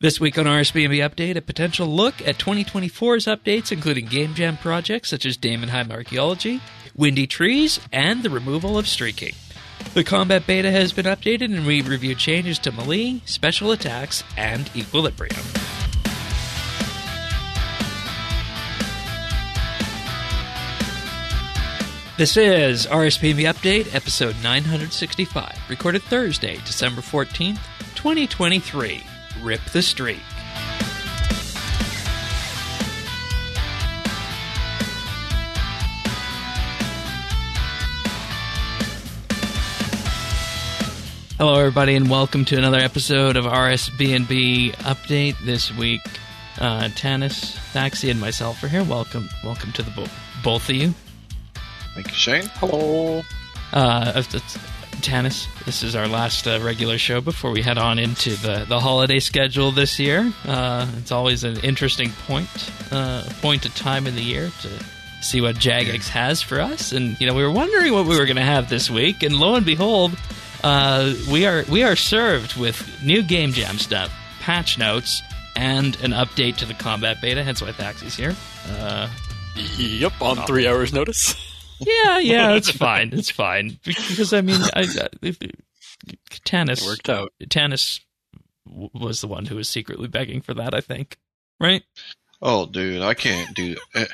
This 0.00 0.20
week 0.20 0.38
on 0.38 0.44
RSBNB 0.44 0.98
Update, 0.98 1.34
a 1.34 1.42
potential 1.42 1.88
look 1.88 2.22
at 2.24 2.38
2024's 2.38 3.24
updates, 3.26 3.72
including 3.72 4.06
Game 4.06 4.32
Jam 4.32 4.56
projects 4.56 5.08
such 5.08 5.26
as 5.26 5.36
Daemonheim 5.36 5.90
Archaeology, 5.90 6.60
Windy 6.94 7.26
Trees, 7.26 7.80
and 7.92 8.22
the 8.22 8.30
removal 8.30 8.78
of 8.78 8.86
streaking. 8.86 9.34
The 9.94 10.04
combat 10.04 10.46
beta 10.46 10.70
has 10.70 10.92
been 10.92 11.06
updated, 11.06 11.52
and 11.52 11.66
we 11.66 11.82
review 11.82 12.14
changes 12.14 12.60
to 12.60 12.70
melee, 12.70 13.22
special 13.24 13.72
attacks, 13.72 14.22
and 14.36 14.70
equilibrium. 14.76 15.34
This 22.16 22.36
is 22.36 22.86
RSBNB 22.86 23.52
Update, 23.52 23.92
episode 23.92 24.36
965, 24.44 25.58
recorded 25.68 26.02
Thursday, 26.04 26.54
December 26.58 27.00
14th, 27.00 27.58
2023. 27.96 29.02
Rip 29.42 29.60
the 29.72 29.82
Streak. 29.82 30.20
Hello, 41.38 41.54
everybody, 41.60 41.94
and 41.94 42.10
welcome 42.10 42.44
to 42.46 42.56
another 42.56 42.78
episode 42.78 43.36
of 43.36 43.44
RSBNB 43.44 44.72
Update. 44.78 45.36
This 45.44 45.72
week, 45.76 46.00
uh, 46.58 46.88
Tanis, 46.96 47.54
Thaxi, 47.72 48.10
and 48.10 48.20
myself 48.20 48.60
are 48.64 48.68
here. 48.68 48.82
Welcome, 48.82 49.28
welcome 49.44 49.70
to 49.72 49.82
the 49.82 49.90
bo- 49.92 50.08
both 50.42 50.68
of 50.68 50.74
you. 50.74 50.94
Thank 51.94 52.08
you, 52.08 52.14
Shane. 52.14 52.50
Hello. 52.56 53.22
Uh, 53.72 54.12
it's- 54.16 54.34
it's- 54.34 54.58
Tanis, 55.00 55.46
this 55.64 55.82
is 55.82 55.94
our 55.96 56.06
last 56.08 56.46
uh, 56.46 56.60
regular 56.60 56.98
show 56.98 57.20
before 57.20 57.50
we 57.50 57.62
head 57.62 57.78
on 57.78 57.98
into 57.98 58.30
the, 58.36 58.64
the 58.68 58.80
holiday 58.80 59.20
schedule 59.20 59.70
this 59.70 59.98
year. 59.98 60.32
Uh, 60.46 60.86
it's 60.98 61.12
always 61.12 61.44
an 61.44 61.58
interesting 61.60 62.10
point, 62.26 62.48
uh, 62.90 63.24
point 63.40 63.64
of 63.66 63.74
time 63.74 64.06
in 64.06 64.14
the 64.14 64.22
year 64.22 64.50
to 64.62 64.68
see 65.20 65.40
what 65.40 65.56
Jagex 65.56 66.08
has 66.08 66.42
for 66.42 66.60
us. 66.60 66.92
And 66.92 67.20
you 67.20 67.26
know, 67.26 67.34
we 67.34 67.42
were 67.42 67.50
wondering 67.50 67.92
what 67.92 68.06
we 68.06 68.18
were 68.18 68.26
going 68.26 68.36
to 68.36 68.42
have 68.42 68.68
this 68.68 68.90
week, 68.90 69.22
and 69.22 69.36
lo 69.36 69.54
and 69.54 69.64
behold, 69.66 70.16
uh, 70.62 71.14
we 71.30 71.46
are 71.46 71.64
we 71.70 71.82
are 71.82 71.96
served 71.96 72.56
with 72.56 73.02
new 73.02 73.22
game 73.22 73.52
jam 73.52 73.78
stuff, 73.78 74.12
patch 74.40 74.78
notes, 74.78 75.22
and 75.56 75.96
an 76.02 76.10
update 76.12 76.56
to 76.56 76.66
the 76.66 76.74
combat 76.74 77.20
beta. 77.20 77.42
Hence 77.42 77.62
why 77.62 77.72
Thaxi's 77.72 78.16
here. 78.16 78.36
Uh, 78.70 79.08
Yep, 79.76 80.22
on 80.22 80.46
three 80.46 80.66
hours' 80.68 80.92
notice. 80.92 81.34
yeah, 81.80 82.18
yeah, 82.18 82.52
it's 82.52 82.70
fine. 82.70 83.10
It's 83.12 83.30
fine 83.30 83.78
because 83.84 84.32
I 84.32 84.40
mean, 84.40 84.60
I, 84.74 84.80
I, 84.80 85.30
Tanis 86.44 86.82
It 86.82 86.86
worked 86.86 87.08
out. 87.08 87.32
Tanis 87.44 88.00
was 88.66 89.20
the 89.20 89.28
one 89.28 89.46
who 89.46 89.56
was 89.56 89.68
secretly 89.68 90.08
begging 90.08 90.40
for 90.40 90.54
that. 90.54 90.74
I 90.74 90.80
think, 90.80 91.16
right? 91.60 91.82
Oh, 92.40 92.66
dude, 92.66 93.02
I 93.02 93.14
can't 93.14 93.54
do. 93.54 93.76
eh, 93.94 94.06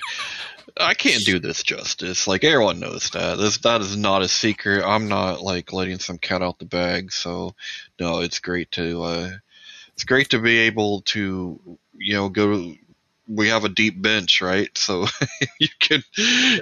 I 0.80 0.94
can't 0.94 1.24
do 1.24 1.38
this 1.38 1.62
justice. 1.62 2.26
Like 2.26 2.42
everyone 2.42 2.80
knows 2.80 3.10
that. 3.10 3.36
This 3.38 3.58
that 3.58 3.80
is 3.80 3.96
not 3.96 4.22
a 4.22 4.28
secret. 4.28 4.82
I'm 4.84 5.08
not 5.08 5.40
like 5.42 5.72
letting 5.72 5.98
some 5.98 6.18
cat 6.18 6.42
out 6.42 6.58
the 6.58 6.64
bag. 6.64 7.12
So, 7.12 7.54
no, 8.00 8.20
it's 8.20 8.40
great 8.40 8.70
to. 8.72 9.02
Uh, 9.02 9.30
it's 9.92 10.04
great 10.04 10.30
to 10.30 10.40
be 10.40 10.58
able 10.60 11.02
to, 11.02 11.78
you 11.96 12.14
know, 12.14 12.28
go. 12.28 12.74
We 13.26 13.48
have 13.48 13.64
a 13.64 13.68
deep 13.68 14.00
bench, 14.00 14.40
right? 14.42 14.68
So 14.76 15.06
you 15.58 15.68
can 15.80 16.02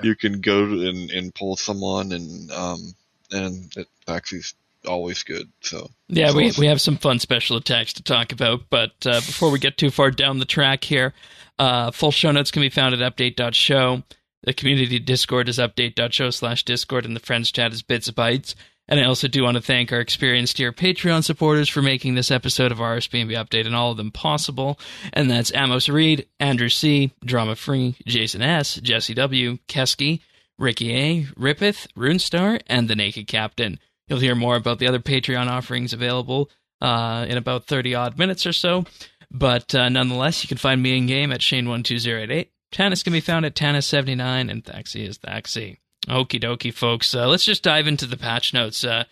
you 0.03 0.15
can 0.15 0.41
go 0.41 0.65
and, 0.65 1.11
and 1.11 1.35
pull 1.35 1.57
someone, 1.57 2.13
and 2.13 2.51
um 2.53 2.95
and 3.31 3.73
it 3.77 3.89
actually 4.07 4.43
always 4.87 5.23
good. 5.23 5.49
So 5.61 5.91
Yeah, 6.09 6.27
It's 6.27 6.35
we 6.35 6.49
awesome. 6.49 6.61
we 6.61 6.67
have 6.67 6.81
some 6.81 6.97
fun 6.97 7.19
special 7.19 7.57
attacks 7.57 7.93
to 7.95 8.03
talk 8.03 8.33
about, 8.33 8.63
but 8.71 8.93
uh, 9.07 9.21
before 9.21 9.51
we 9.51 9.59
get 9.59 9.79
too 9.79 9.91
far 9.91 10.11
down 10.11 10.39
the 10.39 10.45
track 10.45 10.85
here, 10.85 11.15
uh, 11.59 11.91
full 11.91 12.11
show 12.13 12.31
notes 12.33 12.51
can 12.51 12.63
be 12.63 12.69
found 12.71 12.95
at 12.95 13.17
update.show. 13.17 14.03
The 14.45 14.53
community 14.53 14.99
Discord 14.99 15.49
is 15.49 15.59
update.show 15.59 16.31
slash 16.31 16.65
Discord, 16.65 17.05
and 17.05 17.15
the 17.15 17.21
friends 17.21 17.53
chat 17.53 17.73
is 17.73 17.83
bits 17.83 18.11
bytes. 18.11 18.55
And 18.93 19.01
I 19.01 19.05
also 19.05 19.27
do 19.27 19.45
want 19.45 19.55
to 19.55 19.63
thank 19.63 19.91
our 19.91 20.01
experienced 20.01 20.59
dear 20.59 20.71
Patreon 20.71 21.25
supporters 21.25 21.71
for 21.71 21.81
making 21.81 22.15
this 22.15 22.31
episode 22.31 22.71
of 22.71 22.77
RSBNB 22.77 23.31
Update 23.31 23.65
and 23.65 23.75
all 23.75 23.93
of 23.93 23.97
them 23.97 24.11
possible. 24.11 24.79
And 25.15 25.31
that's 25.31 25.51
Amos 25.55 25.89
Reed, 25.89 26.27
Andrew 26.39 26.69
C., 26.69 27.11
Drama 27.25 27.57
Free, 27.57 27.97
Jason 28.05 28.43
S., 28.43 28.75
Jesse 28.75 29.15
W., 29.15 29.57
Kesky, 29.67 30.21
Ricky 30.59 30.95
A., 30.95 31.23
Rippeth, 31.39 31.87
Runestar, 31.97 32.61
and 32.67 32.87
The 32.87 32.95
Naked 32.95 33.29
Captain. 33.29 33.81
You'll 34.09 34.19
hear 34.19 34.35
more 34.35 34.57
about 34.57 34.79
the 34.79 34.89
other 34.89 34.99
Patreon 34.99 35.47
offerings 35.47 35.95
available 35.95 36.51
uh, 36.83 37.25
in 37.27 37.39
about 37.39 37.65
30 37.65 37.95
odd 37.95 38.19
minutes 38.19 38.45
or 38.45 38.53
so. 38.53 38.85
But 39.31 39.75
uh, 39.75 39.89
nonetheless, 39.89 40.45
you 40.45 40.49
can 40.49 40.59
find 40.59 40.83
me 40.83 40.99
in 40.99 41.07
game 41.07 41.33
at 41.33 41.41
Shane12088. 41.41 42.49
Tanis 42.71 43.03
can 43.03 43.15
be 43.15 43.21
found 43.21 43.47
at 43.47 43.55
Tanis79, 43.55 44.51
and 44.51 44.63
Thaxi 44.63 45.09
is 45.09 45.17
Thaxi. 45.17 45.79
Okie 46.09 46.43
dokie, 46.43 46.75
folks. 46.75 47.15
Uh, 47.15 47.29
let's 47.29 47.45
just 47.45 47.63
dive 47.63 47.87
into 47.87 48.07
the 48.07 48.17
patch 48.17 48.53
notes. 48.53 48.85
Uh, 48.85 49.05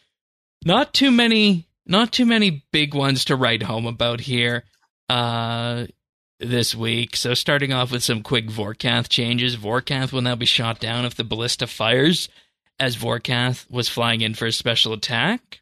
not 0.64 0.92
too 0.92 1.10
many, 1.10 1.68
not 1.86 2.12
too 2.12 2.26
many 2.26 2.64
big 2.72 2.94
ones 2.94 3.24
to 3.26 3.36
write 3.36 3.62
home 3.62 3.86
about 3.86 4.20
here 4.20 4.64
uh, 5.08 5.86
this 6.40 6.74
week. 6.74 7.14
So 7.16 7.34
starting 7.34 7.72
off 7.72 7.92
with 7.92 8.02
some 8.02 8.22
quick 8.22 8.48
Vorkath 8.48 9.08
changes. 9.08 9.56
Vorkath 9.56 10.12
will 10.12 10.22
now 10.22 10.34
be 10.34 10.46
shot 10.46 10.80
down 10.80 11.04
if 11.04 11.14
the 11.14 11.24
ballista 11.24 11.66
fires 11.66 12.28
as 12.80 12.96
Vorkath 12.96 13.70
was 13.70 13.88
flying 13.88 14.20
in 14.20 14.34
for 14.34 14.46
a 14.46 14.52
special 14.52 14.92
attack. 14.92 15.60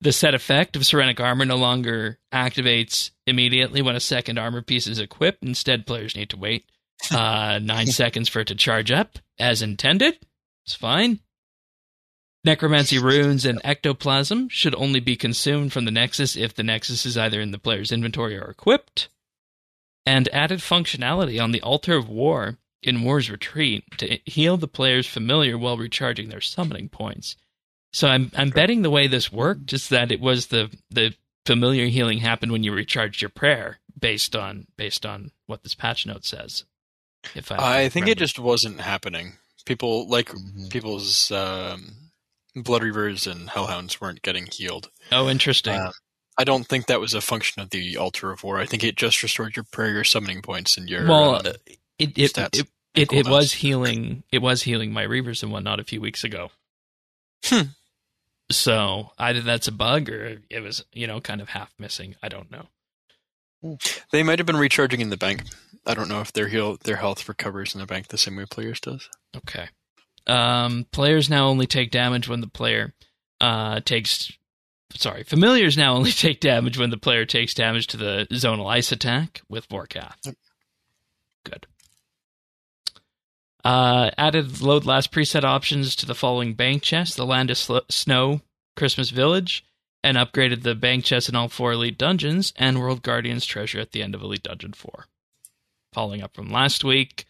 The 0.00 0.12
set 0.12 0.34
effect 0.34 0.76
of 0.76 0.82
Serenic 0.82 1.20
Armor 1.20 1.44
no 1.44 1.56
longer 1.56 2.18
activates 2.32 3.10
immediately 3.26 3.80
when 3.80 3.96
a 3.96 4.00
second 4.00 4.38
armor 4.38 4.60
piece 4.60 4.86
is 4.86 4.98
equipped. 4.98 5.42
Instead, 5.42 5.86
players 5.86 6.16
need 6.16 6.30
to 6.30 6.36
wait 6.36 6.66
uh, 7.10 7.58
nine 7.62 7.86
seconds 7.88 8.28
for 8.28 8.40
it 8.40 8.48
to 8.48 8.54
charge 8.54 8.90
up 8.90 9.18
as 9.38 9.62
intended. 9.62 10.18
It's 10.64 10.74
fine. 10.74 11.20
Necromancy 12.44 12.98
runes 13.02 13.44
and 13.44 13.60
ectoplasm 13.64 14.48
should 14.48 14.74
only 14.74 15.00
be 15.00 15.16
consumed 15.16 15.72
from 15.72 15.84
the 15.84 15.90
Nexus 15.90 16.36
if 16.36 16.54
the 16.54 16.62
Nexus 16.62 17.06
is 17.06 17.16
either 17.16 17.40
in 17.40 17.50
the 17.50 17.58
player's 17.58 17.92
inventory 17.92 18.36
or 18.36 18.50
equipped. 18.50 19.08
And 20.06 20.28
added 20.34 20.60
functionality 20.60 21.42
on 21.42 21.52
the 21.52 21.62
Altar 21.62 21.96
of 21.96 22.08
War 22.08 22.58
in 22.82 23.02
War's 23.02 23.30
Retreat 23.30 23.84
to 23.96 24.18
heal 24.26 24.58
the 24.58 24.68
player's 24.68 25.06
familiar 25.06 25.56
while 25.56 25.78
recharging 25.78 26.28
their 26.28 26.42
summoning 26.42 26.90
points. 26.90 27.36
So 27.92 28.08
I'm 28.08 28.30
I'm 28.36 28.50
betting 28.50 28.82
the 28.82 28.90
way 28.90 29.06
this 29.06 29.32
worked 29.32 29.72
is 29.72 29.88
that 29.88 30.12
it 30.12 30.20
was 30.20 30.48
the 30.48 30.70
the 30.90 31.14
familiar 31.46 31.86
healing 31.86 32.18
happened 32.18 32.52
when 32.52 32.62
you 32.62 32.72
recharged 32.72 33.22
your 33.22 33.28
prayer 33.30 33.78
based 33.98 34.34
on 34.36 34.66
based 34.76 35.06
on 35.06 35.30
what 35.46 35.62
this 35.62 35.74
patch 35.74 36.04
note 36.04 36.24
says. 36.24 36.64
If 37.34 37.50
I, 37.52 37.82
I 37.84 37.88
think 37.88 38.08
it 38.08 38.18
just 38.18 38.38
wasn't 38.38 38.80
happening. 38.80 39.34
People 39.66 40.08
like 40.08 40.28
Mhm. 40.28 40.70
people's 40.70 41.30
um, 41.30 42.10
blood 42.54 42.82
reavers 42.82 43.30
and 43.30 43.48
hellhounds 43.48 44.00
weren't 44.00 44.22
getting 44.22 44.46
healed. 44.46 44.90
oh 45.10 45.28
interesting. 45.28 45.74
Uh, 45.74 45.92
I 46.36 46.44
don't 46.44 46.66
think 46.66 46.86
that 46.86 47.00
was 47.00 47.14
a 47.14 47.20
function 47.20 47.62
of 47.62 47.70
the 47.70 47.96
altar 47.96 48.30
of 48.32 48.42
war. 48.42 48.58
I 48.58 48.66
think 48.66 48.82
it 48.84 48.96
just 48.96 49.22
restored 49.22 49.54
your 49.56 49.64
prayer, 49.70 49.92
your 49.92 50.04
summoning 50.04 50.42
points, 50.42 50.76
and 50.76 50.90
your 50.90 51.06
well, 51.06 51.36
um, 51.36 51.46
uh, 51.46 51.52
it 51.98 52.18
it, 52.18 52.32
stats 52.34 52.58
it 52.60 52.66
it 52.94 53.10
and 53.12 53.26
it 53.26 53.30
was 53.30 53.52
healing 53.54 54.24
it 54.32 54.42
was 54.42 54.62
healing 54.64 54.92
my 54.92 55.04
reavers 55.06 55.42
and 55.42 55.50
whatnot 55.52 55.80
a 55.80 55.84
few 55.84 56.00
weeks 56.00 56.24
ago. 56.24 56.50
Hmm. 57.44 57.68
So 58.50 59.12
either 59.18 59.40
that's 59.40 59.68
a 59.68 59.72
bug 59.72 60.10
or 60.10 60.42
it 60.50 60.60
was 60.60 60.84
you 60.92 61.06
know 61.06 61.20
kind 61.20 61.40
of 61.40 61.48
half 61.50 61.72
missing. 61.78 62.16
I 62.22 62.28
don't 62.28 62.50
know. 62.50 62.68
they 64.12 64.22
might 64.22 64.38
have 64.38 64.46
been 64.46 64.56
recharging 64.58 65.00
in 65.00 65.08
the 65.10 65.16
bank. 65.16 65.42
I 65.86 65.94
don't 65.94 66.08
know 66.08 66.20
if 66.20 66.32
their 66.32 66.48
heal 66.48 66.78
their 66.82 66.96
health 66.96 67.28
recovers 67.28 67.74
in 67.74 67.80
the 67.80 67.86
bank 67.86 68.08
the 68.08 68.18
same 68.18 68.36
way 68.36 68.46
players 68.46 68.80
does. 68.80 69.08
Okay. 69.36 69.68
Um, 70.26 70.86
players 70.90 71.28
now 71.28 71.48
only 71.48 71.66
take 71.66 71.90
damage 71.90 72.28
when 72.28 72.40
the 72.40 72.48
player 72.48 72.94
uh, 73.40 73.80
takes. 73.80 74.32
Sorry, 74.94 75.24
familiars 75.24 75.76
now 75.76 75.94
only 75.94 76.10
take 76.12 76.40
damage 76.40 76.78
when 76.78 76.90
the 76.90 76.96
player 76.96 77.24
takes 77.26 77.54
damage 77.54 77.86
to 77.88 77.96
the 77.96 78.26
zonal 78.32 78.70
ice 78.70 78.92
attack 78.92 79.42
with 79.48 79.68
Vorkath. 79.68 80.16
Yep. 80.24 80.36
Good. 81.44 81.66
Uh, 83.62 84.10
added 84.16 84.60
load 84.60 84.84
last 84.84 85.10
preset 85.10 85.44
options 85.44 85.96
to 85.96 86.06
the 86.06 86.14
following 86.14 86.54
bank 86.54 86.82
chest: 86.82 87.16
the 87.16 87.26
Land 87.26 87.50
of 87.50 87.58
Sl- 87.58 87.78
Snow, 87.90 88.40
Christmas 88.76 89.10
Village, 89.10 89.64
and 90.02 90.16
upgraded 90.16 90.62
the 90.62 90.74
bank 90.74 91.04
chest 91.04 91.28
in 91.28 91.34
all 91.34 91.48
four 91.48 91.72
Elite 91.72 91.98
Dungeons 91.98 92.52
and 92.56 92.78
World 92.78 93.02
Guardians 93.02 93.44
treasure 93.46 93.80
at 93.80 93.92
the 93.92 94.02
end 94.02 94.14
of 94.14 94.22
Elite 94.22 94.42
Dungeon 94.42 94.74
4. 94.74 95.06
Following 95.94 96.22
up 96.22 96.34
from 96.34 96.50
last 96.50 96.82
week, 96.82 97.24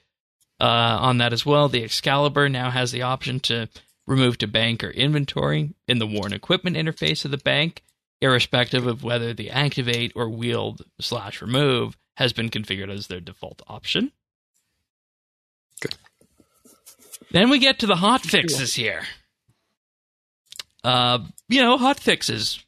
uh, 0.59 0.65
on 1.01 1.19
that 1.19 1.35
as 1.35 1.45
well, 1.45 1.69
the 1.69 1.85
Excalibur 1.85 2.49
now 2.49 2.71
has 2.71 2.93
the 2.93 3.03
option 3.03 3.39
to 3.41 3.69
remove 4.07 4.39
to 4.39 4.47
bank 4.47 4.83
or 4.83 4.91
inventory 4.91 5.75
in 5.87 5.99
the 5.99 6.07
worn 6.07 6.33
equipment 6.33 6.77
interface 6.77 7.27
of 7.27 7.31
the 7.31 7.37
bank, 7.37 7.83
irrespective 8.23 8.87
of 8.87 9.05
whether 9.05 9.35
the 9.35 9.51
activate 9.51 10.13
or 10.17 10.31
wield 10.31 10.83
slash 10.99 11.43
remove 11.43 11.99
has 12.17 12.33
been 12.33 12.49
configured 12.49 12.91
as 12.91 13.07
their 13.07 13.21
default 13.21 13.61
option. 13.67 14.13
Good. 15.81 15.95
Then 17.31 17.51
we 17.51 17.59
get 17.59 17.79
to 17.81 17.87
the 17.87 17.97
hot 17.97 18.23
fixes 18.23 18.75
here. 18.75 19.03
Uh, 20.83 21.19
you 21.49 21.61
know, 21.61 21.77
hot 21.77 22.01
fixes. 22.01 22.65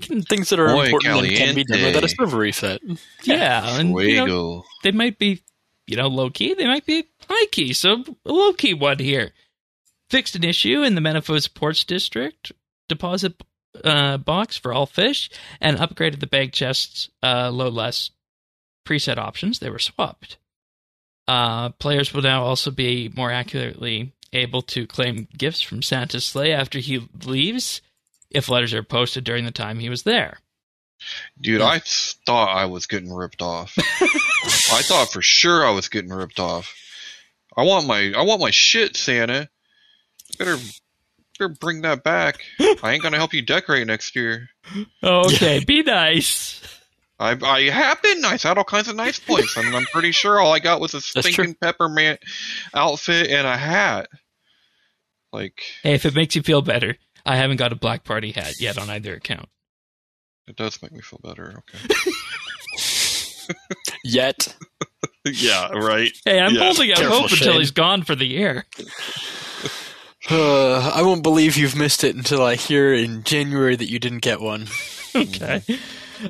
Things 0.00 0.50
that 0.50 0.58
are 0.58 0.68
Muy 0.68 0.86
important 0.86 1.26
and 1.26 1.36
can 1.36 1.54
be 1.54 1.64
done 1.64 1.84
without 1.84 2.04
a 2.04 2.08
server 2.08 2.36
reset. 2.36 2.80
Yeah, 3.22 3.78
and 3.78 3.90
you 4.00 4.26
know, 4.26 4.64
they 4.82 4.90
might 4.90 5.18
be, 5.18 5.42
you 5.86 5.96
know, 5.96 6.08
low 6.08 6.30
key. 6.30 6.54
They 6.54 6.66
might 6.66 6.84
be 6.84 7.04
high 7.28 7.46
key. 7.46 7.72
So 7.72 8.02
a 8.24 8.32
low 8.32 8.52
key 8.52 8.74
one 8.74 8.98
here. 8.98 9.32
Fixed 10.10 10.36
an 10.36 10.44
issue 10.44 10.82
in 10.82 10.94
the 10.94 11.00
Menaphos 11.00 11.52
Ports 11.52 11.84
District 11.84 12.52
deposit 12.88 13.42
uh, 13.82 14.18
box 14.18 14.56
for 14.56 14.72
all 14.72 14.86
fish, 14.86 15.30
and 15.60 15.78
upgraded 15.78 16.20
the 16.20 16.26
bank 16.26 16.52
chests 16.52 17.08
uh, 17.22 17.50
low 17.50 17.68
less 17.68 18.10
preset 18.86 19.18
options. 19.18 19.58
They 19.58 19.70
were 19.70 19.78
swapped. 19.78 20.38
Uh, 21.26 21.70
players 21.70 22.12
will 22.12 22.22
now 22.22 22.42
also 22.44 22.70
be 22.70 23.10
more 23.16 23.30
accurately 23.30 24.12
able 24.32 24.62
to 24.62 24.86
claim 24.86 25.28
gifts 25.36 25.60
from 25.60 25.82
Santa's 25.82 26.24
sleigh 26.24 26.52
after 26.52 26.78
he 26.78 27.08
leaves, 27.24 27.80
if 28.34 28.48
letters 28.48 28.74
are 28.74 28.82
posted 28.82 29.24
during 29.24 29.44
the 29.44 29.50
time 29.50 29.78
he 29.78 29.88
was 29.88 30.02
there. 30.02 30.38
Dude, 31.40 31.60
I 31.60 31.80
thought 31.80 32.56
I 32.56 32.66
was 32.66 32.86
getting 32.86 33.12
ripped 33.12 33.42
off. 33.42 33.74
I 33.78 34.82
thought 34.82 35.10
for 35.12 35.22
sure 35.22 35.66
I 35.66 35.70
was 35.70 35.88
getting 35.88 36.10
ripped 36.10 36.40
off. 36.40 36.74
I 37.56 37.62
want 37.62 37.86
my 37.86 38.12
I 38.16 38.22
want 38.22 38.40
my 38.40 38.50
shit, 38.50 38.96
Santa. 38.96 39.48
Better 40.38 40.56
better 41.38 41.54
bring 41.60 41.82
that 41.82 42.02
back. 42.04 42.40
I 42.58 42.92
ain't 42.92 43.02
gonna 43.02 43.16
help 43.16 43.34
you 43.34 43.42
decorate 43.42 43.86
next 43.86 44.16
year. 44.16 44.48
Oh, 45.02 45.26
okay, 45.26 45.62
be 45.66 45.82
nice. 45.82 46.60
I 47.18 47.36
I 47.42 47.70
have 47.70 48.02
been 48.02 48.20
nice. 48.20 48.44
I 48.44 48.48
had 48.48 48.58
all 48.58 48.64
kinds 48.64 48.88
of 48.88 48.96
nice 48.96 49.18
points, 49.18 49.56
and 49.56 49.74
I'm 49.74 49.86
pretty 49.86 50.12
sure 50.12 50.40
all 50.40 50.52
I 50.52 50.58
got 50.58 50.80
was 50.80 50.94
a 50.94 51.00
true. 51.00 51.22
stinking 51.22 51.54
peppermint 51.54 52.20
outfit 52.72 53.30
and 53.30 53.46
a 53.46 53.56
hat. 53.56 54.08
Like 55.32 55.62
Hey, 55.82 55.94
if 55.94 56.06
it 56.06 56.14
makes 56.14 56.34
you 56.34 56.42
feel 56.42 56.62
better, 56.62 56.96
I 57.26 57.36
haven't 57.36 57.56
got 57.56 57.72
a 57.72 57.76
black 57.76 58.04
party 58.04 58.32
hat 58.32 58.54
yet 58.60 58.78
on 58.78 58.90
either 58.90 59.14
account. 59.14 59.48
it 60.46 60.56
does 60.56 60.80
make 60.82 60.92
me 60.92 61.00
feel 61.00 61.20
better. 61.22 61.62
Okay. 61.74 61.94
Yet. 64.04 64.54
yeah. 65.24 65.68
Right. 65.68 66.10
Hey, 66.24 66.40
I'm 66.40 66.54
Yeah, 66.54 66.64
holding 66.64 66.90
out 66.92 66.98
careful, 66.98 67.20
hope 67.20 67.32
until 67.32 67.58
he's 67.58 67.70
gone 67.70 68.02
for 68.02 68.14
the 68.14 68.26
year. 68.26 68.64
Uh, 70.30 70.90
I 70.94 71.02
won't 71.02 71.22
believe 71.22 71.58
you've 71.58 71.76
missed 71.76 72.02
it 72.02 72.16
until 72.16 72.42
I 72.42 72.54
hear 72.54 72.94
in 72.94 73.24
January 73.24 73.76
that 73.76 73.90
you 73.90 73.98
didn't 73.98 74.20
get 74.22 74.40
one. 74.40 74.68
Okay. 75.14 75.62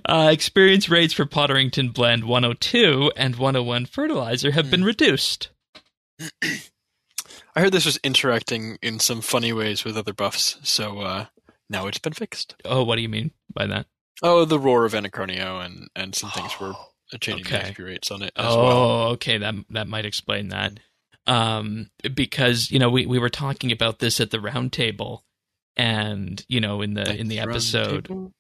Uh, 0.05 0.31
experience 0.32 0.88
rates 0.88 1.14
for 1.14 1.26
Potterington 1.26 1.94
Blend 1.94 2.25
102 2.25 3.12
and 3.17 3.37
101 3.37 3.87
fertilizer 3.87 4.50
have 4.50 4.69
been 4.69 4.82
reduced. 4.82 5.50
I 7.56 7.61
heard 7.61 7.73
this 7.73 7.87
was 7.87 7.99
interacting 7.99 8.79
in 8.83 8.99
some 8.99 9.21
funny 9.21 9.53
ways 9.53 9.85
with 9.85 9.97
other 9.97 10.12
buffs, 10.12 10.59
so 10.62 11.01
uh, 11.01 11.27
now 11.71 11.87
it's 11.87 11.99
been 11.99 12.12
fixed. 12.12 12.56
Oh, 12.65 12.83
what 12.85 12.97
do 12.97 13.03
you 13.03 13.09
mean 13.09 13.31
by 13.53 13.67
that? 13.67 13.87
Oh, 14.23 14.45
the 14.45 14.59
roar 14.59 14.85
of 14.85 14.93
Anachronio 14.93 15.65
and, 15.65 15.89
and 15.95 16.15
some 16.15 16.31
things 16.31 16.59
were 16.61 16.75
changing 17.21 17.47
Okay. 17.47 17.73
the 17.75 17.83
XP 17.83 17.87
rates 17.87 18.11
on 18.11 18.23
it 18.23 18.33
as 18.37 18.47
oh, 18.49 18.62
well. 18.62 19.03
okay. 19.12 19.39
That 19.39 19.55
that 19.71 19.89
might 19.89 20.05
explain 20.06 20.49
that. 20.49 20.79
Um, 21.27 21.91
because 22.15 22.71
you 22.71 22.79
know 22.79 22.91
we, 22.91 23.06
we 23.06 23.19
were 23.19 23.31
talking 23.31 23.73
about 23.73 23.99
this 23.99 24.21
at 24.21 24.31
the 24.31 24.41
round 24.41 24.73
table, 24.73 25.25
and 25.77 26.45
you 26.49 26.61
know 26.61 26.83
in 26.83 26.95
the 26.95 27.15
in 27.15 27.29
the 27.29 27.39
episode. 27.41 28.07
table. 28.07 28.33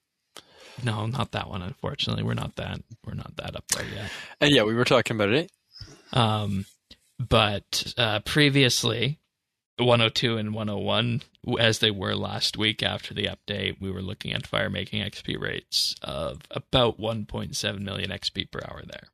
No, 0.82 1.06
not 1.06 1.32
that 1.32 1.48
one. 1.48 1.62
Unfortunately, 1.62 2.24
we're 2.24 2.34
not 2.34 2.56
that 2.56 2.80
we're 3.06 3.14
not 3.14 3.36
that 3.36 3.56
up 3.56 3.66
there 3.68 3.86
yet. 3.86 4.10
And 4.40 4.50
yeah, 4.54 4.64
we 4.64 4.74
were 4.74 4.84
talking 4.84 5.16
about 5.16 5.30
it. 5.30 5.50
Um, 6.12 6.66
but 7.28 7.94
uh, 7.96 8.20
previously, 8.20 9.18
102 9.78 10.36
and 10.36 10.54
101, 10.54 11.22
as 11.58 11.80
they 11.80 11.90
were 11.90 12.14
last 12.14 12.56
week 12.56 12.82
after 12.82 13.12
the 13.12 13.26
update, 13.26 13.80
we 13.80 13.90
were 13.90 14.02
looking 14.02 14.32
at 14.32 14.46
fire 14.46 14.70
making 14.70 15.02
XP 15.02 15.40
rates 15.40 15.96
of 16.02 16.42
about 16.50 17.00
1.7 17.00 17.80
million 17.80 18.10
XP 18.10 18.50
per 18.50 18.60
hour 18.68 18.82
there. 18.86 19.08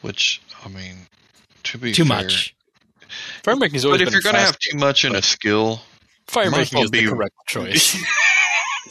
Which 0.00 0.42
I 0.64 0.68
mean, 0.68 1.06
to 1.64 1.78
be 1.78 1.92
Too 1.92 2.04
fair, 2.04 2.16
much. 2.16 2.56
Fire 3.44 3.56
making 3.56 3.76
is 3.76 3.84
always 3.84 4.00
But 4.00 4.02
if 4.02 4.06
been 4.08 4.12
you're 4.14 4.32
gonna 4.32 4.44
have 4.44 4.58
too 4.58 4.76
much 4.76 5.04
in 5.04 5.14
a 5.14 5.22
skill, 5.22 5.80
fire 6.26 6.50
making 6.50 6.78
well 6.78 6.84
is 6.84 6.90
the 6.90 7.06
correct 7.06 7.34
choice. 7.46 7.96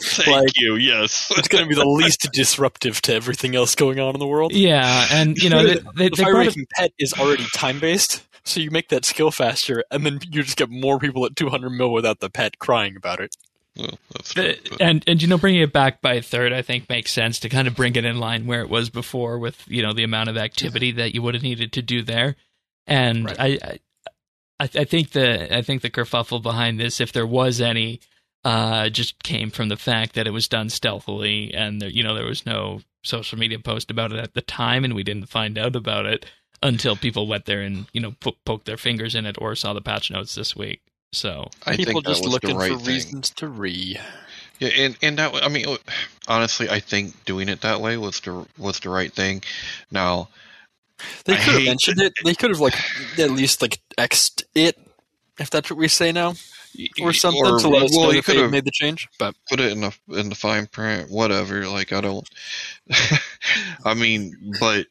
thank 0.02 0.28
Like- 0.28 0.60
you. 0.60 0.76
Yes. 0.76 1.32
it's 1.36 1.48
going 1.48 1.64
to 1.64 1.68
be 1.68 1.74
the 1.74 1.84
least 1.86 2.28
disruptive 2.32 3.00
to 3.02 3.14
everything 3.14 3.54
else 3.56 3.74
going 3.74 3.98
on 4.00 4.14
in 4.14 4.18
the 4.20 4.26
world. 4.26 4.52
Yeah, 4.52 5.06
and 5.12 5.36
you 5.36 5.50
know 5.50 5.62
they, 5.66 5.74
they, 5.74 6.08
the 6.08 6.16
they 6.16 6.22
fire 6.22 6.32
brought 6.34 6.46
making 6.46 6.66
pet 6.76 6.92
is 6.98 7.12
already 7.14 7.44
time 7.54 7.78
based, 7.80 8.26
so 8.44 8.60
you 8.60 8.70
make 8.70 8.88
that 8.90 9.04
skill 9.04 9.30
faster, 9.30 9.84
and 9.90 10.04
then 10.04 10.20
you 10.30 10.42
just 10.42 10.56
get 10.56 10.70
more 10.70 10.98
people 10.98 11.24
at 11.26 11.36
200 11.36 11.70
mil 11.70 11.92
without 11.92 12.20
the 12.20 12.30
pet 12.30 12.58
crying 12.58 12.96
about 12.96 13.20
it. 13.20 13.36
Well, 13.76 13.98
that's 14.12 14.34
true, 14.34 14.54
but- 14.70 14.80
and 14.82 15.02
and 15.06 15.22
you 15.22 15.28
know 15.28 15.38
bringing 15.38 15.62
it 15.62 15.72
back 15.72 16.02
by 16.02 16.14
a 16.14 16.22
third 16.22 16.52
I 16.52 16.60
think 16.62 16.88
makes 16.90 17.10
sense 17.10 17.38
to 17.40 17.48
kind 17.48 17.66
of 17.66 17.74
bring 17.74 17.96
it 17.96 18.04
in 18.04 18.18
line 18.20 18.46
where 18.46 18.60
it 18.60 18.68
was 18.68 18.90
before 18.90 19.38
with 19.38 19.64
you 19.66 19.82
know 19.82 19.94
the 19.94 20.04
amount 20.04 20.28
of 20.28 20.36
activity 20.36 20.92
that 20.92 21.14
you 21.14 21.22
would 21.22 21.32
have 21.34 21.42
needed 21.42 21.72
to 21.72 21.80
do 21.82 22.02
there 22.02 22.36
and 22.86 23.24
Right. 23.24 23.40
I, 23.40 23.46
I 23.46 23.78
I 24.60 24.68
I 24.80 24.84
think 24.84 25.12
the 25.12 25.56
I 25.56 25.62
think 25.62 25.80
the 25.80 25.88
kerfuffle 25.88 26.42
behind 26.42 26.78
this 26.78 27.00
if 27.00 27.12
there 27.12 27.26
was 27.26 27.62
any 27.62 28.00
uh 28.44 28.88
just 28.88 29.22
came 29.22 29.50
from 29.50 29.68
the 29.68 29.76
fact 29.76 30.14
that 30.14 30.26
it 30.26 30.32
was 30.32 30.48
done 30.48 30.68
stealthily 30.68 31.52
and 31.54 31.80
there, 31.80 31.88
you 31.90 32.02
know 32.02 32.14
there 32.14 32.26
was 32.26 32.44
no 32.46 32.80
social 33.04 33.38
media 33.38 33.58
post 33.58 33.90
about 33.90 34.12
it 34.12 34.18
at 34.18 34.34
the 34.34 34.40
time 34.42 34.84
and 34.84 34.94
we 34.94 35.02
didn't 35.02 35.28
find 35.28 35.58
out 35.58 35.74
about 35.76 36.06
it 36.06 36.26
until 36.62 36.96
people 36.96 37.26
went 37.26 37.44
there 37.46 37.60
and 37.60 37.86
you 37.92 38.00
know 38.00 38.12
po- 38.20 38.36
poked 38.44 38.66
their 38.66 38.76
fingers 38.76 39.14
in 39.14 39.26
it 39.26 39.36
or 39.40 39.54
saw 39.54 39.72
the 39.72 39.80
patch 39.80 40.10
notes 40.10 40.34
this 40.34 40.54
week 40.56 40.80
so 41.12 41.48
I 41.66 41.76
People 41.76 42.00
think 42.02 42.06
just 42.06 42.24
looking 42.24 42.56
right 42.56 42.72
for 42.72 42.78
thing. 42.78 42.94
reasons 42.94 43.30
to 43.30 43.46
re. 43.48 43.98
Yeah, 44.58 44.68
and 44.68 44.96
and 45.02 45.18
that 45.18 45.34
I 45.34 45.48
mean, 45.48 45.66
honestly, 46.28 46.70
I 46.70 46.80
think 46.80 47.24
doing 47.24 47.48
it 47.48 47.60
that 47.62 47.80
way 47.80 47.96
was 47.98 48.20
the 48.20 48.46
was 48.56 48.80
the 48.80 48.88
right 48.90 49.12
thing. 49.12 49.42
Now, 49.90 50.28
They 51.24 51.34
I 51.34 51.36
could 51.36 51.54
have 51.54 51.62
hate 51.62 51.66
mentioned 51.66 52.00
it. 52.00 52.14
They 52.24 52.34
could 52.34 52.50
have 52.50 52.60
like 52.60 52.74
at 53.18 53.30
least 53.30 53.60
like 53.60 53.80
xed 53.98 54.44
it, 54.54 54.78
if 55.38 55.50
that's 55.50 55.68
what 55.70 55.78
we 55.78 55.88
say 55.88 56.12
now, 56.12 56.34
or 57.00 57.12
something 57.12 57.42
to 57.58 57.68
let 57.68 57.82
us 57.84 57.96
well, 57.96 58.06
know 58.08 58.12
you 58.12 58.22
could 58.22 58.36
they 58.36 58.40
have 58.42 58.50
made 58.50 58.64
the 58.64 58.70
change. 58.72 59.08
But 59.18 59.34
put 59.48 59.60
it 59.60 59.72
in 59.72 59.80
the 59.80 59.92
in 60.08 60.28
the 60.28 60.34
fine 60.34 60.66
print, 60.66 61.10
whatever. 61.10 61.66
Like 61.66 61.92
I 61.92 62.00
don't. 62.00 62.28
I 63.84 63.94
mean, 63.94 64.54
but 64.60 64.86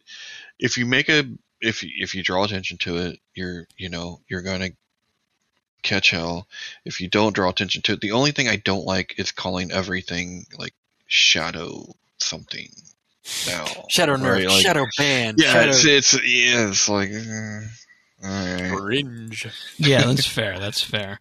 if 0.60 0.78
you 0.78 0.86
make 0.86 1.10
a 1.10 1.24
if 1.62 1.83
you- 1.83 1.92
if 1.98 2.16
you 2.16 2.24
draw 2.24 2.44
attention 2.44 2.78
to 2.80 2.98
it, 2.98 3.19
you're 3.33 3.68
you 3.78 3.89
know 3.89 4.19
you're 4.28 4.42
gonna 4.42 4.69
catch 5.83 6.12
hell. 6.12 6.48
If 6.86 7.01
you 7.01 7.07
don't 7.10 7.33
draw 7.36 7.50
attention 7.50 7.81
to 7.83 7.94
it, 7.94 8.01
the 8.01 8.12
only 8.12 8.31
thing 8.31 8.48
I 8.48 8.57
don't 8.57 8.86
like 8.86 9.16
is 9.18 9.31
calling 9.31 9.72
everything 9.72 10.45
like 10.57 10.74
shadow 11.07 11.95
something. 12.19 12.69
Now 13.47 13.66
shadow 13.90 14.16
nerf, 14.18 14.33
right? 14.35 14.47
Like- 14.47 14.61
shadow 14.61 14.85
band. 14.97 15.38
Yeah, 15.40 15.54
shadow 15.54 15.69
it's 15.69 15.85
it's 15.85 16.14
yeah, 16.26 16.68
it's 16.69 16.90
like. 16.90 17.09
uh, 17.11 17.61
all 18.23 18.30
right. 18.30 18.71
cringe. 18.78 19.47
yeah, 19.78 20.02
that's 20.06 20.28
fair. 20.28 20.59
That's 20.59 20.83
fair. 20.83 21.19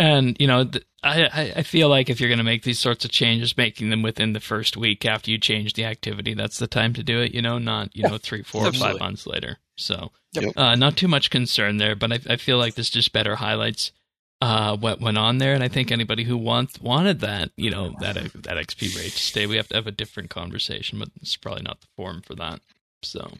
And 0.00 0.34
you 0.40 0.46
know, 0.46 0.64
th- 0.64 0.84
I, 1.02 1.24
I 1.24 1.52
I 1.56 1.62
feel 1.62 1.90
like 1.90 2.08
if 2.08 2.20
you're 2.20 2.30
going 2.30 2.38
to 2.38 2.44
make 2.44 2.62
these 2.62 2.78
sorts 2.78 3.04
of 3.04 3.10
changes, 3.10 3.56
making 3.56 3.90
them 3.90 4.02
within 4.02 4.32
the 4.32 4.40
first 4.40 4.74
week 4.76 5.04
after 5.04 5.30
you 5.30 5.36
change 5.36 5.74
the 5.74 5.84
activity, 5.84 6.32
that's 6.32 6.58
the 6.58 6.66
time 6.66 6.94
to 6.94 7.02
do 7.02 7.20
it. 7.20 7.34
You 7.34 7.42
know, 7.42 7.58
not 7.58 7.94
you 7.94 8.04
know 8.04 8.16
three, 8.16 8.42
four, 8.42 8.66
or 8.66 8.72
five 8.72 8.98
months 8.98 9.26
later. 9.26 9.58
So, 9.76 10.10
Yep. 10.32 10.52
uh, 10.56 10.74
not 10.74 10.96
too 10.96 11.08
much 11.08 11.28
concern 11.28 11.76
there. 11.76 11.94
But 11.94 12.12
I, 12.12 12.20
I 12.30 12.36
feel 12.36 12.56
like 12.56 12.76
this 12.76 12.88
just 12.88 13.12
better 13.12 13.36
highlights 13.36 13.92
uh, 14.40 14.74
what 14.76 15.00
went 15.02 15.18
on 15.18 15.36
there. 15.36 15.52
And 15.54 15.62
I 15.62 15.68
think 15.68 15.90
anybody 15.92 16.24
who 16.24 16.36
want, 16.38 16.80
wanted 16.82 17.20
that, 17.20 17.50
you 17.56 17.70
know, 17.70 17.94
that 18.00 18.14
that 18.14 18.56
XP 18.56 18.96
rate 18.96 19.12
to 19.12 19.18
stay, 19.22 19.46
we 19.46 19.56
have 19.56 19.68
to 19.68 19.74
have 19.76 19.86
a 19.86 19.90
different 19.92 20.30
conversation. 20.30 20.98
But 20.98 21.10
it's 21.20 21.36
probably 21.36 21.62
not 21.62 21.80
the 21.82 21.88
forum 21.94 22.22
for 22.22 22.34
that. 22.36 22.60
So, 23.02 23.32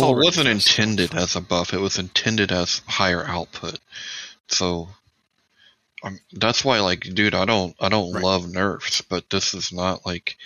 Well, 0.00 0.18
it 0.18 0.24
wasn't 0.24 0.48
intended 0.48 1.14
as 1.14 1.36
a 1.36 1.40
buff. 1.40 1.72
It 1.72 1.78
was 1.80 1.98
intended 1.98 2.50
as 2.52 2.82
higher 2.86 3.24
output. 3.24 3.78
So, 4.48 4.88
um, 6.02 6.18
that's 6.32 6.64
why, 6.64 6.80
like, 6.80 7.00
dude, 7.00 7.34
I 7.34 7.44
don't, 7.44 7.74
I 7.80 7.88
don't 7.88 8.12
Right. 8.12 8.22
love 8.24 8.48
nerfs, 8.48 9.02
but 9.02 9.28
this 9.30 9.54
is 9.54 9.72
not 9.72 10.04
like. 10.06 10.36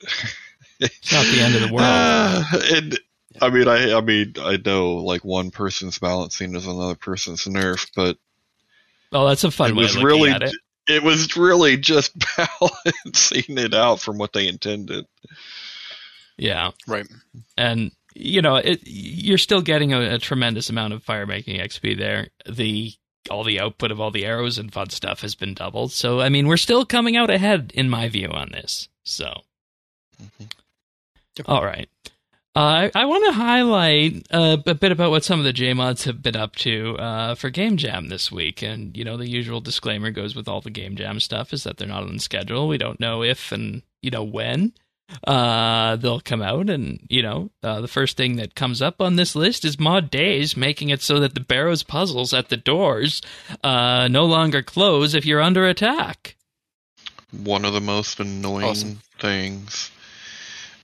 It's 0.78 1.10
not 1.10 1.24
the 1.24 1.40
end 1.40 1.54
of 1.54 1.62
the 1.62 1.68
world. 1.68 1.86
Ah, 1.86 2.50
and 2.74 2.98
I 3.40 3.48
mean, 3.48 3.66
I, 3.66 3.94
I 3.94 4.00
mean, 4.02 4.34
I 4.38 4.58
know 4.62 4.96
like 4.96 5.24
one 5.24 5.50
person's 5.50 5.98
balancing 5.98 6.54
is 6.54 6.66
another 6.66 6.94
person's 6.94 7.44
nerf, 7.44 7.88
but 7.96 8.18
oh, 9.12 9.26
that's 9.26 9.44
a 9.44 9.50
fun 9.50 9.70
it 9.70 9.76
way 9.76 9.82
was 9.84 9.96
of 9.96 10.02
really, 10.02 10.30
at 10.30 10.42
it. 10.42 10.54
it 10.86 11.02
was 11.02 11.34
really 11.36 11.78
just 11.78 12.12
balancing 12.36 13.56
it 13.56 13.72
out 13.72 14.00
from 14.00 14.18
what 14.18 14.34
they 14.34 14.48
intended. 14.48 15.06
Yeah. 16.36 16.72
right. 16.86 17.06
and 17.56 17.90
you 18.18 18.42
know 18.42 18.56
it, 18.56 18.80
you're 18.84 19.38
still 19.38 19.60
getting 19.60 19.92
a, 19.92 20.14
a 20.14 20.18
tremendous 20.18 20.70
amount 20.70 20.92
of 20.94 21.02
fire 21.02 21.26
making 21.26 21.60
xp 21.60 21.96
there. 21.98 22.28
The 22.48 22.92
all 23.30 23.44
the 23.44 23.60
output 23.60 23.90
of 23.90 24.00
all 24.00 24.10
the 24.10 24.24
arrows 24.24 24.56
and 24.56 24.72
fun 24.72 24.90
stuff 24.90 25.20
has 25.20 25.34
been 25.34 25.54
doubled. 25.54 25.92
So 25.92 26.20
i 26.20 26.28
mean 26.28 26.46
we're 26.46 26.56
still 26.56 26.84
coming 26.84 27.16
out 27.16 27.30
ahead 27.30 27.72
in 27.74 27.90
my 27.90 28.08
view 28.08 28.28
on 28.28 28.50
this. 28.52 28.88
So. 29.04 29.42
Mhm. 30.22 30.48
all 31.46 31.64
right. 31.64 31.88
Uh, 32.56 32.88
I, 32.94 33.02
I 33.02 33.04
want 33.04 33.26
to 33.26 33.32
highlight 33.32 34.26
uh, 34.30 34.56
a 34.64 34.74
bit 34.74 34.90
about 34.90 35.10
what 35.10 35.22
some 35.24 35.38
of 35.38 35.44
the 35.44 35.52
JMods 35.52 36.04
have 36.04 36.22
been 36.22 36.36
up 36.36 36.56
to 36.56 36.96
uh, 36.96 37.34
for 37.34 37.50
Game 37.50 37.76
Jam 37.76 38.08
this 38.08 38.32
week. 38.32 38.62
And, 38.62 38.96
you 38.96 39.04
know, 39.04 39.18
the 39.18 39.28
usual 39.28 39.60
disclaimer 39.60 40.10
goes 40.10 40.34
with 40.34 40.48
all 40.48 40.62
the 40.62 40.70
Game 40.70 40.96
Jam 40.96 41.20
stuff 41.20 41.52
is 41.52 41.64
that 41.64 41.76
they're 41.76 41.86
not 41.86 42.04
on 42.04 42.18
schedule. 42.18 42.66
We 42.66 42.78
don't 42.78 42.98
know 42.98 43.22
if 43.22 43.52
and, 43.52 43.82
you 44.00 44.10
know, 44.10 44.24
when 44.24 44.72
uh, 45.26 45.96
they'll 45.96 46.20
come 46.20 46.42
out. 46.42 46.68
And, 46.70 47.00
you 47.08 47.22
know, 47.22 47.50
uh, 47.62 47.80
the 47.80 47.88
first 47.88 48.16
thing 48.16 48.36
that 48.36 48.54
comes 48.54 48.80
up 48.82 49.00
on 49.00 49.16
this 49.16 49.34
list 49.36 49.64
is 49.64 49.78
Mod 49.78 50.10
Days, 50.10 50.56
making 50.56 50.88
it 50.90 51.02
so 51.02 51.20
that 51.20 51.34
the 51.34 51.40
Barrows 51.40 51.82
puzzles 51.82 52.32
at 52.34 52.48
the 52.48 52.56
doors 52.56 53.22
uh, 53.62 54.08
no 54.10 54.24
longer 54.24 54.62
close 54.62 55.14
if 55.14 55.24
you're 55.26 55.42
under 55.42 55.66
attack. 55.66 56.36
One 57.32 57.64
of 57.64 57.72
the 57.72 57.80
most 57.80 58.20
annoying 58.20 58.64
Awesome. 58.66 59.00
things. 59.18 59.90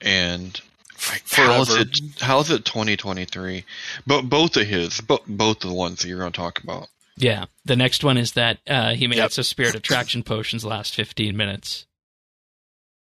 And 0.00 0.61
Forever. 0.97 1.52
how's 1.52 1.75
it? 1.76 1.99
How's 2.21 2.50
it 2.50 2.64
2023? 2.64 3.64
But 4.07 4.23
both 4.23 4.57
of 4.57 4.67
his, 4.67 5.00
but 5.00 5.23
both 5.26 5.62
of 5.64 5.71
the 5.71 5.76
ones 5.76 6.00
that 6.02 6.09
you're 6.09 6.19
going 6.19 6.33
to 6.33 6.37
talk 6.37 6.62
about. 6.62 6.88
Yeah. 7.17 7.45
The 7.64 7.76
next 7.76 8.02
one 8.02 8.17
is 8.17 8.33
that 8.33 8.59
uh, 8.67 8.95
he 8.95 9.07
made 9.07 9.17
Yep. 9.17 9.26
it 9.26 9.33
so 9.35 9.43
Spirit 9.43 9.75
Attraction 9.76 10.23
potions 10.23 10.64
last 10.64 10.95
15 10.95 11.37
minutes. 11.37 11.87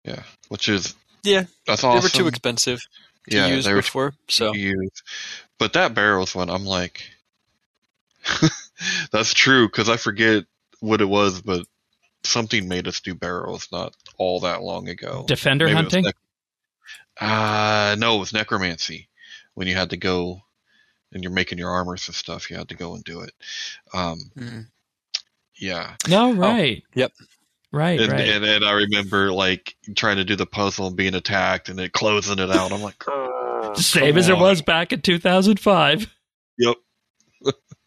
Yeah, 0.06 0.24
which 0.50 0.70
is 0.70 0.94
Yeah, 1.26 1.46
that's 1.66 1.82
they 1.82 1.88
were 1.90 2.10
too 2.10 2.28
expensive 2.28 2.86
to 3.30 3.38
yeah, 3.38 3.48
use 3.48 3.66
they 3.66 3.74
were 3.74 3.82
before. 3.82 4.14
So 4.28 4.54
to 4.54 4.60
use. 4.60 5.04
But 5.58 5.74
that 5.74 5.94
Barrows 5.94 6.36
one, 6.36 6.50
I'm 6.50 6.66
like, 6.66 7.10
that's 9.12 9.34
true 9.34 9.68
because 9.68 9.90
I 9.90 9.98
forget 9.98 10.46
what 10.80 11.02
it 11.02 11.06
was, 11.06 11.42
but 11.42 11.66
something 12.24 12.68
made 12.68 12.88
us 12.88 13.02
do 13.02 13.16
Barrows 13.16 13.68
not 13.72 13.96
all 14.18 14.40
that 14.42 14.62
long 14.62 14.90
ago. 14.90 15.26
Defender 15.28 15.66
Maybe 15.66 15.76
hunting? 15.76 16.04
nec- 16.06 16.16
uh, 17.20 17.96
no, 17.98 18.18
it 18.18 18.20
was 18.20 18.34
necromancy 18.34 19.08
when 19.54 19.68
you 19.68 19.76
had 19.76 19.90
to 19.92 19.98
go 19.98 20.42
and 21.14 21.24
you're 21.24 21.32
making 21.32 21.58
your 21.58 21.72
armors 21.72 22.08
and 22.08 22.16
stuff. 22.16 22.50
You 22.50 22.58
had 22.58 22.70
to 22.70 22.76
go 22.76 22.94
and 22.96 23.04
do 23.04 23.22
it. 23.22 23.34
Um, 23.94 24.20
mm, 24.38 24.66
yeah, 25.56 25.96
No, 26.08 26.34
right. 26.34 26.84
yep. 26.94 27.14
Right, 27.76 28.00
and, 28.00 28.10
right. 28.10 28.22
and 28.22 28.46
and 28.46 28.64
I 28.64 28.72
remember 28.72 29.34
like 29.34 29.76
trying 29.98 30.16
to 30.16 30.24
do 30.24 30.38
the 30.38 30.46
puzzle 30.46 30.88
and 30.88 30.96
being 30.96 31.14
attacked 31.14 31.68
and 31.68 31.78
it 31.78 31.92
closing 31.92 32.40
it 32.40 32.50
out. 32.50 32.72
I'm 32.72 32.82
like, 32.82 32.98
"Grr, 33.00 33.76
Same 33.76 34.12
come 34.12 34.18
as 34.18 34.30
it 34.30 34.38
was 34.38 34.62
back 34.62 34.94
in 34.94 35.02
2005. 35.02 36.14
Yep. 36.58 36.76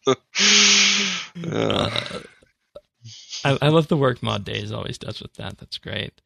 Uh, 1.51 1.89
I, 3.45 3.57
I 3.61 3.67
love 3.69 3.87
the 3.87 3.95
work 3.95 4.23
Mod 4.23 4.43
Days 4.43 4.71
always 4.71 4.97
does 4.97 5.21
with 5.21 5.33
that. 5.35 5.59
That's 5.59 5.77
great. 5.77 6.19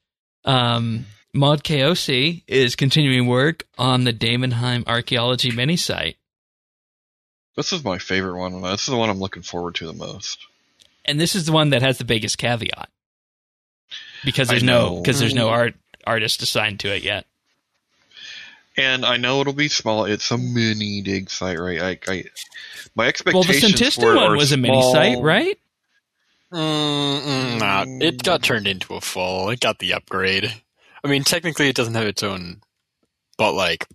Um, 0.46 1.06
Mod 1.34 1.64
KOC 1.64 2.44
is 2.48 2.76
continuing 2.76 3.28
work 3.28 3.68
on 3.78 4.06
the 4.06 4.14
Daemonheim 4.14 4.88
archaeology 4.88 5.52
mini 5.52 5.76
site. 5.76 6.16
This 7.58 7.74
is 7.74 7.84
my 7.84 7.98
favorite 7.98 8.40
one. 8.40 8.62
This 8.62 8.82
is 8.82 8.88
the 8.88 8.98
one 8.98 9.10
I'm 9.10 9.20
looking 9.20 9.44
forward 9.44 9.76
to 9.76 9.88
the 9.88 9.94
most. 9.94 10.40
And 11.06 11.20
this 11.20 11.36
is 11.36 11.46
the 11.46 11.52
one 11.52 11.72
that 11.72 11.82
has 11.82 11.98
the 11.98 12.06
biggest 12.06 12.38
caveat. 12.38 12.90
Because 14.24 14.50
there's 14.50 14.64
no 14.64 14.96
because 15.02 15.20
there's 15.20 15.36
no 15.36 15.48
Mm. 15.48 15.52
art 15.52 15.76
artist 16.06 16.42
assigned 16.42 16.80
to 16.82 16.94
it 16.96 17.04
yet. 17.04 17.26
And 18.78 19.06
I 19.06 19.18
know 19.18 19.42
it'll 19.42 19.54
be 19.54 19.68
small. 19.68 20.06
It's 20.06 20.32
a 20.32 20.38
mini 20.38 21.02
dig 21.02 21.30
site, 21.30 21.60
right? 21.60 21.82
I, 21.82 22.12
I 22.12 22.24
my 22.96 23.12
Well, 23.32 23.44
the 23.44 23.54
Senntisten 23.54 24.00
for 24.00 24.16
it 24.16 24.22
one 24.22 24.34
are 24.34 24.38
was 24.38 24.52
a 24.52 24.58
mini 24.58 24.82
site, 24.82 25.22
right? 25.22 25.60
mm, 26.54 27.22
mm. 27.22 28.02
It 28.02 28.24
got 28.24 28.42
turned 28.44 28.68
into 28.68 28.96
a 28.96 29.02
full. 29.02 29.50
It 29.50 29.60
got 29.60 29.80
the 29.80 29.94
upgrade. 29.94 30.62
I 31.04 31.08
mean, 31.08 31.24
technically, 31.24 31.70
it 31.70 31.76
doesn't 31.76 31.96
have 31.96 32.08
its 32.08 32.24
own, 32.24 32.62
but 33.38 33.54
like, 33.54 33.88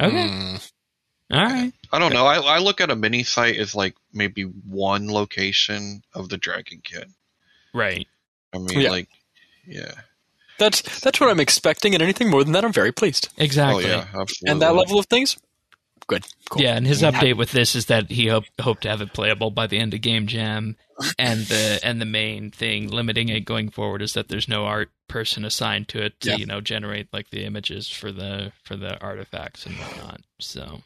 Okay, 0.00 0.30
mm, 0.30 0.70
all 1.30 1.44
right. 1.44 1.72
I 1.92 1.98
don't 1.98 2.12
know. 2.12 2.26
I, 2.26 2.38
I 2.38 2.58
look 2.58 2.80
at 2.80 2.90
a 2.90 2.96
mini 2.96 3.22
site 3.24 3.56
as 3.56 3.74
like 3.74 3.94
maybe 4.12 4.42
one 4.42 5.10
location 5.10 6.02
of 6.14 6.28
the 6.28 6.36
Dragon 6.36 6.80
Kit. 6.82 7.08
Right. 7.74 8.06
I 8.52 8.58
mean, 8.58 8.80
Yeah. 8.80 8.90
like, 8.90 9.08
yeah. 9.66 9.92
that's 10.58 11.00
that's 11.00 11.20
what 11.20 11.30
I'm 11.30 11.40
expecting, 11.40 11.94
and 11.94 12.02
anything 12.02 12.30
more 12.30 12.42
than 12.44 12.52
that, 12.54 12.64
I'm 12.64 12.72
very 12.72 12.92
pleased. 12.92 13.28
Exactly. 13.36 13.84
Oh 13.86 13.88
yeah, 13.88 14.04
absolutely. 14.14 14.50
And 14.52 14.62
that 14.62 14.74
level 14.74 14.98
of 14.98 15.06
things, 15.06 15.36
good, 16.06 16.24
cool. 16.50 16.62
Yeah, 16.62 16.76
and 16.76 16.86
his 16.86 17.02
update 17.02 17.36
with 17.36 17.52
this 17.52 17.74
is 17.74 17.86
that 17.86 18.10
he 18.10 18.26
hope, 18.28 18.44
hoped 18.60 18.82
to 18.82 18.88
have 18.90 19.00
it 19.00 19.12
playable 19.12 19.50
by 19.50 19.66
the 19.68 19.78
end 19.78 19.94
of 19.94 20.00
Game 20.00 20.26
Jam, 20.26 20.76
and 21.18 21.40
the 21.46 21.80
and 21.82 22.00
the 22.00 22.04
main 22.06 22.50
thing 22.50 22.88
limiting 22.88 23.28
it 23.28 23.44
going 23.44 23.70
forward 23.70 24.02
is 24.02 24.12
that 24.14 24.28
there's 24.28 24.48
no 24.48 24.64
art 24.66 24.90
person 25.08 25.44
assigned 25.44 25.88
to 25.88 26.02
it 26.04 26.20
to 26.20 26.30
Yeah. 26.30 26.36
you 26.36 26.46
know 26.46 26.60
generate 26.60 27.08
like 27.12 27.30
the 27.30 27.44
images 27.44 27.88
for 27.88 28.10
the 28.12 28.52
for 28.64 28.76
the 28.76 28.98
artifacts 29.00 29.64
and 29.66 29.76
whatnot. 29.76 30.20
So 30.40 30.82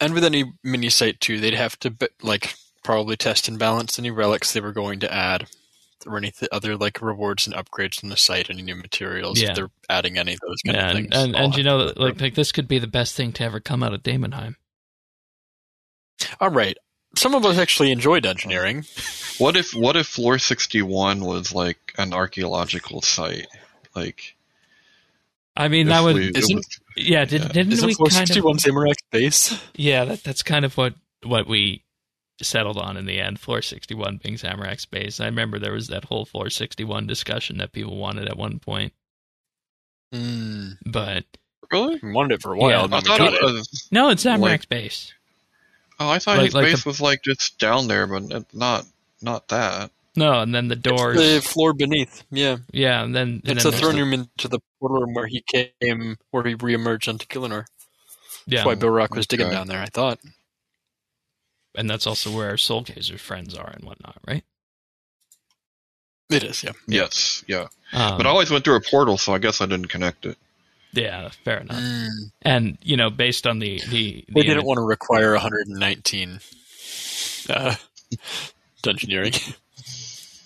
And 0.00 0.14
with 0.14 0.24
any 0.24 0.52
mini 0.64 0.88
site 0.88 1.20
too, 1.20 1.38
they'd 1.38 1.54
have 1.54 1.78
to 1.80 1.94
like 2.22 2.54
probably 2.82 3.16
test 3.16 3.48
and 3.48 3.58
balance 3.58 3.98
any 3.98 4.10
relics 4.10 4.52
they 4.52 4.60
were 4.60 4.72
going 4.72 5.00
to 5.00 5.12
add, 5.12 5.46
or 6.06 6.16
any 6.16 6.30
th- 6.30 6.48
other 6.50 6.76
like 6.76 7.02
rewards 7.02 7.46
and 7.46 7.54
upgrades 7.54 8.02
in 8.02 8.08
the 8.08 8.16
site, 8.16 8.50
any 8.50 8.62
new 8.62 8.76
materials. 8.76 9.40
Yeah. 9.40 9.50
If 9.50 9.56
they're 9.56 9.70
adding 9.88 10.18
any 10.18 10.34
of 10.34 10.40
those 10.40 10.62
kind 10.62 10.76
yeah, 10.76 10.90
of 10.90 10.96
and 10.96 11.10
things. 11.10 11.24
and, 11.24 11.36
I'll 11.36 11.44
and 11.44 11.56
you 11.56 11.62
know 11.62 11.92
like 11.96 12.20
like 12.20 12.34
this 12.34 12.52
could 12.52 12.68
be 12.68 12.78
the 12.78 12.86
best 12.86 13.14
thing 13.14 13.32
to 13.34 13.44
ever 13.44 13.60
come 13.60 13.82
out 13.82 13.92
of 13.94 14.02
Daemonheim. 14.02 14.56
all 16.40 16.50
right. 16.50 16.76
Some 17.16 17.34
of 17.34 17.44
us 17.44 17.58
actually 17.58 17.90
enjoy 17.90 18.18
engineering. 18.18 18.84
What 19.38 19.56
if 19.56 19.74
what 19.74 19.96
if 19.96 20.06
Floor 20.06 20.38
61 20.38 21.20
was 21.20 21.52
like 21.52 21.92
an 21.98 22.14
archaeological 22.14 23.02
site? 23.02 23.48
Like, 23.96 24.36
I 25.60 25.68
mean 25.68 25.86
if 25.86 25.92
that 25.92 26.02
would 26.02 26.16
we- 26.16 26.28
it 26.28 26.36
isn't- 26.38 26.56
was- 26.56 26.80
yeah 26.96 27.24
did, 27.24 27.42
yeah. 27.42 27.48
didn't 27.48 27.72
Isn't 27.72 27.86
we 27.86 27.94
Floor 27.94 28.08
kind 28.08 28.22
of 28.22 28.28
61 28.28 28.56
Zamorak 28.58 28.94
base? 29.10 29.58
yeah 29.74 30.04
that 30.06 30.24
that's 30.24 30.42
kind 30.42 30.64
of 30.64 30.76
what 30.76 30.94
what 31.22 31.46
we 31.46 31.84
settled 32.42 32.78
on 32.78 32.96
in 32.96 33.04
the 33.04 33.20
end. 33.20 33.38
Floor 33.38 33.60
sixty 33.62 33.94
one 33.94 34.18
being 34.22 34.36
Zamorak's 34.36 34.86
base. 34.86 35.20
I 35.20 35.26
remember 35.26 35.58
there 35.58 35.72
was 35.74 35.88
that 35.88 36.04
whole 36.06 36.24
floor 36.24 36.48
sixty 36.50 36.84
one 36.84 37.06
discussion 37.06 37.58
that 37.58 37.72
people 37.72 37.96
wanted 37.98 38.28
at 38.28 38.36
one 38.38 38.58
point, 38.58 38.92
Mm, 40.14 40.78
but 40.86 41.24
really? 41.70 42.00
we 42.02 42.12
wanted 42.12 42.34
it 42.36 42.42
for 42.42 42.54
a 42.54 42.58
while. 42.58 42.70
Yeah. 42.70 42.84
and 42.84 42.94
I 42.94 43.00
then 43.00 43.02
we 43.02 43.08
thought 43.08 43.18
got 43.18 43.34
it 43.34 43.42
it. 43.42 43.44
was. 43.44 43.88
no, 43.90 44.08
it's 44.10 44.24
Zamorak's 44.24 44.40
Like- 44.40 44.68
base. 44.68 45.12
Oh, 45.98 46.08
I 46.08 46.18
thought 46.18 46.38
Like- 46.38 46.46
his 46.46 46.54
like 46.54 46.64
base 46.64 46.82
the- 46.84 46.88
was 46.88 47.00
like 47.00 47.22
just 47.22 47.58
down 47.58 47.86
there, 47.88 48.06
but 48.06 48.54
not 48.54 48.86
not 49.22 49.48
that. 49.48 49.90
No, 50.16 50.40
and 50.40 50.54
then 50.54 50.68
the 50.68 50.76
doors. 50.76 51.16
The 51.18 51.40
floor 51.40 51.72
beneath. 51.74 52.24
Yeah. 52.30 52.56
yeah, 52.72 53.04
and 53.04 53.14
then 53.14 53.42
and 53.44 53.56
It's 53.58 53.64
then 53.64 53.68
a 53.68 53.70
there's 53.70 53.80
throne 53.80 53.94
the- 53.96 54.00
room 54.02 54.12
into 54.14 54.48
the 54.48 54.60
portal 54.80 55.00
room 55.02 55.14
where 55.14 55.26
he 55.26 55.42
came, 55.42 56.16
where 56.30 56.42
he 56.44 56.54
reemerged 56.56 57.08
onto 57.08 57.26
Gielinor. 57.26 57.66
Yeah, 58.46 58.64
That's 58.64 58.66
why 58.66 58.74
Bilrach 58.74 59.14
was 59.14 59.26
digging 59.26 59.46
Okay. 59.46 59.54
down 59.54 59.66
there, 59.68 59.80
I 59.82 59.86
thought. 59.86 60.18
and 61.76 61.88
that's 61.88 62.06
also 62.06 62.34
where 62.34 62.48
our 62.48 62.56
Soul 62.56 62.80
Gazer 62.82 63.18
friends 63.18 63.54
are 63.54 63.68
and 63.70 63.84
whatnot, 63.84 64.18
right? 64.26 64.42
It 66.30 66.42
is, 66.44 66.62
yeah. 66.64 66.72
Yes, 66.88 67.44
yeah. 67.46 67.66
Um, 67.92 68.16
But 68.16 68.26
I 68.26 68.30
always 68.30 68.50
went 68.50 68.64
through 68.64 68.76
a 68.76 68.80
portal, 68.80 69.18
so 69.18 69.34
I 69.34 69.38
guess 69.38 69.60
I 69.60 69.66
didn't 69.66 69.88
connect 69.88 70.26
it. 70.26 70.36
yeah, 70.92 71.28
fair 71.44 71.58
enough. 71.58 71.82
And 72.42 72.78
you 72.82 72.96
know, 72.96 73.10
based 73.10 73.46
on 73.46 73.58
the 73.60 73.80
the, 73.88 74.24
They 74.28 74.42
didn't 74.42 74.64
want 74.64 74.78
to 74.78 74.82
require 74.84 75.32
119 75.32 76.40
uh, 77.48 77.74
dungeoneering. 78.82 79.56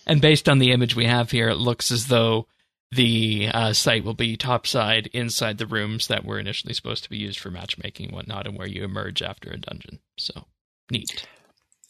and 0.06 0.20
based 0.20 0.48
on 0.48 0.58
the 0.58 0.72
image 0.72 0.94
we 0.96 1.06
have 1.06 1.30
here, 1.30 1.48
it 1.48 1.56
looks 1.56 1.90
as 1.90 2.06
though 2.08 2.46
the 2.94 3.48
uh, 3.52 3.72
site 3.72 4.04
will 4.04 4.14
be 4.14 4.36
topside 4.36 5.08
inside 5.12 5.58
the 5.58 5.66
rooms 5.66 6.06
that 6.08 6.24
were 6.24 6.38
initially 6.38 6.74
supposed 6.74 7.04
to 7.04 7.10
be 7.10 7.16
used 7.18 7.38
for 7.38 7.50
matchmaking 7.50 8.06
and 8.06 8.14
whatnot, 8.14 8.46
and 8.46 8.56
where 8.56 8.66
you 8.68 8.84
emerge 8.84 9.22
after 9.22 9.50
a 9.50 9.58
dungeon. 9.58 9.98
So 10.18 10.44
neat. 10.90 11.26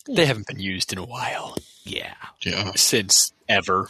they 0.08 0.26
haven't 0.26 0.46
been 0.46 0.60
used 0.60 0.92
in 0.92 0.98
a 0.98 1.04
while. 1.04 1.56
Yeah. 1.84 2.14
Yeah. 2.44 2.72
Since 2.76 3.32
ever. 3.48 3.88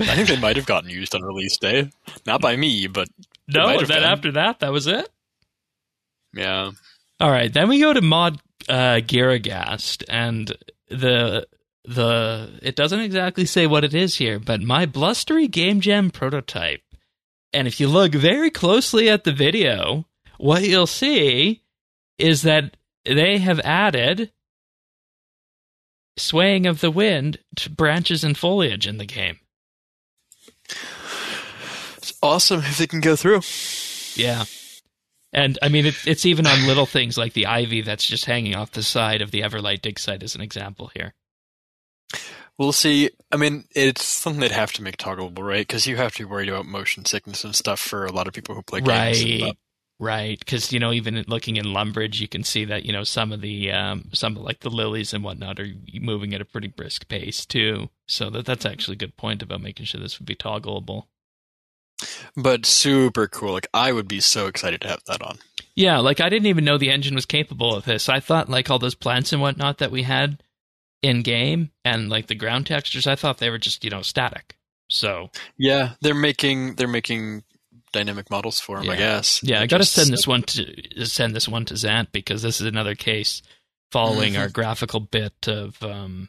I 0.00 0.14
think 0.16 0.28
they 0.28 0.38
might 0.40 0.56
have 0.56 0.66
gotten 0.66 0.90
used 0.90 1.14
on 1.14 1.22
release 1.22 1.56
day. 1.58 1.90
Not 2.26 2.40
by 2.40 2.56
me, 2.56 2.86
but 2.86 3.08
No, 3.48 3.66
might 3.66 3.80
and 3.80 3.88
then 3.88 4.00
been. 4.02 4.10
after 4.10 4.32
that, 4.32 4.60
that 4.60 4.72
was 4.72 4.86
it. 4.86 5.08
yeah. 6.34 6.70
All 7.20 7.30
right, 7.30 7.52
then 7.52 7.68
we 7.68 7.78
go 7.80 7.92
to 7.92 8.00
Mod 8.00 8.40
uh, 8.68 9.00
Giragast, 9.04 10.02
and 10.08 10.50
the 10.88 11.46
the 11.84 12.58
it 12.62 12.76
doesn't 12.76 13.00
exactly 13.00 13.46
say 13.46 13.66
what 13.66 13.84
it 13.84 13.94
is 13.94 14.16
here, 14.16 14.38
but 14.38 14.60
my 14.60 14.86
blustery 14.86 15.48
game 15.48 15.80
jam 15.80 16.10
prototype. 16.10 16.82
And 17.52 17.68
if 17.68 17.80
you 17.80 17.88
look 17.88 18.12
very 18.12 18.50
closely 18.50 19.10
at 19.10 19.24
the 19.24 19.32
video, 19.32 20.06
what 20.38 20.62
you'll 20.62 20.86
see 20.86 21.62
is 22.18 22.42
that 22.42 22.76
they 23.04 23.38
have 23.38 23.60
added 23.60 24.32
swaying 26.16 26.66
of 26.66 26.80
the 26.80 26.90
wind 26.90 27.38
to 27.56 27.70
branches 27.70 28.24
and 28.24 28.36
foliage 28.36 28.86
in 28.86 28.98
the 28.98 29.06
game. 29.06 29.38
It's 31.96 32.14
awesome 32.22 32.60
if 32.60 32.78
they 32.78 32.86
can 32.86 33.00
go 33.00 33.16
through. 33.16 33.42
Yeah. 34.14 34.44
And 35.32 35.58
I 35.62 35.68
mean, 35.68 35.86
it's 35.86 36.06
it's 36.06 36.26
even 36.26 36.46
on 36.46 36.66
little 36.66 36.86
things 36.86 37.16
like 37.16 37.32
the 37.32 37.46
ivy 37.46 37.80
that's 37.80 38.04
just 38.04 38.26
hanging 38.26 38.54
off 38.54 38.72
the 38.72 38.82
side 38.82 39.22
of 39.22 39.30
the 39.30 39.40
Everlight 39.40 39.80
dig 39.80 39.98
site 39.98 40.22
as 40.22 40.34
an 40.34 40.42
example 40.42 40.90
here. 40.94 41.14
We'll 42.62 42.70
see. 42.70 43.10
I 43.32 43.38
mean, 43.38 43.64
it's 43.74 44.04
something 44.04 44.38
they'd 44.38 44.52
have 44.52 44.72
to 44.74 44.84
make 44.84 44.96
toggleable, 44.96 45.42
right? 45.42 45.66
Because 45.66 45.84
you 45.88 45.96
have 45.96 46.14
to 46.14 46.18
be 46.20 46.30
worried 46.30 46.48
about 46.48 46.64
motion 46.64 47.04
sickness 47.04 47.42
and 47.42 47.56
stuff 47.56 47.80
for 47.80 48.06
a 48.06 48.12
lot 48.12 48.28
of 48.28 48.34
people 48.34 48.54
who 48.54 48.62
play 48.62 48.80
games. 48.80 49.42
Right. 49.42 49.58
Right, 49.98 50.38
because 50.38 50.72
you 50.72 50.78
know, 50.78 50.92
even 50.92 51.24
looking 51.26 51.56
in 51.56 51.64
Lumbridge, 51.64 52.20
you 52.20 52.28
can 52.28 52.44
see 52.44 52.64
that 52.66 52.84
you 52.84 52.92
know 52.92 53.02
some 53.02 53.32
of 53.32 53.40
the 53.40 53.72
um, 53.72 54.10
some 54.12 54.36
of 54.36 54.44
like 54.44 54.60
the 54.60 54.70
lilies 54.70 55.12
and 55.12 55.24
whatnot 55.24 55.58
are 55.58 55.66
moving 56.00 56.34
at 56.34 56.40
a 56.40 56.44
pretty 56.44 56.68
brisk 56.68 57.08
pace 57.08 57.44
too. 57.44 57.88
So 58.06 58.30
that 58.30 58.46
that's 58.46 58.64
actually 58.64 58.94
a 58.94 58.98
good 58.98 59.16
point 59.16 59.42
about 59.42 59.60
making 59.60 59.86
sure 59.86 60.00
this 60.00 60.20
would 60.20 60.26
be 60.26 60.36
toggleable. 60.36 61.06
but 62.36 62.64
super 62.64 63.26
cool. 63.26 63.54
Like 63.54 63.66
I 63.74 63.90
would 63.90 64.06
be 64.06 64.20
so 64.20 64.46
excited 64.46 64.80
to 64.82 64.88
have 64.88 65.04
that 65.06 65.20
on. 65.20 65.38
Yeah, 65.74 65.98
like 65.98 66.20
I 66.20 66.28
didn't 66.28 66.46
even 66.46 66.64
know 66.64 66.78
the 66.78 66.90
engine 66.90 67.16
was 67.16 67.26
capable 67.26 67.74
of 67.74 67.84
this. 67.86 68.08
I 68.08 68.20
thought 68.20 68.48
like 68.48 68.70
all 68.70 68.78
those 68.78 68.94
plants 68.94 69.32
and 69.32 69.42
whatnot 69.42 69.78
that 69.78 69.90
we 69.90 70.04
had 70.04 70.42
in 71.02 71.22
game 71.22 71.70
and 71.84 72.08
like 72.08 72.28
the 72.28 72.34
ground 72.34 72.66
textures, 72.66 73.06
I 73.06 73.16
thought 73.16 73.38
they 73.38 73.50
were 73.50 73.58
just 73.58 73.84
you 73.84 73.90
know 73.90 74.02
static. 74.02 74.56
So 74.88 75.30
Yeah, 75.58 75.94
they're 76.00 76.14
making 76.14 76.76
they're 76.76 76.86
making 76.88 77.44
dynamic 77.92 78.30
models 78.30 78.58
for 78.60 78.78
him. 78.78 78.88
I 78.90 78.96
guess. 78.96 79.40
yeah, 79.42 79.60
I 79.60 79.66
got 79.66 79.78
to 79.78 79.84
send 79.84 80.10
this 80.12 80.26
one 80.26 80.42
to 80.44 81.04
send 81.06 81.34
this 81.34 81.48
one 81.48 81.64
to 81.66 81.74
Zant 81.74 82.08
because 82.12 82.42
this 82.42 82.60
is 82.60 82.66
another 82.66 82.94
case 82.94 83.42
following 83.90 84.34
Mhm. 84.34 84.38
our 84.40 84.48
graphical 84.48 85.00
bit 85.00 85.46
of 85.48 85.82
um, 85.82 86.28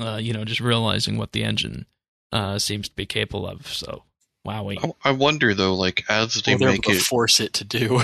uh, 0.00 0.16
you 0.20 0.32
know 0.32 0.44
just 0.44 0.60
realizing 0.60 1.16
what 1.18 1.32
the 1.32 1.44
engine 1.44 1.86
uh, 2.32 2.58
seems 2.58 2.88
to 2.88 2.96
be 2.96 3.06
capable 3.06 3.46
of. 3.46 3.66
So 3.72 4.04
wowie. 4.46 4.78
I- 5.04 5.10
I 5.10 5.12
wonder 5.12 5.54
though, 5.54 5.74
like 5.74 6.04
as 6.08 6.34
they 6.42 6.56
Well, 6.56 6.72
make 6.72 6.88
it, 6.88 7.00
force 7.02 7.38
it 7.40 7.52
to 7.54 7.64
do. 7.64 8.02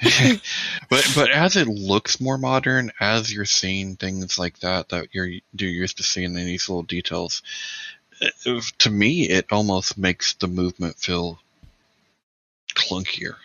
but 0.90 1.04
but 1.14 1.30
as 1.30 1.56
it 1.56 1.66
looks 1.68 2.20
more 2.20 2.38
modern, 2.38 2.92
as 3.00 3.32
you're 3.32 3.44
seeing 3.44 3.96
things 3.96 4.38
like 4.38 4.58
that 4.60 4.90
that 4.90 5.08
you're 5.12 5.26
you're 5.26 5.70
used 5.70 5.96
to 5.98 6.02
seeing 6.02 6.36
in 6.36 6.44
these 6.46 6.68
little 6.68 6.82
details, 6.82 7.42
it- 8.20 8.62
to 8.78 8.90
me 8.90 9.28
it 9.28 9.46
almost 9.50 9.96
makes 9.98 10.34
the 10.34 10.48
movement 10.48 10.96
feel 10.98 11.38
clunkier. 12.74 13.36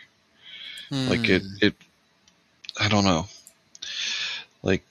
Like 1.06 1.30
it 1.30 1.44
Hmm. 1.44 1.56
it, 1.62 1.76
I 2.80 2.88
don't 2.90 3.06
know. 3.06 3.28
Like 4.64 4.84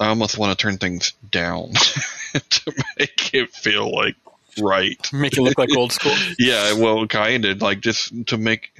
I 0.00 0.08
almost 0.08 0.38
want 0.38 0.56
to 0.56 0.62
turn 0.62 0.78
things 0.78 1.12
down 1.30 1.72
to 2.32 2.72
make 2.98 3.34
it 3.34 3.50
feel 3.54 3.90
like 3.92 4.16
right. 4.60 4.96
make 5.12 5.36
it 5.36 5.42
look 5.42 5.58
like 5.58 5.76
old 5.76 5.92
school. 5.92 6.14
Yeah, 6.38 6.74
well, 6.74 7.06
kind 7.06 7.44
of 7.44 7.62
like 7.62 7.80
just 7.80 8.26
to 8.26 8.36
make. 8.36 8.72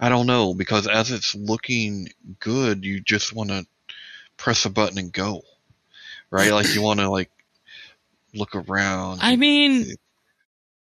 I 0.00 0.08
don't 0.08 0.26
know 0.26 0.54
because 0.54 0.86
as 0.86 1.10
it's 1.10 1.34
looking 1.34 2.08
good, 2.40 2.84
you 2.84 3.00
just 3.00 3.32
want 3.32 3.50
to 3.50 3.66
press 4.36 4.64
a 4.64 4.70
button 4.70 4.98
and 4.98 5.12
go, 5.12 5.42
right? 6.30 6.52
Like 6.52 6.74
you 6.74 6.82
want 6.82 7.00
to 7.00 7.10
like 7.10 7.30
look 8.34 8.54
around. 8.54 9.20
I 9.22 9.36
mean, 9.36 9.94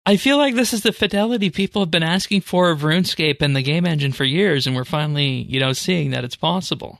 I 0.05 0.17
feel 0.17 0.37
like 0.37 0.55
this 0.55 0.73
is 0.73 0.83
the 0.83 0.93
fidelity 0.93 1.49
people 1.49 1.81
have 1.81 1.91
been 1.91 2.03
asking 2.03 2.41
for 2.41 2.69
of 2.69 2.81
RuneScape 2.81 3.41
and 3.41 3.55
the 3.55 3.63
game 3.63 3.85
engine 3.85 4.11
for 4.11 4.23
years, 4.23 4.67
and 4.67 4.75
we're 4.75 4.85
finally, 4.85 5.43
you 5.49 5.59
know, 5.59 5.73
seeing 5.73 6.11
that 6.11 6.23
it's 6.23 6.35
possible. 6.35 6.99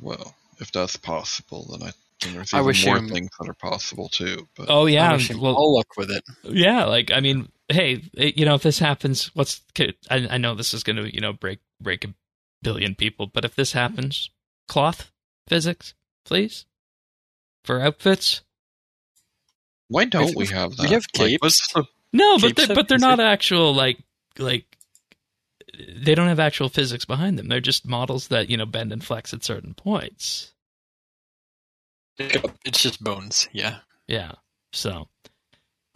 well, 0.00 0.34
if 0.58 0.70
that's 0.70 0.96
possible, 0.96 1.66
then 1.70 1.88
I 1.88 1.92
then 2.22 2.34
there's 2.34 2.52
I 2.54 2.60
wish 2.60 2.84
more 2.86 2.98
him- 2.98 3.08
things 3.08 3.30
that 3.38 3.48
are 3.48 3.54
possible 3.54 4.08
too. 4.08 4.48
But 4.56 4.68
Oh 4.70 4.86
I 4.86 4.90
yeah, 4.90 5.12
wish 5.12 5.30
him 5.30 5.40
well, 5.40 5.54
all 5.54 5.74
luck 5.76 5.96
with 5.96 6.10
it. 6.10 6.24
yeah. 6.44 6.84
Like 6.84 7.10
I 7.10 7.20
mean, 7.20 7.50
hey, 7.68 8.02
it- 8.14 8.36
you 8.38 8.44
know, 8.44 8.54
if 8.54 8.62
this 8.62 8.78
happens, 8.78 9.26
what's 9.34 9.60
I, 10.10 10.26
I 10.30 10.38
know 10.38 10.54
this 10.54 10.74
is 10.74 10.82
going 10.82 10.96
to, 10.96 11.12
you 11.14 11.20
know, 11.20 11.32
break 11.32 11.58
break 11.80 12.04
a 12.04 12.14
billion 12.62 12.94
people, 12.94 13.26
but 13.26 13.44
if 13.44 13.54
this 13.54 13.72
happens, 13.72 14.30
cloth 14.68 15.10
physics, 15.48 15.94
please, 16.24 16.64
for 17.64 17.80
outfits. 17.80 18.42
why 19.88 20.04
don't 20.04 20.30
If- 20.30 20.36
we 20.36 20.46
have 20.46 20.76
that? 20.76 20.82
we 20.82 20.88
have 20.94 21.04
Like, 21.18 21.28
capes. 21.30 21.42
what's 21.42 21.72
the- 21.72 21.84
No, 22.12 22.38
but 22.38 22.48
Capes 22.56 22.66
they're, 22.68 22.76
but 22.76 22.88
they're 22.88 22.98
not 22.98 23.18
physics? 23.18 23.32
actual 23.32 23.74
like 23.74 23.98
like 24.38 24.64
they 25.96 26.14
don't 26.14 26.28
have 26.28 26.38
actual 26.40 26.68
physics 26.68 27.04
behind 27.04 27.38
them. 27.38 27.48
They're 27.48 27.60
just 27.60 27.86
models 27.86 28.28
that 28.28 28.48
you 28.50 28.56
know 28.56 28.66
bend 28.66 28.92
and 28.92 29.02
flex 29.04 29.32
at 29.32 29.42
certain 29.44 29.74
points. 29.74 30.51
It's 32.64 32.82
just 32.82 33.02
bones. 33.02 33.48
Yeah. 33.52 33.78
Yeah. 34.06 34.32
So, 34.72 35.08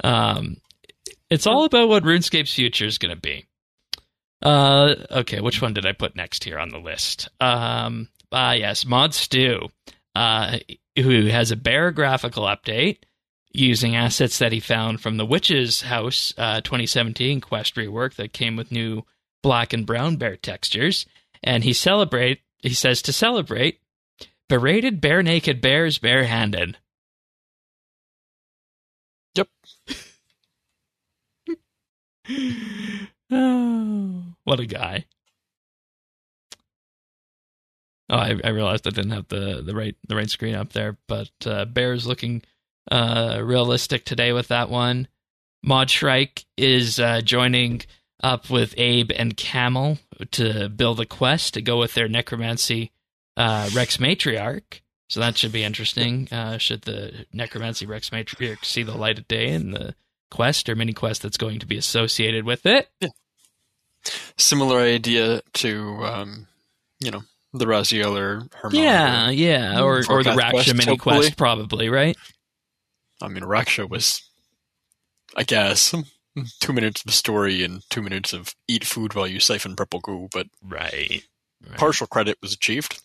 um, 0.04 0.58
it's 1.30 1.46
all 1.46 1.64
about 1.64 1.88
what 1.88 2.04
RuneScape's 2.04 2.54
future 2.54 2.86
is 2.86 2.98
going 2.98 3.14
to 3.14 3.20
be. 3.20 3.46
Uh, 4.42 4.94
okay, 5.10 5.40
which 5.40 5.62
one 5.62 5.72
did 5.72 5.86
I 5.86 5.92
put 5.92 6.14
next 6.14 6.44
here 6.44 6.58
on 6.58 6.68
the 6.68 6.78
list? 6.78 7.28
Um, 7.40 8.08
ah, 8.30 8.52
yes, 8.52 8.84
Mod 8.84 9.14
Stew, 9.14 9.68
uh, 10.14 10.58
who 10.96 11.26
has 11.26 11.50
a 11.50 11.56
bear 11.56 11.90
graphical 11.90 12.44
update 12.44 12.98
using 13.52 13.96
assets 13.96 14.38
that 14.38 14.52
he 14.52 14.60
found 14.60 15.00
from 15.00 15.16
the 15.16 15.26
Witch's 15.26 15.82
House 15.82 16.34
uh, 16.36 16.60
2017 16.60 17.40
quest 17.40 17.74
rework 17.74 18.14
that 18.16 18.32
came 18.32 18.56
with 18.56 18.70
new 18.70 19.02
black 19.42 19.72
and 19.72 19.86
brown 19.86 20.16
bear 20.16 20.36
textures, 20.36 21.06
and 21.42 21.64
he 21.64 21.72
celebrate. 21.72 22.40
He 22.58 22.74
says 22.74 23.02
to 23.02 23.12
celebrate, 23.12 23.80
berated 24.48 25.00
bare 25.00 25.22
naked 25.22 25.60
bears 25.60 25.98
barehanded. 25.98 26.76
Yep. 29.34 29.48
oh, 33.30 34.22
what 34.44 34.60
a 34.60 34.66
guy. 34.66 35.06
Oh, 38.08 38.16
I, 38.16 38.36
I 38.44 38.48
realized 38.50 38.86
I 38.86 38.90
didn't 38.90 39.10
have 39.10 39.28
the, 39.28 39.62
the 39.62 39.74
right 39.74 39.96
the 40.06 40.14
right 40.14 40.30
screen 40.30 40.54
up 40.54 40.72
there, 40.72 40.96
but 41.08 41.30
uh, 41.44 41.64
Bears 41.64 42.06
looking 42.06 42.42
uh, 42.90 43.40
realistic 43.42 44.04
today 44.04 44.32
with 44.32 44.48
that 44.48 44.70
one. 44.70 45.08
Mod 45.62 45.90
Shrike 45.90 46.44
is 46.56 47.00
uh, 47.00 47.20
joining 47.20 47.82
up 48.22 48.48
with 48.48 48.74
Abe 48.76 49.10
and 49.16 49.36
Camel 49.36 49.98
to 50.30 50.68
build 50.68 51.00
a 51.00 51.06
quest 51.06 51.54
to 51.54 51.62
go 51.62 51.78
with 51.78 51.94
their 51.94 52.08
necromancy 52.08 52.92
uh, 53.36 53.68
Rex 53.74 53.96
Matriarch. 53.98 54.80
So 55.08 55.20
that 55.20 55.36
should 55.38 55.52
be 55.52 55.62
interesting. 55.62 56.28
Uh, 56.32 56.58
should 56.58 56.82
the 56.82 57.26
necromancy 57.32 57.86
Rex 57.86 58.10
Matriarch 58.10 58.64
see 58.64 58.82
the 58.82 58.96
light 58.96 59.18
of 59.18 59.28
day 59.28 59.48
in 59.50 59.70
the 59.70 59.94
quest 60.30 60.68
or 60.68 60.74
mini 60.74 60.92
quest 60.92 61.22
that's 61.22 61.36
going 61.36 61.60
to 61.60 61.66
be 61.66 61.76
associated 61.76 62.44
with 62.44 62.66
it? 62.66 62.88
Similar 64.36 64.80
idea 64.80 65.42
to, 65.54 66.04
um, 66.04 66.46
you 67.00 67.10
know, 67.10 67.22
the 67.52 67.64
Raziel 67.66 68.16
or 68.18 68.42
Hermod. 68.52 68.78
Yeah, 68.78 69.30
yeah, 69.30 69.80
or 69.80 70.02
or 70.08 70.22
the 70.22 70.30
Raksha 70.30 70.50
quest, 70.50 70.74
mini 70.74 70.90
hopefully. 70.92 71.16
quest, 71.18 71.36
probably 71.36 71.88
right. 71.88 72.16
I 73.22 73.28
mean, 73.28 73.44
Raksha 73.44 73.88
was, 73.88 74.22
I 75.36 75.42
guess, 75.44 75.94
two 76.60 76.72
minutes 76.72 77.04
of 77.06 77.14
story 77.14 77.64
and 77.64 77.82
two 77.90 78.02
minutes 78.02 78.32
of 78.32 78.54
eat 78.68 78.84
food 78.84 79.14
while 79.14 79.26
you 79.26 79.40
siphon 79.40 79.74
purple 79.74 80.00
goo, 80.00 80.28
but 80.32 80.46
Right. 80.62 81.22
Right. 81.66 81.78
partial 81.78 82.06
credit 82.06 82.36
was 82.42 82.52
achieved. 82.52 83.00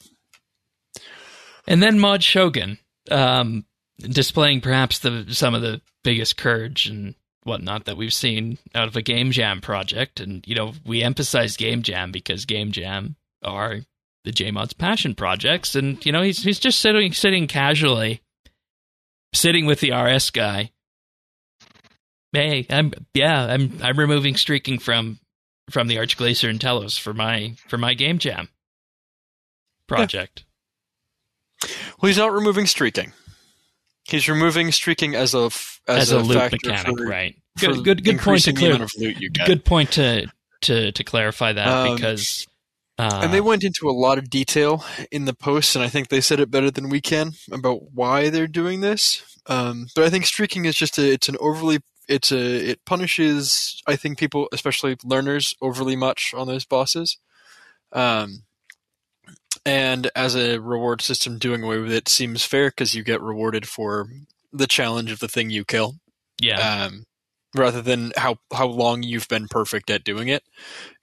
And 1.67 1.81
then 1.81 1.99
Mod 1.99 2.23
Shogun, 2.23 2.79
um, 3.09 3.65
displaying 3.99 4.61
perhaps 4.61 4.99
the 4.99 5.25
some 5.29 5.53
of 5.53 5.61
the 5.61 5.81
biggest 6.03 6.37
courage 6.37 6.87
and 6.87 7.15
whatnot 7.43 7.85
that 7.85 7.97
we've 7.97 8.13
seen 8.13 8.57
out 8.75 8.87
of 8.87 8.95
a 8.95 9.01
Game 9.01 9.31
Jam 9.31 9.61
project. 9.61 10.19
And 10.19 10.45
you 10.47 10.55
know, 10.55 10.73
we 10.85 11.03
emphasize 11.03 11.57
Game 11.57 11.81
Jam 11.81 12.11
because 12.11 12.45
Game 12.45 12.71
Jam 12.71 13.15
are 13.43 13.79
the 14.23 14.31
JMod's 14.31 14.73
passion 14.73 15.15
projects. 15.15 15.75
And 15.75 16.03
you 16.05 16.11
know, 16.11 16.21
he's 16.21 16.43
he's 16.43 16.59
just 16.59 16.79
sitting 16.79 17.13
sitting 17.13 17.47
casually, 17.47 18.21
sitting 19.33 19.65
with 19.65 19.79
the 19.79 19.91
RS 19.91 20.29
guy. 20.31 20.71
Hey, 22.33 22.65
I'm 22.69 22.93
yeah, 23.13 23.45
I'm 23.45 23.77
I'm 23.81 23.99
removing 23.99 24.35
streaking 24.35 24.79
from 24.79 25.19
from 25.69 25.87
the 25.87 25.97
Arch-Glacor 25.97 26.49
and 26.49 26.59
Telos 26.59 26.97
for 26.97 27.13
my 27.13 27.55
for 27.67 27.77
my 27.77 27.93
Game 27.93 28.19
Jam 28.19 28.49
project. 29.87 30.43
Well, 32.01 32.07
he's 32.07 32.17
not 32.17 32.31
removing 32.31 32.65
streaking. 32.65 33.13
He's 34.03 34.27
removing 34.27 34.71
streaking 34.71 35.15
as 35.15 35.33
a 35.33 35.45
f- 35.45 35.79
as, 35.87 35.97
as, 35.97 36.11
a, 36.11 36.19
loop 36.19 36.37
factor 36.37 36.57
mechanic, 36.63 36.97
for, 36.97 37.05
right? 37.05 37.35
for 37.57 37.67
Good, 37.67 37.83
good, 37.83 38.03
good 38.03 38.19
point 38.19 38.43
to 38.43 38.53
clear. 38.53 38.81
of 38.81 38.91
loot 38.97 39.19
you 39.19 39.29
get. 39.29 39.47
Good 39.47 39.65
point 39.65 39.91
to 39.93 40.27
to 40.61 40.91
to 40.91 41.03
clarify 41.03 41.53
that 41.53 41.67
Um, 41.67 41.95
because 41.95 42.47
uh, 42.97 43.21
and 43.23 43.33
they 43.33 43.41
went 43.41 43.63
into 43.63 43.89
a 43.89 43.91
lot 43.91 44.17
of 44.17 44.29
detail 44.29 44.85
in 45.11 45.25
the 45.25 45.33
post, 45.33 45.75
and 45.75 45.83
I 45.83 45.89
think 45.89 46.09
they 46.09 46.21
said 46.21 46.39
it 46.39 46.51
better 46.51 46.69
than 46.69 46.89
we 46.89 47.01
can 47.01 47.33
about 47.51 47.91
why 47.93 48.29
they're 48.29 48.47
doing 48.47 48.81
this. 48.81 49.23
Um, 49.47 49.87
but 49.95 50.03
I 50.03 50.09
think 50.09 50.25
streaking 50.25 50.65
is 50.65 50.75
just 50.75 50.97
a 50.97 51.11
it's 51.11 51.29
an 51.29 51.37
overly 51.39 51.79
it's 52.07 52.31
a 52.31 52.71
it 52.71 52.85
punishes 52.85 53.81
I 53.87 53.95
think 53.95 54.19
people, 54.19 54.49
especially 54.51 54.97
learners, 55.03 55.55
overly 55.61 55.95
much 55.95 56.33
on 56.35 56.47
those 56.47 56.65
bosses. 56.65 57.17
Um, 57.91 58.43
and 59.65 60.09
as 60.15 60.35
a 60.35 60.57
reward 60.59 61.01
system, 61.01 61.37
doing 61.37 61.63
away 61.63 61.77
with 61.79 61.91
it 61.91 62.07
seems 62.09 62.43
fair 62.43 62.69
because 62.69 62.93
you 62.95 63.03
get 63.03 63.21
rewarded 63.21 63.67
for 63.67 64.07
the 64.53 64.67
challenge 64.67 65.11
of 65.11 65.19
the 65.19 65.27
thing 65.27 65.49
you 65.49 65.63
kill 65.63 65.95
yeah, 66.41 66.85
um, 66.85 67.05
rather 67.55 67.81
than 67.81 68.11
how 68.17 68.37
how 68.53 68.67
long 68.67 69.03
you've 69.03 69.27
been 69.27 69.47
perfect 69.47 69.89
at 69.89 70.03
doing 70.03 70.27
it 70.27 70.43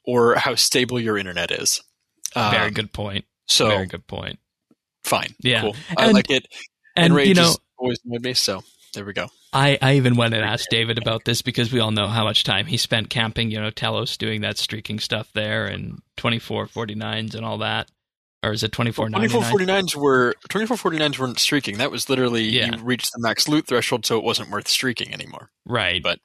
or 0.04 0.34
how 0.36 0.54
stable 0.54 0.98
your 1.00 1.16
internet 1.18 1.50
is. 1.50 1.82
Um, 2.36 2.50
very 2.50 2.70
good 2.70 2.92
point. 2.92 3.24
So 3.46 3.68
very 3.68 3.86
good 3.86 4.06
point. 4.06 4.38
fine, 5.04 5.34
Yeah. 5.40 5.62
cool. 5.62 5.76
I 5.96 6.04
And- 6.06 6.14
like 6.14 6.30
it. 6.30 6.46
And 6.96 7.14
Rage 7.14 7.28
you 7.28 7.34
know, 7.34 7.54
always 7.78 7.98
annoyed 8.04 8.22
me. 8.22 8.34
So 8.34 8.62
there 8.92 9.04
we 9.04 9.12
go. 9.12 9.28
I, 9.52 9.78
I 9.80 9.94
even 9.94 10.16
went 10.16 10.34
and 10.34 10.44
asked 10.44 10.66
David 10.70 10.98
about 10.98 11.24
this 11.24 11.40
because 11.42 11.72
we 11.72 11.78
all 11.80 11.90
know 11.92 12.08
how 12.08 12.24
much 12.24 12.42
time 12.44 12.66
he 12.66 12.76
spent 12.76 13.08
camping, 13.08 13.50
you 13.50 13.60
know, 13.60 13.70
Telos 13.70 14.16
doing 14.18 14.40
that 14.42 14.58
streaking 14.58 14.98
stuff 14.98 15.30
there 15.32 15.66
and 15.66 16.00
2449s 16.18 17.34
and 17.34 17.44
all 17.46 17.58
that. 17.58 17.88
Or 18.42 18.52
is 18.52 18.62
it 18.62 18.70
2499? 18.72 19.66
2449s 19.66 19.96
were 19.96 20.34
2449s 20.48 21.18
weren't 21.18 21.38
streaking. 21.40 21.78
That 21.78 21.90
was 21.90 22.08
literally 22.08 22.44
Yeah. 22.44 22.76
you 22.76 22.82
reached 22.82 23.10
the 23.12 23.20
max 23.20 23.48
loot 23.48 23.66
threshold, 23.66 24.06
so 24.06 24.16
it 24.16 24.24
wasn't 24.24 24.50
worth 24.50 24.68
streaking 24.68 25.12
anymore. 25.12 25.50
Right. 25.66 26.00
But, 26.02 26.20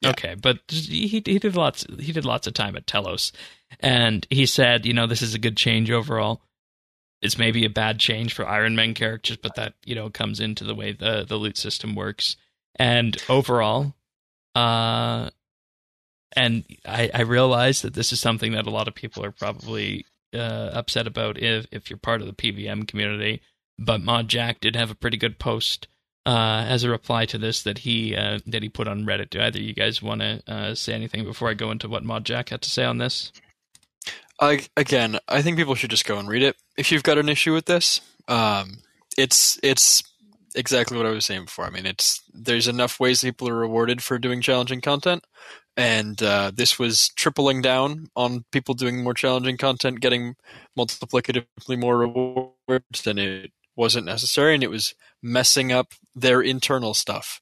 yeah. 0.00 0.10
okay, 0.10 0.34
but 0.34 0.60
he 0.68 1.08
he 1.08 1.20
did 1.20 1.56
lots 1.56 1.84
he 1.98 2.12
did 2.12 2.24
lots 2.24 2.46
of 2.46 2.54
time 2.54 2.74
at 2.76 2.86
Telos, 2.86 3.32
and 3.80 4.26
he 4.30 4.46
said, 4.46 4.86
you 4.86 4.94
know, 4.94 5.06
this 5.06 5.20
is 5.22 5.34
a 5.34 5.38
good 5.38 5.56
change 5.56 5.90
overall. 5.90 6.40
It's 7.20 7.36
maybe 7.36 7.64
a 7.64 7.70
bad 7.70 7.98
change 7.98 8.32
for 8.32 8.46
Iron 8.46 8.76
Man 8.76 8.94
characters, 8.94 9.36
but 9.36 9.56
that 9.56 9.74
you 9.84 9.94
know 9.96 10.08
comes 10.08 10.38
into 10.40 10.62
the 10.64 10.74
way 10.74 10.92
the 10.92 11.24
the 11.28 11.36
loot 11.36 11.58
system 11.58 11.94
works. 11.96 12.36
And 12.76 13.16
overall, 13.28 13.92
uh, 14.54 15.30
and 16.36 16.64
I 16.86 17.10
I 17.12 17.22
realize 17.22 17.82
that 17.82 17.94
this 17.94 18.12
is 18.12 18.20
something 18.20 18.52
that 18.52 18.66
a 18.68 18.70
lot 18.70 18.86
of 18.88 18.94
people 18.94 19.24
are 19.24 19.32
probably 19.32 20.06
uh, 20.34 20.70
upset 20.72 21.06
about 21.06 21.38
if 21.38 21.66
if 21.70 21.90
you're 21.90 21.98
part 21.98 22.20
of 22.20 22.26
the 22.26 22.32
PVM 22.32 22.86
community. 22.86 23.42
But 23.78 24.02
Mod 24.02 24.28
Jack 24.28 24.60
did 24.60 24.74
have 24.74 24.90
a 24.90 24.96
pretty 24.96 25.16
good 25.16 25.38
post 25.38 25.86
uh, 26.26 26.64
as 26.68 26.84
a 26.84 26.90
reply 26.90 27.24
to 27.26 27.38
this 27.38 27.62
that 27.62 27.78
he 27.78 28.14
uh, 28.14 28.40
that 28.46 28.62
he 28.62 28.68
put 28.68 28.88
on 28.88 29.06
Reddit. 29.06 29.30
Do 29.30 29.40
either 29.40 29.60
you 29.60 29.72
guys 29.72 30.02
want 30.02 30.20
to 30.20 30.42
uh, 30.46 30.74
say 30.74 30.92
anything 30.92 31.24
before 31.24 31.48
I 31.48 31.54
go 31.54 31.70
into 31.70 31.88
what 31.88 32.04
Mod 32.04 32.24
Jack 32.24 32.50
had 32.50 32.62
to 32.62 32.70
say 32.70 32.84
on 32.84 32.98
this? 32.98 33.32
I, 34.40 34.66
again, 34.76 35.18
I 35.26 35.42
think 35.42 35.56
people 35.56 35.74
should 35.74 35.90
just 35.90 36.04
go 36.04 36.18
and 36.18 36.28
read 36.28 36.42
it 36.42 36.56
if 36.76 36.92
you've 36.92 37.02
got 37.02 37.18
an 37.18 37.28
issue 37.28 37.52
with 37.52 37.64
this. 37.64 38.00
Um, 38.28 38.78
it's 39.16 39.58
it's 39.62 40.04
exactly 40.54 40.96
what 40.96 41.06
I 41.06 41.10
was 41.10 41.26
saying 41.26 41.46
before. 41.46 41.64
I 41.66 41.70
mean, 41.70 41.86
it's 41.86 42.22
there's 42.32 42.68
enough 42.68 42.98
ways 43.00 43.22
people 43.22 43.48
are 43.48 43.54
rewarded 43.54 44.02
for 44.02 44.18
doing 44.18 44.40
challenging 44.40 44.80
content, 44.80 45.24
and 45.76 46.22
uh, 46.22 46.50
this 46.54 46.78
was 46.78 47.08
tripling 47.16 47.62
down 47.62 48.08
on 48.16 48.44
people 48.52 48.74
doing 48.74 49.02
more 49.02 49.14
challenging 49.14 49.56
content, 49.56 50.00
getting 50.00 50.34
multiplicatively 50.76 51.76
more 51.76 51.98
rewards 51.98 53.02
than 53.04 53.18
it 53.18 53.52
wasn't 53.76 54.06
necessary, 54.06 54.54
and 54.54 54.62
it 54.64 54.70
was 54.70 54.94
messing 55.22 55.72
up 55.72 55.94
their 56.14 56.40
internal 56.40 56.94
stuff. 56.94 57.40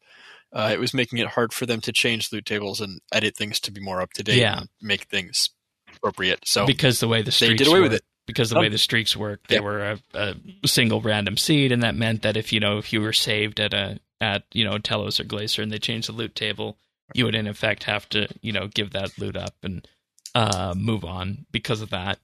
Uh, 0.52 0.70
it 0.72 0.78
was 0.78 0.94
making 0.94 1.18
it 1.18 1.28
hard 1.28 1.52
for 1.52 1.66
them 1.66 1.80
to 1.80 1.92
change 1.92 2.32
loot 2.32 2.46
tables 2.46 2.80
and 2.80 3.00
edit 3.12 3.36
things 3.36 3.58
to 3.60 3.72
be 3.72 3.80
more 3.80 4.00
up 4.00 4.12
to 4.12 4.22
date 4.22 4.38
Yeah. 4.38 4.58
and 4.60 4.68
make 4.80 5.04
things 5.04 5.50
appropriate. 5.96 6.40
So 6.46 6.66
because 6.66 7.00
the 7.00 7.08
way 7.08 7.22
the 7.22 7.36
they 7.40 7.54
did 7.54 7.66
away 7.66 7.80
with 7.80 7.92
it. 7.94 8.02
Because 8.26 8.50
the 8.50 8.58
way 8.58 8.68
the 8.68 8.78
streaks 8.78 9.16
work, 9.16 9.46
they 9.46 9.56
yeah. 9.56 9.60
were 9.60 9.80
a, 9.92 9.98
a 10.14 10.34
single 10.66 11.00
random 11.00 11.36
seed, 11.36 11.70
and 11.70 11.82
that 11.84 11.94
meant 11.94 12.22
that 12.22 12.36
if 12.36 12.52
you 12.52 12.58
know 12.58 12.78
if 12.78 12.92
you 12.92 13.00
were 13.00 13.12
saved 13.12 13.60
at 13.60 13.72
a 13.72 14.00
at 14.20 14.42
you 14.52 14.64
know 14.64 14.78
Telos 14.78 15.20
or 15.20 15.24
Glacor 15.24 15.62
and 15.62 15.70
they 15.70 15.78
changed 15.78 16.08
the 16.08 16.12
loot 16.12 16.34
table, 16.34 16.76
you 17.14 17.24
would 17.24 17.36
in 17.36 17.46
effect 17.46 17.84
have 17.84 18.08
to 18.10 18.26
you 18.40 18.52
know 18.52 18.66
give 18.66 18.90
that 18.92 19.16
loot 19.18 19.36
up 19.36 19.54
and 19.62 19.86
uh, 20.34 20.74
move 20.76 21.04
on 21.04 21.46
because 21.52 21.80
of 21.80 21.90
that. 21.90 22.18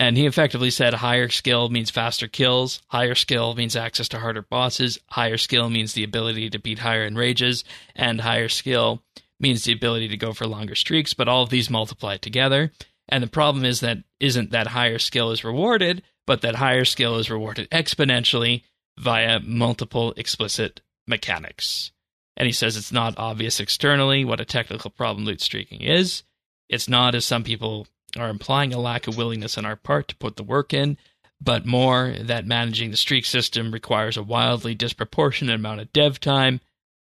And 0.00 0.16
he 0.16 0.26
effectively 0.26 0.70
said 0.70 0.94
higher 0.94 1.28
skill 1.28 1.68
means 1.68 1.90
faster 1.90 2.28
kills, 2.28 2.80
higher 2.86 3.16
skill 3.16 3.54
means 3.54 3.74
access 3.74 4.08
to 4.10 4.20
harder 4.20 4.42
bosses, 4.42 4.98
higher 5.06 5.36
skill 5.36 5.68
means 5.68 5.92
the 5.92 6.04
ability 6.04 6.50
to 6.50 6.58
beat 6.60 6.78
higher 6.78 7.04
enrages, 7.04 7.64
and 7.96 8.20
higher 8.20 8.48
skill 8.48 9.02
means 9.40 9.64
the 9.64 9.72
ability 9.72 10.08
to 10.08 10.16
go 10.16 10.32
for 10.32 10.46
longer 10.46 10.76
streaks, 10.76 11.14
but 11.14 11.28
all 11.28 11.42
of 11.42 11.50
these 11.50 11.68
multiply 11.68 12.16
together. 12.16 12.72
And 13.08 13.22
the 13.22 13.28
problem 13.28 13.64
is 13.64 13.80
that 13.80 13.98
isn't 14.20 14.50
that 14.50 14.68
higher 14.68 14.98
skill 14.98 15.30
is 15.30 15.44
rewarded, 15.44 16.02
but 16.26 16.42
that 16.42 16.56
higher 16.56 16.84
skill 16.84 17.16
is 17.16 17.30
rewarded 17.30 17.70
exponentially 17.70 18.62
via 18.98 19.40
multiple 19.40 20.12
explicit 20.16 20.80
mechanics. 21.06 21.92
And 22.36 22.46
he 22.46 22.52
says 22.52 22.76
it's 22.76 22.92
not 22.92 23.18
obvious 23.18 23.60
externally 23.60 24.24
what 24.24 24.40
a 24.40 24.44
technical 24.44 24.90
problem 24.90 25.24
loot 25.24 25.40
streaking 25.40 25.80
is. 25.80 26.22
It's 26.68 26.88
not, 26.88 27.14
as 27.14 27.24
some 27.24 27.44
people 27.44 27.86
are 28.16 28.28
implying, 28.28 28.72
a 28.72 28.78
lack 28.78 29.06
of 29.06 29.16
willingness 29.16 29.56
on 29.58 29.64
our 29.64 29.76
part 29.76 30.08
to 30.08 30.16
put 30.16 30.36
the 30.36 30.42
work 30.42 30.74
in, 30.74 30.98
but 31.40 31.66
more 31.66 32.14
that 32.20 32.46
managing 32.46 32.90
the 32.90 32.96
streak 32.96 33.24
system 33.24 33.72
requires 33.72 34.16
a 34.16 34.22
wildly 34.22 34.74
disproportionate 34.74 35.54
amount 35.54 35.80
of 35.80 35.92
dev 35.92 36.20
time 36.20 36.60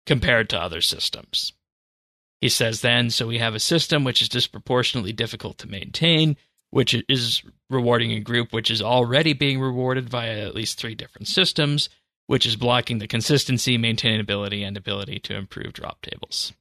compared 0.06 0.48
to 0.50 0.60
other 0.60 0.80
systems. 0.80 1.52
He 2.42 2.48
says 2.48 2.80
then, 2.80 3.10
so 3.10 3.28
we 3.28 3.38
have 3.38 3.54
a 3.54 3.60
system 3.60 4.02
which 4.02 4.20
is 4.20 4.28
disproportionately 4.28 5.12
difficult 5.12 5.58
to 5.58 5.68
maintain, 5.68 6.36
which 6.70 6.92
is 7.08 7.40
rewarding 7.70 8.10
a 8.10 8.18
group 8.18 8.52
which 8.52 8.68
is 8.68 8.82
already 8.82 9.32
being 9.32 9.60
rewarded 9.60 10.10
via 10.10 10.44
at 10.44 10.54
least 10.54 10.76
three 10.76 10.96
different 10.96 11.28
systems, 11.28 11.88
which 12.26 12.44
is 12.44 12.56
blocking 12.56 12.98
the 12.98 13.06
consistency, 13.06 13.78
maintainability, 13.78 14.66
and 14.66 14.76
ability 14.76 15.20
to 15.20 15.36
improve 15.36 15.72
drop 15.72 16.02
tables. 16.02 16.52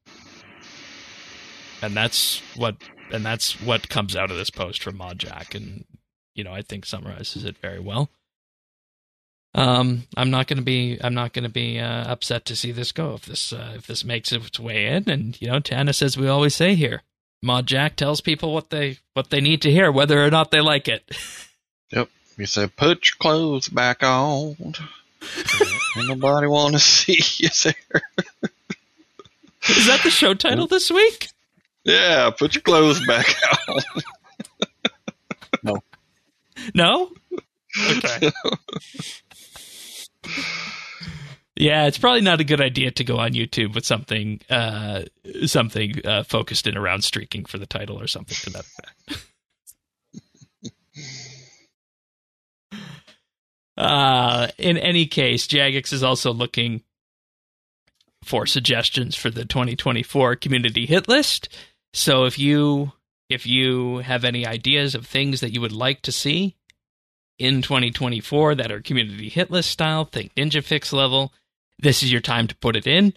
And 1.82 1.96
that's 1.96 2.44
what 2.56 2.76
and 3.12 3.26
that's 3.26 3.60
what 3.60 3.90
comes 3.90 4.16
out 4.16 4.30
of 4.30 4.38
this 4.38 4.52
post 4.52 4.84
from 4.84 4.98
Mod 4.98 5.18
Jack, 5.18 5.56
and 5.56 5.84
you 6.36 6.44
know 6.44 6.54
I 6.54 6.62
think 6.62 6.86
summarizes 6.86 7.44
it 7.44 7.58
very 7.58 7.80
well. 7.80 8.12
Um, 9.54 10.04
I'm 10.16 10.32
not 10.32 10.48
going 10.48 10.60
to 10.60 10.64
be 10.64 10.98
I'm 11.04 11.14
not 11.14 11.34
going 11.34 11.44
to 11.44 11.50
be 11.50 11.80
uh, 11.80 12.10
upset 12.12 12.46
to 12.46 12.56
see 12.56 12.72
this 12.72 12.92
go 12.92 13.16
if 13.16 13.26
this 13.26 13.52
uh, 13.52 13.74
if 13.76 13.86
this 13.86 14.06
makes 14.06 14.32
its 14.32 14.60
way 14.60 14.88
in, 14.88 15.10
and 15.10 15.40
you 15.42 15.48
know 15.48 15.60
Tanis, 15.60 16.02
as 16.02 16.18
we 16.18 16.28
always 16.28 16.56
say 16.56 16.74
here, 16.76 17.02
Mod 17.44 17.68
Jack 17.68 17.96
tells 17.98 18.22
people 18.22 18.54
what 18.54 18.70
they 18.70 19.00
what 19.14 19.30
they 19.30 19.42
need 19.42 19.62
to 19.64 19.72
hear, 19.72 19.92
whether 19.92 20.24
or 20.24 20.30
not 20.32 20.52
they 20.52 20.62
like 20.62 20.88
it. 20.88 21.04
Yep. 21.94 22.08
You 22.38 22.46
said, 22.46 22.74
put 22.78 23.06
your 23.10 23.18
clothes 23.20 23.68
back 23.68 24.02
on. 24.02 24.56
Ain't 25.98 26.08
nobody 26.08 26.48
want 26.48 26.74
to 26.74 26.80
see 26.80 27.20
you 27.38 27.50
there. 27.64 28.02
Is 29.68 29.88
that 29.88 30.02
the 30.04 30.10
show 30.10 30.34
title 30.34 30.68
this 30.68 30.90
week? 30.90 31.28
Yeah, 31.84 32.30
put 32.32 32.56
your 32.56 32.62
clothes 32.62 33.06
back 33.06 33.26
on. 33.68 33.82
No. 35.64 35.84
No. 36.74 37.12
Okay. 37.90 38.32
Yeah, 41.56 41.86
it's 41.86 41.98
probably 41.98 42.22
not 42.22 42.40
a 42.40 42.46
good 42.46 42.62
idea 42.62 42.92
to 42.92 43.04
go 43.04 43.20
on 43.20 43.34
YouTube 43.34 43.76
with 43.76 43.86
something 43.86 44.40
uh, 44.50 45.04
something 45.46 45.94
uh, 46.06 46.24
focused 46.24 46.66
in 46.66 46.78
around 46.78 47.04
streaking 47.04 47.46
for 47.46 47.58
the 47.58 47.66
title 47.66 48.02
or 48.02 48.08
something 48.08 48.36
to 48.42 48.50
that 48.50 48.66
effect. 48.66 49.28
uh, 53.78 54.48
in 54.58 54.78
any 54.78 55.06
case, 55.06 55.46
Jagex 55.46 55.94
is 55.94 56.04
also 56.04 56.34
looking 56.34 56.84
for 58.24 58.46
suggestions 58.46 59.16
for 59.16 59.30
the 59.30 59.46
2024 59.46 60.38
community 60.38 60.86
hit 60.86 61.08
list. 61.08 61.50
So 61.94 62.26
if 62.26 62.40
you 62.40 62.94
if 63.30 63.46
you 63.46 63.98
have 64.00 64.24
any 64.24 64.48
ideas 64.48 64.96
of 64.96 65.06
things 65.06 65.42
that 65.42 65.54
you 65.54 65.62
would 65.62 65.72
like 65.72 66.02
to 66.04 66.12
see 66.12 66.56
in 67.42 67.64
2024 67.64 68.56
that 68.56 68.72
are 68.72 68.82
community 68.82 69.28
hit 69.28 69.50
list 69.50 69.72
style, 69.72 70.06
think 70.06 70.34
Ninja 70.36 70.64
Fix 70.64 70.94
level, 70.94 71.34
this 71.80 72.04
is 72.04 72.12
your 72.12 72.22
time 72.22 72.48
to 72.48 72.56
put 72.56 72.76
it 72.76 72.86
in. 72.86 73.14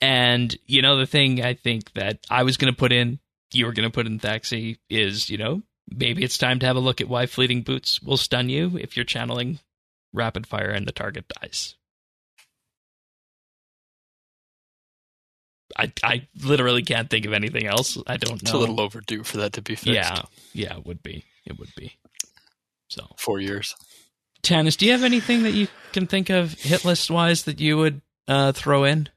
And 0.00 0.56
you 0.66 0.82
know 0.82 0.96
the 0.96 1.06
thing 1.06 1.42
I 1.42 1.54
think 1.54 1.92
that 1.92 2.18
I 2.28 2.42
was 2.42 2.56
going 2.56 2.72
to 2.72 2.76
put 2.76 2.90
in, 2.90 3.20
you 3.52 3.66
were 3.66 3.72
going 3.72 3.88
to 3.88 3.92
put 3.92 4.06
in 4.06 4.18
Thaxi 4.18 4.78
is, 4.88 5.30
you 5.30 5.38
know, 5.38 5.62
maybe 5.88 6.24
it's 6.24 6.38
time 6.38 6.58
to 6.60 6.66
have 6.66 6.76
a 6.76 6.80
look 6.80 7.00
at 7.00 7.08
why 7.08 7.26
fleeting 7.26 7.62
boots 7.62 8.02
will 8.02 8.16
stun 8.16 8.48
you 8.48 8.76
if 8.76 8.96
you're 8.96 9.04
channeling 9.04 9.60
rapid 10.12 10.46
fire 10.46 10.70
and 10.70 10.86
the 10.86 10.92
target 10.92 11.26
dies. 11.40 11.76
I 15.78 15.92
I 16.02 16.26
literally 16.42 16.82
can't 16.82 17.08
think 17.08 17.26
of 17.26 17.32
anything 17.32 17.66
else. 17.66 17.96
I 18.06 18.16
don't 18.16 18.42
know. 18.42 18.48
It's 18.48 18.52
a 18.52 18.58
little 18.58 18.80
overdue 18.80 19.22
for 19.22 19.36
that 19.36 19.52
to 19.52 19.62
be 19.62 19.76
fixed. 19.76 19.86
yeah, 19.86 20.22
yeah, 20.52 20.76
it 20.76 20.84
would 20.86 21.02
be. 21.02 21.24
It 21.46 21.58
would 21.58 21.72
be. 21.76 21.94
So, 22.90 23.06
Four 23.16 23.40
years. 23.40 23.74
Tanis, 24.42 24.76
do 24.76 24.84
you 24.84 24.92
have 24.92 25.04
anything 25.04 25.44
that 25.44 25.52
you 25.52 25.68
can 25.92 26.06
think 26.06 26.28
of 26.28 26.54
hit 26.54 26.84
list 26.84 27.10
wise 27.10 27.44
that 27.44 27.60
you 27.60 27.76
would 27.76 28.02
uh, 28.26 28.52
throw 28.52 28.84
in? 28.84 29.08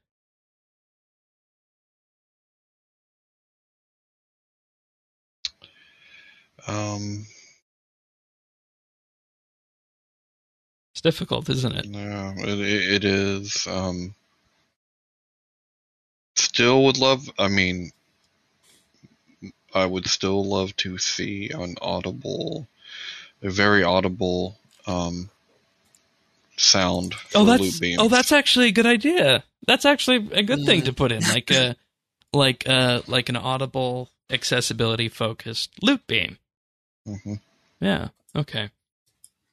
Um, 6.67 7.25
It's 10.93 11.01
difficult, 11.01 11.49
isn't 11.49 11.75
it? 11.75 11.85
yeah, 11.85 12.33
it, 12.37 12.59
it 12.59 13.03
is. 13.03 13.65
Um, 13.65 14.13
still 16.35 16.85
would 16.85 16.99
love. 16.99 17.27
I 17.39 17.47
mean, 17.47 17.91
I 19.73 19.87
would 19.87 20.07
still 20.07 20.45
love 20.45 20.75
to 20.77 20.99
see 20.99 21.49
an 21.49 21.75
audible, 21.81 22.67
a 23.43 23.49
very 23.51 23.83
audible 23.83 24.57
um, 24.87 25.29
sound. 26.57 27.13
For 27.13 27.39
Oh, 27.39 27.43
loot 27.43 27.59
that's 27.61 27.79
beams. 27.79 28.01
oh, 28.01 28.07
that's 28.07 28.31
actually 28.31 28.67
a 28.69 28.71
good 28.71 28.85
idea. 28.85 29.43
That's 29.67 29.85
actually 29.85 30.27
a 30.31 30.43
good 30.43 30.65
thing 30.65 30.83
to 30.83 30.93
put 30.93 31.11
in, 31.11 31.21
like 31.33 31.51
a 31.51 31.75
like 32.33 32.67
uh 32.67 33.01
like 33.07 33.29
an 33.29 33.35
audible 33.35 34.09
accessibility 34.29 35.09
focused 35.09 35.71
loot 35.81 36.05
beam. 36.07 36.37
Mhm. 37.07 37.39
Yeah. 37.79 38.09
Okay. 38.35 38.69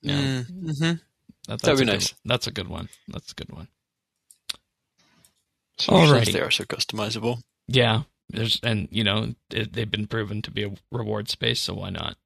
Yeah. 0.03 0.43
Mm-hmm. 0.51 0.83
That, 0.83 0.99
that's 1.47 1.63
That'd 1.63 1.79
be 1.79 1.83
a 1.83 1.87
good 1.87 1.93
nice. 1.93 2.13
one. 2.13 2.19
That's 2.25 2.47
a 2.47 2.51
good 2.53 2.69
one. 2.69 2.89
That's 3.09 3.33
a 3.33 3.35
good 3.35 3.51
one. 3.53 3.69
So 5.79 5.93
since 5.97 6.11
Alrighty. 6.29 6.33
they 6.33 6.41
are 6.41 6.51
so 6.51 6.65
customizable. 6.65 7.41
Yeah, 7.69 8.03
there's 8.29 8.61
and 8.63 8.89
you 8.91 9.05
know 9.05 9.35
it, 9.51 9.73
they've 9.73 9.91
been 9.91 10.07
proven 10.07 10.43
to 10.43 10.51
be 10.51 10.65
a 10.65 10.73
reward 10.91 11.29
space, 11.29 11.61
so 11.61 11.75
why 11.75 11.91
not? 11.91 12.17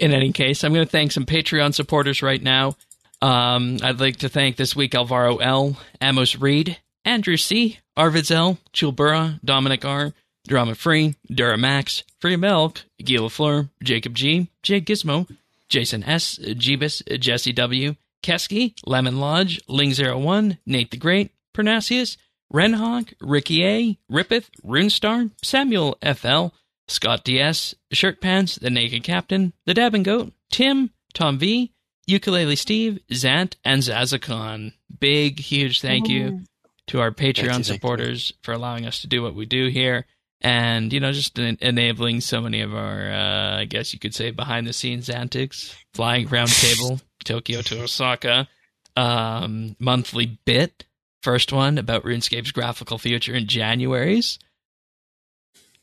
In 0.00 0.14
any 0.14 0.32
case, 0.32 0.64
I'm 0.64 0.72
going 0.72 0.86
to 0.86 0.90
thank 0.90 1.12
some 1.12 1.26
Patreon 1.26 1.74
supporters 1.74 2.22
right 2.22 2.42
now. 2.42 2.74
Um, 3.20 3.76
I'd 3.82 4.00
like 4.00 4.16
to 4.16 4.30
thank 4.30 4.56
this 4.56 4.74
week 4.74 4.94
Alvaro 4.94 5.36
L, 5.36 5.76
Amos 6.00 6.36
Reed, 6.36 6.78
Andrew 7.04 7.36
C, 7.36 7.78
Arvids 7.98 8.30
L, 8.30 8.56
Chulbura, 8.72 9.38
Dominic 9.44 9.84
R, 9.84 10.14
Drama 10.48 10.74
Free, 10.74 11.16
Duramax, 11.30 12.02
Free 12.18 12.36
Milk, 12.36 12.80
Guy 12.98 13.16
LaFleur, 13.16 13.68
Jacob 13.82 14.14
G, 14.14 14.48
Jay 14.62 14.80
Gizmo, 14.80 15.28
Jason 15.68 16.02
S, 16.04 16.38
Jeebus, 16.38 17.02
Jesse 17.20 17.52
W, 17.52 17.94
Kesky, 18.22 18.72
Lemon 18.86 19.20
Lodge, 19.20 19.60
Ling01, 19.68 20.56
Nate 20.64 20.90
the 20.90 20.96
Great, 20.96 21.30
Pernasius, 21.54 22.16
Renhog, 22.50 23.12
Ricky 23.20 23.66
A, 23.66 23.98
Rippeth, 24.10 24.48
Runestar, 24.64 25.30
Samuel 25.42 25.98
FL, 26.02 26.54
Scott 26.90 27.24
DS, 27.24 27.74
Shirt 27.92 28.20
Pants, 28.20 28.56
The 28.56 28.70
Naked 28.70 29.04
Captain, 29.04 29.52
The 29.64 29.74
Dabbing 29.74 30.02
Goat, 30.02 30.32
Tim, 30.50 30.90
Tom 31.14 31.38
V, 31.38 31.72
Ukulele 32.06 32.56
Steve, 32.56 32.98
Zant, 33.12 33.54
and 33.64 33.82
Zazakon. 33.82 34.72
Big, 34.98 35.38
huge 35.38 35.80
thank 35.80 36.08
you 36.08 36.42
to 36.88 37.00
our 37.00 37.12
Patreon 37.12 37.34
Thank 37.34 37.46
you, 37.46 37.56
you. 37.58 37.64
supporters 37.64 38.32
for 38.42 38.52
allowing 38.52 38.86
us 38.86 39.00
to 39.02 39.06
do 39.06 39.22
what 39.22 39.34
we 39.34 39.46
do 39.46 39.68
here. 39.68 40.06
And, 40.40 40.92
you 40.92 41.00
know, 41.00 41.12
just 41.12 41.38
en- 41.38 41.58
enabling 41.60 42.22
so 42.22 42.40
many 42.40 42.62
of 42.62 42.74
our, 42.74 43.10
uh, 43.10 43.58
I 43.58 43.66
guess 43.66 43.92
you 43.92 44.00
could 44.00 44.14
say, 44.14 44.30
behind 44.30 44.66
the 44.66 44.72
scenes 44.72 45.08
antics, 45.08 45.74
flying 45.94 46.26
round 46.28 46.50
table, 46.52 47.00
Tokyo 47.24 47.62
to 47.62 47.82
Osaka, 47.82 48.48
um, 48.96 49.76
monthly 49.78 50.38
bit, 50.44 50.86
first 51.22 51.52
one 51.52 51.78
about 51.78 52.04
RuneScape's 52.04 52.52
graphical 52.52 52.98
future 52.98 53.34
in 53.34 53.46
January's, 53.46 54.38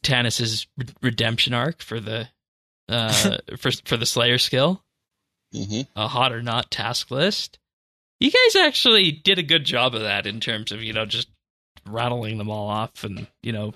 Tanis's 0.03 0.67
redemption 1.01 1.53
arc 1.53 1.81
for 1.81 1.99
the, 1.99 2.29
uh, 2.89 3.38
for, 3.57 3.71
for 3.86 3.97
the 3.97 4.05
Slayer 4.05 4.38
skill, 4.38 4.83
hmm 5.53 5.81
a 5.95 6.07
hot 6.07 6.33
or 6.33 6.41
not 6.41 6.69
task 6.71 7.10
list. 7.12 7.57
You 8.19 8.31
guys 8.31 8.55
actually 8.55 9.12
did 9.12 9.39
a 9.39 9.43
good 9.43 9.63
job 9.63 9.93
of 9.93 10.01
that 10.01 10.25
in 10.25 10.39
terms 10.39 10.71
of, 10.71 10.81
you 10.81 10.91
know, 10.93 11.05
just 11.05 11.29
rattling 11.86 12.38
them 12.38 12.49
all 12.49 12.67
off 12.67 13.03
and, 13.03 13.27
you 13.43 13.51
know, 13.51 13.73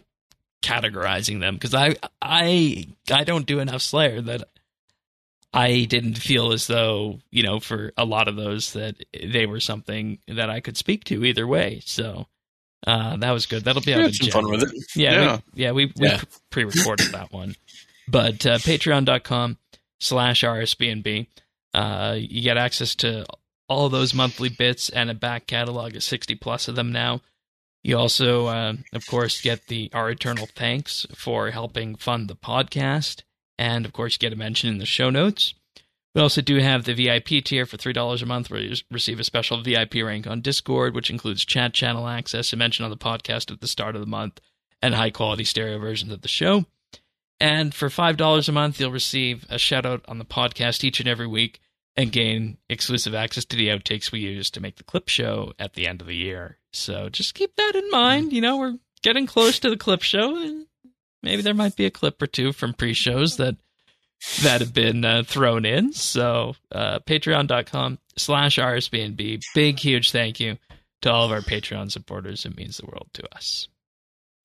categorizing 0.62 1.40
them 1.40 1.56
because 1.56 1.74
I 1.74 1.96
I 2.22 2.86
I 3.12 3.24
don't 3.24 3.46
do 3.46 3.60
enough 3.60 3.82
Slayer 3.82 4.22
that 4.22 4.44
I 5.54 5.84
didn't 5.84 6.16
feel 6.16 6.52
as 6.54 6.68
though, 6.68 7.20
you 7.30 7.44
know, 7.44 7.60
for 7.60 7.92
a 7.98 8.06
lot 8.06 8.28
of 8.28 8.36
those 8.36 8.74
that 8.74 8.96
they 9.22 9.46
were 9.46 9.60
something 9.60 10.20
that 10.28 10.50
I 10.50 10.60
could 10.60 10.78
speak 10.78 11.04
to 11.06 11.26
either 11.26 11.46
way. 11.46 11.82
So 11.86 12.28
uh, 12.88 13.18
that 13.18 13.32
was 13.32 13.46
good. 13.46 13.64
That'll 13.64 13.82
be 13.82 13.94
out 13.94 14.00
in 14.00 14.06
had 14.06 14.16
some 14.16 14.30
fun 14.30 14.50
with 14.50 14.62
January. 14.62 14.78
it. 14.78 14.96
Yeah, 14.96 15.12
Yeah. 15.14 15.36
we, 15.54 15.64
yeah, 15.64 15.72
we, 15.72 15.86
we 15.86 16.08
Yeah. 16.08 16.22
pre-recorded 16.50 17.12
that 17.12 17.32
one. 17.32 17.56
But 18.08 18.46
uh, 18.46 18.58
patreon.com 18.58 19.58
slash 20.00 20.42
RSBNB, 20.44 21.28
uh, 21.74 22.16
you 22.18 22.42
get 22.42 22.58
access 22.58 22.96
to 22.96 23.26
all 23.70 23.88
those 23.90 24.14
monthly 24.14 24.50
bits 24.50 24.90
and 24.90 25.10
a 25.10 25.14
back 25.14 25.48
catalog 25.48 25.96
of 25.96 26.04
60 26.04 26.36
plus 26.36 26.68
of 26.68 26.76
them 26.76 26.92
now. 26.92 27.22
You 27.84 27.98
also, 27.98 28.48
uh, 28.48 28.74
of 28.94 29.06
course, 29.08 29.42
get 29.42 29.68
the 29.68 29.90
Our 29.94 30.12
Eternal 30.12 30.48
Thanks 30.56 31.06
for 31.16 31.50
helping 31.52 31.96
fund 31.96 32.28
the 32.28 32.36
podcast. 32.36 33.24
And, 33.58 33.86
of 33.86 33.94
course, 33.94 34.14
you 34.16 34.20
get 34.20 34.34
a 34.34 34.36
mention 34.36 34.70
in 34.70 34.78
the 34.78 34.86
show 34.86 35.10
notes. 35.10 35.54
We 36.14 36.22
also 36.22 36.42
do 36.42 36.58
have 36.58 36.84
the 36.84 36.94
VIP 36.94 37.44
tier 37.44 37.66
for 37.66 37.78
$3 37.78 38.22
a 38.22 38.26
month 38.26 38.50
where 38.50 38.60
you 38.60 38.76
receive 38.92 39.20
a 39.20 39.24
special 39.24 39.62
VIP 39.62 39.96
rank 39.96 40.28
on 40.28 40.42
Discord, 40.42 40.94
which 40.94 41.10
includes 41.10 41.46
chat 41.46 41.74
channel 41.74 42.08
access, 42.08 42.52
a 42.52 42.58
mention 42.58 42.84
on 42.84 42.92
the 42.92 42.98
podcast 42.98 43.52
at 43.52 43.62
the 43.62 43.68
start 43.68 43.96
of 43.96 44.02
the 44.02 44.08
month, 44.08 44.42
and 44.82 44.94
high 44.94 45.10
quality 45.10 45.46
stereo 45.46 45.80
versions 45.80 46.12
of 46.12 46.22
the 46.22 46.28
show. 46.28 46.66
And 47.40 47.74
for 47.74 47.88
$5 47.88 48.50
a 48.50 48.52
month, 48.52 48.80
you'll 48.80 48.92
receive 48.92 49.46
a 49.50 49.58
shout 49.58 49.86
out 49.86 50.04
on 50.08 50.20
the 50.20 50.26
podcast 50.26 50.84
each 50.84 51.00
and 51.00 51.08
every 51.08 51.28
week 51.28 51.60
and 51.96 52.12
gain 52.12 52.58
exclusive 52.70 53.16
access 53.16 53.46
to 53.46 53.58
the 53.58 53.70
outtakes 53.70 54.12
we 54.12 54.20
use 54.20 54.52
to 54.52 54.62
make 54.62 54.78
the 54.78 54.84
clip 54.84 55.10
show 55.10 55.54
at 55.60 55.74
the 55.74 55.88
end 55.88 56.02
of 56.02 56.08
the 56.08 56.16
year. 56.16 56.58
So 56.72 57.10
just 57.10 57.34
keep 57.34 57.56
that 57.56 57.76
in 57.76 57.90
mind. 57.90 58.34
You 58.34 58.42
know, 58.42 58.58
we're 58.58 58.78
getting 59.02 59.28
close 59.28 59.60
to 59.60 59.70
the 59.70 59.78
clip 59.78 60.02
show, 60.02 60.38
and 60.38 60.68
maybe 61.24 61.42
there 61.42 61.54
might 61.54 61.76
be 61.76 61.86
a 61.86 61.92
clip 61.92 62.22
or 62.22 62.28
two 62.28 62.54
from 62.54 62.74
pre 62.74 62.94
shows 62.94 63.38
that 63.38 63.58
that 64.44 64.62
have 64.62 64.74
been 64.74 65.04
uh, 65.04 65.24
thrown 65.26 65.66
in. 65.66 65.94
So 65.94 66.56
uh, 66.72 67.00
patreon.com 67.00 68.00
slash 68.18 68.58
RSBNB. 68.58 69.42
Big, 69.56 69.80
huge 69.80 70.12
thank 70.12 70.40
you 70.40 70.58
to 71.02 71.12
all 71.12 71.26
of 71.26 71.32
our 71.32 71.42
Patreon 71.42 71.92
supporters. 71.92 72.46
It 72.46 72.56
means 72.56 72.78
the 72.78 72.86
world 72.86 73.08
to 73.14 73.24
us. 73.36 73.68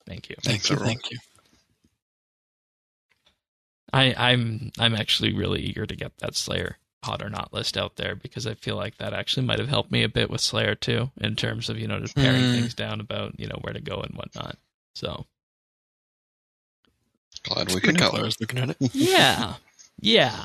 Thank 0.06 0.30
you. 0.30 0.36
Thank 0.42 0.68
you. 0.70 0.76
Thank 0.76 1.10
you. 1.10 1.18
I, 3.92 4.14
I'm 4.16 4.72
I'm 4.78 4.94
actually 4.94 5.32
really 5.32 5.60
eager 5.62 5.86
to 5.86 5.94
get 5.96 6.12
that 6.18 6.34
Slayer 6.34 6.78
hot 7.04 7.22
or 7.22 7.30
not 7.30 7.52
list 7.52 7.76
out 7.76 7.96
there 7.96 8.16
because 8.16 8.46
I 8.46 8.54
feel 8.54 8.74
like 8.76 8.96
that 8.98 9.12
actually 9.14 9.46
might 9.46 9.60
have 9.60 9.68
helped 9.68 9.92
me 9.92 10.02
a 10.02 10.08
bit 10.08 10.28
with 10.28 10.40
Slayer 10.40 10.74
too 10.74 11.10
in 11.20 11.36
terms 11.36 11.68
of 11.68 11.78
you 11.78 11.86
know 11.86 12.00
just 12.00 12.16
paring 12.16 12.42
Hmm. 12.42 12.52
things 12.52 12.74
down 12.74 13.00
about 13.00 13.38
you 13.38 13.46
know 13.46 13.58
where 13.62 13.72
to 13.72 13.80
go 13.80 14.00
and 14.00 14.14
whatnot. 14.14 14.56
So 14.94 15.24
Glad 17.44 17.72
we 17.72 17.80
could 17.80 18.00
help. 18.00 18.14
I 18.14 18.22
was 18.22 18.40
looking 18.40 18.58
at 18.58 18.70
it. 18.70 18.76
yeah, 18.92 19.54
yeah. 20.00 20.44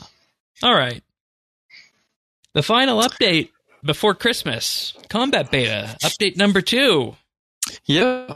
All 0.64 0.74
right. 0.76 1.04
The 2.54 2.64
final 2.64 3.02
update 3.02 3.50
before 3.84 4.14
Christmas, 4.14 4.94
combat 5.10 5.52
beta 5.52 5.96
update 6.04 6.38
number 6.38 6.62
two. 6.62 7.16
Yeah. 7.86 8.36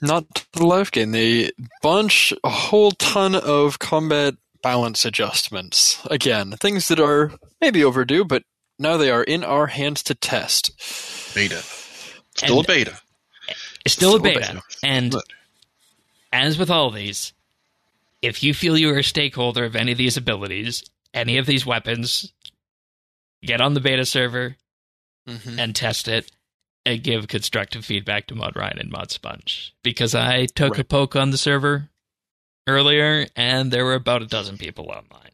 Not 0.00 0.44
the 0.52 0.64
live 0.66 0.90
game. 0.92 1.12
They 1.12 1.50
bunch 1.82 2.32
a 2.44 2.48
whole 2.50 2.92
ton 2.92 3.34
of 3.34 3.78
combat 3.78 4.34
balance 4.62 5.04
adjustments. 5.04 6.04
Again, 6.10 6.52
things 6.52 6.88
that 6.88 7.00
are 7.00 7.32
maybe 7.60 7.82
overdue, 7.84 8.24
but 8.24 8.42
now 8.78 8.96
they 8.96 9.10
are 9.10 9.24
in 9.24 9.42
our 9.44 9.66
hands 9.66 10.02
to 10.04 10.14
test. 10.14 10.70
Beta. 11.34 11.62
Still 12.36 12.58
And- 12.60 12.64
a 12.64 12.68
beta. 12.68 13.00
It's 13.84 13.94
still, 13.94 14.16
a 14.16 14.18
Still 14.18 14.30
a 14.30 14.34
beta, 14.34 14.40
beta. 14.40 14.62
and 14.84 15.12
But- 15.12 15.24
as 16.32 16.58
with 16.58 16.70
all 16.70 16.90
these, 16.90 17.32
if 18.22 18.42
you 18.42 18.54
feel 18.54 18.76
you 18.76 18.90
are 18.90 18.98
a 18.98 19.04
stakeholder 19.04 19.64
of 19.64 19.76
any 19.76 19.92
of 19.92 19.98
these 19.98 20.16
abilities, 20.16 20.84
any 21.14 21.38
of 21.38 21.46
these 21.46 21.64
weapons, 21.66 22.32
get 23.42 23.60
on 23.60 23.74
the 23.74 23.80
beta 23.80 24.04
server 24.04 24.56
Mm-hmm. 25.28 25.58
and 25.58 25.76
test 25.76 26.08
it 26.08 26.30
and 26.86 27.02
give 27.02 27.28
constructive 27.28 27.84
feedback 27.84 28.28
to 28.28 28.34
Mod 28.34 28.56
Ryan 28.56 28.78
and 28.78 28.90
Mod 28.90 29.10
Sponge. 29.10 29.74
Because 29.84 30.14
I 30.14 30.46
took 30.46 30.78
a 30.78 30.84
poke 30.84 31.16
on 31.16 31.32
the 31.32 31.36
server 31.36 31.90
earlier 32.66 33.26
and 33.36 33.70
there 33.70 33.84
were 33.84 33.92
about 33.94 34.22
a 34.22 34.26
dozen 34.26 34.56
people 34.56 34.86
online. 34.86 35.27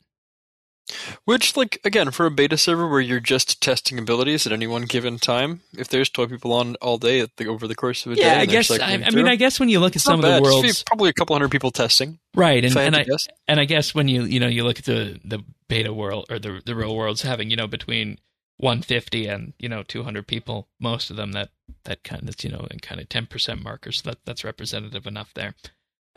Which, 1.25 1.57
like, 1.57 1.81
again, 1.85 2.11
for 2.11 2.27
a 2.27 2.31
beta 2.31 2.59
server 2.59 2.87
where 2.89 3.01
you're 3.01 3.21
just 3.21 3.63
testing 3.63 3.99
abilities 3.99 4.47
at 4.47 4.53
any 4.53 4.67
one 4.67 4.83
given 4.83 5.19
time, 5.19 5.63
if 5.77 5.89
there's 5.89 6.11
12 6.11 6.31
people 6.31 6.53
on 6.53 6.75
all 6.77 6.99
day 6.99 7.21
at 7.21 7.37
the, 7.37 7.47
over 7.47 7.67
the 7.67 7.75
course 7.75 8.05
of 8.05 8.13
a 8.13 8.17
day, 8.17 8.23
Yeah, 8.23 8.41
I 8.41 8.47
guess 8.47 8.71
I, 8.71 8.93
I 8.93 9.11
mean 9.11 9.27
I 9.27 9.37
guess 9.37 9.59
when 9.59 9.69
you 9.71 9.81
look 9.81 9.97
at 9.97 10.03
some 10.03 10.21
not 10.21 10.29
of 10.29 10.35
the 10.35 10.41
bad. 10.41 10.43
Worlds 10.43 10.83
probably 10.83 11.09
a 11.09 11.15
couple 11.15 11.35
hundred 11.35 11.51
people 11.51 11.71
testing. 11.71 12.19
right 12.35 12.63
and, 12.65 12.77
I 12.77 12.83
and 12.83 12.97
I 12.97 13.05
guess. 13.05 13.27
and 13.49 13.61
I 13.61 13.65
guess 13.65 13.95
when 13.95 14.09
you 14.09 14.25
you 14.25 14.41
know 14.41 14.47
you 14.47 14.65
look 14.65 14.79
at 14.79 14.85
the 14.85 15.19
the 15.25 15.43
beta 15.69 15.93
world 15.93 16.27
or 16.31 16.39
the 16.39 16.61
the 16.65 16.75
real 16.75 16.95
worlds 16.95 17.23
having 17.23 17.51
you 17.51 17.57
know 17.57 17.67
between 17.67 18.19
150 18.59 19.27
and 19.27 19.53
you 19.59 19.69
know 19.69 19.83
200 19.83 20.27
people, 20.27 20.69
most 20.79 21.11
of 21.11 21.17
them 21.17 21.33
that 21.33 21.49
that 21.85 22.05
kind 22.05 22.29
of 22.29 22.43
you 22.45 22.51
know 22.51 22.67
in 22.71 22.79
kind 22.81 23.01
of 23.01 23.09
10 23.09 23.27
percent 23.27 23.63
markers. 23.63 24.03
So 24.03 24.11
that 24.11 24.19
that's 24.25 24.45
representative 24.45 25.07
enough 25.07 25.33
there. 25.35 25.55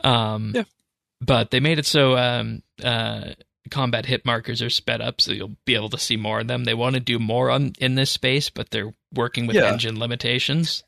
Um, 0.04 0.52
Yeah. 0.54 0.64
But 1.20 1.50
they 1.50 1.58
made 1.58 1.80
it 1.80 1.86
so 1.86 2.16
um, 2.16 2.62
uh, 2.82 3.30
combat 3.68 4.06
hit 4.06 4.24
markers 4.24 4.60
are 4.62 4.70
sped 4.70 5.00
up, 5.00 5.20
so 5.20 5.32
you'll 5.32 5.56
be 5.64 5.74
able 5.74 5.90
to 5.90 5.98
see 5.98 6.16
more 6.16 6.40
of 6.40 6.48
them. 6.48 6.64
They 6.64 6.74
want 6.74 6.94
to 6.94 7.00
do 7.00 7.18
more 7.18 7.50
on 7.50 7.72
in 7.78 7.94
this 7.94 8.10
space, 8.10 8.50
but 8.50 8.70
they're 8.70 8.94
working 9.14 9.46
with 9.46 9.56
Yeah. 9.56 9.72
engine 9.72 9.98
limitations. 9.98 10.82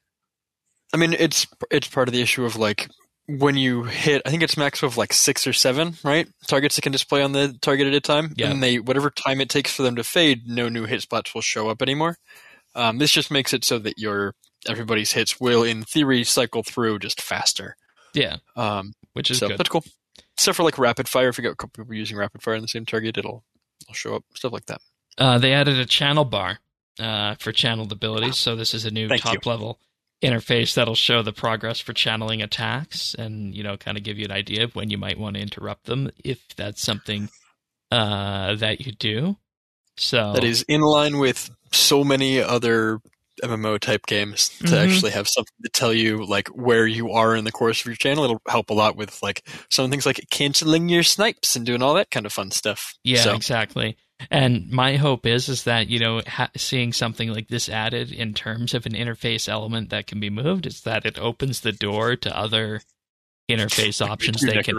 I 0.92 0.96
mean, 0.96 1.12
it's 1.12 1.46
it's 1.70 1.88
part 1.88 2.08
of 2.08 2.12
the 2.14 2.20
issue 2.22 2.44
of 2.44 2.56
like 2.56 2.88
when 3.26 3.56
you 3.56 3.84
hit. 3.84 4.22
I 4.26 4.30
think 4.30 4.42
it's 4.42 4.56
max 4.56 4.82
of 4.82 4.96
like 4.96 5.12
six 5.12 5.46
or 5.46 5.52
seven, 5.52 5.94
right? 6.02 6.26
Targets 6.48 6.76
that 6.76 6.82
can 6.82 6.92
display 6.92 7.22
on 7.22 7.32
the 7.32 7.56
target 7.60 7.86
at 7.86 7.94
a 7.94 8.00
time. 8.00 8.34
Yeah. 8.36 8.50
And 8.50 8.62
they 8.62 8.78
whatever 8.80 9.10
time 9.10 9.40
it 9.40 9.48
takes 9.48 9.72
for 9.72 9.82
them 9.82 9.96
to 9.96 10.04
fade, 10.04 10.42
no 10.46 10.68
new 10.68 10.86
hit 10.86 11.02
spots 11.02 11.34
will 11.34 11.42
show 11.42 11.68
up 11.68 11.80
anymore. 11.82 12.16
Um, 12.74 12.98
this 12.98 13.12
just 13.12 13.30
makes 13.30 13.52
it 13.52 13.64
so 13.64 13.78
that 13.78 13.98
your 13.98 14.34
everybody's 14.68 15.12
hits 15.12 15.40
will, 15.40 15.62
in 15.62 15.82
theory, 15.84 16.22
cycle 16.24 16.62
through 16.62 16.98
just 16.98 17.22
faster. 17.22 17.76
Yeah, 18.12 18.36
Um, 18.56 18.92
which 19.12 19.30
is 19.30 19.38
so 19.38 19.48
good. 19.48 19.58
that's 19.58 19.68
cool. 19.70 19.84
Except 20.40 20.56
for 20.56 20.62
like 20.62 20.78
rapid 20.78 21.06
fire, 21.06 21.28
if 21.28 21.36
you 21.36 21.44
got 21.44 21.52
a 21.52 21.54
couple 21.54 21.84
people 21.84 21.94
using 21.94 22.16
rapid 22.16 22.42
fire 22.42 22.54
on 22.54 22.62
the 22.62 22.68
same 22.68 22.86
target, 22.86 23.18
it'll 23.18 23.44
it'll 23.82 23.92
show 23.92 24.14
up 24.14 24.24
stuff 24.34 24.52
like 24.52 24.64
that. 24.66 24.80
Uh, 25.18 25.36
they 25.36 25.52
added 25.52 25.78
a 25.78 25.84
channel 25.84 26.24
bar 26.24 26.60
uh, 26.98 27.34
for 27.34 27.52
channeled 27.52 27.92
abilities. 27.92 28.38
So 28.38 28.56
this 28.56 28.72
is 28.72 28.86
a 28.86 28.90
new 28.90 29.06
Thank 29.06 29.20
top 29.20 29.44
level 29.44 29.78
interface 30.22 30.72
that'll 30.72 30.94
show 30.94 31.20
the 31.20 31.34
progress 31.34 31.78
for 31.78 31.92
channeling 31.92 32.40
attacks 32.40 33.12
and 33.12 33.54
you 33.54 33.62
know 33.62 33.76
kind 33.76 33.98
of 33.98 34.02
give 34.02 34.18
you 34.18 34.24
an 34.24 34.32
idea 34.32 34.64
of 34.64 34.74
when 34.74 34.88
you 34.88 34.96
might 34.96 35.18
want 35.18 35.36
to 35.36 35.42
interrupt 35.42 35.84
them 35.84 36.10
if 36.24 36.42
that's 36.56 36.80
something 36.80 37.28
uh, 37.90 38.54
that 38.54 38.80
you 38.80 38.92
do. 38.92 39.36
So 39.98 40.32
That 40.32 40.44
is 40.44 40.62
in 40.62 40.80
line 40.80 41.18
with 41.18 41.50
so 41.70 42.02
many 42.02 42.40
other 42.40 43.02
MMO 43.42 43.78
type 43.78 44.06
games 44.06 44.50
to 44.60 44.64
Mhm. 44.66 44.86
actually 44.94 45.10
have 45.12 45.28
something 45.28 45.54
to 45.64 45.70
tell 45.70 45.92
you 45.92 46.24
like 46.24 46.48
where 46.48 46.86
you 46.86 47.10
are 47.10 47.34
in 47.36 47.44
the 47.44 47.52
course 47.52 47.80
of 47.80 47.86
your 47.86 47.96
channel. 47.96 48.24
It'll 48.24 48.42
help 48.48 48.70
a 48.70 48.74
lot 48.74 48.96
with 48.96 49.22
like 49.22 49.46
some 49.70 49.90
things 49.90 50.06
like 50.06 50.26
canceling 50.30 50.88
your 50.88 51.02
snipes 51.02 51.56
and 51.56 51.64
doing 51.66 51.82
all 51.82 51.94
that 51.94 52.10
kind 52.10 52.26
of 52.26 52.32
fun 52.32 52.50
stuff. 52.50 52.94
Yeah, 53.04 53.22
So, 53.22 53.34
exactly. 53.34 53.96
And 54.30 54.68
my 54.70 54.96
hope 54.96 55.24
is 55.24 55.48
is 55.48 55.64
that 55.64 55.88
you 55.88 55.98
know 55.98 56.20
ha- 56.26 56.50
seeing 56.56 56.92
something 56.92 57.32
like 57.32 57.48
this 57.48 57.68
added 57.70 58.12
in 58.12 58.34
terms 58.34 58.74
of 58.74 58.84
an 58.84 58.92
interface 58.92 59.48
element 59.48 59.88
that 59.90 60.06
can 60.06 60.20
be 60.20 60.28
moved 60.30 60.66
is 60.66 60.82
that 60.82 61.06
it 61.06 61.18
opens 61.18 61.60
the 61.60 61.72
door 61.72 62.16
to 62.16 62.36
other 62.36 62.82
interface 63.50 64.04
options 64.06 64.42
they 64.42 64.52
can. 64.64 64.76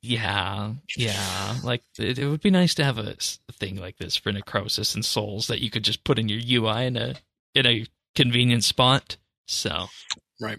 Yeah, 0.00 0.74
yeah. 0.98 1.56
Like 1.62 1.82
it, 1.98 2.18
it 2.18 2.28
would 2.28 2.42
be 2.42 2.50
nice 2.50 2.74
to 2.74 2.84
have 2.84 2.98
a 2.98 3.16
thing 3.52 3.76
like 3.76 3.96
this 3.96 4.16
for 4.16 4.32
necrosis 4.32 4.94
and 4.94 5.04
souls 5.04 5.46
that 5.46 5.60
you 5.60 5.70
could 5.70 5.82
just 5.84 6.04
put 6.04 6.18
in 6.18 6.28
your 6.28 6.40
UI 6.62 6.86
in 6.86 6.96
a 6.96 7.14
in 7.54 7.66
a 7.66 7.86
convenient 8.14 8.64
spot. 8.64 9.16
So 9.46 9.86
Right. 10.40 10.58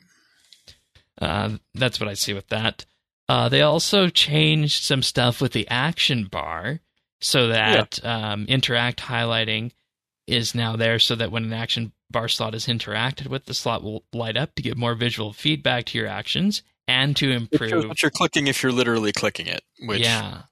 uh, 1.22 1.58
that's 1.74 2.00
what 2.00 2.10
I 2.10 2.14
see 2.14 2.34
with 2.34 2.48
that. 2.50 2.86
Uh, 3.28 3.50
they 3.50 3.62
also 3.62 4.08
changed 4.10 4.84
some 4.84 5.02
stuff 5.02 5.42
with 5.42 5.52
the 5.54 5.68
action 5.68 6.26
bar 6.26 6.80
so 7.22 7.48
that 7.48 8.04
um, 8.06 8.46
interact 8.46 9.00
highlighting 9.02 9.72
is 10.28 10.54
now 10.54 10.76
there 10.76 11.00
so 11.00 11.16
that 11.16 11.32
when 11.32 11.44
an 11.44 11.54
action 11.54 11.92
bar 12.12 12.28
slot 12.28 12.54
is 12.54 12.68
interacted 12.68 13.28
with, 13.28 13.46
the 13.46 13.54
slot 13.54 13.84
will 13.84 14.04
light 14.14 14.38
up 14.38 14.54
to 14.56 14.62
give 14.62 14.78
more 14.78 14.94
visual 14.96 15.34
feedback 15.34 15.86
to 15.86 15.98
your 15.98 16.08
actions 16.08 16.62
and 16.88 17.16
to 17.18 17.32
improve. 17.32 17.88
what 17.88 18.04
you're 18.04 18.12
clicking 18.12 18.46
if 18.48 18.62
you're 18.62 18.72
literally 18.72 19.12
clicking 19.12 19.48
it, 19.48 19.64
which 19.80 20.02
yeah, 20.02 20.44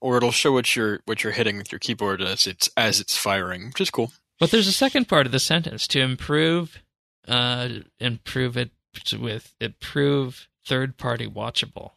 or 0.00 0.16
it'll 0.16 0.30
show 0.32 0.52
what 0.52 0.74
you're 0.74 1.00
what 1.04 1.22
you're 1.22 1.32
hitting 1.32 1.58
with 1.58 1.70
your 1.70 1.78
keyboard 1.78 2.22
as 2.22 2.46
it's 2.46 2.70
as 2.76 3.00
it's 3.00 3.16
firing, 3.16 3.66
which 3.66 3.80
is 3.82 3.90
cool. 3.90 4.12
But 4.38 4.50
there's 4.50 4.68
a 4.68 4.72
second 4.72 5.08
part 5.08 5.26
of 5.26 5.32
the 5.32 5.38
sentence 5.38 5.86
to 5.88 6.00
improve, 6.00 6.82
uh, 7.28 7.68
improve 8.00 8.56
it 8.56 8.70
with 9.18 9.54
improve 9.60 10.48
third 10.66 10.98
party 10.98 11.26
watchable. 11.26 11.92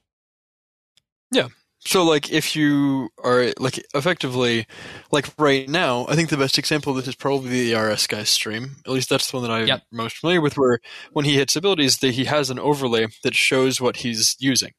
Yeah. 1.32 1.48
So 1.80 2.04
like 2.04 2.32
if 2.32 2.56
you 2.56 3.10
are 3.24 3.52
like 3.60 3.84
effectively 3.94 4.66
like 5.12 5.28
right 5.38 5.70
now, 5.70 6.08
I 6.08 6.16
think 6.16 6.30
the 6.30 6.38
best 6.38 6.58
example 6.58 6.92
of 6.92 6.98
this 6.98 7.08
is 7.10 7.16
probably 7.16 7.72
the 7.72 7.76
RS 7.76 8.08
guy 8.08 8.24
stream. 8.24 8.78
At 8.86 8.92
least 8.92 9.10
that's 9.10 9.30
the 9.30 9.38
one 9.38 9.44
that 9.44 9.52
I'm 9.52 9.68
Yep. 9.68 9.84
most 9.92 10.18
familiar 10.18 10.42
with 10.42 10.58
where 10.58 10.80
when 11.12 11.26
he 11.26 11.36
hits 11.36 11.56
abilities 11.56 12.00
that 12.00 12.16
he 12.16 12.26
has 12.26 12.50
an 12.50 12.58
overlay 12.60 13.08
that 13.24 13.36
shows 13.36 13.80
what 13.80 13.98
he's 13.98 14.36
using. 14.40 14.72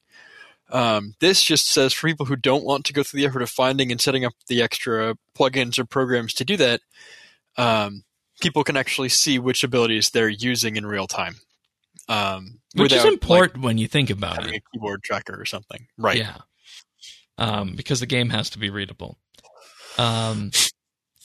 Um, 0.70 1.14
this 1.20 1.42
just 1.42 1.68
says 1.70 1.92
for 1.92 2.08
people 2.08 2.26
who 2.26 2.34
don't 2.34 2.64
want 2.64 2.84
to 2.86 2.92
go 2.92 3.04
through 3.04 3.20
the 3.20 3.26
effort 3.26 3.42
of 3.42 3.50
finding 3.50 3.92
and 3.92 4.00
setting 4.00 4.24
up 4.24 4.32
the 4.48 4.60
extra 4.62 5.14
plugins 5.38 5.78
or 5.78 5.84
programs 5.84 6.34
to 6.34 6.44
do 6.44 6.56
that, 6.56 6.80
um, 7.56 8.02
people 8.40 8.64
can 8.64 8.76
actually 8.76 9.08
see 9.08 9.38
which 9.38 9.64
abilities 9.64 10.10
they're 10.10 10.28
using 10.28 10.76
in 10.76 10.86
real 10.86 11.06
time. 11.06 11.36
Um, 12.08 12.60
Which 12.74 12.92
is 12.92 12.98
without, 12.98 13.04
like, 13.04 13.12
important 13.14 13.64
when 13.64 13.78
you 13.78 13.88
think 13.88 14.10
about 14.10 14.36
having 14.36 14.54
it. 14.54 14.58
a 14.58 14.70
keyboard 14.72 15.02
tracker 15.02 15.40
or 15.40 15.44
something. 15.44 15.86
Right. 15.98 16.18
Yeah. 16.18 16.36
Um, 17.38 17.74
because 17.74 18.00
the 18.00 18.06
game 18.06 18.30
has 18.30 18.50
to 18.50 18.58
be 18.58 18.70
readable. 18.70 19.18
Um, 19.98 20.50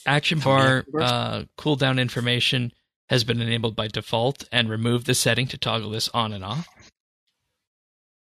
action 0.06 0.40
bar 0.40 0.84
uh, 0.98 1.44
cooldown 1.58 2.00
information 2.00 2.72
has 3.08 3.24
been 3.24 3.40
enabled 3.42 3.76
by 3.76 3.88
default, 3.88 4.44
and 4.50 4.70
remove 4.70 5.04
the 5.04 5.14
setting 5.14 5.46
to 5.48 5.58
toggle 5.58 5.90
this 5.90 6.08
on 6.14 6.32
and 6.32 6.42
off. 6.42 6.66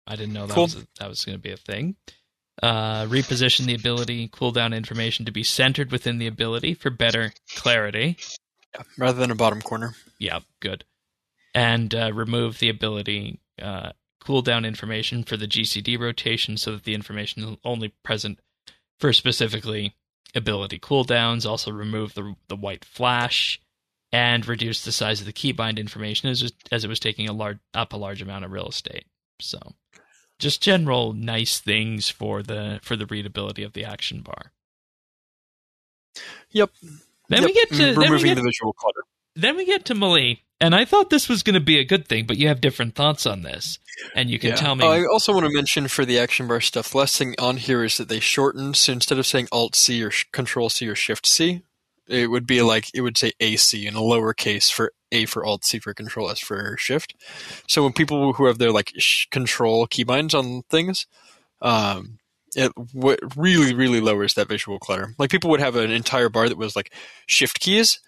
I 0.06 0.16
didn't 0.16 0.32
know 0.32 0.46
that 0.46 0.54
Cool. 0.54 0.64
was 0.64 0.74
a, 0.74 0.86
that 0.98 1.08
was 1.08 1.24
going 1.24 1.38
to 1.38 1.42
be 1.42 1.52
a 1.52 1.56
thing. 1.56 1.94
Uh, 2.62 3.04
reposition 3.06 3.66
the 3.66 3.74
ability 3.74 4.28
cooldown 4.28 4.74
information 4.74 5.24
to 5.26 5.32
be 5.32 5.42
centered 5.42 5.90
within 5.90 6.18
the 6.18 6.26
ability 6.26 6.72
for 6.72 6.88
better 6.88 7.32
clarity. 7.56 8.16
Yeah, 8.74 8.82
rather 8.96 9.18
than 9.18 9.30
a 9.30 9.34
bottom 9.34 9.60
corner. 9.60 9.94
Yeah, 10.18 10.40
good. 10.60 10.84
And 11.52 11.94
uh, 11.94 12.12
remove 12.12 12.60
the 12.60 12.68
ability 12.68 13.40
uh, 13.60 13.90
cooldown 14.24 14.66
information 14.66 15.24
for 15.24 15.36
the 15.36 15.46
GCD 15.46 15.98
rotation 15.98 16.56
so 16.56 16.72
that 16.72 16.84
the 16.84 16.94
information 16.94 17.42
is 17.42 17.56
only 17.64 17.88
present 18.02 18.38
for 18.98 19.12
specifically 19.12 19.94
ability 20.34 20.78
cooldowns. 20.78 21.48
Also, 21.48 21.70
remove 21.70 22.14
the 22.14 22.34
the 22.48 22.56
white 22.56 22.84
flash 22.84 23.60
and 24.12 24.46
reduce 24.46 24.84
the 24.84 24.92
size 24.92 25.20
of 25.20 25.26
the 25.26 25.32
keybind 25.32 25.78
information 25.78 26.28
as 26.28 26.52
as 26.70 26.84
it 26.84 26.88
was 26.88 27.00
taking 27.00 27.28
a 27.28 27.32
large 27.32 27.58
up 27.74 27.92
a 27.92 27.96
large 27.96 28.22
amount 28.22 28.44
of 28.44 28.52
real 28.52 28.68
estate. 28.68 29.06
So, 29.40 29.58
just 30.38 30.62
general 30.62 31.12
nice 31.12 31.58
things 31.60 32.08
for 32.08 32.42
the 32.42 32.80
for 32.82 32.96
the 32.96 33.06
readability 33.06 33.62
of 33.62 33.72
the 33.72 33.84
action 33.84 34.20
bar. 34.20 34.52
Yep. 36.50 36.70
Then 37.28 37.42
Yep, 37.42 37.44
we 37.44 37.52
get 37.54 37.72
to 37.72 37.74
mm, 37.74 37.78
then 37.78 37.96
we 37.96 38.06
removing 38.06 38.28
get 38.30 38.34
the 38.36 38.42
visual 38.42 38.72
clutter. 38.74 39.00
then 39.34 39.56
we 39.56 39.64
get 39.64 39.84
to 39.86 39.94
melee, 39.94 40.42
and 40.60 40.74
I 40.74 40.84
thought 40.84 41.10
this 41.10 41.28
was 41.28 41.42
going 41.42 41.54
to 41.54 41.60
be 41.60 41.78
a 41.78 41.84
good 41.84 42.06
thing, 42.06 42.26
but 42.26 42.36
you 42.36 42.48
have 42.48 42.60
different 42.60 42.94
thoughts 42.94 43.26
on 43.26 43.42
this, 43.42 43.78
and 44.14 44.30
you 44.30 44.38
can 44.38 44.50
Yeah. 44.50 44.56
tell 44.56 44.74
me. 44.76 44.84
Oh, 44.84 44.90
I 44.90 45.04
also 45.10 45.32
want 45.32 45.46
to 45.46 45.52
mention 45.52 45.88
for 45.88 46.04
the 46.04 46.18
action 46.18 46.46
bar 46.46 46.60
stuff, 46.60 46.94
last 46.94 47.16
thing 47.16 47.34
on 47.38 47.56
here 47.56 47.82
is 47.82 47.96
that 47.96 48.08
they 48.08 48.20
shortened, 48.20 48.76
so 48.76 48.92
instead 48.92 49.18
of 49.18 49.26
saying 49.26 49.48
Alt 49.50 49.74
C 49.74 50.02
or 50.04 50.12
Control 50.32 50.68
C 50.70 50.88
or 50.88 50.94
Shift 50.94 51.26
C, 51.26 51.62
it 52.08 52.28
would 52.30 52.46
be 52.46 52.62
like, 52.62 52.90
it 52.94 53.00
would 53.00 53.16
say 53.18 53.32
AC 53.40 53.86
in 53.86 53.94
a 53.94 54.00
lowercase 54.00 54.70
for 54.70 54.92
A 55.12 55.26
for 55.26 55.44
Alt 55.44 55.64
C 55.64 55.78
for 55.78 55.94
Control 55.94 56.30
S 56.30 56.38
for 56.38 56.76
Shift. 56.78 57.14
So 57.68 57.82
when 57.82 57.92
people 57.92 58.32
who 58.34 58.46
have 58.46 58.58
their 58.58 58.72
like 58.72 58.92
sh- 58.96 59.26
Control 59.30 59.86
keybinds 59.86 60.38
on 60.38 60.62
things, 60.70 61.06
um, 61.62 62.18
it 62.56 62.72
w- 62.94 63.16
really, 63.36 63.74
really 63.74 64.00
lowers 64.00 64.34
that 64.34 64.48
visual 64.48 64.78
clutter. 64.78 65.14
Like 65.18 65.30
people 65.30 65.50
would 65.50 65.60
have 65.60 65.76
an 65.76 65.90
entire 65.90 66.28
bar 66.28 66.48
that 66.48 66.58
was 66.58 66.76
like 66.76 66.92
Shift 67.26 67.60
keys, 67.60 68.00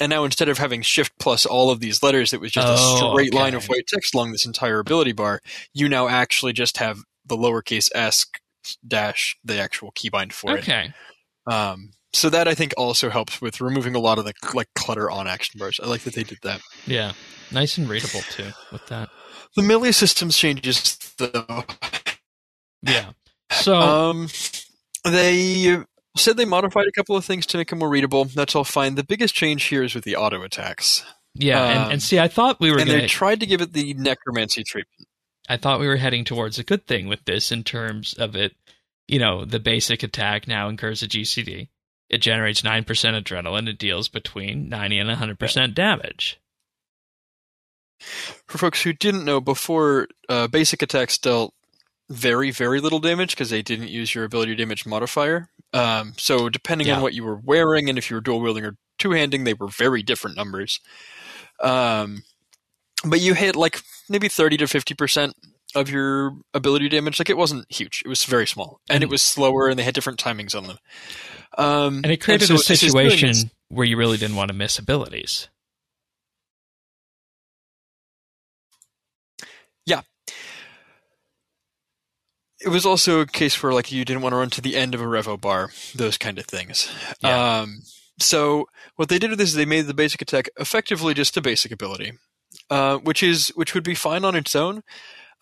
and 0.00 0.10
now 0.10 0.24
instead 0.24 0.48
of 0.48 0.58
having 0.58 0.82
Shift 0.82 1.12
plus 1.18 1.46
all 1.46 1.70
of 1.70 1.80
these 1.80 2.02
letters, 2.02 2.32
it 2.32 2.40
was 2.40 2.52
just 2.52 2.68
Oh, 2.68 2.74
a 2.74 2.76
straight 2.76 3.34
line 3.34 3.54
of 3.54 3.66
white 3.66 3.86
text 3.86 4.14
along 4.14 4.32
this 4.32 4.46
entire 4.46 4.78
ability 4.78 5.12
bar. 5.12 5.40
You 5.72 5.88
now 5.88 6.08
actually 6.08 6.52
just 6.52 6.78
have 6.78 7.00
the 7.26 7.36
lowercase 7.36 7.90
s 7.94 8.26
dash 8.86 9.36
the 9.44 9.58
actual 9.58 9.92
keybind 9.92 10.32
for 10.32 10.56
okay, 10.58 10.92
it. 11.46 11.52
Um, 11.52 11.90
so 12.14 12.30
that 12.30 12.46
I 12.48 12.54
think 12.54 12.72
also 12.76 13.10
helps 13.10 13.40
with 13.42 13.60
removing 13.60 13.94
a 13.94 13.98
lot 13.98 14.18
of 14.18 14.24
the 14.24 14.32
like 14.54 14.68
clutter 14.74 15.10
on 15.10 15.26
action 15.26 15.58
bars. 15.58 15.80
I 15.82 15.86
like 15.86 16.02
that 16.02 16.14
they 16.14 16.22
did 16.22 16.38
that. 16.42 16.60
yeah, 16.86 17.12
nice 17.50 17.76
and 17.76 17.88
readable 17.88 18.20
too 18.30 18.50
with 18.72 18.86
that. 18.86 19.08
The 19.56 19.62
melee 19.62 19.92
systems 19.92 20.36
changes 20.36 20.96
though. 21.18 21.64
Yeah. 22.82 23.10
So 23.50 23.76
Um, 23.78 24.28
they 25.04 25.78
said 26.16 26.36
they 26.36 26.44
modified 26.44 26.86
a 26.86 26.92
couple 26.92 27.16
of 27.16 27.24
things 27.24 27.46
to 27.46 27.58
make 27.58 27.70
them 27.70 27.78
more 27.78 27.88
readable. 27.88 28.24
That's 28.24 28.54
all 28.54 28.64
fine. 28.64 28.94
The 28.94 29.04
biggest 29.04 29.34
change 29.34 29.64
here 29.64 29.82
is 29.82 29.94
with 29.94 30.04
the 30.04 30.16
auto 30.16 30.42
attacks, 30.42 31.04
yeah, 31.34 31.64
and, 31.64 31.78
um, 31.78 31.90
and 31.92 32.02
see, 32.02 32.18
I 32.18 32.28
thought 32.28 32.60
we 32.60 32.70
were 32.70 32.78
and 32.78 32.86
going 32.86 33.00
they 33.00 33.06
tried 33.06 33.40
to 33.40 33.46
give 33.46 33.60
it 33.60 33.72
the 33.72 33.94
necromancy 33.94 34.64
treatment. 34.64 35.08
I 35.48 35.56
thought 35.56 35.80
we 35.80 35.86
were 35.88 35.96
heading 35.96 36.24
towards 36.24 36.58
a 36.58 36.64
good 36.64 36.86
thing 36.86 37.06
with 37.06 37.24
this 37.26 37.52
in 37.52 37.64
terms 37.64 38.14
of 38.14 38.34
it. 38.34 38.54
You 39.06 39.18
know, 39.18 39.44
the 39.44 39.60
basic 39.60 40.02
attack 40.02 40.48
now 40.48 40.68
incurs 40.68 41.02
a 41.02 41.08
GCD. 41.08 41.68
It 42.10 42.18
generates 42.18 42.62
nine 42.62 42.84
percent 42.84 43.16
adrenaline. 43.24 43.68
It 43.68 43.78
deals 43.78 44.08
between 44.08 44.68
ninety 44.68 44.98
and 44.98 45.10
hundred 45.10 45.38
percent 45.38 45.74
damage. 45.74 46.38
For 48.46 48.58
folks 48.58 48.82
who 48.82 48.92
didn't 48.92 49.24
know, 49.24 49.40
before 49.40 50.08
uh, 50.28 50.46
basic 50.48 50.82
attacks 50.82 51.16
dealt 51.16 51.54
very, 52.10 52.50
very 52.50 52.80
little 52.80 52.98
damage 52.98 53.30
because 53.30 53.48
they 53.50 53.62
didn't 53.62 53.88
use 53.88 54.14
your 54.14 54.24
ability 54.24 54.54
damage 54.54 54.84
modifier. 54.84 55.48
Um, 55.72 56.12
so 56.18 56.48
depending 56.50 56.88
Yeah. 56.88 56.96
on 56.96 57.02
what 57.02 57.14
you 57.14 57.24
were 57.24 57.40
wearing 57.42 57.88
and 57.88 57.96
if 57.96 58.10
you 58.10 58.16
were 58.16 58.20
dual 58.20 58.40
wielding 58.40 58.64
or 58.64 58.76
two 58.98 59.12
handing, 59.12 59.44
they 59.44 59.54
were 59.54 59.68
very 59.68 60.02
different 60.02 60.36
numbers. 60.36 60.80
Um, 61.62 62.24
but 63.04 63.20
you 63.20 63.34
hit 63.34 63.56
like 63.56 63.80
maybe 64.10 64.28
thirty 64.28 64.56
to 64.58 64.66
fifty 64.66 64.94
percent 64.94 65.34
of 65.74 65.88
your 65.88 66.32
ability 66.52 66.88
damage. 66.90 67.18
Like 67.18 67.30
it 67.30 67.36
wasn't 67.38 67.70
huge; 67.72 68.02
it 68.04 68.08
was 68.08 68.24
very 68.24 68.46
small, 68.46 68.80
and, 68.88 68.96
And- 68.96 69.04
it 69.04 69.10
was 69.10 69.22
slower, 69.22 69.68
and 69.68 69.78
they 69.78 69.82
had 69.82 69.94
different 69.94 70.18
timings 70.22 70.54
on 70.54 70.64
them. 70.66 70.78
Um, 71.56 71.96
And 71.98 72.06
it 72.06 72.20
created 72.20 72.48
so 72.48 72.54
a 72.54 72.56
what 72.56 72.66
this 72.66 72.82
is 72.82 72.92
doing 72.92 73.10
situation 73.10 73.28
is- 73.30 73.46
where 73.68 73.86
you 73.86 73.96
really 73.96 74.16
didn't 74.18 74.36
want 74.36 74.48
to 74.48 74.54
miss 74.54 74.78
abilities. 74.78 75.48
Yeah. 79.86 80.02
It 82.60 82.68
was 82.68 82.86
also 82.86 83.20
a 83.20 83.26
case 83.26 83.60
where 83.62 83.72
like 83.72 83.92
you 83.92 84.04
didn't 84.04 84.22
want 84.22 84.32
to 84.32 84.36
run 84.36 84.50
to 84.50 84.60
the 84.60 84.76
end 84.76 84.94
of 84.94 85.00
a 85.00 85.04
revo 85.04 85.40
bar, 85.40 85.70
those 85.94 86.16
kind 86.16 86.38
of 86.38 86.46
things. 86.46 86.90
Yeah. 87.22 87.60
Um, 87.60 87.82
so 88.18 88.66
what 88.96 89.08
they 89.08 89.18
did 89.18 89.30
with 89.30 89.38
this 89.38 89.50
is 89.50 89.54
they 89.54 89.64
made 89.64 89.86
the 89.86 89.94
basic 89.94 90.22
attack 90.22 90.48
effectively 90.58 91.14
just 91.14 91.36
a 91.36 91.40
basic 91.42 91.72
ability, 91.72 92.12
uh, 92.70 92.98
which 92.98 93.22
is 93.22 93.48
which 93.56 93.74
would 93.74 93.84
be 93.84 93.94
fine 93.94 94.24
on 94.24 94.34
its 94.36 94.54
own, 94.54 94.82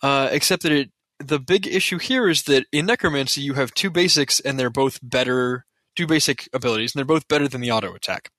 uh, 0.01 0.29
except 0.31 0.63
that 0.63 0.71
it 0.71 0.91
the 1.19 1.39
big 1.39 1.67
issue 1.67 1.99
here 1.99 2.27
is 2.27 2.43
that 2.43 2.65
in 2.71 2.87
necromancy 2.87 3.41
you 3.41 3.53
have 3.53 3.73
two 3.73 3.89
basics 3.91 4.39
and 4.39 4.59
they're 4.59 4.69
both 4.71 4.99
better 5.01 5.65
two 5.95 6.07
basic 6.07 6.47
abilities 6.53 6.93
and 6.93 6.99
they're 6.99 7.05
both 7.05 7.27
better 7.27 7.47
than 7.47 7.61
the 7.61 7.71
auto 7.71 7.93
attack. 7.93 8.29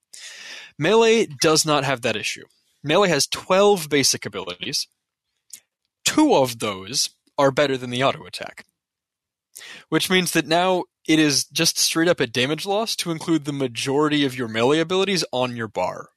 Melee 0.77 1.27
does 1.41 1.65
not 1.65 1.83
have 1.83 2.01
that 2.01 2.15
issue. 2.15 2.45
Melee 2.83 3.09
has 3.09 3.27
twelve 3.27 3.89
basic 3.89 4.25
abilities. 4.25 4.87
Two 6.03 6.35
of 6.35 6.59
those 6.59 7.09
are 7.37 7.51
better 7.51 7.77
than 7.77 7.89
the 7.89 8.03
auto 8.03 8.25
attack. 8.25 8.65
Which 9.89 10.09
means 10.09 10.31
that 10.31 10.47
now 10.47 10.83
it 11.07 11.19
is 11.19 11.45
just 11.45 11.77
straight 11.77 12.07
up 12.07 12.19
a 12.19 12.27
damage 12.27 12.65
loss 12.65 12.95
to 12.97 13.11
include 13.11 13.45
the 13.45 13.53
majority 13.53 14.25
of 14.25 14.37
your 14.37 14.47
melee 14.47 14.79
abilities 14.79 15.23
on 15.31 15.55
your 15.55 15.67
bar. 15.67 16.09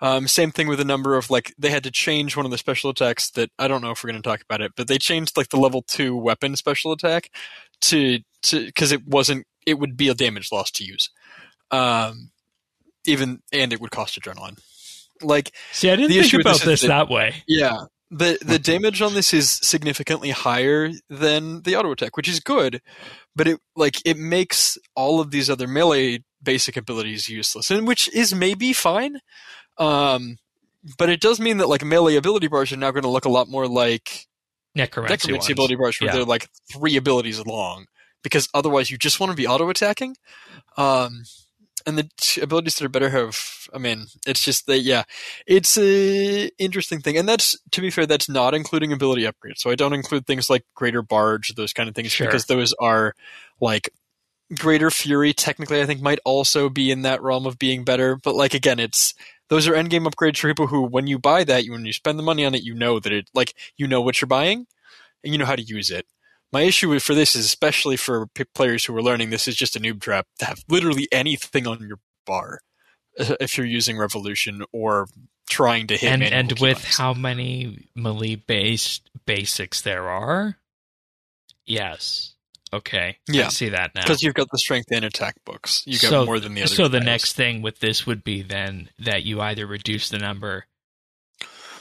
Um, 0.00 0.26
same 0.26 0.50
thing 0.50 0.66
with 0.66 0.80
a 0.80 0.84
number 0.84 1.16
of 1.16 1.30
like 1.30 1.54
they 1.56 1.70
had 1.70 1.84
to 1.84 1.90
change 1.90 2.36
one 2.36 2.44
of 2.44 2.50
the 2.50 2.58
special 2.58 2.90
attacks 2.90 3.30
that 3.30 3.50
I 3.58 3.68
don't 3.68 3.82
know 3.82 3.92
if 3.92 4.02
we're 4.02 4.10
going 4.10 4.20
to 4.20 4.28
talk 4.28 4.42
about 4.42 4.60
it, 4.60 4.72
but 4.76 4.88
they 4.88 4.98
changed 4.98 5.36
like 5.36 5.50
the 5.50 5.60
level 5.60 5.82
two 5.86 6.16
weapon 6.16 6.56
special 6.56 6.90
attack 6.90 7.30
to 7.82 8.18
to 8.44 8.66
because 8.66 8.90
it 8.90 9.06
wasn't 9.06 9.46
it 9.66 9.78
would 9.78 9.96
be 9.96 10.08
a 10.08 10.14
damage 10.14 10.48
loss 10.52 10.70
to 10.72 10.84
use, 10.84 11.10
um, 11.70 12.30
even 13.06 13.40
and 13.52 13.72
it 13.72 13.80
would 13.80 13.90
cost 13.90 14.20
adrenaline. 14.20 14.58
Like 15.20 15.52
See, 15.72 15.90
I 15.90 15.96
didn't 15.96 16.10
think 16.12 16.34
about 16.40 16.54
this 16.60 16.64
this 16.64 16.80
that- 16.82 16.88
that 16.88 17.08
way. 17.10 17.42
yeah, 17.46 17.84
the 18.10 18.38
the 18.42 18.58
damage 18.58 19.00
on 19.00 19.14
this 19.14 19.32
is 19.32 19.50
significantly 19.50 20.30
higher 20.30 20.90
than 21.08 21.62
the 21.62 21.76
auto 21.76 21.92
attack, 21.92 22.16
which 22.16 22.28
is 22.28 22.40
good, 22.40 22.80
but 23.36 23.46
it 23.48 23.60
like 23.76 23.96
it 24.04 24.16
makes 24.18 24.76
all 24.96 25.20
of 25.20 25.30
these 25.30 25.48
other 25.48 25.68
melee 25.68 26.24
basic 26.42 26.76
abilities 26.76 27.28
useless, 27.28 27.70
and 27.70 27.86
which 27.86 28.08
is 28.12 28.34
maybe 28.34 28.72
fine. 28.72 29.18
Um, 29.78 30.38
but 30.98 31.08
it 31.08 31.20
does 31.20 31.38
mean 31.38 31.58
that 31.58 31.68
like 31.68 31.84
melee 31.84 32.16
ability 32.16 32.48
bars 32.48 32.72
are 32.72 32.76
now 32.76 32.90
going 32.90 33.04
to 33.04 33.08
look 33.08 33.24
a 33.24 33.28
lot 33.30 33.48
more 33.48 33.68
like 33.68 34.26
Necromancy, 34.74 35.12
necromancy 35.28 35.52
ability 35.52 35.74
bars, 35.76 36.00
where 36.00 36.08
Yeah. 36.08 36.16
they're 36.16 36.24
like 36.24 36.48
three 36.72 36.96
abilities 36.96 37.38
long, 37.46 37.86
because 38.22 38.48
otherwise 38.54 38.90
you 38.90 38.98
just 38.98 39.20
want 39.20 39.30
to 39.30 39.36
be 39.36 39.46
auto 39.46 39.68
attacking. 39.68 40.16
Um, 40.76 41.24
and 41.86 41.98
the 41.98 42.08
abilities 42.40 42.76
that 42.76 42.84
are 42.84 42.88
better 42.88 43.10
have, 43.10 43.36
I 43.74 43.78
mean, 43.78 44.06
it's 44.26 44.44
just 44.44 44.66
that, 44.66 44.80
yeah, 44.80 45.02
it's 45.46 45.76
a 45.76 46.46
interesting 46.58 47.00
thing, 47.00 47.16
and 47.16 47.28
that's 47.28 47.58
to 47.72 47.80
be 47.80 47.90
fair, 47.90 48.06
that's 48.06 48.28
not 48.28 48.54
including 48.54 48.92
ability 48.92 49.22
upgrades. 49.22 49.58
So 49.58 49.70
I 49.70 49.74
don't 49.74 49.92
include 49.92 50.26
things 50.26 50.48
like 50.48 50.64
greater 50.74 51.02
barge, 51.02 51.54
those 51.54 51.72
kind 51.72 51.88
of 51.88 51.94
things, 51.94 52.12
Sure. 52.12 52.26
because 52.26 52.46
those 52.46 52.72
are 52.74 53.14
like 53.60 53.90
greater 54.56 54.90
fury. 54.90 55.32
Technically, 55.32 55.80
I 55.80 55.86
think 55.86 56.00
might 56.00 56.20
also 56.24 56.68
be 56.68 56.90
in 56.90 57.02
that 57.02 57.22
realm 57.22 57.46
of 57.46 57.58
being 57.58 57.84
better, 57.84 58.16
but 58.16 58.36
like 58.36 58.54
again, 58.54 58.78
it's 58.78 59.14
those 59.48 59.66
are 59.66 59.72
endgame 59.74 60.06
upgrades 60.06 60.38
for 60.38 60.48
people 60.48 60.68
who, 60.68 60.82
when 60.82 61.06
you 61.08 61.18
buy 61.18 61.42
that, 61.44 61.64
you 61.64 61.72
when 61.72 61.84
you 61.84 61.92
spend 61.92 62.18
the 62.18 62.22
money 62.22 62.44
on 62.44 62.54
it, 62.54 62.62
you 62.62 62.74
know 62.74 63.00
that 63.00 63.12
it 63.12 63.28
like 63.34 63.54
you 63.76 63.88
know 63.88 64.00
what 64.00 64.20
you're 64.20 64.28
buying, 64.28 64.66
and 65.24 65.32
you 65.32 65.38
know 65.38 65.46
how 65.46 65.56
to 65.56 65.62
use 65.62 65.90
it. 65.90 66.06
My 66.52 66.62
issue 66.62 66.88
with- 66.90 67.02
for 67.02 67.14
this 67.14 67.34
is 67.34 67.44
especially 67.46 67.96
for 67.96 68.26
p- 68.28 68.44
players 68.54 68.84
who 68.84 68.94
are 68.96 69.02
learning 69.02 69.30
this 69.30 69.48
is 69.48 69.56
just 69.56 69.74
a 69.76 69.80
noob 69.80 70.00
trap 70.00 70.26
to 70.38 70.44
have 70.44 70.62
literally 70.68 71.08
anything 71.10 71.66
on 71.66 71.80
your 71.86 71.98
bar 72.26 72.60
uh, 73.18 73.36
if 73.40 73.56
you're 73.56 73.66
using 73.66 73.96
Revolution 73.98 74.62
or 74.72 75.06
trying 75.48 75.86
to 75.88 75.96
hit 75.96 76.10
and 76.10 76.22
and 76.22 76.58
with 76.60 76.82
how 76.84 77.12
many 77.14 77.88
melee 77.94 78.34
based 78.36 79.08
basics 79.26 79.80
there 79.82 80.08
are, 80.08 80.56
yes, 81.66 82.34
okay, 82.72 83.18
I 83.28 83.32
Yeah. 83.32 83.48
see 83.48 83.68
that 83.70 83.94
now. 83.94 84.02
because 84.02 84.22
you've 84.22 84.34
got 84.34 84.48
the 84.50 84.58
strength 84.58 84.88
and 84.92 85.04
attack 85.04 85.34
books, 85.44 85.82
you 85.86 85.98
get 85.98 86.10
So- 86.10 86.24
more 86.24 86.38
than 86.40 86.54
the 86.54 86.62
other. 86.62 86.74
so 86.74 86.88
the 86.88 86.98
guys. 86.98 87.06
next 87.06 87.32
thing 87.34 87.60
with 87.62 87.80
this 87.80 88.06
would 88.06 88.24
be 88.24 88.42
then 88.42 88.90
that 88.98 89.24
you 89.24 89.40
either 89.40 89.66
reduce 89.66 90.08
the 90.08 90.18
number 90.18 90.66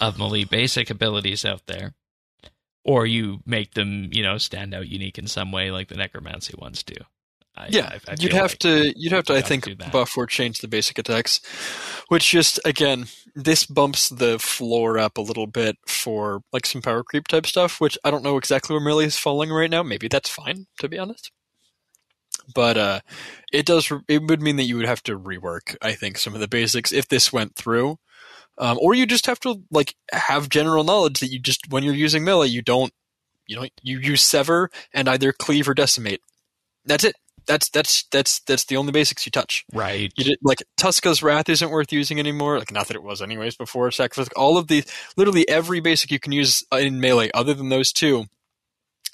of 0.01 0.17
melee 0.17 0.43
basic 0.43 0.89
abilities 0.89 1.45
out 1.45 1.65
there, 1.67 1.93
or 2.83 3.05
you 3.05 3.39
make 3.45 3.73
them, 3.73 4.09
you 4.11 4.23
know, 4.23 4.37
stand 4.37 4.73
out 4.73 4.87
unique 4.87 5.17
in 5.17 5.27
some 5.27 5.51
way, 5.51 5.71
like 5.71 5.87
the 5.87 5.95
necromancy 5.95 6.53
ones 6.57 6.83
do. 6.83 6.95
I, 7.55 7.67
yeah, 7.69 7.89
I, 8.07 8.11
I 8.11 8.15
you'd 8.17 8.31
have 8.31 8.51
like- 8.51 8.59
to 8.59 8.93
you'd 8.95 9.11
have 9.11 9.25
to 9.25 9.35
I 9.35 9.41
think 9.41 9.67
buff 9.91 10.17
or 10.17 10.25
change 10.25 10.59
the 10.59 10.69
basic 10.69 10.97
attacks, 10.97 11.41
which 12.07 12.29
just 12.29 12.61
again 12.63 13.07
this 13.35 13.65
bumps 13.65 14.07
the 14.07 14.39
floor 14.39 14.97
up 14.97 15.17
a 15.17 15.21
little 15.21 15.47
bit 15.47 15.77
for 15.85 16.43
like 16.53 16.65
some 16.65 16.81
power 16.81 17.03
creep 17.03 17.27
type 17.27 17.45
stuff, 17.45 17.81
which 17.81 17.97
I 18.05 18.09
don't 18.11 18.23
know 18.23 18.37
exactly 18.37 18.73
where 18.73 18.83
melee 18.83 19.05
is 19.05 19.17
falling 19.17 19.51
right 19.51 19.69
now. 19.69 19.83
Maybe 19.83 20.07
that's 20.07 20.29
fine 20.29 20.67
to 20.79 20.87
be 20.87 20.97
honest, 20.97 21.29
but 22.55 22.77
uh, 22.77 22.99
it 23.51 23.65
does 23.65 23.91
it 24.07 24.23
would 24.29 24.41
mean 24.41 24.55
that 24.55 24.63
you 24.63 24.77
would 24.77 24.85
have 24.87 25.03
to 25.03 25.19
rework 25.19 25.75
I 25.81 25.91
think 25.91 26.17
some 26.17 26.33
of 26.33 26.39
the 26.39 26.47
basics 26.47 26.93
if 26.93 27.09
this 27.09 27.33
went 27.33 27.55
through. 27.55 27.97
Um, 28.61 28.77
or 28.79 28.93
you 28.93 29.07
just 29.07 29.25
have 29.25 29.39
to 29.41 29.61
like 29.71 29.95
have 30.11 30.47
general 30.47 30.83
knowledge 30.83 31.19
that 31.19 31.31
you 31.31 31.39
just 31.39 31.69
when 31.69 31.83
you're 31.83 31.95
using 31.95 32.23
melee 32.23 32.47
you 32.47 32.61
don't 32.61 32.93
you 33.47 33.55
know 33.55 33.67
you 33.81 33.97
use 33.97 34.21
sever 34.21 34.69
and 34.93 35.09
either 35.09 35.33
cleave 35.33 35.67
or 35.67 35.73
decimate. 35.73 36.21
That's 36.85 37.03
it. 37.03 37.15
That's 37.47 37.69
that's 37.69 38.05
that's 38.11 38.39
that's 38.41 38.65
the 38.65 38.77
only 38.77 38.91
basics 38.91 39.25
you 39.25 39.31
touch. 39.31 39.65
right. 39.73 40.13
You 40.15 40.23
did 40.23 40.37
like 40.43 40.59
Tuska's 40.79 41.23
Wrath 41.23 41.49
isn't 41.49 41.71
worth 41.71 41.91
using 41.91 42.19
anymore. 42.19 42.59
Like 42.59 42.71
not 42.71 42.87
that 42.87 42.95
it 42.95 43.03
was 43.03 43.19
anyways 43.19 43.55
before 43.55 43.89
Sacrifice. 43.89 44.31
All 44.35 44.59
of 44.59 44.67
the 44.67 44.83
literally 45.17 45.49
every 45.49 45.79
basic 45.79 46.11
you 46.11 46.19
can 46.19 46.31
use 46.31 46.63
in 46.71 46.99
melee 46.99 47.31
other 47.33 47.55
than 47.55 47.69
those 47.69 47.91
two, 47.91 48.25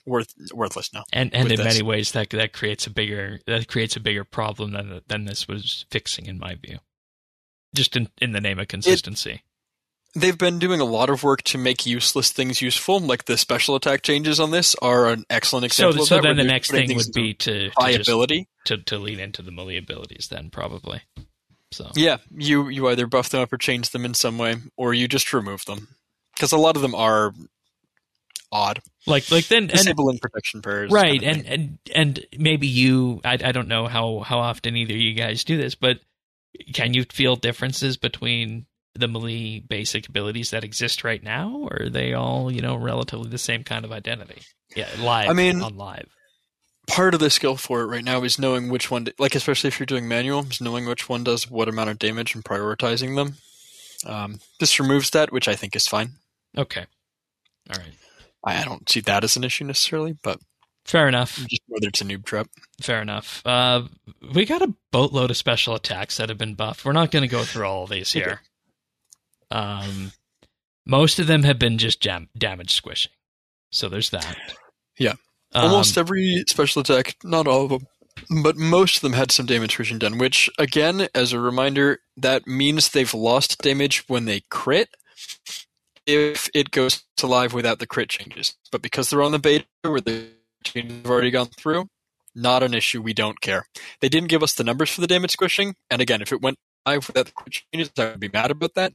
worth 0.05 0.33
worthless 0.53 0.93
now. 0.93 1.05
and 1.13 1.33
and 1.33 1.49
in 1.49 1.57
this. 1.57 1.65
many 1.65 1.81
ways 1.81 2.11
that 2.11 2.31
that 2.31 2.51
creates 2.51 2.85
a 2.85 2.89
bigger 2.89 3.39
that 3.47 3.69
creates 3.69 3.95
a 3.95 4.01
bigger 4.01 4.25
problem 4.25 4.71
than 4.71 5.01
than 5.07 5.23
this 5.23 5.47
was 5.47 5.85
fixing 5.89 6.25
in 6.25 6.37
my 6.37 6.55
view 6.55 6.79
just 7.75 7.95
in 7.95 8.09
in 8.21 8.31
the 8.31 8.41
name 8.41 8.59
of 8.59 8.67
consistency 8.67 9.43
They've 10.15 10.37
been 10.37 10.57
doing 10.57 10.79
a 10.79 10.85
lot 10.85 11.11
of 11.11 11.21
work 11.21 11.43
to 11.43 11.59
make 11.59 11.85
useless 11.85 12.31
things 12.31 12.59
useful. 12.59 12.99
Like 12.99 13.25
the 13.25 13.37
special 13.37 13.75
attack 13.75 14.01
changes 14.01 14.39
on 14.39 14.49
this 14.49 14.73
are 14.81 15.07
an 15.07 15.25
excellent 15.29 15.71
so 15.71 15.89
example. 15.89 16.01
of 16.01 16.07
so 16.07 16.15
that, 16.15 16.23
then 16.23 16.37
the 16.37 16.43
next 16.43 16.71
thing 16.71 16.95
would 16.95 17.11
be 17.13 17.35
to 17.35 17.65
into 17.65 18.03
to, 18.03 18.45
to 18.65 18.77
to 18.77 18.97
lean 18.97 19.19
into 19.19 19.43
the 19.43 19.51
melee 19.51 19.77
abilities 19.77 20.29
then 20.29 20.49
probably 20.49 21.01
so 21.71 21.91
Yeah, 21.95 22.17
you 22.35 22.69
you 22.69 22.87
either 22.87 23.07
buff 23.07 23.29
them 23.29 23.41
up 23.41 23.51
or 23.51 23.57
change 23.57 23.89
them 23.89 24.05
in 24.05 24.13
some 24.13 24.37
way, 24.37 24.55
or 24.77 24.93
you 24.93 25.07
just 25.07 25.33
remove 25.33 25.65
them 25.65 25.89
because 26.35 26.51
a 26.51 26.57
lot 26.57 26.75
of 26.75 26.81
them 26.81 26.95
are 26.95 27.33
odd. 28.51 28.81
like 29.05 29.29
like 29.29 29.47
then 29.47 29.63
and 29.63 29.71
Disabling 29.71 30.19
protection 30.19 30.61
pairs, 30.61 30.91
right 30.91 31.21
kind 31.21 31.23
of 31.23 31.45
and 31.45 31.47
and 31.47 31.79
and 31.93 32.25
maybe 32.37 32.67
you 32.67 33.21
I, 33.25 33.33
I 33.33 33.51
don't 33.51 33.67
know 33.67 33.87
how 33.87 34.19
how 34.19 34.39
often 34.39 34.75
either 34.75 34.95
you 34.95 35.13
guys 35.13 35.43
do 35.43 35.57
this 35.57 35.75
but 35.75 35.99
can 36.73 36.93
you 36.93 37.03
feel 37.11 37.35
differences 37.35 37.97
between 37.97 38.65
the 38.95 39.07
melee 39.07 39.59
basic 39.59 40.09
abilities 40.09 40.49
that 40.51 40.63
exist 40.63 41.03
right 41.03 41.21
now 41.23 41.67
or 41.69 41.83
are 41.83 41.89
they 41.89 42.13
all 42.13 42.51
you 42.51 42.61
know 42.61 42.75
relatively 42.75 43.29
the 43.29 43.37
same 43.37 43.63
kind 43.63 43.85
of 43.85 43.91
identity 43.91 44.41
yeah 44.75 44.87
live 44.99 45.29
I 45.29 45.33
mean- 45.33 45.61
on 45.61 45.77
live 45.77 46.09
part 46.87 47.13
of 47.13 47.19
the 47.19 47.29
skill 47.29 47.57
for 47.57 47.81
it 47.81 47.87
right 47.87 48.03
now 48.03 48.23
is 48.23 48.39
knowing 48.39 48.69
which 48.69 48.89
one, 48.89 49.07
like 49.19 49.35
especially 49.35 49.67
if 49.67 49.77
you're 49.77 49.85
doing 49.85 50.07
manual, 50.07 50.45
is 50.49 50.61
knowing 50.61 50.85
which 50.85 51.09
one 51.09 51.21
does 51.21 51.51
what 51.51 51.67
amount 51.67 51.89
of 51.89 51.99
damage 51.99 52.33
and 52.33 52.45
prioritizing 52.45 53.17
them. 53.17 53.35
Um, 54.05 54.39
this 54.61 54.79
removes 54.79 55.09
that, 55.09 55.31
which 55.31 55.49
I 55.49 55.55
think 55.55 55.75
is 55.75 55.85
fine. 55.87 56.11
okay 56.57 56.85
all 57.69 57.77
right 57.77 57.93
I 58.45 58.61
I 58.61 58.63
don't 58.63 58.87
see 58.87 59.01
that 59.01 59.25
as 59.25 59.35
an 59.35 59.43
issue 59.43 59.65
necessarily, 59.65 60.15
but 60.23 60.39
fair 60.87 61.07
enough 61.07 61.35
just 61.49 61.61
whether 61.67 61.87
it's 61.87 62.01
a 62.01 62.05
noob 62.05 62.25
trap. 62.25 62.47
fair 62.81 63.01
enough 63.01 63.41
uh 63.45 63.83
we 64.33 64.45
got 64.45 64.61
a 64.61 64.73
boatload 64.91 65.29
of 65.29 65.37
special 65.37 65.75
attacks 65.75 66.17
that 66.17 66.29
have 66.29 66.37
been 66.37 66.55
buffed 66.55 66.85
we're 66.85 66.91
not 66.93 67.11
going 67.11 67.21
to 67.23 67.27
go 67.27 67.43
through 67.43 67.65
all 67.65 67.83
of 67.83 67.89
these 67.89 68.11
here 68.13 68.41
um 69.51 70.11
most 70.85 71.19
of 71.19 71.27
them 71.27 71.43
have 71.43 71.59
been 71.59 71.77
just 71.77 72.01
jam- 72.01 72.29
damage 72.37 72.73
squishing 72.73 73.11
so 73.71 73.89
there's 73.89 74.09
that 74.11 74.37
Yeah. 74.99 75.13
Um, 75.53 75.65
Almost 75.71 75.97
every 75.97 76.43
special 76.47 76.81
attack, 76.81 77.15
not 77.23 77.47
all 77.47 77.63
of 77.65 77.69
them, 77.69 77.87
but 78.43 78.57
most 78.57 78.97
of 78.97 79.01
them 79.01 79.13
had 79.13 79.31
some 79.31 79.45
damage 79.45 79.77
revision 79.77 79.99
done. 79.99 80.17
Which, 80.17 80.49
again, 80.57 81.07
as 81.15 81.31
a 81.33 81.39
reminder, 81.39 81.99
that 82.17 82.47
means 82.47 82.89
they've 82.89 83.13
lost 83.13 83.61
damage 83.61 84.03
when 84.07 84.25
they 84.25 84.41
crit. 84.49 84.89
If 86.05 86.49
it 86.53 86.71
goes 86.71 87.03
to 87.17 87.27
live 87.27 87.53
without 87.53 87.79
the 87.79 87.87
crit 87.87 88.09
changes, 88.09 88.55
but 88.71 88.81
because 88.81 89.09
they're 89.09 89.21
on 89.21 89.31
the 89.31 89.39
beta 89.39 89.65
where 89.83 90.01
the 90.01 90.27
changes 90.71 90.97
have 90.97 91.11
already 91.11 91.31
gone 91.31 91.47
through, 91.47 91.87
not 92.35 92.63
an 92.63 92.73
issue. 92.73 93.01
We 93.01 93.13
don't 93.13 93.41
care. 93.41 93.65
They 94.01 94.09
didn't 94.09 94.29
give 94.29 94.43
us 94.43 94.53
the 94.53 94.63
numbers 94.63 94.89
for 94.89 95.01
the 95.01 95.07
damage 95.07 95.31
squishing, 95.31 95.75
and 95.89 96.01
again, 96.01 96.21
if 96.21 96.31
it 96.31 96.41
went 96.41 96.57
live 96.85 97.07
without 97.07 97.27
the 97.27 97.49
changes, 97.49 97.91
I 97.97 98.05
would 98.05 98.19
be 98.19 98.29
mad 98.31 98.51
about 98.51 98.75
that. 98.75 98.93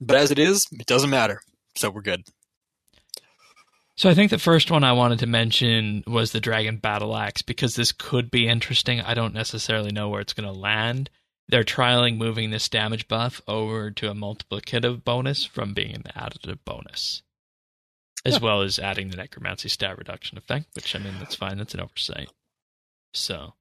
But 0.00 0.16
as 0.16 0.30
it 0.30 0.38
is, 0.38 0.66
it 0.72 0.86
doesn't 0.86 1.10
matter, 1.10 1.42
so 1.76 1.90
we're 1.90 2.02
good. 2.02 2.24
So 3.94 4.08
I 4.08 4.14
think 4.14 4.30
the 4.30 4.38
first 4.38 4.70
one 4.70 4.84
I 4.84 4.92
wanted 4.92 5.18
to 5.20 5.26
mention 5.26 6.02
was 6.06 6.32
the 6.32 6.40
Dragon 6.40 6.78
Battle 6.78 7.16
Axe 7.16 7.42
because 7.42 7.76
this 7.76 7.92
could 7.92 8.30
be 8.30 8.48
interesting. 8.48 9.00
I 9.00 9.14
don't 9.14 9.34
necessarily 9.34 9.92
know 9.92 10.08
where 10.08 10.20
it's 10.20 10.32
going 10.32 10.52
to 10.52 10.58
land. 10.58 11.10
They're 11.48 11.62
trialing 11.62 12.16
moving 12.16 12.50
this 12.50 12.68
damage 12.68 13.06
buff 13.06 13.42
over 13.46 13.90
to 13.90 14.10
a 14.10 14.14
multiplicative 14.14 15.04
bonus 15.04 15.44
from 15.44 15.74
being 15.74 15.94
an 15.94 16.04
additive 16.16 16.58
bonus, 16.64 17.22
as 18.24 18.40
well 18.40 18.62
as 18.62 18.78
adding 18.78 19.10
the 19.10 19.16
necromancy 19.16 19.68
stat 19.68 19.98
reduction 19.98 20.38
effect. 20.38 20.66
Which 20.74 20.94
I 20.94 20.98
mean, 20.98 21.14
that's 21.18 21.34
fine. 21.34 21.58
That's 21.58 21.74
an 21.74 21.80
oversight. 21.80 22.30
So, 23.14 23.54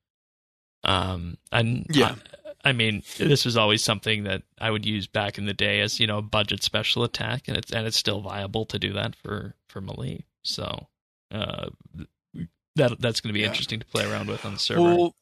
um, 0.84 1.38
and 1.52 1.86
Yeah. 1.90 2.16
I, 2.64 2.70
I 2.70 2.72
mean, 2.74 3.02
this 3.18 3.44
was 3.44 3.58
always 3.58 3.84
something 3.84 4.24
that 4.26 4.44
I 4.60 4.70
would 4.70 4.86
use 4.86 5.08
back 5.08 5.38
in 5.40 5.46
the 5.46 5.54
day 5.54 5.80
as 5.82 6.00
you 6.00 6.06
know 6.06 6.20
a 6.20 6.22
budget 6.22 6.62
special 6.64 7.04
attack, 7.04 7.48
and 7.48 7.58
it's 7.58 7.72
and 7.72 7.88
it's 7.88 7.98
still 7.98 8.22
viable 8.22 8.66
to 8.68 8.78
do 8.78 8.94
that 8.94 9.16
for 9.16 9.56
for 9.68 9.82
melee. 9.82 10.26
So, 10.44 10.88
uh, 11.32 11.70
that 12.76 13.00
that's 13.02 13.20
going 13.20 13.30
to 13.30 13.34
be 13.34 13.40
Yeah. 13.42 13.48
interesting 13.48 13.80
to 13.80 13.86
play 13.86 14.06
around 14.06 14.28
with 14.28 14.46
on 14.46 14.54
the 14.54 14.60
server. 14.60 14.82
Well, 14.82 15.16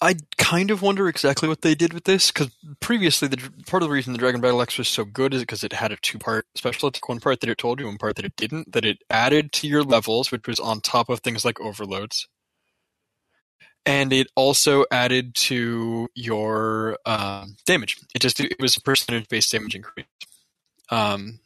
I 0.00 0.16
kind 0.38 0.70
of 0.70 0.82
wonder 0.82 1.08
exactly 1.08 1.48
what 1.48 1.62
they 1.62 1.74
did 1.74 1.92
with 1.92 2.04
this 2.04 2.30
because 2.30 2.50
previously, 2.80 3.28
the 3.28 3.38
part 3.66 3.82
of 3.82 3.88
the 3.88 3.92
reason 3.92 4.12
the 4.12 4.18
Dragon 4.18 4.40
Battle 4.40 4.62
Axe 4.62 4.78
was 4.78 4.88
so 4.88 5.04
good 5.04 5.34
is 5.34 5.42
because 5.42 5.64
it 5.64 5.72
had 5.72 5.92
a 5.92 5.96
two-part 5.96 6.46
special 6.54 6.88
attack. 6.88 7.08
One 7.08 7.20
part 7.20 7.40
that 7.40 7.50
it 7.50 7.58
told 7.58 7.80
you, 7.80 7.86
one 7.86 7.98
part 7.98 8.16
that 8.16 8.24
it 8.24 8.36
didn't. 8.36 8.72
That 8.72 8.84
it 8.84 8.98
added 9.10 9.52
to 9.54 9.68
your 9.68 9.82
levels, 9.82 10.30
which 10.30 10.46
was 10.46 10.60
on 10.60 10.80
top 10.80 11.08
of 11.08 11.20
things 11.20 11.44
like 11.44 11.60
overloads. 11.60 12.28
and 13.86 14.12
it 14.12 14.28
also 14.36 14.84
added 14.90 15.34
to 15.34 16.08
your 16.14 16.98
um, 17.06 17.56
damage. 17.66 17.96
It 18.14 18.20
just 18.20 18.40
it 18.40 18.56
was 18.60 18.76
a 18.76 18.82
percentage 18.82 19.28
based 19.28 19.50
damage 19.52 19.74
increase. 19.74 20.06
Um, 20.90 21.40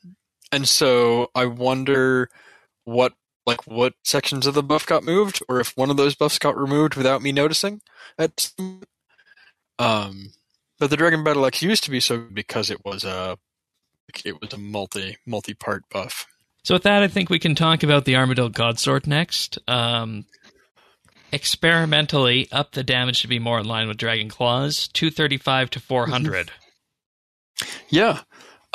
and 0.53 0.69
so 0.69 1.29
I 1.35 1.47
wonder 1.47 2.29
what 2.85 3.15
like 3.47 3.67
what 3.67 3.95
sections 4.05 4.47
of 4.47 4.55
the 4.55 4.63
buff 4.63 4.87
got 4.87 5.05
moved, 5.05 5.43
or 5.49 5.61
if 5.61 5.77
one 5.77 5.91
of 5.91 5.97
those 5.97 6.15
buffs 6.15 6.39
got 6.39 6.57
removed 6.57 6.95
without 6.95 7.23
me 7.23 7.33
noticing. 7.33 7.81
At 8.19 8.51
um, 9.79 10.33
but 10.79 10.91
the 10.91 10.97
Dragon 10.97 11.25
Battle 11.25 11.47
Axe 11.47 11.63
used 11.63 11.85
to 11.85 11.91
be 11.91 12.01
so 12.01 12.19
because 12.19 12.71
it 12.71 12.85
was 12.85 13.05
a 13.05 13.39
it 14.25 14.41
was 14.41 14.53
a 14.53 14.59
multi 14.59 15.17
multi 15.27 15.55
part 15.55 15.85
buff. 15.91 16.27
So 16.65 16.75
with 16.75 16.85
that, 16.85 17.03
I 17.03 17.09
think 17.09 17.29
we 17.29 17.39
can 17.39 17.55
talk 17.55 17.83
about 17.83 18.05
the 18.05 18.15
Armadyl 18.15 18.53
Godsword 18.53 19.07
next. 19.07 19.59
Um, 19.67 20.27
experimentally, 21.33 22.49
up 22.53 22.73
the 22.73 22.85
damage 22.85 23.23
to 23.23 23.29
be 23.29 23.39
more 23.39 23.59
in 23.59 23.67
line 23.67 23.89
with 23.89 23.97
Dragon 23.97 24.29
Claws, 24.29 24.89
two 24.89 25.11
thirty 25.11 25.39
five 25.39 25.71
to 25.71 25.81
four 25.81 26.07
hundred. 26.07 26.51
Yeah. 27.89 28.21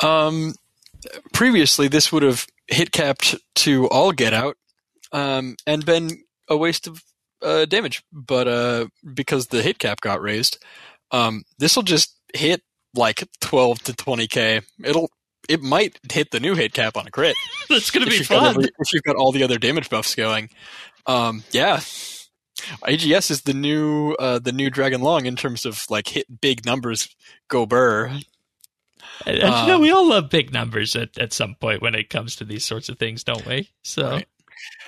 Um, 0.00 0.54
previously, 1.32 1.88
this 1.88 2.12
would 2.12 2.22
have 2.22 2.46
hit 2.68 2.92
capped 2.92 3.34
to 3.56 3.88
all 3.88 4.12
get 4.12 4.32
out 4.34 4.56
um, 5.12 5.56
and 5.66 5.84
been 5.84 6.22
a 6.48 6.56
waste 6.56 6.86
of 6.86 7.02
uh, 7.42 7.64
damage. 7.64 8.02
But 8.12 8.48
uh, 8.48 8.86
because 9.14 9.48
the 9.48 9.62
hit 9.62 9.78
cap 9.78 10.00
got 10.00 10.20
raised, 10.20 10.62
um, 11.10 11.44
this 11.58 11.76
will 11.76 11.82
just 11.82 12.16
hit 12.34 12.62
like 12.94 13.26
12 13.40 13.82
to 13.84 13.92
20k. 13.92 14.62
It'll 14.84 15.10
it 15.48 15.62
might 15.62 15.98
hit 16.12 16.30
the 16.30 16.40
new 16.40 16.54
hit 16.54 16.74
cap 16.74 16.96
on 16.96 17.06
a 17.06 17.10
crit. 17.10 17.36
That's 17.68 17.90
gonna 17.90 18.06
if 18.06 18.12
be 18.18 18.22
fun. 18.24 18.44
every- 18.46 18.70
if 18.78 18.92
you've 18.92 19.02
got 19.02 19.16
all 19.16 19.32
the 19.32 19.42
other 19.42 19.58
damage 19.58 19.88
buffs 19.88 20.14
going. 20.14 20.50
Um, 21.06 21.42
yeah. 21.52 21.80
AGS 22.84 23.30
is 23.30 23.42
the 23.42 23.54
new 23.54 24.14
uh, 24.18 24.40
the 24.40 24.52
new 24.52 24.68
Dragon 24.68 25.00
Long 25.00 25.26
in 25.26 25.36
terms 25.36 25.64
of 25.64 25.84
like 25.88 26.08
hit 26.08 26.40
big 26.40 26.66
numbers 26.66 27.08
go 27.48 27.66
burr. 27.66 28.18
And, 29.26 29.36
you 29.36 29.42
know, 29.42 29.76
um, 29.76 29.80
we 29.80 29.90
all 29.90 30.08
love 30.08 30.30
big 30.30 30.52
numbers 30.52 30.94
at, 30.96 31.18
at 31.18 31.32
some 31.32 31.54
point 31.56 31.82
when 31.82 31.94
it 31.94 32.10
comes 32.10 32.36
to 32.36 32.44
these 32.44 32.64
sorts 32.64 32.88
of 32.88 32.98
things, 32.98 33.24
don't 33.24 33.46
we? 33.46 33.70
So 33.82 34.10
Right. 34.10 34.28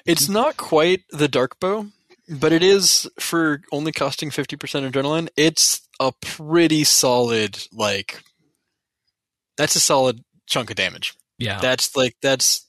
It's 0.07 0.29
not 0.29 0.57
quite 0.57 1.03
the 1.11 1.29
dark 1.29 1.61
bow, 1.61 1.87
but 2.29 2.53
it 2.53 2.63
is 2.63 3.09
for 3.19 3.61
only 3.73 3.93
costing 3.93 4.31
50% 4.31 4.91
adrenaline. 4.91 5.29
It's 5.37 5.83
a 6.01 6.13
pretty 6.21 6.85
solid 6.85 7.67
like 7.73 8.23
that's 9.57 9.77
a 9.77 9.81
solid 9.81 10.25
chunk 10.47 10.71
of 10.71 10.77
damage. 10.77 11.15
yeah, 11.39 11.61
That's 11.61 11.95
like 11.95 12.17
that's 12.23 12.65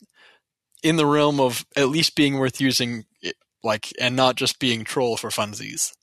in 0.83 0.97
the 0.97 1.05
realm 1.05 1.39
of 1.39 1.65
at 1.75 1.89
least 1.89 2.15
being 2.15 2.37
worth 2.37 2.59
using 2.59 3.05
like 3.63 3.93
and 3.99 4.15
not 4.15 4.35
just 4.35 4.59
being 4.59 4.83
troll 4.83 5.15
for 5.15 5.29
funsies. 5.29 5.93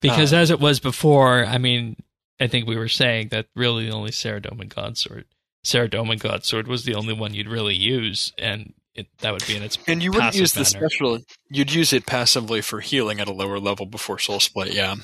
because 0.00 0.32
uh, 0.32 0.36
as 0.36 0.50
it 0.50 0.60
was 0.60 0.80
before, 0.80 1.44
I 1.44 1.58
mean, 1.58 1.96
I 2.40 2.46
think 2.46 2.66
we 2.66 2.76
were 2.76 2.88
saying 2.88 3.28
that 3.28 3.46
really 3.54 3.86
the 3.86 3.92
only 3.94 4.10
Saradomin 4.10 4.68
Godsword, 4.68 5.24
Saradomin 5.64 6.18
Godsword 6.18 6.66
was 6.66 6.84
the 6.84 6.94
only 6.94 7.12
one 7.12 7.34
you'd 7.34 7.48
really 7.48 7.74
use, 7.74 8.32
and 8.38 8.72
it, 8.94 9.08
that 9.20 9.32
would 9.32 9.46
be 9.46 9.56
in 9.56 9.62
its 9.62 9.78
And 9.86 10.02
you 10.02 10.10
wouldn't 10.10 10.34
use 10.34 10.52
the 10.52 10.64
special. 10.64 11.18
You'd 11.50 11.72
use 11.72 11.92
it 11.92 12.06
passively 12.06 12.60
for 12.60 12.80
healing 12.80 13.20
at 13.20 13.28
a 13.28 13.32
lower 13.32 13.58
level 13.58 13.86
before 13.86 14.18
soul 14.18 14.40
split. 14.40 14.74
Yeah. 14.74 14.96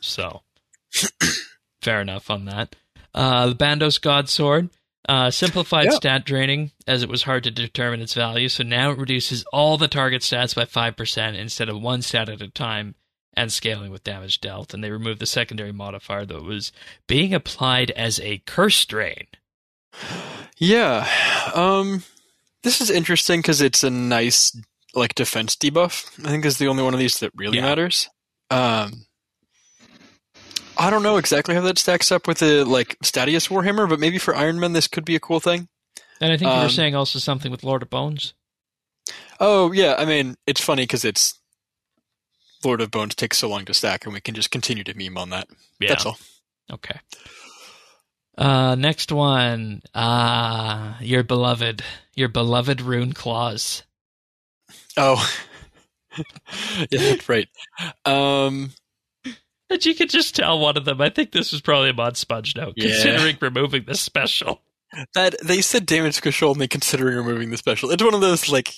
So, 0.00 0.42
fair 1.82 2.00
enough 2.00 2.30
on 2.30 2.44
that. 2.46 2.76
Uh, 3.14 3.48
the 3.48 3.54
Bandos 3.54 4.00
God 4.00 4.28
Sword. 4.28 4.70
Uh, 5.08 5.30
simplified 5.30 5.86
Yeah. 5.86 5.92
stat 5.92 6.24
draining, 6.26 6.72
as 6.86 7.02
it 7.02 7.08
was 7.08 7.22
hard 7.22 7.42
to 7.44 7.50
determine 7.50 8.02
its 8.02 8.12
value, 8.12 8.48
so 8.50 8.62
now 8.62 8.90
it 8.90 8.98
reduces 8.98 9.44
all 9.50 9.78
the 9.78 9.88
target 9.88 10.20
stats 10.20 10.54
by 10.54 10.66
5% 10.66 11.36
instead 11.36 11.70
of 11.70 11.80
one 11.80 12.02
stat 12.02 12.28
at 12.28 12.42
a 12.42 12.48
time 12.48 12.94
and 13.34 13.52
scaling 13.52 13.90
with 13.90 14.04
damage 14.04 14.40
dealt. 14.40 14.74
And 14.74 14.82
they 14.82 14.90
removed 14.90 15.20
the 15.20 15.26
secondary 15.26 15.72
modifier 15.72 16.24
that 16.26 16.42
was 16.42 16.72
being 17.06 17.32
applied 17.34 17.90
as 17.92 18.20
a 18.20 18.38
curse 18.46 18.84
drain. 18.84 19.26
Yeah. 20.58 21.06
Um, 21.54 22.04
this 22.62 22.80
is 22.80 22.90
interesting 22.90 23.40
because 23.40 23.60
it's 23.60 23.82
a 23.82 23.90
nice 23.90 24.56
like 24.94 25.14
defense 25.14 25.56
debuff. 25.56 26.08
I 26.26 26.30
think 26.30 26.44
is 26.44 26.58
the 26.58 26.68
only 26.68 26.82
one 26.82 26.94
of 26.94 27.00
these 27.00 27.18
that 27.20 27.32
really 27.34 27.56
Yeah. 27.58 27.64
matters. 27.64 28.08
Um, 28.50 29.06
I 30.76 30.90
don't 30.90 31.02
know 31.02 31.16
exactly 31.18 31.54
how 31.54 31.60
that 31.62 31.78
stacks 31.78 32.10
up 32.10 32.26
with 32.26 32.38
the 32.38 32.64
like 32.64 32.96
Statius 33.02 33.48
Warhammer, 33.48 33.88
but 33.88 34.00
maybe 34.00 34.18
for 34.18 34.34
Iron 34.34 34.58
Man 34.58 34.72
this 34.72 34.88
could 34.88 35.04
be 35.04 35.14
a 35.16 35.20
cool 35.20 35.40
thing. 35.40 35.68
And 36.20 36.32
I 36.32 36.36
think 36.36 36.50
you 36.50 36.56
were 36.58 36.64
Um, 36.64 36.70
saying 36.70 36.94
also 36.94 37.18
something 37.18 37.50
with 37.50 37.64
Lord 37.64 37.82
of 37.82 37.90
Bones. 37.90 38.34
Oh 39.38 39.72
yeah, 39.72 39.94
I 39.98 40.04
mean 40.04 40.36
it's 40.46 40.60
funny 40.60 40.82
because 40.84 41.04
it's 41.04 41.38
Lord 42.64 42.80
of 42.80 42.90
Bones 42.90 43.14
takes 43.14 43.38
so 43.38 43.48
long 43.48 43.64
to 43.66 43.74
stack, 43.74 44.04
and 44.04 44.12
we 44.14 44.20
can 44.20 44.34
just 44.34 44.50
continue 44.50 44.84
to 44.84 44.94
meme 44.94 45.16
on 45.18 45.30
that. 45.30 45.48
Yeah. 45.78 45.88
That's 45.90 46.06
all. 46.06 46.18
Okay. 46.72 46.98
Uh, 48.38 48.74
next 48.74 49.12
one. 49.12 49.82
Ah, 49.94 50.98
your 51.00 51.22
beloved, 51.22 51.82
your 52.14 52.28
beloved 52.28 52.80
rune 52.80 53.12
claws. 53.12 53.82
Oh, 54.96 55.28
yeah, 56.18 56.86
that's 56.90 57.28
right. 57.28 57.48
Um, 58.04 58.72
And 59.68 59.84
you 59.84 59.94
could 59.94 60.10
just 60.10 60.34
tell 60.34 60.58
one 60.58 60.76
of 60.76 60.84
them. 60.84 61.00
I 61.00 61.10
think 61.10 61.32
this 61.32 61.52
was 61.52 61.60
probably 61.60 61.90
a 61.90 61.94
mod 61.94 62.16
sponge 62.16 62.56
note, 62.56 62.74
Yeah. 62.76 62.88
considering 62.90 63.36
removing 63.40 63.84
the 63.86 63.94
special. 63.94 64.62
that 65.14 65.36
they 65.42 65.60
said 65.60 65.86
damage 65.86 66.20
control 66.20 66.50
only 66.50 66.66
considering 66.66 67.16
removing 67.16 67.50
the 67.50 67.56
special. 67.56 67.90
It's 67.90 68.02
one 68.02 68.14
of 68.14 68.20
those 68.20 68.48
like 68.48 68.74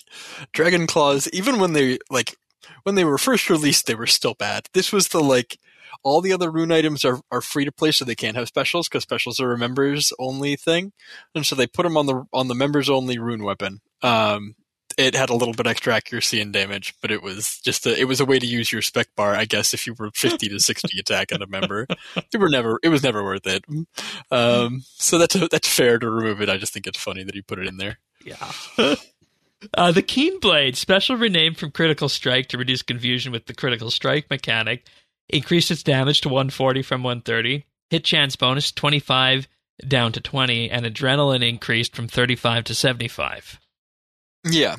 Dragon 0.53 0.87
Claws. 0.87 1.29
Even 1.33 1.59
when 1.59 1.73
they 1.73 1.99
like 2.11 2.37
when 2.85 2.95
they 2.95 3.05
were 3.05 3.19
first 3.19 3.51
released, 3.51 3.87
they 3.87 3.95
were 3.95 4.07
still 4.07 4.35
bad. 4.35 4.67
This 4.73 4.93
was 4.93 5.09
the 5.09 5.21
like 5.21 5.59
all 6.03 6.21
the 6.21 6.33
other 6.33 6.51
rune 6.51 6.73
items 6.73 7.05
are, 7.05 7.21
are 7.31 7.41
free 7.41 7.65
to 7.65 7.73
play, 7.73 7.93
so 7.93 8.05
they 8.05 8.15
can't 8.15 8.37
have 8.37 8.49
specials 8.49 8.89
because 8.89 9.03
specials 9.03 9.41
are 9.41 9.53
a 9.53 9.59
members 9.59 10.13
only 10.19 10.57
thing, 10.57 10.93
and 11.35 11.47
so 11.47 11.55
they 11.55 11.67
put 11.67 11.85
them 11.85 11.97
on 11.97 12.07
the 12.07 12.25
on 12.33 12.49
the 12.49 12.55
members 12.55 12.91
only 12.91 13.19
rune 13.19 13.43
weapon. 13.43 13.81
Um, 14.03 14.57
it 14.99 15.15
had 15.15 15.31
a 15.31 15.35
little 15.35 15.55
bit 15.55 15.67
extra 15.67 15.95
accuracy 15.95 16.41
and 16.41 16.53
damage, 16.53 16.95
but 17.01 17.11
it 17.11 17.23
was 17.23 17.61
just 17.61 17.87
a, 17.87 17.99
it 17.99 18.05
was 18.05 18.21
a 18.21 18.25
way 18.27 18.39
to 18.39 18.47
use 18.47 18.73
your 18.73 18.83
spec 18.83 19.09
bar, 19.17 19.35
I 19.35 19.45
guess, 19.45 19.73
if 19.73 19.87
you 19.87 19.95
were 19.99 20.11
fifty 20.15 20.49
to 20.49 20.61
sixty 20.61 20.99
attack 20.99 21.33
on 21.33 21.43
a 21.43 21.47
member. 21.47 21.87
They 22.31 22.39
were 22.39 22.49
never 22.49 22.79
it 22.83 22.89
was 22.89 23.03
never 23.03 23.23
worth 23.23 23.47
it. 23.47 23.65
Um, 24.31 24.83
so 24.95 25.19
that's 25.19 25.35
that's 25.49 25.69
fair 25.69 25.99
to 25.99 26.11
remove 26.11 26.41
it. 26.41 26.49
I 26.49 26.57
just 26.57 26.73
think 26.73 26.87
it's 26.87 27.01
funny 27.01 27.25
that 27.25 27.35
he 27.35 27.43
put 27.43 27.59
it 27.59 27.67
in 27.67 27.77
there. 27.77 27.99
Yeah. 28.25 28.53
uh, 29.75 29.93
the 29.93 30.03
Keen 30.03 30.41
Blade, 30.41 30.77
special 30.77 31.17
renamed 31.17 31.59
from 31.59 31.71
Critical 31.71 32.09
Strike 32.09 32.49
to 32.49 32.59
reduce 32.59 32.83
confusion 32.83 33.33
with 33.33 33.47
the 33.47 33.55
Critical 33.55 33.91
Strike 33.91 34.31
mechanic, 34.31 34.87
increased 35.29 35.71
its 35.71 35.83
damage 35.83 36.21
to 36.23 36.29
140 36.29 36.83
from 36.83 37.03
130. 37.03 37.65
Hit 37.91 38.05
chance 38.05 38.37
bonus 38.37 38.73
25 38.73 39.49
down 39.87 40.13
to 40.13 40.21
20, 40.21 40.71
and 40.71 40.87
adrenaline 40.87 41.47
increased 41.47 41.95
from 41.95 42.09
35 42.09 42.65
to 42.65 42.75
75. 42.75 43.61
Yeah. 44.45 44.77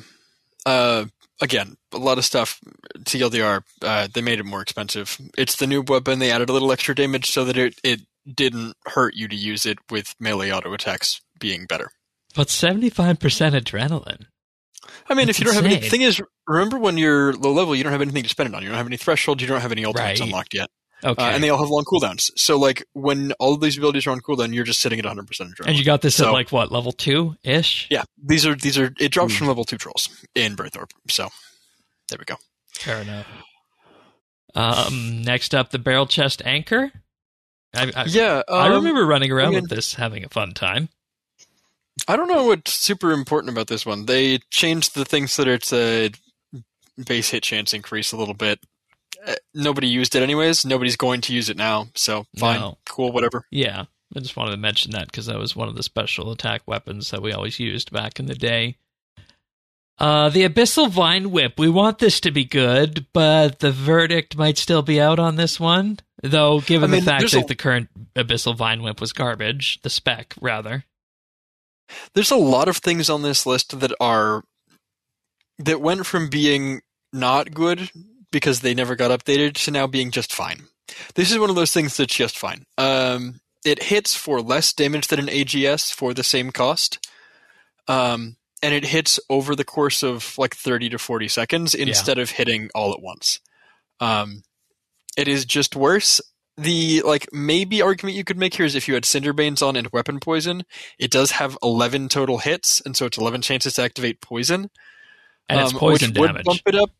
Uh, 0.66 1.06
again, 1.40 1.76
a 1.92 1.98
lot 1.98 2.18
of 2.18 2.24
stuff. 2.24 2.60
TLDR, 3.00 3.62
uh, 3.82 4.08
they 4.12 4.22
made 4.22 4.40
it 4.40 4.46
more 4.46 4.62
expensive. 4.62 5.18
It's 5.36 5.56
the 5.56 5.66
new 5.66 5.82
weapon. 5.82 6.18
They 6.18 6.30
added 6.30 6.48
a 6.48 6.52
little 6.52 6.72
extra 6.72 6.94
damage 6.94 7.30
so 7.30 7.44
that 7.44 7.56
it, 7.56 7.78
it 7.84 8.00
didn't 8.32 8.74
hurt 8.86 9.14
you 9.14 9.28
to 9.28 9.36
use 9.36 9.66
it 9.66 9.78
with 9.90 10.14
melee 10.18 10.50
auto 10.50 10.72
attacks 10.72 11.20
being 11.38 11.66
better. 11.66 11.90
But 12.34 12.48
75% 12.48 13.16
adrenaline. 13.18 14.26
I 15.08 15.14
mean, 15.14 15.26
That's 15.26 15.38
if 15.38 15.40
you 15.40 15.46
don't 15.46 15.54
have 15.54 15.64
any, 15.64 15.76
insane. 15.76 15.90
thing 15.90 16.00
is, 16.02 16.20
remember 16.46 16.78
when 16.78 16.96
you're 16.98 17.32
low 17.34 17.52
level, 17.52 17.74
you 17.76 17.82
don't 17.82 17.92
have 17.92 18.00
anything 18.02 18.22
to 18.22 18.28
spend 18.28 18.48
it 18.48 18.54
on. 18.54 18.62
You 18.62 18.68
don't 18.68 18.78
have 18.78 18.86
any 18.86 18.96
threshold. 18.96 19.40
You 19.40 19.46
don't 19.46 19.60
have 19.60 19.72
any 19.72 19.84
ultimates 19.84 20.20
Right. 20.20 20.26
unlocked 20.28 20.54
yet, 20.54 20.68
Okay. 21.04 21.22
uh, 21.22 21.30
and 21.30 21.42
they 21.44 21.50
all 21.50 21.58
have 21.58 21.68
long 21.68 21.84
cooldowns. 21.84 22.30
So, 22.36 22.58
like 22.58 22.84
when 22.92 23.32
all 23.38 23.54
of 23.54 23.60
these 23.60 23.76
abilities 23.76 24.06
are 24.06 24.10
on 24.10 24.20
cooldown, 24.20 24.54
you're 24.54 24.64
just 24.64 24.80
sitting 24.80 24.98
at 24.98 25.04
100 25.04 25.26
percent 25.26 25.50
adrenaline. 25.54 25.68
and 25.68 25.76
you 25.78 25.84
got 25.84 26.00
this 26.00 26.18
at 26.20 26.32
like 26.32 26.50
what, 26.52 26.72
level 26.72 26.92
2 26.92 27.36
ish? 27.44 27.86
yeah, 27.90 28.04
these 28.22 28.46
are 28.46 28.54
these 28.54 28.78
are 28.78 28.92
it 28.98 29.10
drops 29.12 29.32
Hmm. 29.34 29.38
from 29.38 29.46
level 29.48 29.64
two 29.64 29.76
trolls 29.78 30.08
in 30.34 30.56
Burthorpe. 30.56 30.90
So, 31.08 31.28
there 32.08 32.18
we 32.18 32.24
go. 32.24 32.36
Fair 32.74 33.02
enough. 33.02 33.26
Um, 34.54 35.22
next 35.22 35.54
up, 35.54 35.70
the 35.70 35.78
Barrel 35.78 36.06
Chest 36.06 36.40
Anchor. 36.44 36.92
I, 37.74 37.90
I, 37.96 38.04
yeah, 38.04 38.42
I 38.48 38.68
um, 38.68 38.74
remember 38.74 39.04
running 39.04 39.32
around 39.32 39.48
again- 39.48 39.62
with 39.62 39.70
this, 39.70 39.94
having 39.94 40.24
a 40.24 40.28
fun 40.28 40.52
time. 40.52 40.88
I 42.08 42.16
don't 42.16 42.28
know 42.28 42.44
what's 42.46 42.72
super 42.72 43.12
important 43.12 43.52
about 43.52 43.68
this 43.68 43.86
one. 43.86 44.06
They 44.06 44.38
changed 44.50 44.94
the 44.94 45.04
things 45.04 45.36
that 45.36 45.48
it's 45.48 45.72
a 45.72 46.10
base 47.06 47.30
hit 47.30 47.42
chance 47.42 47.72
increase 47.72 48.12
a 48.12 48.16
little 48.16 48.34
bit. 48.34 48.60
Uh, 49.26 49.34
Nobody 49.54 49.86
used 49.88 50.14
it 50.14 50.22
anyways. 50.22 50.64
Nobody's 50.66 50.96
going 50.96 51.20
to 51.22 51.32
use 51.34 51.48
it 51.48 51.56
now. 51.56 51.86
So 51.94 52.26
fine, 52.38 52.60
No. 52.60 52.78
cool, 52.86 53.12
whatever. 53.12 53.46
Yeah, 53.50 53.84
I 54.14 54.20
just 54.20 54.36
wanted 54.36 54.50
to 54.52 54.56
mention 54.58 54.90
that 54.92 55.06
because 55.06 55.26
that 55.26 55.38
was 55.38 55.56
one 55.56 55.68
of 55.68 55.76
the 55.76 55.82
special 55.82 56.30
attack 56.32 56.62
weapons 56.66 57.10
that 57.10 57.22
we 57.22 57.32
always 57.32 57.58
used 57.58 57.90
back 57.92 58.18
in 58.20 58.26
the 58.26 58.34
day. 58.34 58.76
Uh, 59.96 60.28
the 60.28 60.46
Abyssal 60.48 60.90
Vine 60.90 61.30
Whip. 61.30 61.56
We 61.56 61.68
want 61.68 62.00
this 62.00 62.18
to 62.20 62.32
be 62.32 62.44
good, 62.44 63.06
but 63.12 63.60
the 63.60 63.70
verdict 63.70 64.36
might 64.36 64.58
still 64.58 64.82
be 64.82 65.00
out 65.00 65.20
on 65.20 65.36
this 65.36 65.60
one. 65.60 65.98
Though, 66.22 66.60
given 66.60 66.90
I 66.90 66.94
mean, 66.94 67.04
the 67.04 67.10
fact 67.10 67.30
that 67.30 67.44
a- 67.44 67.46
the 67.46 67.54
current 67.54 67.88
Abyssal 68.16 68.56
Vine 68.56 68.82
Whip 68.82 69.00
was 69.00 69.12
garbage, 69.12 69.80
the 69.82 69.90
spec, 69.90 70.34
rather. 70.40 70.84
There's 72.14 72.30
a 72.30 72.36
lot 72.36 72.68
of 72.68 72.78
things 72.78 73.10
on 73.10 73.22
this 73.22 73.46
list 73.46 73.78
that 73.80 73.92
are 74.00 74.44
that 75.58 75.80
went 75.80 76.06
from 76.06 76.28
being 76.28 76.80
not 77.12 77.52
good 77.52 77.90
because 78.30 78.60
they 78.60 78.74
never 78.74 78.96
got 78.96 79.10
updated 79.10 79.54
to 79.54 79.70
now 79.70 79.86
being 79.86 80.10
just 80.10 80.34
fine. 80.34 80.64
This 81.14 81.30
is 81.30 81.38
one 81.38 81.50
of 81.50 81.56
those 81.56 81.72
things 81.72 81.96
that's 81.96 82.14
just 82.14 82.38
fine. 82.38 82.66
Um, 82.76 83.40
it 83.64 83.84
hits 83.84 84.16
for 84.16 84.42
less 84.42 84.72
damage 84.72 85.06
than 85.06 85.20
an 85.20 85.28
AGS 85.28 85.92
for 85.92 86.12
the 86.12 86.24
same 86.24 86.50
cost. 86.50 87.06
Um, 87.88 88.36
and 88.62 88.74
it 88.74 88.86
hits 88.86 89.20
over 89.30 89.54
the 89.54 89.64
course 89.64 90.02
of 90.02 90.36
like 90.38 90.54
30 90.56 90.90
to 90.90 90.98
40 90.98 91.28
seconds 91.28 91.74
instead 91.74 92.18
of 92.18 92.30
hitting 92.30 92.70
all 92.74 92.92
at 92.92 93.02
once. 93.02 93.40
Um, 94.00 94.42
it 95.16 95.28
is 95.28 95.44
just 95.44 95.76
worse. 95.76 96.20
The 96.56 97.02
like 97.02 97.28
maybe 97.32 97.82
argument 97.82 98.16
you 98.16 98.24
could 98.24 98.38
make 98.38 98.54
here 98.54 98.66
is 98.66 98.76
if 98.76 98.86
you 98.86 98.94
had 98.94 99.02
Cinderbanes 99.02 99.66
on 99.66 99.74
and 99.74 99.88
Weapon 99.92 100.20
Poison, 100.20 100.64
it 100.98 101.10
does 101.10 101.32
have 101.32 101.58
11 101.62 102.08
total 102.08 102.38
hits, 102.38 102.80
and 102.80 102.96
so 102.96 103.06
it's 103.06 103.18
11 103.18 103.42
chances 103.42 103.74
to 103.74 103.82
activate 103.82 104.20
Poison. 104.20 104.70
And 105.48 105.60
it's 105.60 105.72
um, 105.72 105.78
poison 105.78 106.10
which 106.10 106.18
would 106.18 106.44
bump 106.44 106.60
it 106.66 106.74
up. 106.74 106.90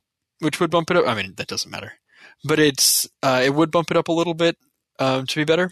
Which 0.41 0.61
would 0.61 0.71
bump 0.71 0.91
it 0.91 0.97
up. 0.97 1.07
I 1.07 1.15
mean, 1.15 1.35
that 1.37 1.47
doesn't 1.47 1.71
matter, 1.71 1.95
but 2.45 2.59
it's 2.59 3.09
uh, 3.23 3.43
it 3.45 3.55
would 3.55 3.71
bump 3.71 3.91
it 3.91 3.97
up 3.97 4.09
a 4.09 4.13
little 4.13 4.35
bit 4.35 4.57
um, 4.99 5.27
to 5.27 5.37
be 5.37 5.45
better. 5.45 5.71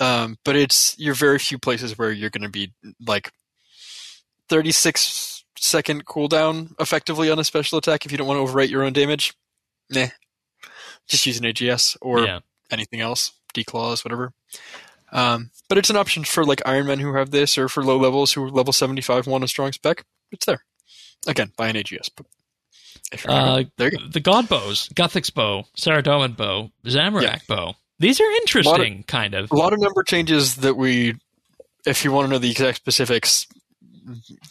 Um, 0.00 0.38
but 0.44 0.56
it's 0.56 0.98
you're 0.98 1.14
very 1.14 1.38
few 1.38 1.58
places 1.58 1.96
where 1.96 2.10
you're 2.10 2.30
going 2.30 2.42
to 2.42 2.48
be 2.48 2.72
like 3.06 3.30
36 4.48 5.44
second 5.56 6.06
cooldown 6.06 6.72
effectively 6.80 7.30
on 7.30 7.38
a 7.38 7.44
special 7.44 7.78
attack 7.78 8.06
if 8.06 8.12
you 8.12 8.18
don't 8.18 8.26
want 8.26 8.44
to 8.44 8.52
overwrite 8.52 8.70
your 8.70 8.82
own 8.82 8.92
damage. 8.92 9.34
Nah, 9.90 10.06
just 11.06 11.26
use 11.26 11.38
an 11.38 11.44
AGS 11.44 11.96
or 12.00 12.20
yeah. 12.20 12.40
Anything 12.70 13.00
else, 13.00 13.32
declaws, 13.54 14.04
whatever. 14.04 14.32
Um, 15.12 15.50
but 15.68 15.78
it's 15.78 15.90
an 15.90 15.96
option 15.96 16.24
for 16.24 16.44
like 16.44 16.62
Iron 16.66 16.86
Men 16.86 16.98
who 17.00 17.14
have 17.14 17.30
this, 17.30 17.58
or 17.58 17.68
for 17.68 17.82
low 17.84 17.96
levels 17.96 18.32
who 18.32 18.44
are 18.44 18.50
level 18.50 18.72
75 18.72 19.26
want 19.26 19.44
a 19.44 19.48
strong 19.48 19.72
spec. 19.72 20.04
It's 20.32 20.46
there. 20.46 20.64
Again, 21.26 21.52
buy 21.56 21.68
an 21.68 21.76
AGS. 21.76 22.10
But 22.16 22.26
Uh, 23.26 23.64
there 23.76 23.90
go. 23.90 23.98
the 24.08 24.20
God 24.20 24.48
bows, 24.48 24.88
Guthix 24.94 25.34
bow, 25.34 25.64
Saradomin 25.76 26.36
bow, 26.36 26.70
Zamorak 26.84 27.46
bow. 27.48 27.74
These 27.98 28.20
are 28.20 28.30
interesting, 28.42 29.02
kind 29.02 29.34
of. 29.34 29.50
A 29.50 29.56
lot 29.56 29.72
of 29.72 29.80
number 29.80 30.02
changes 30.04 30.56
that 30.56 30.74
we, 30.76 31.16
if 31.84 32.04
you 32.04 32.12
want 32.12 32.26
to 32.26 32.30
know 32.30 32.38
the 32.38 32.50
exact 32.50 32.76
specifics, 32.78 33.46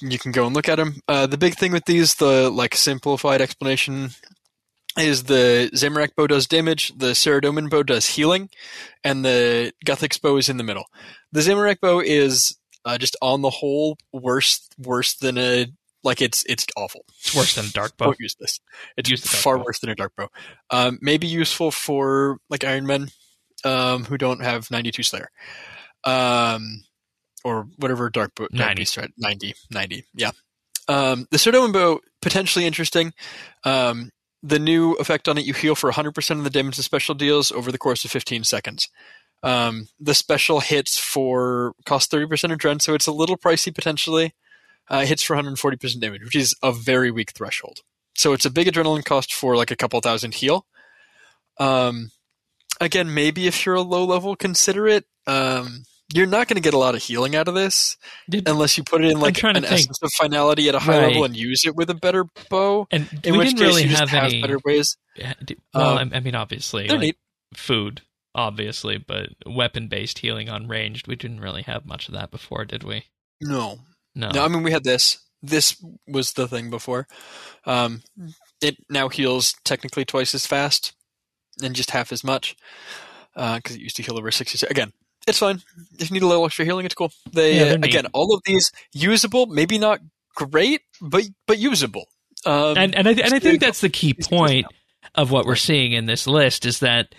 you 0.01 0.19
can 0.19 0.31
go 0.31 0.45
and 0.45 0.55
look 0.55 0.69
at 0.69 0.75
them. 0.75 1.01
Uh, 1.07 1.25
the 1.25 1.37
big 1.37 1.55
thing 1.55 1.71
with 1.71 1.85
these, 1.85 2.15
the 2.15 2.49
like 2.51 2.75
simplified 2.75 3.41
explanation, 3.41 4.11
is 4.97 5.23
the 5.25 5.69
Zamorak 5.73 6.15
bow 6.15 6.27
does 6.27 6.47
damage, 6.47 6.91
the 6.97 7.11
Saradomin 7.11 7.69
bow 7.69 7.83
does 7.83 8.05
healing, 8.05 8.49
and 9.03 9.23
the 9.23 9.71
Guthix 9.85 10.21
bow 10.21 10.37
is 10.37 10.49
in 10.49 10.57
the 10.57 10.63
middle. 10.63 10.85
The 11.31 11.41
Zamorak 11.41 11.79
bow 11.79 11.99
is 11.99 12.57
uh, 12.85 12.97
just 12.97 13.15
on 13.21 13.41
the 13.41 13.49
whole 13.49 13.97
worse 14.11 14.67
worse 14.77 15.15
than 15.15 15.37
a 15.37 15.67
like 16.03 16.21
it's 16.21 16.43
it's 16.47 16.65
awful. 16.75 17.05
It's 17.19 17.35
worse 17.35 17.55
than 17.55 17.65
a 17.65 17.69
dark 17.69 17.97
bow. 17.97 18.05
Don't 18.05 18.19
use 18.19 18.35
this. 18.39 18.59
It's 18.97 19.09
Use 19.09 19.25
far 19.25 19.57
bow. 19.57 19.63
worse 19.65 19.79
than 19.79 19.89
a 19.89 19.95
dark 19.95 20.13
bow. 20.17 20.29
Um, 20.71 20.97
maybe 21.01 21.27
useful 21.27 21.71
for 21.71 22.37
like 22.49 22.63
Iron 22.63 22.85
Men 22.85 23.09
um, 23.63 24.05
who 24.05 24.17
don't 24.17 24.41
have 24.41 24.71
92 24.71 25.03
Slayer. 25.03 25.29
Um, 26.05 26.83
or 27.43 27.67
whatever 27.77 28.09
dark 28.09 28.33
bow. 28.35 28.47
dark 28.47 28.53
90. 28.67 28.79
beast, 28.81 28.97
right? 28.97 29.11
90. 29.17 29.53
90. 29.71 30.05
Yeah. 30.15 30.31
Um, 30.87 31.27
the 31.31 31.37
Saradomin 31.37 31.73
bow, 31.73 31.99
potentially 32.21 32.65
interesting. 32.65 33.13
Um, 33.63 34.09
the 34.41 34.59
new 34.59 34.93
effect 34.93 35.27
on 35.27 35.37
it, 35.37 35.45
you 35.45 35.53
heal 35.53 35.75
for 35.75 35.91
100% 35.91 36.37
of 36.37 36.43
the 36.43 36.49
damage 36.49 36.77
the 36.77 36.83
special 36.83 37.15
deals 37.15 37.51
over 37.51 37.71
the 37.71 37.77
course 37.77 38.05
of 38.05 38.11
15 38.11 38.43
seconds. 38.43 38.89
Um, 39.41 39.87
the 39.99 40.13
special 40.13 40.59
hits 40.59 40.97
for 40.97 41.73
cost 41.85 42.11
30% 42.11 42.51
of 42.51 42.57
Dren, 42.57 42.79
so 42.79 42.93
it's 42.93 43.07
a 43.07 43.11
little 43.11 43.37
pricey 43.37 43.73
potentially. 43.73 44.33
Uh, 44.89 45.05
hits 45.05 45.21
for 45.21 45.35
140% 45.35 45.99
damage, 45.99 46.23
which 46.23 46.35
is 46.35 46.55
a 46.63 46.71
very 46.71 47.11
weak 47.11 47.31
threshold. 47.31 47.81
So 48.15 48.33
it's 48.33 48.45
a 48.45 48.49
big 48.49 48.67
adrenaline 48.67 49.05
cost 49.05 49.33
for 49.33 49.55
like 49.55 49.69
a 49.69 49.75
couple 49.75 50.01
thousand 50.01 50.33
heal. 50.33 50.65
Um, 51.59 52.09
again, 52.81 53.13
maybe 53.13 53.45
if 53.45 53.65
you're 53.65 53.75
a 53.75 53.81
low 53.81 54.03
level, 54.03 54.35
consider 54.35 54.87
it. 54.87 55.05
Um, 55.27 55.83
you're 56.13 56.25
not 56.25 56.47
going 56.47 56.55
to 56.55 56.61
get 56.61 56.73
a 56.73 56.77
lot 56.77 56.95
of 56.95 57.03
healing 57.03 57.35
out 57.35 57.47
of 57.47 57.53
this 57.53 57.97
Did- 58.29 58.47
unless 58.47 58.77
you 58.77 58.83
put 58.83 59.03
it 59.03 59.11
in 59.11 59.19
like 59.19 59.41
an 59.43 59.53
think. 59.55 59.65
essence 59.71 59.99
of 60.01 60.11
finality 60.13 60.67
at 60.69 60.75
a 60.75 60.79
high 60.79 60.97
Right. 60.99 61.07
level 61.09 61.23
and 61.25 61.35
use 61.35 61.65
it 61.65 61.75
with 61.75 61.89
a 61.89 61.93
better 61.93 62.25
bow. 62.49 62.87
and 62.91 63.07
In 63.23 63.37
we 63.37 63.45
didn't 63.45 63.59
really 63.61 63.83
have 63.83 64.09
have 64.09 64.25
any. 64.31 64.41
better 64.41 64.59
ways. 64.65 64.97
Yeah, 65.15 65.33
Well, 65.73 65.97
Um, 65.99 66.11
I, 66.13 66.19
mean, 66.19 66.35
obviously, 66.35 66.87
like, 66.87 66.99
neat. 66.99 67.17
food, 67.55 68.01
obviously, 68.33 68.97
but 68.97 69.29
weapon-based 69.45 70.19
healing 70.19 70.49
on 70.49 70.67
ranged, 70.67 71.07
we 71.07 71.15
didn't 71.15 71.41
really 71.41 71.63
have 71.63 71.85
much 71.85 72.07
of 72.07 72.13
that 72.13 72.31
before, 72.31 72.65
did 72.65 72.83
we? 72.83 73.05
No, 73.41 73.79
No. 74.15 74.29
No, 74.31 74.43
I 74.43 74.47
mean 74.47 74.63
we 74.63 74.71
had 74.71 74.83
this. 74.83 75.19
This 75.41 75.81
was 76.07 76.33
the 76.33 76.47
thing 76.47 76.69
before. 76.69 77.07
Um, 77.65 78.01
it 78.61 78.75
now 78.89 79.07
heals 79.09 79.53
technically 79.63 80.03
twice 80.03 80.33
as 80.35 80.45
fast 80.45 80.93
and 81.61 81.75
just 81.75 81.91
half 81.91 82.11
as 82.11 82.23
much 82.23 82.55
because 83.35 83.75
it 83.75 83.79
used 83.79 83.95
to 83.97 84.03
heal 84.03 84.17
over 84.17 84.31
sixty. 84.31 84.65
Again, 84.67 84.91
it's 85.29 85.39
fine. 85.39 85.61
If 85.99 86.09
you 86.09 86.13
need 86.15 86.23
a 86.23 86.27
little 86.27 86.45
extra 86.45 86.65
healing, 86.65 86.85
it's 86.85 86.95
cool. 86.95 87.11
They 87.31 87.57
Yeah, 87.57 87.71
uh, 87.73 87.75
again, 87.75 88.05
all 88.13 88.33
of 88.35 88.41
these 88.45 88.71
usable, 88.93 89.45
maybe 89.45 89.77
not 89.77 89.99
great, 90.35 90.81
but 91.01 91.23
but 91.47 91.57
usable. 91.57 92.07
Um, 92.45 92.77
and 92.77 92.95
and 92.95 93.07
I, 93.07 93.11
and 93.11 93.33
I 93.33 93.39
think 93.39 93.59
that's 93.59 93.81
the 93.81 93.89
key 93.89 94.13
point 94.13 94.65
of 95.15 95.31
what 95.31 95.45
we're 95.45 95.55
seeing 95.55 95.91
in 95.93 96.05
this 96.05 96.27
list 96.27 96.65
is 96.65 96.79
that 96.79 97.13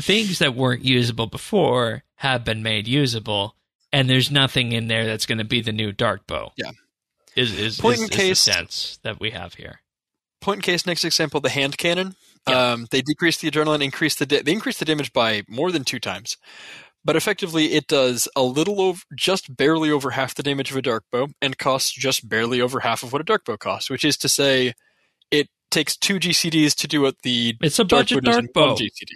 things 0.00 0.38
that 0.38 0.54
weren't 0.54 0.84
usable 0.84 1.26
before 1.26 2.04
have 2.16 2.44
been 2.44 2.62
made 2.62 2.88
usable, 2.88 3.54
and 3.92 4.08
there's 4.08 4.30
nothing 4.30 4.72
in 4.72 4.88
there 4.88 5.06
that's 5.06 5.26
going 5.26 5.38
to 5.38 5.44
be 5.44 5.60
the 5.60 5.72
new 5.72 5.92
dark 5.92 6.26
bow. 6.26 6.52
Yeah. 6.56 6.70
is 7.36 7.52
is, 7.58 7.80
Point 7.80 7.94
is, 7.94 8.00
in 8.00 8.04
is 8.04 8.10
the 8.10 8.16
case- 8.16 8.40
sense 8.40 8.98
that 9.02 9.20
we 9.20 9.30
have 9.30 9.54
here. 9.54 9.80
point 10.40 10.58
in 10.58 10.62
case 10.62 10.86
next 10.86 11.04
example 11.04 11.40
the 11.40 11.48
hand 11.50 11.76
cannon 11.78 12.14
Yeah. 12.48 12.72
um, 12.72 12.86
they 12.90 13.02
decrease 13.02 13.36
the 13.38 13.50
adrenaline 13.50 13.82
increase 13.82 14.14
the 14.16 14.26
da- 14.26 14.42
they 14.42 14.52
increase 14.52 14.78
the 14.78 14.84
damage 14.84 15.12
by 15.12 15.42
more 15.48 15.70
than 15.72 15.84
two 15.84 15.98
times 16.00 16.36
but 17.08 17.16
effectively 17.16 17.72
it 17.72 17.86
does 17.86 18.28
a 18.36 18.42
little 18.42 18.82
over 18.82 19.00
just 19.16 19.56
barely 19.56 19.90
over 19.90 20.10
half 20.10 20.34
the 20.34 20.42
damage 20.42 20.70
of 20.70 20.76
a 20.76 20.82
dark 20.82 21.04
bow 21.10 21.28
and 21.40 21.56
costs 21.56 21.90
just 21.90 22.28
barely 22.28 22.60
over 22.60 22.80
half 22.80 23.02
of 23.02 23.14
what 23.14 23.22
a 23.22 23.24
dark 23.24 23.46
bow 23.46 23.56
costs 23.56 23.88
which 23.88 24.04
is 24.04 24.18
to 24.18 24.28
say 24.28 24.74
it 25.30 25.48
takes 25.70 25.96
two 25.96 26.16
gcds 26.16 26.74
to 26.76 26.86
do 26.86 27.00
what 27.00 27.16
the 27.22 27.56
It's 27.62 27.78
a 27.78 27.84
dark 27.84 28.10
budget 28.10 28.22
bow 28.22 28.30
does 28.30 28.36
dark 28.36 28.52
bow. 28.52 28.74
gcd 28.74 29.14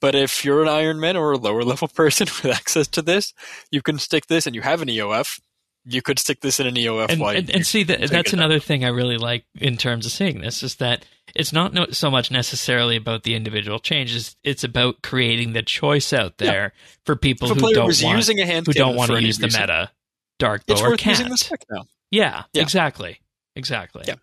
but 0.00 0.14
if 0.14 0.46
you're 0.46 0.62
an 0.62 0.68
Iron 0.68 0.98
Man 0.98 1.14
or 1.14 1.32
a 1.32 1.36
lower 1.36 1.62
level 1.62 1.88
person 1.94 2.26
with 2.42 2.46
access 2.46 2.88
to 2.88 3.02
this, 3.02 3.34
you 3.70 3.82
can 3.82 3.98
stick 3.98 4.28
this, 4.28 4.46
and 4.46 4.54
you 4.54 4.62
have 4.62 4.80
an 4.80 4.88
EOF. 4.88 5.40
You 5.86 6.02
could 6.02 6.18
stick 6.18 6.40
this 6.40 6.60
in 6.60 6.66
an 6.66 6.74
EOF. 6.74 7.08
and, 7.10 7.22
and, 7.22 7.50
and 7.50 7.66
see 7.66 7.84
that 7.84 8.10
that's 8.10 8.32
another 8.34 8.60
thing 8.60 8.84
I 8.84 8.88
really 8.88 9.16
like 9.16 9.44
in 9.58 9.76
terms 9.78 10.04
of 10.04 10.12
seeing 10.12 10.40
this 10.40 10.62
is 10.62 10.76
that 10.76 11.06
it's 11.34 11.52
not 11.52 11.72
no, 11.72 11.86
so 11.90 12.10
much 12.10 12.30
necessarily 12.30 12.96
about 12.96 13.22
the 13.22 13.34
individual 13.34 13.78
changes; 13.78 14.36
it's 14.44 14.62
about 14.62 15.02
creating 15.02 15.52
the 15.54 15.62
choice 15.62 16.12
out 16.12 16.34
Yeah. 16.38 16.50
there 16.50 16.72
for 17.06 17.16
people 17.16 17.48
who 17.48 17.72
don't 17.72 18.02
want 18.02 18.16
using 18.16 18.40
a 18.40 18.46
hand 18.46 18.66
who 18.66 18.72
don't 18.74 18.94
want 18.96 19.10
to 19.10 19.22
use 19.22 19.38
the 19.38 19.46
meta 19.46 19.90
dark 20.38 20.66
bow 20.66 20.72
it's 20.74 20.82
or 20.82 20.96
can't. 20.96 21.18
using 21.18 21.30
the 21.30 21.38
spec 21.38 21.64
now. 21.70 21.84
Yeah, 22.10 22.44
Yeah. 22.52 22.62
exactly, 22.62 23.20
exactly. 23.56 24.04
Yeah. 24.06 24.16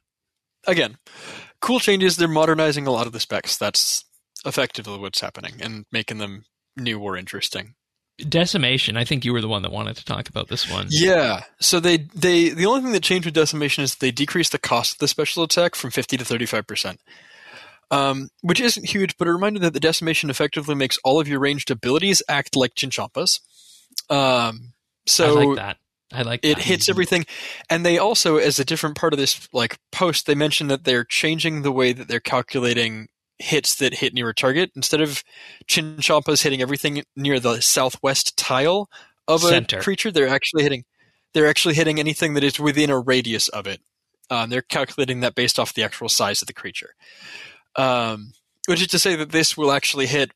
again, 0.68 0.98
cool 1.62 1.80
changes. 1.80 2.18
They're 2.18 2.28
modernizing 2.28 2.86
a 2.88 2.92
lot 2.92 3.08
of 3.08 3.14
the 3.14 3.20
specs. 3.20 3.58
That's 3.58 4.04
effectively 4.46 4.98
what's 5.00 5.22
happening 5.22 5.56
and 5.62 5.86
making 5.92 6.20
them 6.20 6.46
new 6.76 7.00
or 7.00 7.18
interesting. 7.18 7.74
Decimation. 8.18 8.98
I 8.98 9.04
think 9.06 9.26
you 9.26 9.34
were 9.34 9.42
the 9.42 9.48
one 9.48 9.62
that 9.62 9.72
wanted 9.72 9.96
to 9.98 10.06
talk 10.06 10.28
about 10.28 10.48
this 10.48 10.70
one. 10.70 10.88
Yeah. 10.90 11.44
So 11.60 11.80
they 11.80 11.98
they 12.16 12.50
the 12.50 12.66
only 12.66 12.82
thing 12.82 12.92
that 12.94 13.04
changed 13.04 13.26
with 13.26 13.36
decimation 13.36 13.84
is 13.84 13.96
they 13.96 14.12
decreased 14.12 14.52
the 14.52 14.58
cost 14.58 14.94
of 14.94 15.00
the 15.00 15.08
special 15.08 15.44
attack 15.44 15.76
from 15.76 15.92
fifty 15.92 16.18
to 16.18 16.26
thirty 16.26 16.46
five 16.46 16.66
percent. 16.66 17.00
Um, 17.90 18.30
which 18.42 18.60
isn't 18.60 18.90
huge, 18.90 19.16
but 19.18 19.28
a 19.28 19.32
reminder 19.32 19.60
that 19.60 19.74
the 19.74 19.80
decimation 19.80 20.30
effectively 20.30 20.76
makes 20.76 20.98
all 21.06 21.22
of 21.22 21.28
your 21.28 21.40
ranged 21.40 21.72
abilities 21.72 22.22
act 22.28 22.56
like 22.56 22.76
chinchompas. 22.76 23.40
Um, 24.10 24.74
so 25.06 25.40
I 25.40 25.44
like 25.46 25.56
that. 25.58 25.78
I 26.12 26.22
like 26.22 26.40
it 26.44 26.56
that. 26.56 26.64
hits 26.64 26.90
everything 26.90 27.26
and 27.70 27.86
they 27.86 27.98
also 27.98 28.38
as 28.38 28.60
a 28.60 28.66
different 28.66 28.96
part 28.96 29.14
of 29.14 29.20
this 29.20 29.50
like 29.52 29.78
post 29.92 30.26
they 30.26 30.36
mentioned 30.36 30.72
that 30.72 30.86
they're 30.86 31.04
changing 31.04 31.64
the 31.64 31.72
way 31.72 31.92
that 31.92 32.08
they're 32.08 32.22
calculating 32.22 33.10
hits 33.40 33.76
that 33.76 33.94
hit 33.94 34.14
near 34.14 34.30
a 34.30 34.34
target 34.34 34.72
instead 34.76 35.02
of 35.02 35.24
chinchompas 35.68 36.44
hitting 36.44 36.62
everything 36.62 37.04
near 37.16 37.40
the 37.40 37.62
southwest 37.62 38.36
tile 38.38 38.90
of 39.28 39.44
a 39.44 39.50
Center. 39.50 39.80
creature 39.82 40.12
they're 40.12 40.28
actually 40.28 40.64
hitting 40.64 40.84
they're 41.34 41.48
actually 41.48 41.76
hitting 41.76 42.00
anything 42.00 42.34
that 42.34 42.44
is 42.44 42.60
within 42.60 42.90
a 42.90 43.00
radius 43.00 43.48
of 43.50 43.68
it 43.68 43.82
um, 44.30 44.50
they're 44.50 44.62
calculating 44.62 45.20
that 45.22 45.36
based 45.36 45.60
off 45.60 45.74
the 45.74 45.84
actual 45.84 46.10
size 46.10 46.42
of 46.42 46.48
the 46.48 46.54
creature 46.54 46.96
um, 47.76 48.32
which 48.68 48.82
is 48.82 48.88
to 48.88 49.00
say 49.00 49.16
that 49.16 49.32
this 49.32 49.56
will 49.56 49.72
actually 49.72 50.08
hit 50.08 50.32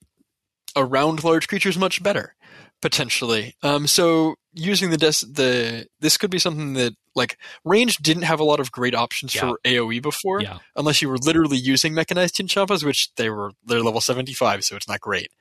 around 0.76 1.24
large 1.24 1.48
creatures 1.48 1.78
much 1.78 2.02
better 2.04 2.36
potentially. 2.82 3.56
Um, 3.64 3.88
so 3.88 4.36
using 4.54 4.90
the 4.90 4.98
des- 4.98 5.26
the 5.26 5.88
this 6.00 6.18
could 6.18 6.30
be 6.32 6.40
something 6.40 6.74
that 6.74 6.94
like 7.16 7.38
range 7.66 7.98
didn't 7.98 8.24
have 8.24 8.40
a 8.40 8.44
lot 8.44 8.60
of 8.60 8.72
great 8.72 8.96
options 8.96 9.34
Yeah. 9.36 9.42
for 9.42 9.60
AOE 9.66 10.02
before, 10.02 10.42
Yeah. 10.42 10.60
unless 10.76 11.02
you 11.02 11.10
were 11.10 11.18
literally 11.18 11.58
using 11.58 11.94
mechanized 11.94 12.36
chinchompas, 12.36 12.84
which 12.84 13.14
they 13.16 13.30
were 13.30 13.52
they're 13.66 13.82
level 13.82 14.02
seventy 14.02 14.34
five, 14.34 14.64
so 14.64 14.76
it's 14.76 14.88
not 14.88 15.00
great. 15.02 15.32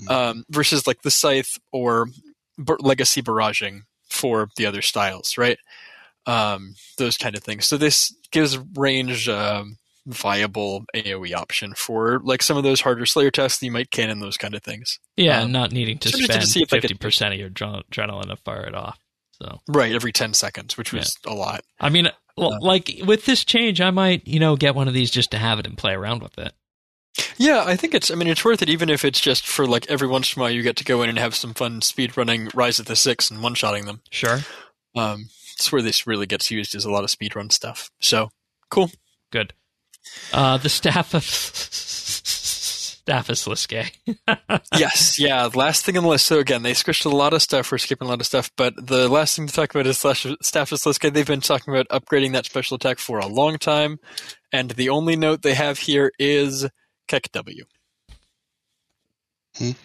Hmm. 0.00 0.08
Um, 0.10 0.44
versus 0.50 0.86
like 0.86 1.02
the 1.02 1.10
scythe 1.10 1.58
or 1.72 2.08
legacy 2.80 3.22
barraging 3.22 3.82
for 4.08 4.48
the 4.56 4.66
other 4.66 4.82
styles, 4.82 5.36
right? 5.38 5.58
Um, 6.26 6.74
those 6.98 7.18
kind 7.18 7.36
of 7.36 7.42
things. 7.42 7.66
So 7.66 7.76
this 7.76 8.14
gives 8.30 8.58
range 8.76 9.28
um, 9.28 9.76
viable 10.06 10.84
AOE 10.94 11.34
option 11.34 11.74
for 11.74 12.20
like 12.24 12.42
some 12.42 12.56
of 12.56 12.62
those 12.64 12.80
harder 12.82 13.06
Slayer 13.06 13.30
tests 13.30 13.58
that 13.58 13.66
you 13.66 13.72
might 13.72 13.90
cannon 13.90 14.20
those 14.20 14.36
kind 14.36 14.54
of 14.54 14.62
things. 14.62 14.98
Yeah, 15.16 15.42
Um, 15.42 15.52
not 15.52 15.72
needing 15.72 15.98
to 15.98 16.08
spend 16.08 16.44
fifty 16.68 16.94
percent 16.94 17.34
of 17.34 17.40
your 17.40 17.50
adrenaline 17.50 18.28
to 18.28 18.36
fire 18.36 18.66
it 18.66 18.74
off. 18.74 18.98
So 19.32 19.60
Right, 19.68 19.92
every 19.94 20.12
ten 20.12 20.34
seconds, 20.34 20.76
which 20.76 20.92
was 20.92 21.18
a 21.26 21.34
lot. 21.34 21.62
I 21.80 21.88
mean, 21.88 22.08
well, 22.36 22.54
Uh, 22.54 22.58
like 22.60 22.90
with 23.04 23.24
this 23.26 23.44
change, 23.44 23.80
I 23.80 23.90
might 23.90 24.26
you 24.26 24.38
know 24.40 24.56
get 24.56 24.74
one 24.74 24.88
of 24.88 24.94
these 24.94 25.10
just 25.10 25.30
to 25.32 25.38
have 25.38 25.58
it 25.58 25.66
and 25.66 25.76
play 25.78 25.92
around 25.92 26.22
with 26.22 26.38
it. 26.38 26.52
Yeah, 27.36 27.62
I 27.64 27.76
think 27.76 27.94
it's. 27.94 28.10
I 28.10 28.16
mean, 28.16 28.28
it's 28.28 28.44
worth 28.44 28.60
it, 28.60 28.68
even 28.68 28.90
if 28.90 29.04
it's 29.04 29.20
just 29.20 29.46
for 29.46 29.66
like 29.66 29.86
every 29.88 30.08
once 30.08 30.34
in 30.34 30.40
a 30.40 30.42
while 30.42 30.50
you 30.50 30.62
get 30.62 30.76
to 30.76 30.84
go 30.84 31.02
in 31.02 31.08
and 31.08 31.18
have 31.18 31.34
some 31.34 31.54
fun 31.54 31.80
speed 31.80 32.16
running 32.16 32.48
Rise 32.54 32.78
of 32.80 32.86
the 32.86 32.96
Six 32.96 33.30
and 33.30 33.42
one 33.42 33.54
shotting 33.54 33.84
them. 33.86 34.02
Sure, 34.10 34.40
Um, 34.96 35.26
it's 35.52 35.70
where 35.70 35.82
this 35.82 36.06
really 36.08 36.26
gets 36.26 36.50
used 36.50 36.74
is 36.74 36.84
a 36.84 36.90
lot 36.90 37.04
of 37.04 37.10
speed 37.10 37.36
run 37.36 37.50
stuff. 37.50 37.88
So 38.00 38.30
cool. 38.68 38.90
good. 39.30 39.52
Uh, 40.32 40.56
the 40.58 40.68
staff 40.68 41.14
of 41.14 41.24
staff 43.04 43.28
Sliske. 43.28 43.92
yes, 44.76 45.18
yeah. 45.18 45.48
Last 45.54 45.84
thing 45.84 45.96
on 45.96 46.04
the 46.04 46.08
list. 46.08 46.26
So 46.26 46.38
again, 46.38 46.62
they 46.62 46.72
squished 46.72 47.04
a 47.04 47.10
lot 47.10 47.34
of 47.34 47.42
stuff. 47.42 47.70
We're 47.70 47.78
skipping 47.78 48.06
a 48.06 48.10
lot 48.10 48.20
of 48.20 48.26
stuff, 48.26 48.50
but 48.56 48.74
the 48.76 49.08
last 49.08 49.36
thing 49.36 49.46
to 49.46 49.52
talk 49.52 49.74
about 49.74 49.86
is 49.86 49.98
slash, 49.98 50.26
staff 50.42 50.72
of 50.72 50.78
Sliske. 50.78 51.12
They've 51.12 51.26
been 51.26 51.40
talking 51.40 51.74
about 51.74 51.88
upgrading 51.88 52.32
that 52.32 52.46
special 52.46 52.76
attack 52.76 52.98
for 52.98 53.18
a 53.18 53.26
long 53.26 53.58
time, 53.58 53.98
and 54.52 54.70
the 54.70 54.88
only 54.88 55.16
note 55.16 55.42
they 55.42 55.54
have 55.54 55.78
here 55.78 56.12
is 56.18 56.66
KEKW. 57.08 57.64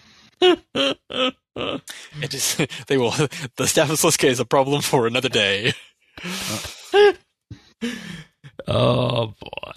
It 2.21 2.33
is. 2.33 2.55
They 2.87 2.97
will. 2.97 3.11
The 3.57 3.67
staff 3.67 3.89
of 3.89 3.97
Sliske 3.99 4.23
is 4.29 4.39
a 4.39 4.45
problem 4.45 4.81
for 4.81 5.05
another 5.07 5.29
day. 5.29 5.73
Oh 8.67 9.33
boy. 9.39 9.71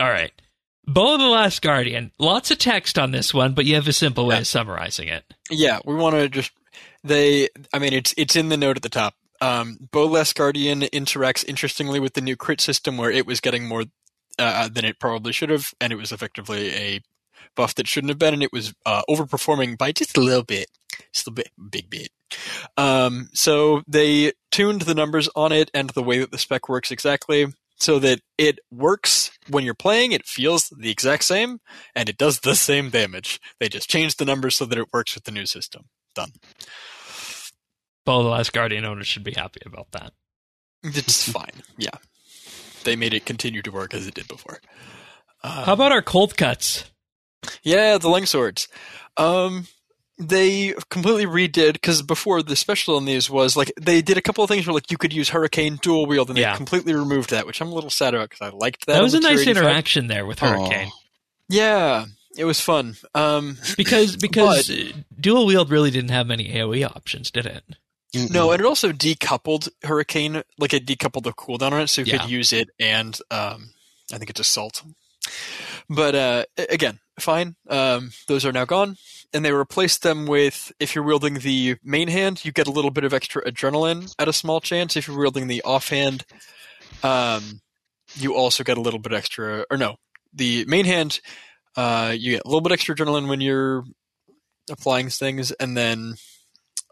All 0.00 0.08
right. 0.10 0.32
Bow 0.86 1.14
of 1.14 1.20
the 1.20 1.26
Last 1.26 1.62
Guardian. 1.62 2.10
Lots 2.18 2.50
of 2.50 2.58
text 2.58 2.98
on 2.98 3.12
this 3.12 3.32
one, 3.32 3.54
but 3.54 3.64
you 3.66 3.74
have 3.76 3.86
a 3.86 3.92
simple 3.92 4.26
way 4.26 4.34
Yeah. 4.36 4.40
of 4.40 4.46
summarizing 4.46 5.08
it. 5.08 5.24
Yeah, 5.50 5.78
we 5.84 5.94
want 5.94 6.16
to 6.16 6.28
just. 6.28 6.50
They. 7.04 7.48
I 7.72 7.78
mean, 7.78 7.92
it's 7.92 8.14
it's 8.16 8.34
in 8.36 8.48
the 8.48 8.56
note 8.56 8.76
at 8.76 8.82
the 8.82 8.88
top. 8.88 9.14
Um, 9.40 9.76
Bolas 9.92 10.32
Guardian 10.32 10.80
interacts 10.82 11.44
interestingly 11.46 12.00
with 12.00 12.14
the 12.14 12.20
new 12.20 12.36
crit 12.36 12.60
system, 12.60 12.96
where 12.96 13.10
it 13.10 13.26
was 13.26 13.40
getting 13.40 13.66
more 13.66 13.84
uh, 14.38 14.68
than 14.68 14.84
it 14.84 14.98
probably 14.98 15.32
should 15.32 15.50
have, 15.50 15.72
and 15.80 15.92
it 15.92 15.96
was 15.96 16.10
effectively 16.12 16.70
a 16.74 17.00
buff 17.54 17.74
that 17.74 17.86
shouldn't 17.88 18.08
have 18.10 18.18
been, 18.18 18.34
and 18.34 18.42
it 18.42 18.52
was 18.52 18.72
uh, 18.86 19.02
overperforming 19.10 19.76
by 19.76 19.92
just 19.92 20.16
a 20.16 20.20
little 20.20 20.44
bit, 20.44 20.68
just 21.12 21.26
a 21.26 21.32
bit, 21.32 21.50
big 21.70 21.90
bit. 21.90 22.10
Um, 22.76 23.28
so 23.34 23.82
they 23.86 24.32
tuned 24.50 24.82
the 24.82 24.94
numbers 24.94 25.28
on 25.36 25.52
it 25.52 25.70
and 25.74 25.90
the 25.90 26.02
way 26.02 26.18
that 26.20 26.30
the 26.30 26.38
spec 26.38 26.68
works 26.68 26.90
exactly, 26.90 27.46
so 27.82 27.98
that 27.98 28.20
it 28.38 28.60
works 28.70 29.32
when 29.48 29.64
you're 29.64 29.74
playing. 29.74 30.12
It 30.12 30.24
feels 30.24 30.68
the 30.68 30.88
exact 30.90 31.24
same, 31.24 31.58
and 31.96 32.08
it 32.08 32.16
does 32.16 32.40
the 32.40 32.54
same 32.54 32.90
damage. 32.90 33.40
They 33.58 33.68
just 33.68 33.90
changed 33.90 34.18
the 34.18 34.24
numbers 34.24 34.54
so 34.54 34.64
that 34.66 34.78
it 34.78 34.92
works 34.92 35.16
with 35.16 35.24
the 35.24 35.32
new 35.32 35.46
system. 35.46 35.86
Done. 36.14 36.30
Of 38.06 38.22
the 38.24 38.28
Last 38.30 38.52
Guardian 38.52 38.84
owners 38.84 39.06
should 39.08 39.24
be 39.24 39.32
happy 39.32 39.60
about 39.66 39.90
that. 39.92 40.12
It's 40.84 41.28
fine. 41.32 41.62
Yeah, 41.76 41.90
they 42.84 42.94
made 42.94 43.14
it 43.14 43.26
continue 43.26 43.62
to 43.62 43.72
work 43.72 43.94
as 43.94 44.06
it 44.06 44.14
did 44.14 44.28
before. 44.28 44.60
Uh, 45.42 45.64
How 45.64 45.72
about 45.72 45.92
our 45.92 46.02
cold 46.02 46.36
cuts? 46.36 46.84
Yeah, 47.64 47.98
the 47.98 48.08
Leng 48.08 48.28
Swords. 48.28 48.68
Um, 49.16 49.66
they 50.28 50.74
completely 50.90 51.26
redid 51.26 51.74
because 51.74 52.02
before 52.02 52.42
the 52.42 52.56
special 52.56 52.96
on 52.96 53.04
these 53.04 53.28
was 53.30 53.56
like 53.56 53.72
they 53.80 54.00
did 54.02 54.16
a 54.16 54.22
couple 54.22 54.42
of 54.44 54.48
things 54.48 54.66
where 54.66 54.74
like 54.74 54.90
you 54.90 54.96
could 54.98 55.12
use 55.12 55.28
Hurricane 55.30 55.78
dual 55.82 56.06
wield 56.06 56.28
and 56.30 56.38
Yeah. 56.38 56.52
they 56.52 56.56
completely 56.56 56.94
removed 56.94 57.30
that, 57.30 57.46
which 57.46 57.60
I'm 57.60 57.68
a 57.68 57.74
little 57.74 57.90
sad 57.90 58.14
about 58.14 58.30
because 58.30 58.46
I 58.52 58.56
liked 58.56 58.86
that. 58.86 58.94
That 58.94 59.02
was 59.02 59.14
a 59.14 59.20
nice 59.20 59.46
interaction 59.46 60.06
there 60.06 60.24
with 60.26 60.38
Hurricane. 60.40 60.90
Yeah, 61.48 62.06
it 62.36 62.44
was 62.44 62.60
fun. 62.60 62.96
Um, 63.14 63.58
Because 63.76 64.16
because 64.16 64.70
uh, 64.70 64.92
dual 65.20 65.46
wield 65.46 65.70
really 65.70 65.90
didn't 65.90 66.10
have 66.10 66.26
many 66.26 66.48
AoE 66.52 66.84
options, 66.86 67.30
did 67.30 67.46
it? 67.46 67.64
no, 68.30 68.52
and 68.52 68.60
it 68.60 68.66
also 68.66 68.92
decoupled 68.92 69.68
Hurricane, 69.84 70.42
like 70.58 70.74
it 70.74 70.86
decoupled 70.86 71.22
the 71.24 71.32
cooldown 71.32 71.72
on 71.72 71.80
it, 71.82 71.88
so 71.88 72.02
you 72.02 72.12
Yeah. 72.12 72.18
could 72.18 72.30
use 72.30 72.52
it 72.52 72.68
and 72.78 73.18
um, 73.30 73.70
I 74.12 74.18
think 74.18 74.30
it's 74.30 74.40
Assault. 74.40 74.82
But 75.88 76.14
uh, 76.14 76.44
again, 76.70 76.98
fine. 77.18 77.56
Um, 77.68 78.12
those 78.28 78.44
are 78.44 78.52
now 78.52 78.64
gone, 78.64 78.96
and 79.34 79.44
they 79.44 79.52
replaced 79.52 80.02
them 80.02 80.26
with 80.26 80.72
if 80.78 80.94
you're 80.94 81.04
wielding 81.04 81.34
the 81.34 81.76
main 81.82 82.08
hand, 82.08 82.44
you 82.44 82.52
get 82.52 82.66
a 82.66 82.70
little 82.72 82.90
bit 82.90 83.04
of 83.04 83.12
extra 83.14 83.42
adrenaline 83.44 84.14
at 84.18 84.28
a 84.28 84.32
small 84.32 84.60
chance. 84.60 84.96
If 84.96 85.08
you're 85.08 85.18
wielding 85.18 85.46
the 85.48 85.62
offhand, 85.62 86.24
um, 87.02 87.60
you 88.14 88.34
also 88.34 88.62
get 88.64 88.76
a 88.76 88.80
little 88.80 89.00
bit 89.00 89.12
extra. 89.12 89.64
Or 89.70 89.76
no, 89.76 89.96
the 90.32 90.64
main 90.66 90.84
hand, 90.84 91.20
uh, 91.76 92.14
you 92.16 92.32
get 92.32 92.42
a 92.44 92.48
little 92.48 92.60
bit 92.60 92.72
extra 92.72 92.94
adrenaline 92.94 93.28
when 93.28 93.40
you're 93.40 93.84
applying 94.70 95.08
things, 95.08 95.50
and 95.52 95.76
then 95.76 96.14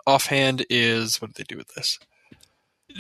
offhand 0.07 0.65
is 0.71 1.21
what 1.21 1.33
did 1.35 1.37
they 1.47 1.55
do 1.55 1.59
with 1.59 1.69
this? 1.75 1.99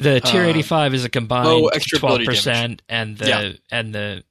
The 0.01 0.21
tier 0.21 0.45
Uh, 0.45 0.49
85 0.49 0.95
is 0.95 1.05
a 1.05 1.09
combined 1.09 1.49
oh, 1.49 1.67
extra 1.69 1.99
ability 1.99 2.27
12% 2.27 2.81
and 2.89 3.19
the 3.19 3.29
Yeah. 3.29 3.53
and 3.73 3.93
the 3.95 4.23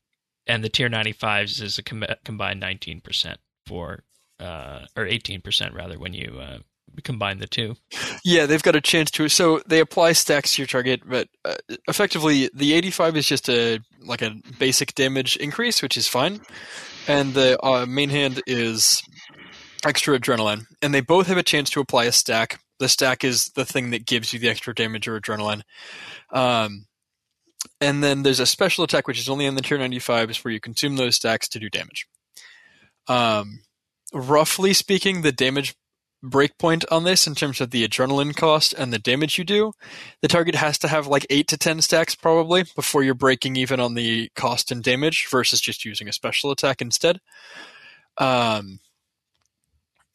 and 0.47 0.63
the 0.63 0.69
tier 0.69 0.89
95s 0.89 1.61
is 1.61 1.77
a 1.77 1.83
com- 1.83 2.05
combined 2.23 2.61
19% 2.61 3.35
for 3.67 4.03
uh 4.39 4.85
or 4.95 5.05
18% 5.05 5.73
rather 5.73 5.99
when 5.99 6.13
you 6.13 6.39
uh 6.39 6.59
combine 7.03 7.39
the 7.39 7.47
two. 7.47 7.75
Yeah, 8.25 8.45
they've 8.45 8.63
got 8.63 8.75
a 8.75 8.81
chance 8.81 9.11
to. 9.11 9.29
So 9.29 9.61
they 9.67 9.79
apply 9.79 10.13
stacks 10.13 10.55
to 10.55 10.61
your 10.61 10.67
target, 10.67 11.01
but 11.05 11.27
uh, 11.45 11.55
effectively 11.87 12.49
the 12.53 12.73
85 12.73 13.17
is 13.17 13.27
just 13.27 13.49
a 13.49 13.79
like 14.01 14.21
a 14.21 14.35
basic 14.57 14.95
damage 14.95 15.37
increase, 15.37 15.81
which 15.81 15.97
is 15.97 16.07
fine, 16.07 16.41
and 17.07 17.33
the 17.33 17.63
uh, 17.63 17.85
main 17.85 18.09
hand 18.09 18.41
is 18.47 19.01
extra 19.85 20.19
adrenaline, 20.19 20.65
and 20.81 20.93
they 20.93 21.01
both 21.01 21.27
have 21.27 21.37
a 21.37 21.43
chance 21.43 21.69
to 21.71 21.79
apply 21.79 22.05
a 22.05 22.11
stack. 22.11 22.59
The 22.79 22.89
stack 22.89 23.23
is 23.23 23.49
the 23.55 23.65
thing 23.65 23.91
that 23.91 24.05
gives 24.05 24.33
you 24.33 24.39
the 24.39 24.49
extra 24.49 24.73
damage 24.73 25.07
or 25.07 25.19
adrenaline. 25.19 25.61
Um, 26.31 26.85
and 27.81 28.03
then 28.03 28.23
there's 28.23 28.39
a 28.39 28.45
special 28.45 28.85
attack 28.85 29.07
which 29.07 29.19
is 29.19 29.27
only 29.27 29.45
in 29.45 29.55
the 29.55 29.61
tier 29.61 29.77
95s 29.77 30.43
where 30.43 30.53
you 30.53 30.61
consume 30.61 30.95
those 30.95 31.17
stacks 31.17 31.49
to 31.49 31.59
do 31.59 31.69
damage. 31.69 32.07
Um, 33.07 33.59
roughly 34.13 34.73
speaking, 34.73 35.21
the 35.21 35.31
damage 35.31 35.75
breakpoint 36.23 36.83
on 36.91 37.05
this 37.05 37.27
in 37.27 37.35
terms 37.35 37.61
of 37.61 37.71
the 37.71 37.87
adrenaline 37.87 38.35
cost 38.35 38.73
and 38.73 38.91
the 38.91 38.99
damage 38.99 39.37
you 39.37 39.43
do. 39.43 39.71
The 40.21 40.27
target 40.27 40.55
has 40.55 40.77
to 40.79 40.87
have 40.87 41.07
like 41.07 41.25
8 41.29 41.47
to 41.47 41.57
10 41.57 41.81
stacks 41.81 42.15
probably 42.15 42.65
before 42.75 43.03
you're 43.03 43.13
breaking 43.13 43.55
even 43.55 43.79
on 43.79 43.93
the 43.93 44.29
cost 44.35 44.71
and 44.71 44.83
damage 44.83 45.27
versus 45.31 45.61
just 45.61 45.85
using 45.85 46.07
a 46.09 46.13
special 46.13 46.51
attack 46.51 46.81
instead. 46.81 47.19
Um, 48.17 48.79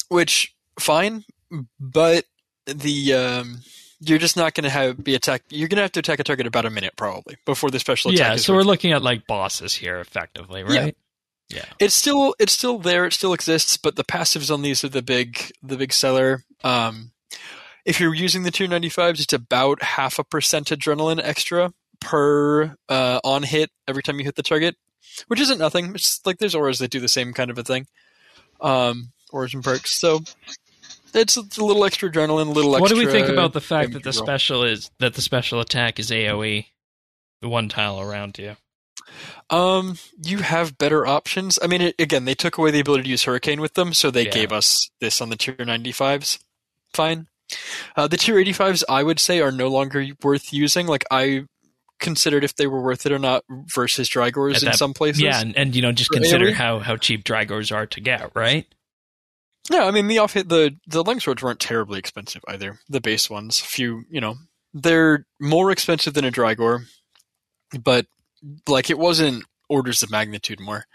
which, 0.09 0.55
fine, 0.79 1.25
but 1.81 2.25
the. 2.67 3.15
Um, 3.15 3.61
you're 4.07 4.19
just 4.19 4.37
not 4.37 4.53
going 4.53 4.65
to 4.65 4.71
have 4.71 5.03
be 5.03 5.15
attacked. 5.15 5.51
You're 5.51 5.69
going 5.69 5.77
to 5.77 5.83
have 5.83 5.93
to 5.93 6.01
attack 6.01 6.19
a 6.19 6.25
target 6.25 6.47
about 6.47 6.67
a 6.67 6.71
minute 6.71 6.93
probably 6.97 7.37
before 7.47 7.71
the 7.71 7.79
special 7.79 8.11
attack. 8.11 8.33
Yeah, 8.33 8.37
so 8.37 8.53
we're 8.53 8.63
looking 8.63 8.93
at 8.93 9.03
like 9.03 9.27
bosses 9.27 9.75
here 9.75 9.99
effectively, 9.99 10.63
right? 10.63 10.95
Yeah. 11.51 11.65
it's 11.79 11.95
still 11.95 12.35
it's 12.39 12.53
still 12.53 12.79
there. 12.79 13.05
It 13.05 13.13
still 13.13 13.33
exists, 13.33 13.77
but 13.77 13.97
the 13.97 14.05
passives 14.05 14.53
on 14.53 14.63
these 14.63 14.83
are 14.83 14.89
the 14.89 15.03
big 15.03 15.53
the 15.63 15.77
big 15.77 15.93
seller. 15.93 16.43
Um, 16.63 17.13
if 17.85 18.01
you're 18.01 18.15
using 18.15 18.45
the 18.45 18.51
295s, 18.51 19.21
it's 19.21 19.33
about 19.33 19.83
half 19.83 20.19
a 20.19 20.25
percent 20.25 20.69
adrenaline 20.69 21.21
extra 21.23 21.73
per 22.01 22.77
uh, 22.89 23.21
on 23.25 23.43
hit 23.43 23.71
every 23.87 24.03
time 24.03 24.19
you 24.19 24.25
hit 24.25 24.37
the 24.37 24.43
target, 24.43 24.77
which 25.29 25.41
isn't 25.41 25.59
nothing. 25.59 25.95
It's 25.95 26.21
like 26.25 26.39
there's 26.39 26.55
auras 26.55 26.79
that 26.79 26.91
do 26.91 27.01
the 27.01 27.09
same 27.09 27.33
kind 27.33 27.51
of 27.51 27.59
a 27.59 27.63
thing, 27.63 27.87
um, 28.61 29.13
auras 29.31 29.55
and 29.55 29.63
perks. 29.63 29.93
So 29.93 30.21
it's, 31.13 31.37
a 31.37 31.65
little 31.65 31.85
extra 31.85 32.11
adrenaline, 32.11 32.49
a 32.49 32.51
little 32.51 32.73
What 32.73 32.83
extra. 32.83 32.97
What 32.97 33.03
do 33.03 33.07
we 33.07 33.13
think 33.13 33.29
about 33.29 33.53
the 33.53 33.61
fact 33.61 33.93
that 33.93 34.03
the 34.03 34.11
roll. 34.11 34.27
special 34.27 34.65
is 34.65 34.91
that 34.99 35.15
the 35.15 35.23
special 35.23 35.61
attack 35.61 35.99
is 35.99 36.11
AoE, 36.11 36.67
the 37.41 37.49
one 37.49 37.69
tile 37.69 38.01
around 38.01 38.39
you? 38.39 38.57
Um, 39.51 39.99
you 40.23 40.39
have 40.39 40.79
better 40.79 41.07
options. 41.07 41.59
I 41.63 41.67
mean, 41.67 41.81
it, 41.83 41.95
again, 41.99 42.25
they 42.25 42.35
took 42.35 42.59
away 42.59 42.71
the 42.71 42.81
ability 42.81 43.05
to 43.05 43.09
use 43.11 43.25
Hurricane 43.25 43.61
with 43.61 43.75
them, 43.75 43.93
so 43.93 44.11
they 44.11 44.25
Yeah. 44.27 44.31
gave 44.33 44.53
us 44.53 44.91
this 45.01 45.21
on 45.21 45.29
the 45.31 45.37
tier 45.37 45.55
95s. 45.59 46.39
Fine. 46.93 47.27
Uh, 47.97 48.07
the 48.09 48.17
tier 48.17 48.37
85s, 48.37 48.83
I 48.89 49.03
would 49.03 49.21
say, 49.21 49.41
are 49.41 49.53
no 49.53 49.69
longer 49.69 50.07
worth 50.23 50.53
using. 50.53 50.87
Like, 50.87 51.05
I 51.11 51.45
considered 52.01 52.43
if 52.45 52.57
they 52.57 52.67
were 52.67 52.83
worth 52.83 53.07
it 53.07 53.13
or 53.13 53.19
not 53.19 53.45
versus 53.75 54.09
Drygores 54.09 54.59
in 54.61 54.65
that- 54.67 54.77
some 54.77 54.95
places. 54.95 55.23
Yeah, 55.23 55.41
and, 55.41 55.57
and 55.57 55.77
you 55.77 55.83
know 55.83 55.93
just 55.93 56.11
consider 56.11 56.47
AoE? 56.47 56.53
how 56.55 56.79
how 56.81 56.97
cheap 56.97 57.25
Drygores 57.25 57.75
are 57.75 57.87
to 57.87 58.01
get, 58.01 58.31
right? 58.35 58.67
Yeah, 59.71 59.85
I 59.85 59.91
mean, 59.93 60.09
the 60.09 60.19
off 60.19 60.35
hit, 60.35 60.49
the, 60.51 60.77
the 60.87 61.03
Leng 61.03 61.23
Swords 61.23 61.43
weren't 61.43 61.61
terribly 61.61 61.99
expensive 61.99 62.43
either. 62.49 62.81
The 62.91 63.01
base 63.01 63.31
ones, 63.31 63.61
few, 63.61 64.05
you 64.11 64.21
know, 64.21 64.35
they're 64.75 65.25
more 65.41 65.71
expensive 65.71 66.13
than 66.13 66.25
a 66.27 66.31
Drygore, 66.31 66.85
but, 67.81 68.07
like, 68.69 68.91
it 68.91 68.99
wasn't 68.99 69.45
orders 69.69 70.03
of 70.03 70.11
magnitude 70.11 70.61
more. 70.61 70.87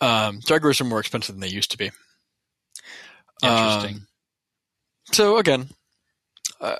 Um, 0.00 0.40
Drygores 0.40 0.80
are 0.80 0.84
more 0.84 1.00
expensive 1.00 1.34
than 1.34 1.40
they 1.40 1.48
used 1.48 1.70
to 1.70 1.78
be. 1.78 1.90
Interesting. 3.42 3.94
Um, 3.94 4.06
so 5.12 5.38
again, 5.38 5.70
uh, 6.60 6.76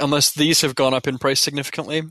unless 0.00 0.32
these 0.32 0.60
have 0.62 0.74
gone 0.74 0.94
up 0.94 1.06
in 1.06 1.18
price 1.18 1.40
significantly, 1.40 2.02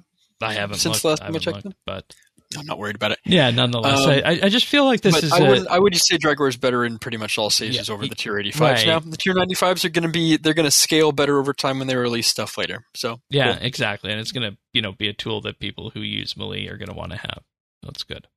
I 0.42 0.54
haven't 0.54 0.78
since 0.78 1.04
looked, 1.04 1.06
last 1.06 1.20
time 1.20 1.36
I 1.36 1.40
haven't 1.40 1.42
checked 1.42 1.66
looked, 1.66 1.78
but 1.86 2.16
I'm 2.58 2.66
not 2.66 2.78
worried 2.78 2.96
about 2.96 3.12
it. 3.12 3.20
Yeah, 3.26 3.50
nonetheless, 3.52 4.00
Um, 4.06 4.10
I, 4.10 4.40
I 4.44 4.50
just 4.50 4.66
feel 4.66 4.86
like 4.86 5.02
this 5.02 5.22
is 5.24 5.32
I 5.32 5.40
a, 5.40 5.50
would 5.50 5.68
I 5.68 5.80
would 5.80 5.94
just 5.94 6.08
say 6.08 6.18
Drygore 6.18 6.50
is 6.50 6.58
better 6.58 6.84
in 6.86 7.00
pretty 7.00 7.18
much 7.18 7.38
all 7.38 7.50
stages 7.50 7.88
Yeah, 7.88 7.94
over 7.94 8.08
the 8.08 8.16
tier 8.16 8.34
85s 8.34 8.60
right. 8.62 8.86
now. 8.88 9.00
The 9.00 9.18
tier 9.18 9.34
95s 9.34 9.86
are 9.86 9.90
going 9.90 10.04
to 10.04 10.10
be 10.12 10.38
they're 10.38 10.54
going 10.54 10.66
to 10.66 10.72
scale 10.72 11.12
better 11.12 11.40
over 11.40 11.54
time 11.54 11.80
when 11.80 11.88
they 11.88 11.96
release 11.96 12.28
stuff 12.28 12.58
later. 12.58 12.86
So 12.96 13.20
yeah, 13.30 13.54
cool. 13.58 13.66
exactly, 13.66 14.12
and 14.12 14.20
it's 14.20 14.32
gonna 14.32 14.58
you 14.74 14.82
know 14.82 14.92
be 14.94 15.08
a 15.10 15.14
tool 15.14 15.42
that 15.42 15.60
people 15.60 15.90
who 15.92 16.02
use 16.02 16.36
Melee 16.38 16.68
are 16.68 16.78
gonna 16.78 16.94
want 16.94 17.12
to 17.12 17.18
have. 17.18 17.40
That's 17.84 18.04
good. 18.04 18.28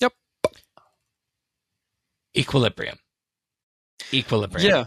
Yep. 0.00 0.12
Equilibrium. 2.36 2.98
Equilibrium. 4.12 4.68
yeah. 4.68 4.84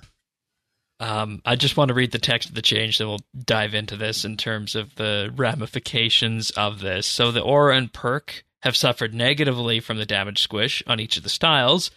Um, 1.02 1.42
I 1.46 1.56
just 1.56 1.78
want 1.78 1.88
to 1.90 1.94
read 1.94 2.12
the 2.12 2.20
text 2.20 2.50
of 2.50 2.56
the 2.56 2.62
change, 2.62 2.98
then 2.98 3.08
we'll 3.08 3.22
dive 3.46 3.74
into 3.74 3.96
this 3.96 4.26
in 4.26 4.36
terms 4.36 4.76
of 4.76 4.94
the 4.96 5.32
ramifications 5.36 6.52
of 6.52 6.82
this. 6.82 7.08
So 7.08 7.32
the 7.32 7.40
aura 7.42 7.78
and 7.78 7.92
perk 7.92 8.44
have 8.62 8.76
suffered 8.76 9.14
negatively 9.14 9.80
from 9.80 9.98
the 9.98 10.06
damage 10.06 10.42
squish 10.42 10.84
on 10.88 11.00
each 11.00 11.18
of 11.18 11.24
the 11.24 11.30
styles, 11.30 11.92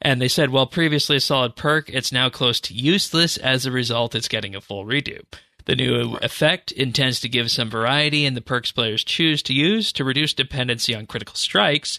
and 0.00 0.20
they 0.20 0.28
said, 0.28 0.50
well, 0.50 0.66
previously 0.66 1.16
a 1.16 1.20
solid 1.20 1.56
perk, 1.56 1.88
it's 1.88 2.12
now 2.12 2.28
close 2.28 2.60
to 2.60 2.74
useless. 2.74 3.36
As 3.36 3.64
a 3.64 3.72
result, 3.72 4.14
it's 4.14 4.28
getting 4.28 4.54
a 4.54 4.60
full 4.60 4.84
redo. 4.84 5.22
The 5.64 5.74
new 5.74 6.16
effect 6.22 6.70
intends 6.72 7.18
to 7.20 7.28
give 7.28 7.50
some 7.50 7.68
variety 7.68 8.24
in 8.24 8.34
the 8.34 8.40
perks 8.40 8.70
players 8.70 9.02
choose 9.02 9.42
to 9.44 9.52
use 9.52 9.92
to 9.92 10.04
reduce 10.04 10.32
dependency 10.32 10.94
on 10.94 11.06
critical 11.06 11.34
strikes, 11.34 11.98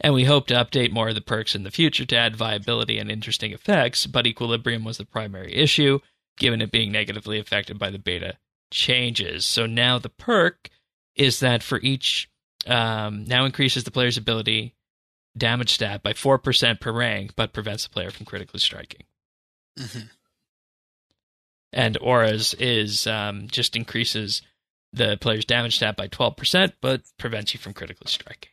and 0.00 0.14
we 0.14 0.24
hope 0.24 0.46
to 0.46 0.54
update 0.54 0.92
more 0.92 1.08
of 1.08 1.16
the 1.16 1.20
perks 1.20 1.54
in 1.54 1.64
the 1.64 1.70
future 1.70 2.04
to 2.04 2.16
add 2.16 2.36
viability 2.36 2.98
and 2.98 3.10
interesting 3.10 3.52
effects, 3.52 4.06
but 4.06 4.26
equilibrium 4.26 4.84
was 4.84 4.98
the 4.98 5.04
primary 5.04 5.52
issue, 5.52 5.98
given 6.38 6.62
it 6.62 6.70
being 6.70 6.92
negatively 6.92 7.40
affected 7.40 7.78
by 7.78 7.90
the 7.90 7.98
beta 7.98 8.36
changes. 8.70 9.44
So 9.44 9.66
now 9.66 9.98
the 9.98 10.08
perk 10.08 10.70
is 11.16 11.40
that 11.40 11.64
for 11.64 11.80
each, 11.80 12.30
um, 12.68 13.24
now 13.24 13.44
increases 13.44 13.84
the 13.84 13.90
player's 13.90 14.16
ability 14.16 14.74
damage 15.36 15.72
stat 15.72 16.02
by 16.02 16.12
4% 16.12 16.80
per 16.80 16.92
rank, 16.92 17.32
but 17.36 17.52
prevents 17.52 17.84
the 17.84 17.90
player 17.90 18.10
from 18.10 18.26
critically 18.26 18.60
striking. 18.60 19.02
Mhm. 19.78 20.10
And 21.72 21.98
auras 22.00 22.54
is 22.54 23.06
um, 23.06 23.48
just 23.48 23.76
increases 23.76 24.42
the 24.92 25.18
player's 25.20 25.44
damage 25.44 25.76
stat 25.76 25.96
by 25.96 26.08
12%, 26.08 26.72
but 26.80 27.02
prevents 27.18 27.52
you 27.54 27.60
from 27.60 27.74
critically 27.74 28.10
striking. 28.10 28.50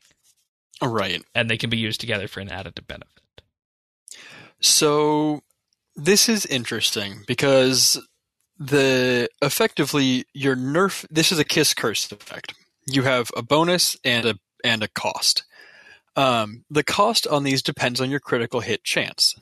All 0.81 0.89
right. 0.89 1.23
And 1.33 1.49
they 1.49 1.57
can 1.57 1.69
be 1.69 1.77
used 1.77 2.01
together 2.01 2.27
for 2.27 2.41
an 2.41 2.49
additive 2.49 2.87
benefit. 2.87 3.41
So 4.59 5.41
this 5.95 6.27
is 6.27 6.45
interesting 6.45 7.23
because 7.27 7.99
the 8.57 9.29
effectively 9.41 10.25
your 10.33 10.55
nerf 10.55 11.05
this 11.09 11.31
is 11.31 11.39
a 11.39 11.43
kiss 11.43 11.73
curse 11.73 12.09
effect. 12.11 12.53
You 12.85 13.03
have 13.03 13.31
a 13.35 13.41
bonus 13.41 13.97
and 14.03 14.25
a 14.25 14.35
and 14.63 14.83
a 14.83 14.87
cost. 14.87 15.43
Um, 16.15 16.63
the 16.69 16.83
cost 16.83 17.27
on 17.27 17.43
these 17.43 17.61
depends 17.61 17.99
on 17.99 18.09
your 18.09 18.19
critical 18.19 18.61
hit 18.61 18.83
chance. 18.83 19.35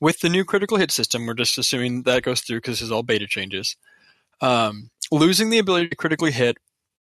With 0.00 0.20
the 0.20 0.28
new 0.28 0.44
critical 0.44 0.76
hit 0.76 0.90
system, 0.90 1.26
we're 1.26 1.34
just 1.34 1.58
assuming 1.58 2.02
that 2.02 2.22
goes 2.22 2.40
through 2.40 2.58
because 2.58 2.78
this 2.78 2.82
is 2.82 2.92
all 2.92 3.02
beta 3.02 3.26
changes. 3.26 3.76
Um, 4.40 4.90
losing 5.10 5.50
the 5.50 5.58
ability 5.58 5.88
to 5.88 5.96
critically 5.96 6.32
hit, 6.32 6.58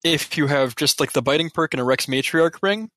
if 0.04 0.36
you 0.36 0.46
have 0.46 0.76
just 0.76 1.00
like 1.00 1.12
the 1.12 1.22
biting 1.22 1.50
perk 1.50 1.74
and 1.74 1.80
a 1.80 1.84
Rex 1.84 2.06
Matriarch 2.06 2.62
ring, 2.62 2.90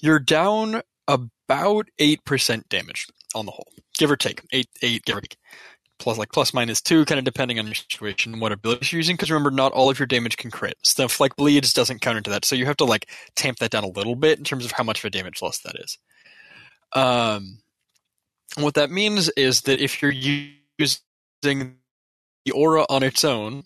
you're 0.00 0.18
down 0.18 0.82
about 1.06 1.88
eight 1.98 2.24
percent 2.24 2.68
damage 2.68 3.06
on 3.34 3.46
the 3.46 3.52
whole, 3.52 3.68
give 3.98 4.10
or 4.10 4.16
take 4.16 4.42
eight, 4.52 4.68
eight, 4.82 5.04
give 5.04 5.16
or 5.16 5.20
take. 5.20 5.36
Plus, 6.04 6.18
like 6.18 6.32
plus 6.32 6.52
minus 6.52 6.82
two, 6.82 7.06
kind 7.06 7.18
of 7.18 7.24
depending 7.24 7.58
on 7.58 7.64
your 7.64 7.74
situation 7.74 8.34
and 8.34 8.42
what 8.42 8.52
abilities 8.52 8.92
you're 8.92 8.98
using. 8.98 9.16
Because 9.16 9.30
remember, 9.30 9.50
not 9.50 9.72
all 9.72 9.88
of 9.88 9.98
your 9.98 10.04
damage 10.04 10.36
can 10.36 10.50
crit. 10.50 10.76
Stuff 10.82 11.18
like 11.18 11.34
bleeds 11.34 11.72
doesn't 11.72 12.02
count 12.02 12.18
into 12.18 12.28
that, 12.28 12.44
so 12.44 12.54
you 12.54 12.66
have 12.66 12.76
to 12.76 12.84
like 12.84 13.08
tamp 13.36 13.58
that 13.58 13.70
down 13.70 13.84
a 13.84 13.88
little 13.88 14.14
bit 14.14 14.36
in 14.36 14.44
terms 14.44 14.66
of 14.66 14.72
how 14.72 14.84
much 14.84 14.98
of 14.98 15.06
a 15.06 15.10
damage 15.10 15.40
loss 15.40 15.60
that 15.60 15.76
is. 15.76 15.96
Um, 16.92 17.60
what 18.58 18.74
that 18.74 18.90
means 18.90 19.30
is 19.30 19.62
that 19.62 19.80
if 19.80 20.02
you're 20.02 20.12
using 20.12 20.98
the 22.44 22.52
aura 22.52 22.84
on 22.90 23.02
its 23.02 23.24
own, 23.24 23.62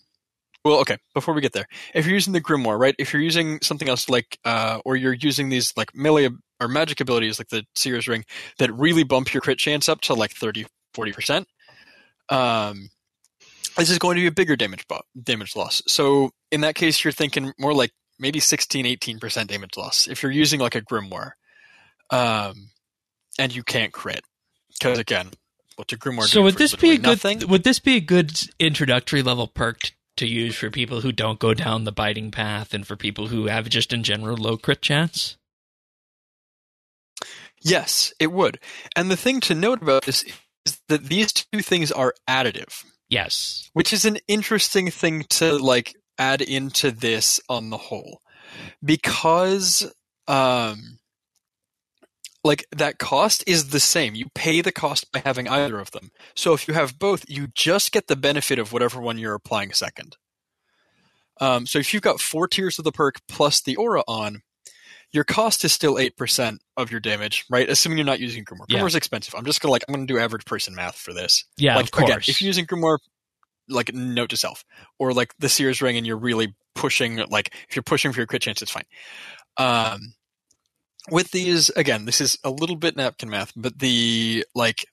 well, 0.63 0.79
okay. 0.79 0.97
Before 1.13 1.33
we 1.33 1.41
get 1.41 1.51
there, 1.51 1.67
if 1.93 2.05
you're 2.05 2.15
using 2.15 2.31
the 2.31 2.39
grimoire, 2.39 2.79
right? 2.79 2.95
If 2.97 3.11
you're 3.11 3.21
using 3.21 3.59
something 3.61 3.89
else 3.89 4.07
like, 4.07 4.39
uh, 4.45 4.79
or 4.85 4.95
you're 4.95 5.11
using 5.13 5.49
these 5.49 5.73
like 5.75 5.93
melee 5.93 6.29
or 6.61 6.69
magic 6.69 7.01
abilities 7.01 7.37
like 7.37 7.49
the 7.49 7.65
Seer's 7.75 8.07
Ring 8.07 8.23
that 8.59 8.73
really 8.73 9.03
bump 9.03 9.33
your 9.33 9.41
crit 9.41 9.57
chance 9.57 9.89
up 9.89 9.99
to 10.01 10.13
like 10.13 10.31
30, 10.31 10.67
40 10.93 11.11
percent. 11.11 11.47
Um, 12.29 12.89
this 13.77 13.89
is 13.89 13.99
going 13.99 14.15
to 14.15 14.21
be 14.21 14.27
a 14.27 14.31
bigger 14.31 14.55
damage 14.55 14.87
bu- 14.87 14.99
damage 15.21 15.55
loss. 15.55 15.81
So 15.87 16.31
in 16.51 16.61
that 16.61 16.75
case, 16.75 17.03
you're 17.03 17.13
thinking 17.13 17.53
more 17.59 17.73
like 17.73 17.91
maybe 18.19 18.39
16, 18.39 18.85
18 18.85 19.19
percent 19.19 19.49
damage 19.49 19.77
loss 19.77 20.07
if 20.07 20.21
you're 20.21 20.31
using 20.31 20.59
like 20.59 20.75
a 20.75 20.81
grimoire, 20.81 21.31
um, 22.09 22.69
and 23.37 23.55
you 23.55 23.63
can't 23.63 23.93
crit 23.93 24.21
because 24.79 24.99
again, 24.99 25.29
what's 25.75 25.93
a 25.93 25.97
grimoire? 25.97 26.23
So 26.23 26.43
would 26.43 26.57
this 26.57 26.75
be 26.75 26.91
a 26.91 26.97
good 26.97 27.03
nothing? 27.03 27.47
would 27.47 27.63
this 27.63 27.79
be 27.79 27.95
a 27.95 28.01
good 28.01 28.39
introductory 28.59 29.23
level 29.23 29.47
perk 29.47 29.79
t- 29.81 29.91
to 30.17 30.27
use 30.27 30.55
for 30.55 30.69
people 30.69 31.01
who 31.01 31.11
don't 31.11 31.39
go 31.39 31.53
down 31.53 31.85
the 31.85 31.91
biting 31.91 32.31
path 32.31 32.73
and 32.73 32.85
for 32.85 32.95
people 32.95 33.27
who 33.27 33.47
have 33.47 33.69
just 33.69 33.93
in 33.93 34.03
general 34.03 34.37
low 34.37 34.57
crit 34.57 34.81
chance? 34.81 35.37
Yes, 37.61 38.13
it 38.19 38.31
would. 38.31 38.59
And 38.95 39.11
the 39.11 39.17
thing 39.17 39.41
to 39.41 39.55
note 39.55 39.81
about 39.81 40.05
this 40.05 40.23
is 40.69 40.81
that 40.87 41.05
these 41.05 41.31
two 41.33 41.61
things 41.61 41.91
are 41.91 42.13
additive, 42.27 42.83
Yes. 43.09 43.69
which 43.73 43.93
is 43.93 44.05
an 44.05 44.17
interesting 44.27 44.89
thing 44.91 45.23
to 45.29 45.57
like 45.57 45.93
add 46.17 46.41
into 46.41 46.91
this 46.91 47.39
on 47.49 47.69
the 47.69 47.77
whole. 47.77 48.19
Because 48.83 49.91
um 50.27 50.99
like 52.43 52.65
that 52.71 52.99
cost 52.99 53.43
is 53.47 53.69
the 53.69 53.79
same. 53.79 54.15
You 54.15 54.27
pay 54.33 54.61
the 54.61 54.71
cost 54.71 55.11
by 55.11 55.21
having 55.25 55.47
either 55.47 55.79
of 55.79 55.91
them. 55.91 56.09
So 56.35 56.53
if 56.53 56.67
you 56.67 56.73
have 56.73 56.97
both, 56.97 57.25
you 57.27 57.47
just 57.53 57.91
get 57.91 58.07
the 58.07 58.15
benefit 58.15 58.59
of 58.59 58.71
whatever 58.71 59.01
one 59.01 59.17
you're 59.17 59.33
applying 59.33 59.73
second. 59.73 60.15
Um, 61.41 61.65
so 61.65 61.79
if 61.79 61.93
you've 61.93 62.03
got 62.03 62.19
four 62.21 62.47
tiers 62.47 62.79
of 62.79 62.85
the 62.85 62.91
perk 62.91 63.15
plus 63.27 63.61
the 63.61 63.75
aura 63.75 64.03
on, 64.07 64.41
your 65.11 65.23
cost 65.23 65.65
is 65.65 65.71
still 65.71 65.97
eight 65.97 66.17
percent 66.17 66.61
of 66.77 66.91
your 66.91 66.99
damage, 66.99 67.45
right? 67.49 67.69
Assuming 67.69 67.97
you're 67.97 68.05
not 68.05 68.19
using 68.19 68.45
Grimoire. 68.45 68.65
Yeah. 68.67 68.79
Grimoire's 68.79 68.95
expensive. 68.95 69.35
I'm 69.35 69.45
just 69.45 69.61
gonna 69.61 69.71
like 69.71 69.83
I'm 69.87 69.93
gonna 69.93 70.05
do 70.05 70.19
average 70.19 70.45
person 70.45 70.75
math 70.75 70.95
for 70.95 71.13
this. 71.13 71.45
Yeah, 71.57 71.75
like 71.75 71.85
of 71.85 71.91
course. 71.91 72.09
again, 72.09 72.19
if 72.27 72.41
you're 72.41 72.47
using 72.47 72.65
Grimoire, 72.65 72.99
like 73.67 73.93
note 73.93 74.29
to 74.29 74.37
self, 74.37 74.63
or 74.97 75.13
like 75.13 75.33
the 75.39 75.49
Seer's 75.49 75.81
Ring, 75.81 75.97
and 75.97 76.05
you're 76.05 76.17
really 76.17 76.55
pushing, 76.75 77.17
like 77.29 77.53
if 77.69 77.75
you're 77.75 77.83
pushing 77.83 78.11
for 78.11 78.19
your 78.19 78.27
crit 78.27 78.41
chance, 78.41 78.61
it's 78.61 78.71
fine. 78.71 78.85
Um, 79.57 80.13
with 81.11 81.31
these, 81.31 81.69
again, 81.71 82.05
this 82.05 82.21
is 82.21 82.37
a 82.43 82.49
little 82.49 82.75
bit 82.75 82.95
napkin 82.95 83.29
math, 83.29 83.51
but 83.55 83.79
the 83.79 84.45
like, 84.53 84.85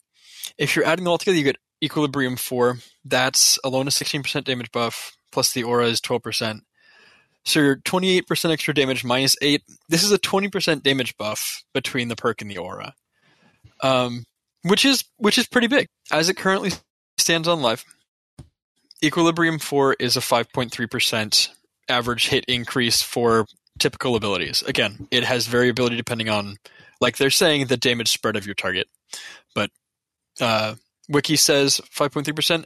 if 0.57 0.75
you're 0.75 0.87
adding 0.87 1.05
them 1.05 1.11
all 1.11 1.19
together, 1.19 1.37
you 1.37 1.45
get 1.45 1.59
Equilibrium 1.85 2.37
four. 2.37 2.79
That's 3.05 3.59
alone 3.63 3.87
a 3.87 3.91
16% 3.91 4.45
damage 4.45 4.73
buff, 4.73 5.17
plus 5.31 5.53
the 5.53 5.65
aura 5.65 5.87
is 5.87 6.01
12%. 6.01 6.61
So 7.47 7.61
you're 7.61 7.77
28% 7.77 8.51
extra 8.51 8.75
damage 8.75 9.05
minus 9.05 9.37
eight. 9.41 9.63
This 9.89 10.03
is 10.03 10.13
a 10.13 10.19
20% 10.19 10.83
damage 10.83 11.17
buff 11.17 11.63
between 11.73 12.09
the 12.09 12.17
perk 12.17 12.43
and 12.43 12.51
the 12.51 12.59
aura, 12.59 12.95
um, 13.83 14.25
which 14.63 14.85
is 14.85 15.05
which 15.17 15.39
is 15.39 15.47
pretty 15.47 15.69
big 15.69 15.87
as 16.11 16.29
it 16.29 16.37
currently 16.37 16.73
stands 17.19 17.49
on 17.49 17.63
life, 17.63 17.85
Equilibrium 19.03 19.59
4 19.59 19.97
is 19.99 20.17
a 20.17 20.21
5.3% 20.21 21.49
average 21.89 22.29
hit 22.29 22.45
increase 22.47 23.03
for 23.03 23.47
typical 23.79 24.17
abilities. 24.17 24.63
Again, 24.63 25.09
it 25.11 25.25
has 25.25 25.47
variability 25.47 25.97
depending 25.97 26.29
on, 26.29 26.57
like 27.01 27.17
they're 27.17 27.31
saying, 27.31 27.67
the 27.67 27.77
damage 27.77 28.09
spread 28.09 28.37
of 28.37 28.47
your 28.47 28.55
target. 28.55 28.89
But 29.55 29.71
uh, 30.41 30.77
Wiki 31.09 31.37
says 31.37 31.81
5.3%. 31.95 32.65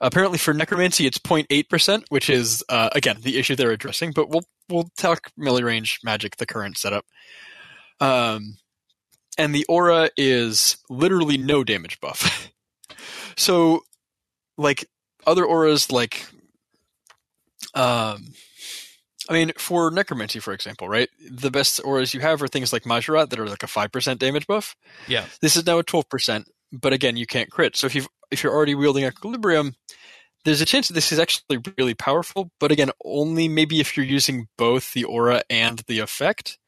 Apparently 0.00 0.38
for 0.38 0.54
Necromancy, 0.54 1.06
it's 1.06 1.18
0.8%, 1.18 2.04
which 2.08 2.30
is, 2.30 2.64
uh, 2.68 2.90
again, 2.92 3.18
the 3.20 3.38
issue 3.38 3.54
they're 3.54 3.70
addressing. 3.70 4.12
But 4.12 4.28
we'll, 4.28 4.44
we'll 4.68 4.88
talk 4.96 5.30
melee 5.36 5.62
range 5.62 6.00
magic, 6.02 6.36
the 6.36 6.46
current 6.46 6.78
setup. 6.78 7.04
Um, 8.00 8.56
and 9.38 9.54
the 9.54 9.66
aura 9.68 10.10
is 10.16 10.76
literally 10.88 11.36
no 11.38 11.64
damage 11.64 12.00
buff. 12.00 12.50
so, 13.36 13.80
like, 14.56 14.86
other 15.26 15.44
auras 15.44 15.90
like 15.92 16.26
um 17.74 18.32
I 19.30 19.34
mean, 19.34 19.52
for 19.56 19.90
Necromancy, 19.92 20.40
for 20.40 20.52
example, 20.52 20.88
right? 20.88 21.08
The 21.30 21.50
best 21.50 21.80
auras 21.84 22.12
you 22.12 22.20
have 22.20 22.42
are 22.42 22.48
things 22.48 22.72
like 22.72 22.82
Mahjarrat 22.82 23.30
that 23.30 23.38
are 23.38 23.46
like 23.46 23.62
a 23.62 23.68
five 23.68 23.92
percent 23.92 24.18
damage 24.18 24.48
buff. 24.48 24.74
Yeah. 25.06 25.26
This 25.40 25.56
is 25.56 25.64
now 25.64 25.78
a 25.78 25.84
twelve 25.84 26.08
percent, 26.08 26.48
but 26.72 26.92
again, 26.92 27.16
you 27.16 27.26
can't 27.26 27.50
crit. 27.50 27.76
So 27.76 27.86
if 27.86 27.94
you 27.94 28.06
if 28.30 28.42
you're 28.42 28.54
already 28.54 28.74
wielding 28.74 29.04
Equilibrium, 29.04 29.74
there's 30.44 30.60
a 30.60 30.66
chance 30.66 30.88
that 30.88 30.94
this 30.94 31.12
is 31.12 31.18
actually 31.18 31.58
really 31.76 31.94
powerful. 31.94 32.50
But 32.58 32.72
again, 32.72 32.90
only 33.04 33.48
maybe 33.48 33.80
if 33.80 33.96
you're 33.96 34.06
using 34.06 34.48
both 34.56 34.92
the 34.92 35.04
aura 35.04 35.42
and 35.50 35.80
the 35.86 36.00
effect. 36.00 36.58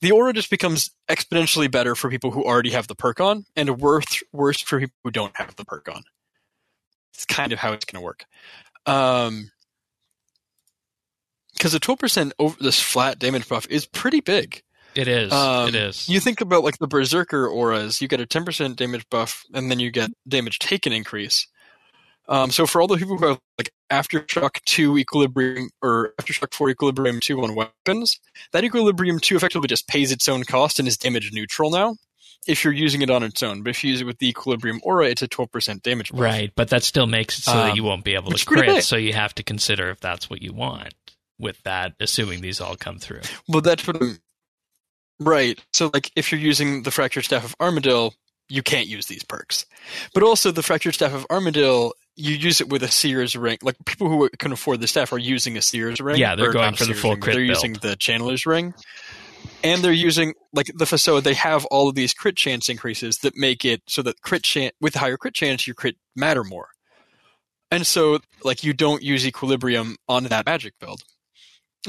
The 0.00 0.10
aura 0.10 0.32
just 0.32 0.50
becomes 0.50 0.90
exponentially 1.08 1.70
better 1.70 1.94
for 1.94 2.10
people 2.10 2.32
who 2.32 2.44
already 2.44 2.70
have 2.70 2.88
the 2.88 2.96
perk 2.96 3.20
on, 3.20 3.44
and 3.54 3.78
worse 3.78 4.22
worse 4.32 4.60
for 4.60 4.80
people 4.80 4.96
who 5.04 5.12
don't 5.12 5.36
have 5.36 5.54
the 5.54 5.64
perk 5.64 5.88
on. 5.88 6.02
It's 7.14 7.24
kind 7.24 7.52
of 7.52 7.60
how 7.60 7.72
it's 7.72 7.84
going 7.84 8.00
to 8.00 8.04
work. 8.04 8.24
Um, 8.86 9.52
because 11.52 11.72
the 11.72 11.78
twelve 11.78 12.00
percent 12.00 12.32
over 12.38 12.56
this 12.60 12.80
flat 12.80 13.18
damage 13.18 13.48
buff 13.48 13.66
is 13.70 13.86
pretty 13.86 14.20
big. 14.20 14.62
It 14.94 15.08
is. 15.08 15.32
Um, 15.32 15.68
it 15.68 15.74
is. 15.74 16.08
You 16.08 16.20
think 16.20 16.40
about 16.40 16.64
like 16.64 16.78
the 16.78 16.86
Berserker 16.88 17.46
auras, 17.46 18.00
you 18.00 18.08
get 18.08 18.20
a 18.20 18.26
10% 18.26 18.76
damage 18.76 19.04
buff, 19.10 19.44
and 19.54 19.70
then 19.70 19.78
you 19.78 19.90
get 19.90 20.10
damage 20.28 20.58
taken 20.58 20.92
increase. 20.92 21.46
Um, 22.28 22.50
so 22.52 22.64
for 22.66 22.80
all 22.80 22.86
the 22.86 22.96
people 22.96 23.18
who 23.18 23.26
have 23.26 23.40
like 23.58 23.72
Aftershock 23.90 24.62
2 24.64 24.98
Equilibrium 24.98 25.70
or 25.82 26.14
Aftershock 26.20 26.54
4 26.54 26.70
Equilibrium 26.70 27.18
2 27.20 27.42
on 27.42 27.54
weapons, 27.56 28.20
that 28.52 28.62
Equilibrium 28.62 29.18
2 29.18 29.36
effectively 29.36 29.66
just 29.66 29.88
pays 29.88 30.12
its 30.12 30.28
own 30.28 30.44
cost 30.44 30.78
and 30.78 30.86
is 30.86 30.96
damage 30.96 31.32
neutral 31.32 31.70
now 31.70 31.96
if 32.46 32.62
you're 32.64 32.72
using 32.72 33.02
it 33.02 33.10
on 33.10 33.22
its 33.22 33.42
own. 33.42 33.62
But 33.62 33.70
if 33.70 33.82
you 33.82 33.90
use 33.90 34.00
it 34.00 34.04
with 34.04 34.18
the 34.18 34.28
Equilibrium 34.28 34.80
aura, 34.84 35.06
it's 35.08 35.22
a 35.22 35.28
12% 35.28 35.82
damage 35.82 36.12
buff. 36.12 36.20
Right, 36.20 36.52
but 36.54 36.70
that 36.70 36.84
still 36.84 37.06
makes 37.06 37.38
it 37.38 37.42
so 37.44 37.52
that 37.52 37.70
Um, 37.70 37.76
you 37.76 37.82
won't 37.82 38.04
be 38.04 38.14
able 38.14 38.30
to 38.32 38.44
crit. 38.44 38.84
So 38.84 38.96
you 38.96 39.12
have 39.12 39.34
to 39.34 39.42
consider 39.42 39.90
if 39.90 39.98
that's 40.00 40.30
what 40.30 40.40
you 40.40 40.52
want 40.52 40.94
with 41.38 41.60
that, 41.64 41.94
assuming 42.00 42.42
these 42.42 42.60
all 42.60 42.76
come 42.76 42.98
through. 42.98 43.22
Well, 43.48 43.60
that's 43.60 43.86
what 43.86 44.00
I'm. 44.00 44.18
Right. 45.20 45.62
So, 45.74 45.90
like, 45.92 46.10
if 46.16 46.32
you're 46.32 46.40
using 46.40 46.82
the 46.82 46.90
Fractured 46.90 47.24
Staff 47.24 47.44
of 47.44 47.58
Armadyl, 47.58 48.12
you 48.48 48.62
can't 48.62 48.88
use 48.88 49.06
these 49.06 49.22
perks. 49.22 49.66
But 50.14 50.22
also, 50.22 50.50
the 50.50 50.62
Fractured 50.62 50.94
Staff 50.94 51.12
of 51.12 51.28
Armadyl, 51.28 51.92
you 52.16 52.34
use 52.34 52.60
it 52.60 52.70
with 52.70 52.82
a 52.82 52.90
Seer's 52.90 53.36
ring. 53.36 53.58
Like, 53.62 53.76
people 53.84 54.08
who 54.08 54.28
can 54.38 54.50
afford 54.50 54.80
the 54.80 54.88
staff 54.88 55.12
are 55.12 55.18
using 55.18 55.56
a 55.56 55.62
Seer's 55.62 56.00
ring. 56.00 56.18
Yeah, 56.18 56.34
they're 56.34 56.52
going 56.52 56.74
for 56.74 56.86
the 56.86 56.94
full 56.94 57.12
ring, 57.12 57.20
crit 57.20 57.36
They're 57.36 57.44
build. 57.44 57.56
using 57.56 57.72
the 57.74 57.96
Channeler's 57.96 58.46
ring. 58.46 58.74
And 59.62 59.82
they're 59.82 59.92
using, 59.92 60.34
like, 60.52 60.70
the 60.74 60.86
Fasoa, 60.86 61.20
they 61.20 61.34
have 61.34 61.64
all 61.66 61.88
of 61.88 61.94
these 61.94 62.14
crit 62.14 62.36
chance 62.36 62.68
increases 62.68 63.18
that 63.18 63.36
make 63.36 63.64
it 63.64 63.82
so 63.86 64.02
that 64.02 64.22
crit 64.22 64.42
chance, 64.42 64.72
with 64.80 64.94
higher 64.94 65.16
crit 65.16 65.34
chance, 65.34 65.66
your 65.66 65.74
crit 65.74 65.96
matter 66.16 66.44
more. 66.44 66.68
And 67.70 67.86
so, 67.86 68.18
like, 68.42 68.64
you 68.64 68.72
don't 68.72 69.02
use 69.02 69.26
Equilibrium 69.26 69.96
on 70.08 70.24
that 70.24 70.46
magic 70.46 70.74
build 70.80 71.04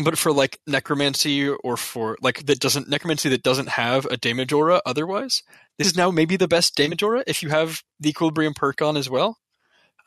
but 0.04 0.18
for 0.18 0.32
like 0.32 0.60
necromancy 0.68 1.50
or 1.50 1.76
for 1.78 2.18
like 2.22 2.46
that 2.46 2.60
doesn't 2.60 2.88
necromancy 2.90 3.30
that 3.30 3.44
doesn't 3.44 3.70
have 3.70 4.06
a 4.06 4.18
damage 4.18 4.54
aura 4.54 4.82
otherwise 4.86 5.44
this 5.78 5.88
is 5.88 5.98
now 5.98 6.10
maybe 6.12 6.38
the 6.38 6.48
best 6.48 6.76
damage 6.76 7.04
aura 7.04 7.24
if 7.28 7.44
you 7.44 7.50
have 7.50 7.82
the 8.00 8.10
equilibrium 8.10 8.54
perk 8.54 8.82
on 8.82 8.96
as 8.96 9.10
well 9.10 9.38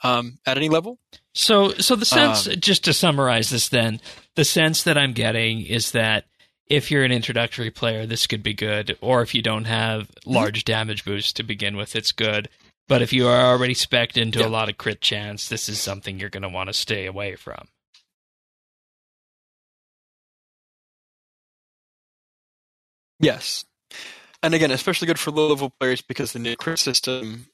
um, 0.03 0.39
at 0.47 0.57
any 0.57 0.68
level 0.68 0.99
So, 1.35 1.70
so 1.74 1.97
the 1.97 2.05
sense, 2.05 2.47
Um, 2.47 2.55
just 2.59 2.85
to 2.85 2.93
summarize 2.93 3.51
this, 3.51 3.68
then 3.68 4.01
the 4.35 4.45
sense 4.45 4.82
that 4.82 4.99
I'm 4.99 5.12
getting 5.12 5.62
is 5.62 5.93
that 5.93 6.24
if 6.66 6.91
you're 6.91 7.05
an 7.05 7.12
introductory 7.12 7.70
player, 7.70 8.05
this 8.07 8.26
could 8.26 8.43
be 8.43 8.55
good, 8.55 8.97
or 9.01 9.22
if 9.22 9.35
you 9.35 9.43
don't 9.43 9.64
have 9.66 10.09
Mm-hmm. 10.09 10.35
large 10.35 10.64
damage 10.64 11.05
boosts 11.05 11.32
to 11.35 11.43
begin 11.43 11.76
with, 11.76 11.95
it's 11.97 12.12
good. 12.12 12.49
But 12.89 13.03
if 13.03 13.12
you 13.12 13.28
are 13.28 13.47
already 13.47 13.74
specced 13.74 14.16
into 14.20 14.41
Yeah. 14.41 14.47
a 14.47 14.49
lot 14.49 14.68
of 14.68 14.76
crit 14.78 15.01
chance, 15.01 15.49
this 15.49 15.68
is 15.68 15.80
something 15.80 16.18
you're 16.18 16.28
going 16.30 16.43
to 16.43 16.49
want 16.49 16.68
to 16.68 16.74
stay 16.74 17.07
away 17.07 17.37
from. 17.37 17.68
Yes. 23.21 23.65
And 24.43 24.55
again 24.55 24.71
especially 24.71 25.07
good 25.07 25.19
for 25.19 25.31
low 25.31 25.49
level 25.49 25.71
players 25.81 26.03
because 26.03 26.33
the 26.33 26.39
new 26.39 26.57
crit 26.57 26.79
system 26.79 27.47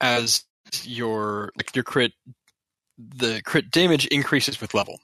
as 0.00 0.44
your 0.84 1.50
like 1.56 1.74
your 1.74 1.82
crit 1.84 2.12
the 2.98 3.42
crit 3.44 3.70
damage 3.70 4.06
increases 4.06 4.60
with 4.60 4.74
level. 4.74 5.00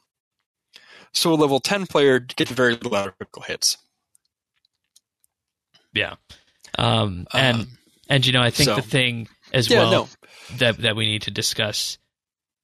So 1.13 1.33
a 1.33 1.35
level 1.35 1.61
10 1.61 1.87
player 1.87 2.19
gets 2.19 2.51
very 2.51 2.75
little 2.75 2.95
out 2.95 3.09
of 3.09 3.17
critical 3.17 3.43
hits. 3.43 3.79
Yeah. 5.93 6.17
Um, 6.79 7.27
and 7.33 7.57
Um, 7.63 7.79
and 8.09 8.27
you 8.27 8.33
know, 8.33 8.43
I 8.43 8.51
think 8.51 8.69
so- 8.69 8.77
the 8.77 8.83
thing 8.83 9.29
as 9.53 9.71
yeah 9.71 9.79
well 9.79 9.91
no. 9.91 10.09
that 10.59 10.79
that 10.79 10.97
we 10.97 11.07
need 11.07 11.23
to 11.23 11.31
discuss 11.31 11.99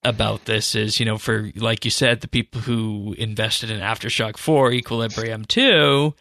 about 0.05 0.45
this 0.47 0.75
is, 0.75 0.99
you 0.99 1.07
know, 1.07 1.17
for 1.17 1.51
like 1.57 1.85
you 1.85 1.91
said, 1.91 2.21
the 2.21 2.29
people 2.29 2.61
who 2.63 3.15
invested 3.19 3.71
in 3.71 3.81
Aftershock 3.81 4.37
4, 4.37 4.73
Equilibrium 4.73 5.45
2, 5.45 6.15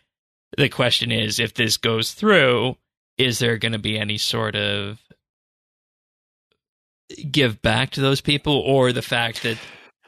the 0.57 0.69
question 0.69 1.11
is 1.11 1.39
if 1.39 1.53
this 1.53 1.77
goes 1.77 2.13
through, 2.13 2.75
is 3.17 3.39
there 3.39 3.57
going 3.57 3.71
to 3.73 3.79
be 3.79 3.97
any 3.97 4.17
sort 4.17 4.55
of 4.55 4.99
give 7.29 7.61
back 7.61 7.91
to 7.91 8.01
those 8.01 8.21
people 8.21 8.53
or 8.53 8.91
the 8.91 9.01
fact 9.01 9.43
that 9.43 9.57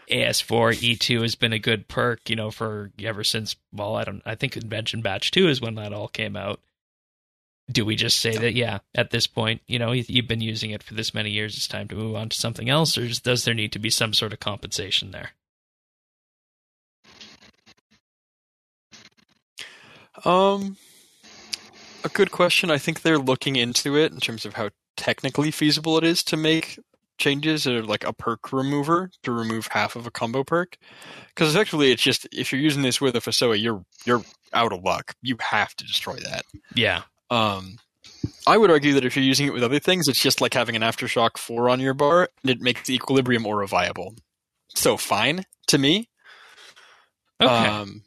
AS4 0.10 0.98
E2 0.98 1.22
has 1.22 1.36
been 1.36 1.54
a 1.54 1.60
good 1.60 1.88
perk, 1.88 2.30
you 2.30 2.36
know, 2.36 2.52
for 2.52 2.92
ever 3.00 3.24
since 3.24 3.56
well, 3.72 3.96
I 3.96 4.04
don't 4.04 4.22
I 4.26 4.36
think 4.36 4.56
Invention 4.58 5.02
Batch 5.02 5.32
2 5.32 5.48
is 5.48 5.62
when 5.62 5.76
that 5.76 5.94
all 5.94 6.08
came 6.08 6.36
out. 6.36 6.60
Do 7.72 7.86
we 7.86 7.96
just 7.96 8.20
say 8.20 8.36
that 8.36 8.54
yeah, 8.54 8.80
at 8.94 9.12
this 9.12 9.26
point, 9.28 9.62
you 9.68 9.80
know, 9.80 9.94
you- 9.94 10.04
you've 10.08 10.28
been 10.28 10.42
using 10.42 10.72
it 10.72 10.84
for 10.84 10.94
this 10.94 11.14
many 11.14 11.32
years, 11.32 11.56
it's 11.56 11.68
time 11.68 11.88
to 11.90 11.96
move 11.96 12.16
on 12.16 12.30
to 12.30 12.38
something 12.38 12.70
else 12.70 12.98
or 12.98 13.08
does 13.08 13.46
there 13.46 13.54
need 13.54 13.72
to 13.72 13.80
be 13.80 13.90
some 13.90 14.14
sort 14.14 14.34
of 14.34 14.40
compensation 14.40 15.12
there? 15.12 15.32
Um, 20.26 20.78
a 22.04 22.10
good 22.10 22.32
question. 22.32 22.72
I 22.72 22.78
think 22.78 23.02
they're 23.02 23.18
looking 23.18 23.56
into 23.56 23.98
it 23.98 24.12
in 24.12 24.20
terms 24.20 24.46
of 24.46 24.54
how 24.54 24.70
technically 24.96 25.52
feasible 25.52 25.98
it 25.98 26.04
is 26.04 26.24
to 26.26 26.38
make 26.38 26.80
changes 27.18 27.68
or 27.68 27.84
like 27.84 28.04
a 28.04 28.14
perk 28.14 28.52
remover 28.52 29.10
to 29.24 29.32
remove 29.32 29.68
half 29.68 29.96
of 29.96 30.08
a 30.08 30.12
combo 30.12 30.44
perk. 30.44 30.78
Because 31.30 31.54
effectively, 31.54 31.92
it's 31.92 32.02
just 32.02 32.28
if 32.32 32.52
you're 32.52 32.62
using 32.62 32.82
this 32.82 33.00
with 33.00 33.16
a 33.16 33.22
Fasoa, 33.22 33.56
you're 33.56 33.84
you're 34.06 34.24
out 34.54 34.74
of 34.74 34.84
luck. 34.84 35.14
You 35.22 35.38
have 35.40 35.76
to 35.76 35.86
destroy 35.86 36.16
that. 36.16 36.44
Yeah. 36.76 37.04
Um, 37.30 37.78
I 38.46 38.58
would 38.58 38.72
argue 38.72 38.94
that 38.94 39.06
if 39.06 39.16
you're 39.16 39.26
using 39.26 39.48
it 39.48 39.54
with 39.54 39.64
other 39.64 39.80
things, 39.80 40.08
it's 40.08 40.22
just 40.22 40.42
like 40.42 40.54
having 40.54 40.76
an 40.76 40.82
aftershock 40.82 41.38
four 41.38 41.70
on 41.70 41.80
your 41.80 41.94
bar, 41.94 42.30
and 42.44 42.50
it 42.50 42.62
makes 42.62 42.88
the 42.88 42.96
equilibrium 42.96 43.46
aura 43.46 43.68
viable. 43.68 44.16
So 44.76 44.98
fine 44.98 45.46
to 45.68 45.78
me. 45.78 46.10
Okay. 47.42 47.52
Um, 47.52 48.04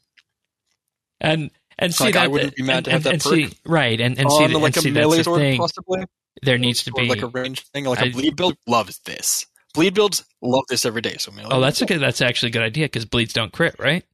and 1.21 1.51
and 1.79 1.95
see 1.95 2.05
like, 2.05 2.15
that 2.15 2.25
I 2.25 2.29
wouldn't 2.29 2.57
be 2.57 2.63
mad 2.63 2.77
and, 2.77 2.85
to 2.85 2.91
have 2.93 3.07
and, 3.07 3.21
that 3.21 3.27
and 3.35 3.51
see 3.51 3.57
right 3.65 4.01
and 4.01 4.19
and 4.19 4.29
oh, 4.31 4.39
see, 4.39 4.45
on 4.45 4.53
that- 4.53 4.59
like 4.59 4.77
and 4.77 4.83
see 4.83 4.91
a 4.91 4.93
melee 4.93 5.19
the 5.19 5.25
sword, 5.25 5.57
possibly. 5.59 6.05
There 6.43 6.59
needs 6.59 6.85
to 6.85 6.91
or 6.95 7.03
be 7.03 7.09
like 7.09 7.23
a 7.23 7.29
range 7.29 7.63
thing, 7.69 7.85
like 7.85 8.01
a 8.01 8.07
I- 8.07 8.11
bleed 8.11 8.37
build 8.37 8.57
loves 8.67 8.99
this. 9.01 9.47
Bleed 9.75 9.95
builds 9.95 10.25
love 10.41 10.65
this 10.69 10.87
every 10.87 11.03
day. 11.03 11.17
So 11.19 11.31
melee. 11.33 11.49
Oh, 11.51 11.61
that's 11.61 11.83
a 11.83 11.87
good. 11.87 12.01
That's 12.01 12.23
actually 12.23 12.49
a 12.49 12.53
good 12.53 12.63
idea 12.63 12.87
because 12.87 13.05
bleeds 13.05 13.33
don't 13.33 13.53
crit, 13.53 13.77
right? 13.79 14.05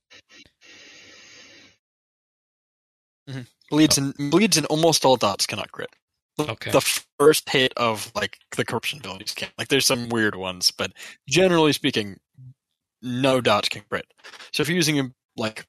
Mm-hmm. 3.30 3.42
bleeds 3.70 3.98
oh. 3.98 4.12
and 4.18 4.30
bleeds 4.30 4.56
and 4.56 4.66
almost 4.66 5.04
all 5.04 5.16
dots 5.16 5.46
cannot 5.46 5.70
crit. 5.70 5.90
Okay. 6.40 6.72
The 6.72 7.02
first 7.18 7.48
hit 7.48 7.72
of 7.76 8.10
like 8.14 8.38
the 8.56 8.64
corruption 8.64 8.98
abilities 8.98 9.34
can. 9.34 9.48
Like 9.58 9.68
there's 9.68 9.86
some 9.86 10.08
weird 10.08 10.34
ones, 10.34 10.70
but 10.70 10.92
generally 11.28 11.72
speaking, 11.72 12.18
no 13.00 13.40
dots 13.40 13.68
can 13.68 13.82
crit. 13.88 14.06
So 14.52 14.62
if 14.62 14.68
you're 14.68 14.76
using 14.76 15.14
like 15.36 15.66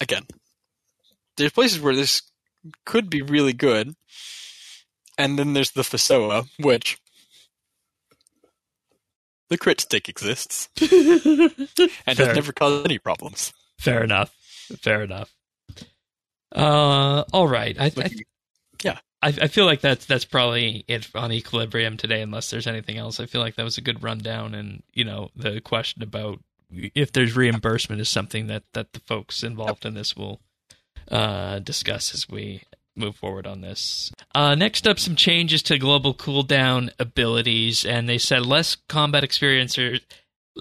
again, 0.00 0.26
there's 1.40 1.52
places 1.52 1.80
where 1.80 1.94
this 1.94 2.22
could 2.84 3.10
be 3.10 3.22
really 3.22 3.52
good, 3.52 3.94
and 5.18 5.38
then 5.38 5.52
there's 5.52 5.72
the 5.72 5.84
Fasoa, 5.84 6.44
which 6.58 6.98
the 9.48 9.58
crit 9.58 9.80
stick 9.80 10.08
exists 10.08 10.68
and 10.80 10.88
Fair. 10.88 12.26
has 12.26 12.34
never 12.34 12.52
caused 12.52 12.84
any 12.84 12.98
problems. 12.98 13.52
Fair 13.78 14.02
enough. 14.04 14.34
Fair 14.80 15.02
enough. 15.02 15.34
Uh, 16.54 17.24
all 17.32 17.48
right. 17.48 17.76
I, 17.78 17.86
I, 17.96 18.10
yeah. 18.82 18.98
I, 19.22 19.28
I 19.28 19.46
feel 19.48 19.66
like 19.66 19.80
that's 19.80 20.06
that's 20.06 20.24
probably 20.24 20.84
it 20.88 21.08
on 21.14 21.32
Equilibrium 21.32 21.96
today, 21.96 22.22
unless 22.22 22.50
there's 22.50 22.66
anything 22.66 22.96
else. 22.96 23.20
I 23.20 23.26
feel 23.26 23.40
like 23.40 23.56
that 23.56 23.64
was 23.64 23.78
a 23.78 23.82
good 23.82 24.02
rundown, 24.02 24.54
and 24.54 24.82
you 24.92 25.04
know 25.04 25.30
the 25.36 25.60
question 25.60 26.02
about 26.02 26.40
if 26.70 27.12
there's 27.12 27.36
reimbursement 27.36 28.00
is 28.00 28.08
something 28.08 28.46
that 28.46 28.62
that 28.72 28.92
the 28.92 29.00
folks 29.00 29.42
involved 29.42 29.84
in 29.84 29.94
this 29.94 30.16
will 30.16 30.40
uh, 31.10 31.58
discuss 31.58 32.14
as 32.14 32.28
we 32.28 32.62
move 32.96 33.16
forward 33.16 33.46
on 33.46 33.60
this. 33.60 34.12
Uh, 34.34 34.54
next 34.54 34.86
up, 34.86 34.98
some 34.98 35.16
changes 35.16 35.62
to 35.64 35.78
global 35.78 36.14
cooldown 36.14 36.90
abilities, 36.98 37.84
and 37.84 38.08
they 38.08 38.18
said 38.18 38.46
less 38.46 38.76
combat 38.88 39.24
experiencers. 39.24 40.00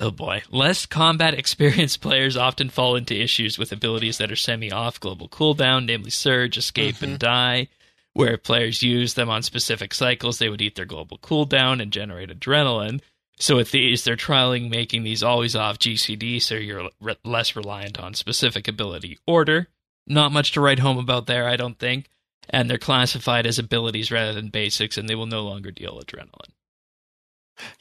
Oh 0.02 0.12
boy, 0.12 0.44
less 0.50 0.86
combat 0.86 1.34
experienced 1.38 2.02
players 2.02 2.38
often 2.38 2.70
fall 2.70 2.96
into 2.96 3.20
issues 3.20 3.58
with 3.58 3.72
abilities 3.72 4.18
that 4.18 4.32
are 4.32 4.36
semi 4.36 4.72
off 4.72 5.00
global 5.00 5.28
cooldown, 5.28 5.86
namely 5.86 6.12
Surge, 6.12 6.58
Escape, 6.58 7.02
and 7.02 7.20
Dive. 7.20 7.68
Where 8.14 8.38
players 8.38 8.82
use 8.82 9.14
them 9.14 9.30
on 9.30 9.44
specific 9.44 9.94
cycles, 9.94 10.40
they 10.40 10.50
would 10.50 10.62
eat 10.62 10.76
their 10.76 10.86
global 10.86 11.20
cooldown 11.20 11.82
and 11.82 11.94
generate 11.94 12.30
adrenaline. 12.30 13.02
So 13.40 13.56
with 13.56 13.72
these, 13.72 14.04
they're 14.04 14.18
trialing 14.18 14.70
making 14.70 15.04
these 15.04 15.24
always 15.24 15.56
off 15.56 15.80
GCD, 15.80 16.42
so 16.42 16.56
you're 16.56 16.90
re- 17.00 17.16
less 17.24 17.56
reliant 17.56 18.00
on 18.00 18.14
specific 18.14 18.68
ability 18.68 19.18
order. 19.26 19.68
Not 20.10 20.32
much 20.34 20.54
to 20.54 20.62
write 20.62 20.80
home 20.80 20.98
about 20.98 21.28
there, 21.28 21.48
I 21.48 21.58
don't 21.58 21.80
think. 21.80 22.10
And 22.50 22.70
they're 22.70 22.80
classified 22.80 23.46
as 23.48 23.60
abilities 23.60 24.12
rather 24.12 24.34
than 24.34 24.50
basics, 24.50 24.98
and 24.98 25.08
they 25.10 25.16
will 25.16 25.28
no 25.28 25.44
longer 25.44 25.72
deal 25.72 26.02
adrenaline. 26.04 26.54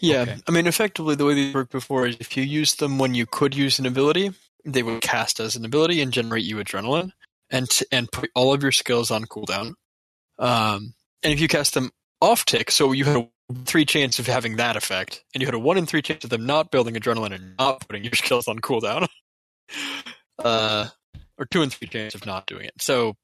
Yeah, 0.00 0.22
Okay. 0.22 0.36
I 0.46 0.50
mean, 0.52 0.66
effectively, 0.66 1.14
the 1.14 1.24
way 1.24 1.34
these 1.34 1.54
worked 1.54 1.72
before 1.72 2.06
is 2.06 2.16
if 2.20 2.36
you 2.36 2.42
use 2.42 2.74
them 2.76 2.98
when 2.98 3.14
you 3.14 3.26
could 3.26 3.54
use 3.56 3.78
an 3.78 3.86
ability, 3.86 4.32
they 4.64 4.82
would 4.82 5.02
cast 5.02 5.40
as 5.40 5.56
an 5.56 5.64
ability 5.64 6.02
and 6.02 6.12
generate 6.12 6.44
you 6.44 6.56
adrenaline, 6.56 7.12
and 7.50 7.70
t- 7.70 7.86
and 7.92 8.10
put 8.12 8.30
all 8.34 8.52
of 8.52 8.62
your 8.62 8.72
skills 8.72 9.10
on 9.10 9.24
cooldown. 9.24 9.74
Um, 10.38 10.94
and 11.22 11.32
if 11.32 11.40
you 11.40 11.48
cast 11.48 11.74
them 11.74 11.90
off 12.20 12.44
tick, 12.44 12.70
so 12.70 12.92
you 12.92 13.04
had 13.04 13.16
a 13.16 13.28
three 13.64 13.84
chance 13.84 14.18
of 14.18 14.26
having 14.26 14.56
that 14.56 14.76
effect, 14.76 15.24
and 15.34 15.40
you 15.42 15.46
had 15.46 15.54
a 15.54 15.58
one 15.58 15.78
in 15.78 15.86
three 15.86 16.02
chance 16.02 16.24
of 16.24 16.30
them 16.30 16.46
not 16.46 16.70
building 16.70 16.94
adrenaline 16.94 17.34
and 17.34 17.56
not 17.58 17.86
putting 17.88 18.04
your 18.04 18.12
skills 18.14 18.48
on 18.48 18.58
cooldown, 18.60 19.08
uh, 20.44 20.88
or 21.38 21.46
two 21.46 21.62
and 21.62 21.72
three 21.72 21.88
chance 21.88 22.14
of 22.14 22.26
not 22.26 22.46
doing 22.46 22.64
it. 22.66 22.74
So 22.80 23.16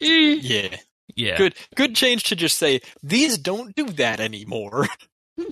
Eh, 0.00 0.38
Yeah. 0.40 0.76
yeah. 1.14 1.36
Good 1.38 1.54
good 1.76 1.94
change 1.94 2.24
to 2.24 2.36
just 2.36 2.56
say 2.56 2.80
these 3.02 3.38
don't 3.38 3.74
do 3.76 3.86
that 3.90 4.20
anymore. 4.20 4.86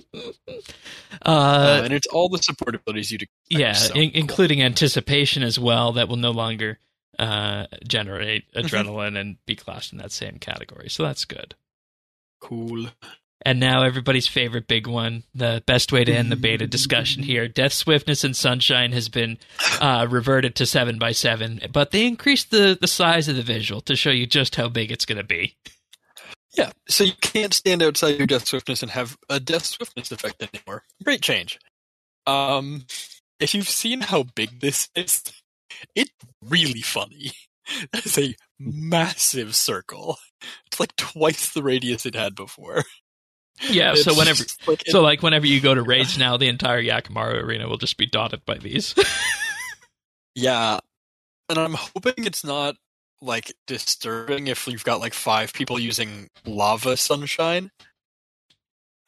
Uh, 1.25 1.29
Uh, 1.29 1.81
and 1.83 1.93
it's 1.93 2.07
all 2.07 2.27
the 2.29 2.37
support 2.39 2.73
abilities 2.75 3.11
you'd 3.11 3.25
yeah, 3.49 3.73
so, 3.73 3.93
in- 3.93 4.11
cool. 4.11 4.19
including 4.19 4.61
anticipation 4.61 5.43
as 5.43 5.59
well. 5.59 5.91
That 5.93 6.07
will 6.09 6.15
no 6.17 6.31
longer 6.31 6.79
uh, 7.19 7.67
generate 7.87 8.51
Mm-hmm. 8.53 8.65
adrenaline 8.75 9.17
and 9.19 9.37
be 9.45 9.55
classed 9.55 9.91
in 9.93 9.99
that 9.99 10.11
same 10.11 10.39
category. 10.39 10.89
So 10.89 11.03
that's 11.03 11.25
good. 11.25 11.55
cool. 12.41 12.87
And 13.45 13.59
now 13.59 13.83
everybody's 13.83 14.27
favorite 14.27 14.67
big 14.67 14.87
one, 14.87 15.23
the 15.35 15.63
best 15.65 15.91
way 15.91 16.03
to 16.03 16.13
end 16.13 16.31
the 16.31 16.35
beta 16.37 16.65
discussion 16.65 17.23
here. 17.23 17.47
Death 17.47 17.73
Swiftness 17.73 18.23
and 18.23 18.35
Sunshine 18.35 18.93
has 18.93 19.09
been 19.09 19.37
uh, 19.81 20.07
reverted 20.09 20.55
to 20.55 20.65
7 20.65 20.97
by 20.97 21.11
7 21.11 21.61
but 21.71 21.91
they 21.91 22.05
increased 22.05 22.51
the, 22.51 22.77
the 22.79 22.87
size 22.87 23.27
of 23.27 23.35
the 23.35 23.41
visual 23.41 23.81
to 23.81 23.95
show 23.95 24.11
you 24.11 24.25
just 24.25 24.55
how 24.55 24.69
big 24.69 24.91
it's 24.91 25.05
going 25.05 25.17
to 25.17 25.23
be. 25.23 25.55
Yeah, 26.55 26.71
so 26.87 27.03
you 27.03 27.13
can't 27.19 27.53
stand 27.53 27.81
outside 27.81 28.17
your 28.17 28.27
death 28.27 28.47
swiftness 28.47 28.83
and 28.83 28.91
have 28.91 29.17
a 29.27 29.39
death 29.39 29.65
swiftness 29.65 30.11
effect 30.11 30.43
anymore. 30.43 30.83
Great 31.03 31.21
change. 31.21 31.59
Um, 32.27 32.85
if 33.39 33.55
you've 33.55 33.69
seen 33.69 34.01
how 34.01 34.23
big 34.23 34.59
this 34.59 34.89
is, 34.95 35.23
it's 35.95 36.11
really 36.41 36.81
funny. 36.81 37.31
That 37.93 38.05
is 38.05 38.17
a 38.17 38.35
massive 38.59 39.55
circle. 39.55 40.17
It's 40.67 40.79
like 40.79 40.95
twice 40.97 41.53
the 41.53 41.63
radius 41.63 42.05
it 42.05 42.13
had 42.15 42.35
before. 42.35 42.83
Yeah, 43.69 43.95
so 43.95 44.13
whenever 44.15 44.43
so 44.87 45.01
like 45.01 45.21
whenever 45.21 45.45
you 45.45 45.61
go 45.61 45.73
to 45.75 45.81
raids 45.83 46.17
now, 46.17 46.37
the 46.37 46.47
entire 46.47 46.81
Yakamaru 46.81 47.43
arena 47.43 47.67
will 47.67 47.77
just 47.77 47.97
be 47.97 48.05
dotted 48.05 48.43
by 48.45 48.57
these. 48.57 48.95
yeah, 50.35 50.79
and 51.49 51.57
I'm 51.59 51.73
hoping 51.75 52.25
it's 52.25 52.43
not 52.43 52.75
like 53.21 53.53
disturbing 53.67 54.47
if 54.47 54.67
you've 54.67 54.83
got 54.83 54.99
like 54.99 55.13
five 55.13 55.53
people 55.53 55.79
using 55.79 56.29
lava 56.45 56.97
sunshine. 56.97 57.71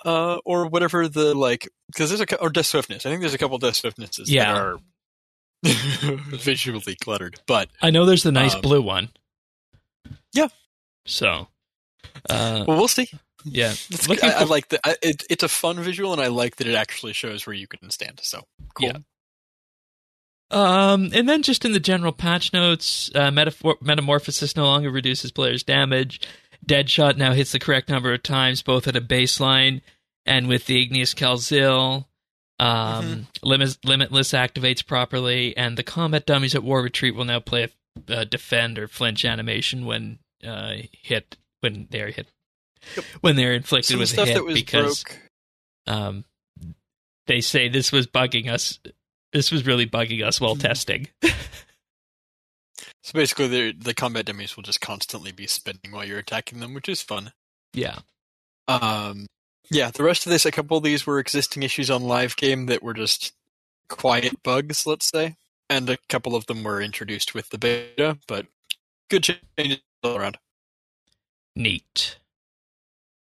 Uh, 0.05 0.37
or 0.45 0.67
whatever 0.67 1.07
the 1.07 1.33
like, 1.33 1.67
because 1.91 2.09
there's 2.09 2.21
a 2.21 2.39
or 2.39 2.51
death 2.51 2.67
swiftness. 2.67 3.07
I 3.07 3.09
think 3.09 3.21
there's 3.21 3.33
a 3.33 3.39
couple 3.39 3.57
death 3.57 3.73
swiftnesses 3.73 4.25
Yeah. 4.27 4.53
that 4.53 4.61
are 4.61 4.77
visually 6.37 6.95
cluttered, 6.95 7.39
but 7.47 7.69
I 7.81 7.89
know 7.89 8.05
there's 8.05 8.21
the 8.21 8.31
nice 8.31 8.53
Um, 8.53 8.61
blue 8.61 8.83
one. 8.83 9.09
Yeah. 10.31 10.49
So, 11.07 11.47
uh, 12.29 12.65
well, 12.67 12.77
we'll 12.77 12.87
see. 12.87 13.09
Yeah, 13.45 13.71
It's, 13.91 14.09
Looking 14.09 14.29
I, 14.29 14.41
I 14.41 14.43
like 14.43 14.69
that. 14.69 14.81
It, 15.01 15.23
it's 15.29 15.43
a 15.43 15.47
fun 15.47 15.77
visual, 15.79 16.11
and 16.11 16.21
I 16.21 16.27
like 16.27 16.57
that 16.57 16.67
it 16.67 16.75
actually 16.75 17.13
shows 17.13 17.45
where 17.45 17.53
you 17.53 17.67
can 17.67 17.89
stand. 17.91 18.19
So 18.21 18.43
cool. 18.73 18.87
Yeah. 18.87 18.97
Um, 20.51 21.11
and 21.13 21.27
then 21.27 21.41
just 21.41 21.65
in 21.65 21.73
the 21.73 21.79
general 21.79 22.11
patch 22.11 22.53
notes, 22.53 23.11
uh, 23.15 23.31
metaphor- 23.31 23.77
Metamorphosis 23.81 24.55
no 24.55 24.65
longer 24.65 24.91
reduces 24.91 25.31
players' 25.31 25.63
damage. 25.63 26.21
Deadshot 26.65 27.17
now 27.17 27.33
hits 27.33 27.51
the 27.51 27.59
correct 27.59 27.89
number 27.89 28.13
of 28.13 28.23
times, 28.23 28.61
both 28.61 28.87
at 28.87 28.95
a 28.95 29.01
baseline 29.01 29.81
and 30.25 30.47
with 30.47 30.65
the 30.65 30.81
Igneous 30.81 31.13
Kal-Xil. 31.13 32.05
Um, 32.59 33.27
Limit- 33.43 33.83
Limitless 33.83 34.31
activates 34.31 34.85
properly, 34.85 35.55
and 35.57 35.77
the 35.77 35.83
combat 35.83 36.25
dummies 36.25 36.55
at 36.55 36.63
War 36.63 36.81
Retreat 36.81 37.15
will 37.15 37.25
now 37.25 37.39
play 37.39 37.63
a 37.63 37.69
uh, 38.21 38.23
defend 38.23 38.77
or 38.77 38.87
flinch 38.87 39.25
animation 39.25 39.85
when 39.85 40.19
uh, 40.45 40.73
hit 40.91 41.37
when 41.61 41.87
they're 41.89 42.11
hit 42.11 42.27
when 43.21 43.35
they're 43.35 43.53
inflicted 43.53 43.91
Some 43.91 43.99
with 43.99 44.09
a 44.09 44.13
stuff 44.13 44.27
hit 44.27 44.33
that 44.35 44.43
was 44.45 44.53
because 44.55 45.03
broke. 45.03 45.17
um, 45.87 46.25
they 47.27 47.41
say 47.41 47.67
this 47.69 47.91
was 47.91 48.07
bugging 48.07 48.49
us. 48.49 48.79
This 49.33 49.51
was 49.51 49.65
really 49.65 49.85
bugging 49.87 50.23
us 50.25 50.37
Hmm. 50.39 50.45
while 50.45 50.55
testing. 50.55 51.07
So 53.03 53.13
basically, 53.13 53.47
the 53.47 53.71
the 53.71 53.93
combat 53.93 54.25
dummies 54.25 54.55
will 54.55 54.63
just 54.63 54.81
constantly 54.81 55.31
be 55.31 55.45
spinning 55.45 55.91
while 55.91 56.03
you're 56.05 56.17
attacking 56.17 56.59
them, 56.59 56.73
which 56.73 56.89
is 56.89 57.01
fun. 57.03 57.33
yeah. 57.73 57.99
Um, 58.67 59.27
yeah, 59.69 59.91
the 59.91 60.03
rest 60.03 60.25
of 60.25 60.31
this, 60.31 60.43
a 60.43 60.51
couple 60.51 60.75
of 60.75 60.83
these 60.83 61.05
were 61.05 61.19
existing 61.19 61.61
issues 61.61 61.91
on 61.91 62.01
live 62.03 62.35
game 62.35 62.65
that 62.65 62.81
were 62.81 62.95
just 62.95 63.33
quiet 63.89 64.41
bugs, 64.41 64.87
let's 64.87 65.07
say, 65.07 65.35
and 65.69 65.87
a 65.87 65.97
couple 66.09 66.35
of 66.35 66.47
them 66.47 66.63
were 66.63 66.81
introduced 66.81 67.35
with 67.35 67.49
the 67.49 67.59
beta, 67.59 68.17
but 68.27 68.47
good 69.11 69.23
changes 69.57 69.81
all 70.03 70.17
around. 70.17 70.39
Neat. 71.55 72.17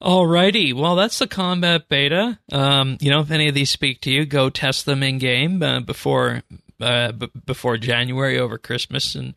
Alrighty, 0.04 0.74
well, 0.74 0.96
that's 0.96 1.18
the 1.18 1.26
combat 1.26 1.88
beta. 1.88 2.38
Um, 2.52 2.98
you 3.00 3.10
know, 3.10 3.20
if 3.20 3.30
any 3.30 3.48
of 3.48 3.54
these 3.54 3.70
speak 3.70 4.02
to 4.02 4.10
you, 4.10 4.26
go 4.26 4.50
test 4.50 4.84
them 4.84 5.02
in 5.02 5.18
game 5.18 5.62
uh, 5.62 5.80
before 5.80 6.42
uh, 6.80 7.12
b- 7.12 7.30
before 7.46 7.78
January 7.78 8.38
over 8.38 8.58
Christmas, 8.58 9.14
and 9.14 9.34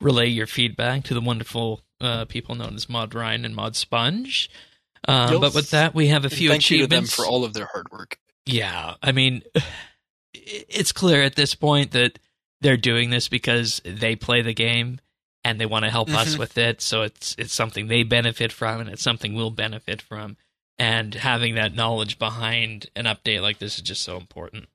relay 0.00 0.26
your 0.26 0.46
feedback 0.46 1.04
to 1.04 1.14
the 1.14 1.22
wonderful 1.22 1.80
uh, 2.02 2.26
people 2.26 2.54
known 2.54 2.74
as 2.74 2.88
Mod 2.88 3.14
Ryan 3.14 3.46
and 3.46 3.54
Mod 3.56 3.76
Sponge. 3.76 4.50
Um, 5.08 5.32
Yes. 5.32 5.40
but 5.40 5.54
with 5.54 5.70
that, 5.70 5.94
we 5.94 6.08
have 6.08 6.26
a 6.26 6.30
few 6.30 6.50
Thank 6.50 6.70
you 6.70 6.78
to 6.82 6.86
them 6.86 7.04
achievements 7.04 7.14
for 7.16 7.24
all 7.24 7.44
of 7.44 7.54
their 7.54 7.68
hard 7.72 7.90
work. 7.90 8.18
Yeah, 8.44 8.96
I 9.02 9.12
mean, 9.12 9.42
it's 10.34 10.92
clear 10.92 11.22
at 11.22 11.34
this 11.36 11.54
point 11.54 11.92
that 11.92 12.18
they're 12.60 12.76
doing 12.76 13.08
this 13.08 13.28
because 13.28 13.80
they 13.86 14.16
play 14.16 14.42
the 14.42 14.52
game 14.52 15.00
and 15.44 15.60
they 15.60 15.66
want 15.66 15.84
to 15.84 15.90
help 15.90 16.10
us 16.10 16.34
Mhm. 16.34 16.38
with 16.38 16.58
it. 16.58 16.80
So 16.80 17.02
it's 17.02 17.34
it's 17.38 17.52
something 17.54 17.86
they 17.88 18.02
benefit 18.02 18.52
from, 18.52 18.80
and 18.80 18.90
it's 18.90 19.02
something 19.02 19.34
we'll 19.34 19.50
benefit 19.50 20.02
from. 20.02 20.36
And 20.78 21.14
having 21.14 21.54
that 21.56 21.74
knowledge 21.74 22.18
behind 22.18 22.86
an 22.96 23.04
update 23.04 23.42
like 23.42 23.58
this 23.58 23.76
is 23.76 23.82
just 23.82 24.02
so 24.02 24.16
important. 24.16 24.68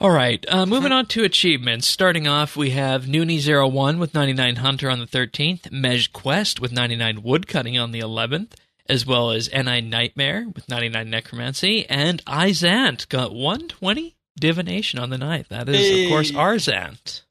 All 0.00 0.10
right, 0.10 0.42
uh, 0.48 0.64
moving 0.64 0.92
on 0.92 1.04
to 1.06 1.24
achievements. 1.24 1.86
Starting 1.86 2.26
off, 2.26 2.56
we 2.56 2.70
have 2.70 3.04
Noonie01 3.04 3.98
with 3.98 4.14
99 4.14 4.56
Hunter 4.56 4.88
on 4.88 4.98
the 4.98 5.06
13th, 5.06 5.70
Mej 5.70 6.10
Quest 6.12 6.58
with 6.58 6.72
99 6.72 7.22
Woodcutting 7.22 7.76
on 7.76 7.90
the 7.90 8.00
11th, 8.00 8.54
as 8.88 9.04
well 9.04 9.30
as 9.30 9.50
NI 9.52 9.82
Nightmare 9.82 10.46
with 10.54 10.70
99 10.70 11.10
Necromancy, 11.10 11.84
and 11.90 12.24
Izant 12.24 13.08
got 13.10 13.34
120 13.34 14.14
Divination 14.40 14.98
on 14.98 15.10
the 15.10 15.16
9th. 15.16 15.48
That 15.48 15.68
is, 15.68 16.04
of 16.04 16.08
course, 16.08 16.32
Arzant. 16.32 17.22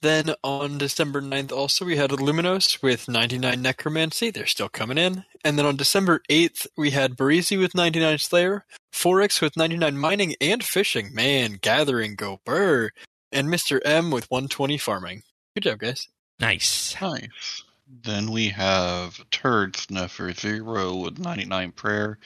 Then 0.00 0.34
on 0.44 0.78
December 0.78 1.20
9th, 1.20 1.50
also, 1.50 1.84
we 1.84 1.96
had 1.96 2.10
Luminos 2.10 2.80
with 2.82 3.08
99 3.08 3.60
Necromancy. 3.60 4.30
They're 4.30 4.46
still 4.46 4.68
coming 4.68 4.96
in. 4.96 5.24
And 5.44 5.58
then 5.58 5.66
on 5.66 5.76
December 5.76 6.22
8th, 6.30 6.68
we 6.76 6.90
had 6.90 7.16
Barisi 7.16 7.58
with 7.58 7.74
99 7.74 8.18
Slayer, 8.18 8.64
Forex 8.92 9.40
with 9.40 9.56
99 9.56 9.98
Mining 9.98 10.34
and 10.40 10.62
Fishing. 10.62 11.12
Man, 11.12 11.58
Gathering, 11.60 12.14
go 12.14 12.40
burr. 12.44 12.90
And 13.32 13.48
Mr. 13.48 13.80
M 13.84 14.10
with 14.10 14.30
120 14.30 14.78
Farming. 14.78 15.22
Good 15.54 15.64
job, 15.64 15.80
guys. 15.80 16.08
Nice. 16.38 16.94
Nice. 17.00 17.64
Then 17.90 18.30
we 18.30 18.50
have 18.50 19.18
Turd 19.30 19.74
Snuffer 19.74 20.32
Zero 20.32 20.94
with 20.94 21.18
99 21.18 21.72
Prayer 21.72 22.18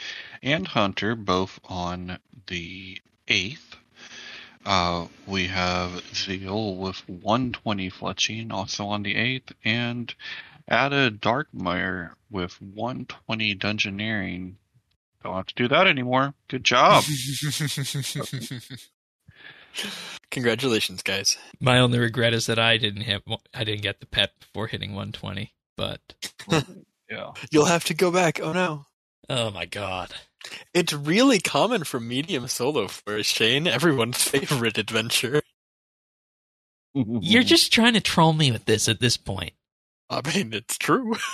and 0.42 0.66
Hunter, 0.66 1.14
both 1.14 1.58
on 1.64 2.18
the 2.47 2.99
8th. 3.28 3.76
Uh, 4.64 5.09
we 5.27 5.48
have 5.48 6.02
Zeal 6.14 6.77
with 6.77 7.09
120 7.09 7.90
Fletching, 7.90 8.52
also 8.52 8.86
on 8.86 9.02
the 9.02 9.14
8th, 9.14 9.52
and 9.64 10.14
Ada 10.70 11.10
Darkmire 11.10 12.12
with 12.31 12.60
120 12.62 13.55
Dungeoneering. 13.56 14.55
Don't 15.23 15.35
have 15.35 15.47
to 15.47 15.55
do 15.55 15.69
that 15.69 15.86
anymore. 15.86 16.35
Good 16.48 16.64
job. 16.64 17.05
Congratulations, 20.31 21.02
guys. 21.02 21.36
My 21.60 21.78
only 21.78 21.98
regret 21.98 22.35
is 22.35 22.47
that 22.47 22.59
I 22.59 22.77
didn't 22.78 23.02
hit. 23.02 23.23
I 23.55 23.64
didn't 23.64 23.82
get 23.82 24.01
the 24.01 24.06
pet 24.06 24.32
before 24.40 24.66
hitting 24.66 24.90
120. 24.90 25.52
But 25.77 26.01
yeah. 27.10 27.32
You'll 27.51 27.66
have 27.66 27.85
to 27.85 27.94
go 27.94 28.10
back. 28.10 28.40
Oh 28.40 28.52
no. 28.52 28.86
oh 29.28 29.51
my 29.51 29.66
god, 29.66 30.14
It's 30.74 30.93
really 30.93 31.39
common 31.40 31.85
for 31.85 32.01
medium 32.01 32.48
solo 32.48 32.89
for 32.89 33.23
Shane, 33.23 33.66
everyone's 33.66 34.23
favorite 34.23 34.78
adventure. 34.78 35.43
you're 36.94 37.43
just 37.43 37.73
trying 37.73 37.94
to 37.94 38.01
troll 38.01 38.32
me 38.32 38.52
with 38.52 38.64
this 38.64 38.89
at 38.89 39.01
this 39.01 39.16
point. 39.16 39.52
I 40.10 40.20
mean, 40.35 40.52
it's 40.52 40.77
true. 40.77 41.14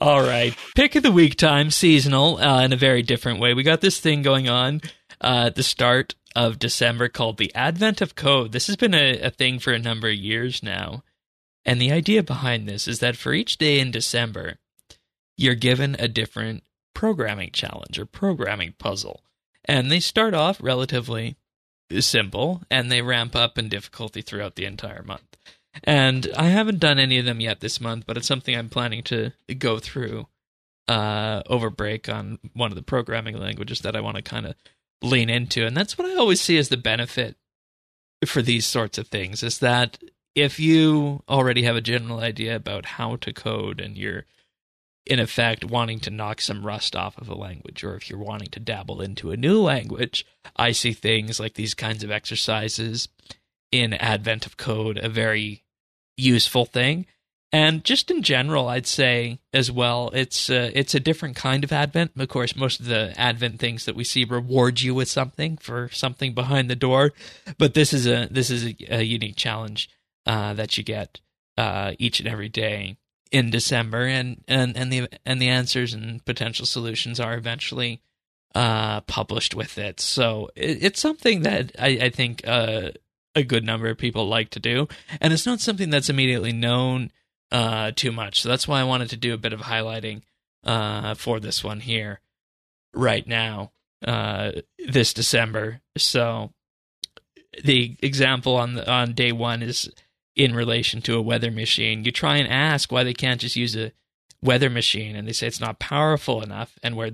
All 0.00 0.22
right. 0.22 0.56
Pick 0.74 0.96
of 0.96 1.02
the 1.02 1.12
week 1.12 1.36
time, 1.36 1.70
seasonal, 1.70 2.38
uh, 2.38 2.62
in 2.62 2.72
a 2.72 2.76
very 2.76 3.02
different 3.02 3.38
way. 3.40 3.54
We 3.54 3.62
got 3.62 3.80
this 3.80 4.00
thing 4.00 4.22
going 4.22 4.48
on 4.48 4.80
uh, 5.22 5.44
at 5.46 5.54
the 5.54 5.62
start 5.62 6.14
of 6.34 6.58
December 6.58 7.08
called 7.08 7.38
the 7.38 7.54
Advent 7.54 8.00
of 8.00 8.14
Code. 8.14 8.52
This 8.52 8.66
has 8.66 8.76
been 8.76 8.94
a, 8.94 9.20
a 9.20 9.30
thing 9.30 9.58
for 9.58 9.72
a 9.72 9.78
number 9.78 10.08
of 10.08 10.14
years 10.14 10.62
now. 10.62 11.04
And 11.64 11.80
the 11.80 11.92
idea 11.92 12.22
behind 12.22 12.68
this 12.68 12.88
is 12.88 12.98
that 13.00 13.16
for 13.16 13.32
each 13.32 13.58
day 13.58 13.78
in 13.78 13.90
December, 13.90 14.58
you're 15.38 15.54
given 15.54 15.96
a 15.98 16.08
different 16.08 16.64
programming 16.92 17.50
challenge 17.52 17.98
or 17.98 18.04
programming 18.04 18.74
puzzle. 18.78 19.22
And 19.64 19.90
they 19.90 20.00
start 20.00 20.34
off 20.34 20.58
relatively 20.60 21.36
simple 22.00 22.62
and 22.70 22.90
they 22.90 23.00
ramp 23.00 23.34
up 23.36 23.56
in 23.56 23.68
difficulty 23.68 24.20
throughout 24.20 24.56
the 24.56 24.66
entire 24.66 25.02
month. 25.02 25.36
And 25.84 26.28
I 26.36 26.46
haven't 26.46 26.80
done 26.80 26.98
any 26.98 27.18
of 27.18 27.24
them 27.24 27.40
yet 27.40 27.60
this 27.60 27.80
month, 27.80 28.04
but 28.06 28.16
it's 28.16 28.26
something 28.26 28.56
I'm 28.56 28.68
planning 28.68 29.02
to 29.04 29.32
go 29.58 29.78
through 29.78 30.26
uh, 30.88 31.42
over 31.46 31.70
break 31.70 32.08
on 32.08 32.38
one 32.54 32.72
of 32.72 32.76
the 32.76 32.82
programming 32.82 33.38
languages 33.38 33.80
that 33.80 33.94
I 33.94 34.00
want 34.00 34.16
to 34.16 34.22
kind 34.22 34.46
of 34.46 34.54
lean 35.02 35.30
into. 35.30 35.64
And 35.64 35.76
that's 35.76 35.96
what 35.96 36.10
I 36.10 36.16
always 36.16 36.40
see 36.40 36.58
as 36.58 36.68
the 36.68 36.76
benefit 36.76 37.36
for 38.26 38.42
these 38.42 38.66
sorts 38.66 38.98
of 38.98 39.06
things 39.06 39.44
is 39.44 39.60
that 39.60 39.98
if 40.34 40.58
you 40.58 41.22
already 41.28 41.62
have 41.62 41.76
a 41.76 41.80
general 41.80 42.18
idea 42.18 42.56
about 42.56 42.86
how 42.86 43.16
to 43.16 43.32
code 43.32 43.80
and 43.80 43.96
you're 43.96 44.24
in 45.08 45.18
effect 45.18 45.64
wanting 45.64 46.00
to 46.00 46.10
knock 46.10 46.40
some 46.40 46.66
rust 46.66 46.94
off 46.94 47.16
of 47.18 47.28
a 47.28 47.34
language 47.34 47.82
or 47.82 47.94
if 47.94 48.10
you're 48.10 48.18
wanting 48.18 48.48
to 48.48 48.60
dabble 48.60 49.00
into 49.00 49.30
a 49.30 49.36
new 49.36 49.60
language 49.60 50.26
i 50.56 50.70
see 50.70 50.92
things 50.92 51.40
like 51.40 51.54
these 51.54 51.74
kinds 51.74 52.04
of 52.04 52.10
exercises 52.10 53.08
in 53.72 53.94
advent 53.94 54.46
of 54.46 54.56
code 54.56 54.98
a 54.98 55.08
very 55.08 55.64
useful 56.18 56.66
thing. 56.66 57.06
And 57.50 57.82
just 57.82 58.10
in 58.10 58.22
general 58.22 58.68
i'd 58.68 58.86
say 58.86 59.38
as 59.54 59.72
well 59.72 60.10
it's 60.12 60.50
uh, 60.50 60.70
it's 60.74 60.94
a 60.94 61.00
different 61.00 61.34
kind 61.34 61.64
of 61.64 61.72
advent. 61.72 62.12
Of 62.18 62.28
course 62.28 62.54
most 62.54 62.78
of 62.80 62.86
the 62.86 63.14
advent 63.18 63.58
things 63.58 63.86
that 63.86 63.96
we 63.96 64.04
see 64.04 64.24
reward 64.24 64.82
you 64.82 64.94
with 64.94 65.08
something 65.08 65.56
for 65.56 65.88
something 65.90 66.34
behind 66.34 66.68
the 66.68 66.76
door. 66.76 67.12
But 67.56 67.72
this 67.72 67.94
is 67.94 68.06
a 68.06 68.28
this 68.30 68.50
is 68.50 68.66
a, 68.66 68.76
a 68.90 69.02
unique 69.02 69.36
challenge 69.36 69.88
uh, 70.26 70.52
that 70.54 70.76
you 70.76 70.84
get 70.84 71.20
uh, 71.56 71.92
each 71.98 72.20
and 72.20 72.28
every 72.28 72.50
day 72.50 72.98
in 73.30 73.50
December, 73.50 74.06
and 74.06 74.42
and 74.48 74.76
and 74.76 74.92
the 74.92 75.08
and 75.24 75.40
the 75.40 75.48
answers 75.48 75.94
and 75.94 76.24
potential 76.24 76.66
solutions 76.66 77.20
are 77.20 77.34
eventually 77.34 78.00
uh, 78.54 79.00
published 79.02 79.54
with 79.54 79.78
it. 79.78 80.00
So 80.00 80.50
it, 80.56 80.82
it's 80.82 81.00
something 81.00 81.42
that 81.42 81.72
I, 81.78 81.88
I 82.02 82.10
think 82.10 82.46
uh, 82.46 82.90
a 83.34 83.42
good 83.42 83.64
number 83.64 83.88
of 83.88 83.98
people 83.98 84.26
like 84.26 84.50
to 84.50 84.60
do, 84.60 84.88
and 85.20 85.32
it's 85.32 85.46
not 85.46 85.60
something 85.60 85.90
that's 85.90 86.10
immediately 86.10 86.52
known 86.52 87.10
uh, 87.52 87.92
too 87.94 88.12
much. 88.12 88.42
So 88.42 88.48
that's 88.48 88.68
why 88.68 88.80
I 88.80 88.84
wanted 88.84 89.10
to 89.10 89.16
do 89.16 89.34
a 89.34 89.38
bit 89.38 89.52
of 89.52 89.60
highlighting 89.60 90.22
uh, 90.64 91.14
for 91.14 91.40
this 91.40 91.62
one 91.62 91.80
here 91.80 92.20
right 92.94 93.26
now 93.26 93.72
uh, 94.06 94.52
this 94.86 95.12
December. 95.12 95.80
So 95.96 96.52
the 97.64 97.96
example 98.00 98.56
on 98.56 98.74
the, 98.74 98.90
on 98.90 99.12
day 99.12 99.32
one 99.32 99.62
is 99.62 99.90
in 100.38 100.54
relation 100.54 101.02
to 101.02 101.16
a 101.16 101.20
weather 101.22 101.50
machine. 101.50 102.04
You 102.04 102.12
try 102.12 102.36
and 102.36 102.50
ask 102.50 102.90
why 102.90 103.02
they 103.02 103.12
can't 103.12 103.40
just 103.40 103.56
use 103.56 103.76
a 103.76 103.92
weather 104.40 104.70
machine, 104.70 105.16
and 105.16 105.26
they 105.26 105.32
say 105.32 105.48
it's 105.48 105.60
not 105.60 105.80
powerful 105.80 106.40
enough, 106.40 106.78
and 106.82 106.96
where 106.96 107.10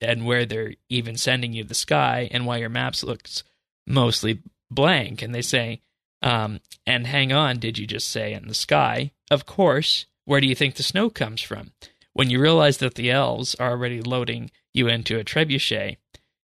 and 0.00 0.24
where 0.24 0.46
they're 0.46 0.74
even 0.88 1.16
sending 1.16 1.52
you 1.52 1.64
the 1.64 1.74
sky, 1.74 2.28
and 2.30 2.46
why 2.46 2.58
your 2.58 2.68
maps 2.68 3.02
looks 3.02 3.42
mostly 3.86 4.42
blank, 4.70 5.22
and 5.22 5.34
they 5.34 5.42
say, 5.42 5.80
um, 6.22 6.60
and 6.86 7.06
hang 7.06 7.32
on, 7.32 7.58
did 7.58 7.78
you 7.78 7.86
just 7.86 8.08
say 8.08 8.32
in 8.32 8.46
the 8.46 8.54
sky? 8.54 9.10
Of 9.30 9.46
course. 9.46 10.06
Where 10.24 10.40
do 10.40 10.46
you 10.46 10.54
think 10.54 10.74
the 10.74 10.82
snow 10.82 11.08
comes 11.08 11.40
from? 11.40 11.72
When 12.12 12.28
you 12.28 12.38
realize 12.38 12.78
that 12.78 12.96
the 12.96 13.10
elves 13.10 13.54
are 13.54 13.70
already 13.70 14.02
loading 14.02 14.50
you 14.74 14.88
into 14.88 15.18
a 15.18 15.24
trebuchet. 15.24 15.96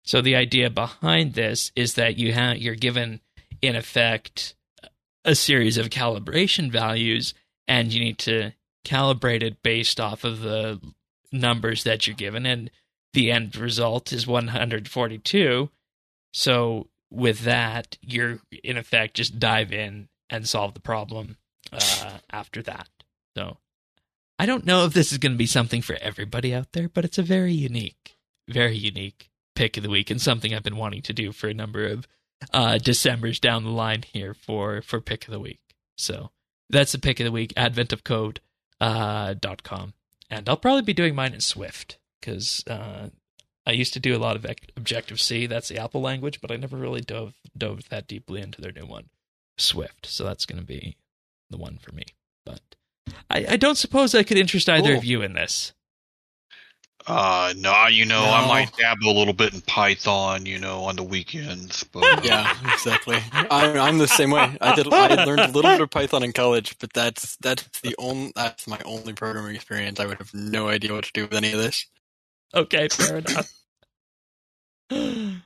So 0.04 0.20
the 0.20 0.36
idea 0.36 0.70
behind 0.70 1.34
this 1.34 1.70
is 1.76 1.94
that 1.94 2.16
you 2.16 2.32
have 2.32 2.58
you're 2.58 2.74
given 2.74 3.20
in 3.60 3.76
effect 3.76 4.54
a 5.24 5.34
series 5.34 5.76
of 5.76 5.90
calibration 5.90 6.70
values 6.70 7.34
and 7.66 7.92
you 7.92 8.00
need 8.00 8.18
to 8.18 8.52
calibrate 8.84 9.42
it 9.42 9.62
based 9.62 9.98
off 9.98 10.24
of 10.24 10.40
the 10.40 10.80
numbers 11.32 11.84
that 11.84 12.06
you're 12.06 12.14
given 12.16 12.46
and 12.46 12.70
the 13.14 13.30
end 13.30 13.56
result 13.56 14.12
is 14.12 14.26
142 14.26 15.70
so 16.32 16.88
with 17.10 17.40
that 17.40 17.96
you're 18.02 18.38
in 18.62 18.76
effect 18.76 19.14
just 19.14 19.38
dive 19.38 19.72
in 19.72 20.08
and 20.28 20.48
solve 20.48 20.74
the 20.74 20.80
problem 20.80 21.36
uh, 21.72 22.18
after 22.30 22.62
that. 22.62 22.88
So 23.36 23.58
i 24.38 24.46
don't 24.46 24.66
know 24.66 24.84
if 24.84 24.92
this 24.92 25.12
is 25.12 25.18
going 25.18 25.32
to 25.32 25.38
be 25.38 25.46
something 25.46 25.80
for 25.80 25.96
everybody 26.00 26.54
out 26.54 26.72
there 26.72 26.88
but 26.88 27.04
it's 27.04 27.18
a 27.18 27.22
very 27.22 27.52
unique 27.52 28.16
very 28.48 28.76
unique 28.76 29.30
pick 29.54 29.76
of 29.76 29.82
the 29.82 29.88
week 29.88 30.10
and 30.10 30.20
something 30.20 30.52
i've 30.52 30.62
been 30.62 30.76
wanting 30.76 31.02
to 31.02 31.12
do 31.12 31.32
for 31.32 31.48
a 31.48 31.54
number 31.54 31.86
of 31.86 32.06
uh, 32.52 32.78
December's 32.78 33.40
down 33.40 33.64
the 33.64 33.70
line 33.70 34.04
here 34.12 34.34
for 34.34 34.82
for 34.82 35.00
pick 35.00 35.26
of 35.26 35.32
the 35.32 35.40
week. 35.40 35.60
So 35.96 36.30
that's 36.70 36.92
the 36.92 36.98
pick 36.98 37.20
of 37.20 37.24
the 37.24 37.32
week. 37.32 37.52
Advent 37.56 37.92
of 37.92 38.04
Code 38.04 38.40
uh, 38.80 39.34
dot 39.34 39.62
com, 39.62 39.94
and 40.30 40.48
I'll 40.48 40.56
probably 40.56 40.82
be 40.82 40.94
doing 40.94 41.14
mine 41.14 41.34
in 41.34 41.40
Swift 41.40 41.98
because 42.20 42.64
uh, 42.66 43.08
I 43.66 43.72
used 43.72 43.92
to 43.94 44.00
do 44.00 44.16
a 44.16 44.18
lot 44.18 44.36
of 44.36 44.46
Objective 44.76 45.20
C. 45.20 45.46
That's 45.46 45.68
the 45.68 45.78
Apple 45.78 46.00
language, 46.02 46.40
but 46.40 46.50
I 46.50 46.56
never 46.56 46.76
really 46.76 47.00
dove 47.00 47.34
dove 47.56 47.88
that 47.90 48.08
deeply 48.08 48.40
into 48.40 48.60
their 48.60 48.72
new 48.72 48.86
one, 48.86 49.08
Swift. 49.56 50.06
So 50.06 50.24
that's 50.24 50.46
going 50.46 50.60
to 50.60 50.66
be 50.66 50.96
the 51.50 51.58
one 51.58 51.78
for 51.78 51.92
me. 51.92 52.04
But 52.44 52.60
I, 53.30 53.46
I 53.50 53.56
don't 53.56 53.76
suppose 53.76 54.14
I 54.14 54.22
could 54.22 54.38
interest 54.38 54.68
either 54.68 54.90
Cool. 54.90 54.98
of 54.98 55.04
you 55.04 55.22
in 55.22 55.34
this. 55.34 55.72
Uh, 57.06 57.52
no, 57.58 57.86
you 57.88 58.06
know, 58.06 58.24
I 58.24 58.46
might 58.46 58.74
dabble 58.78 59.10
a 59.10 59.12
little 59.12 59.34
bit 59.34 59.52
in 59.52 59.60
Python, 59.60 60.46
you 60.46 60.58
know, 60.58 60.84
on 60.84 60.96
the 60.96 61.02
weekends, 61.02 61.84
but 61.84 62.02
Yeah, 62.24 62.56
exactly. 62.72 63.18
I, 63.32 63.78
I'm 63.78 63.98
the 63.98 64.08
same 64.08 64.30
way. 64.30 64.56
I 64.60 64.74
did. 64.74 64.90
I 64.90 65.24
learned 65.24 65.40
a 65.40 65.48
little 65.48 65.70
bit 65.70 65.80
of 65.82 65.90
Python 65.90 66.22
in 66.22 66.32
college, 66.32 66.78
but 66.78 66.94
that's 66.94 67.36
that's 67.36 67.62
the 67.80 67.94
only 67.98 68.32
that's 68.34 68.66
my 68.66 68.80
only 68.86 69.12
programming 69.12 69.54
experience. 69.54 70.00
I 70.00 70.06
would 70.06 70.18
have 70.18 70.32
no 70.32 70.68
idea 70.68 70.94
what 70.94 71.04
to 71.04 71.12
do 71.12 71.22
with 71.22 71.34
any 71.34 71.52
of 71.52 71.58
this. 71.58 71.86
Okay, 72.54 72.88
fair 72.88 73.18
enough. 73.18 73.52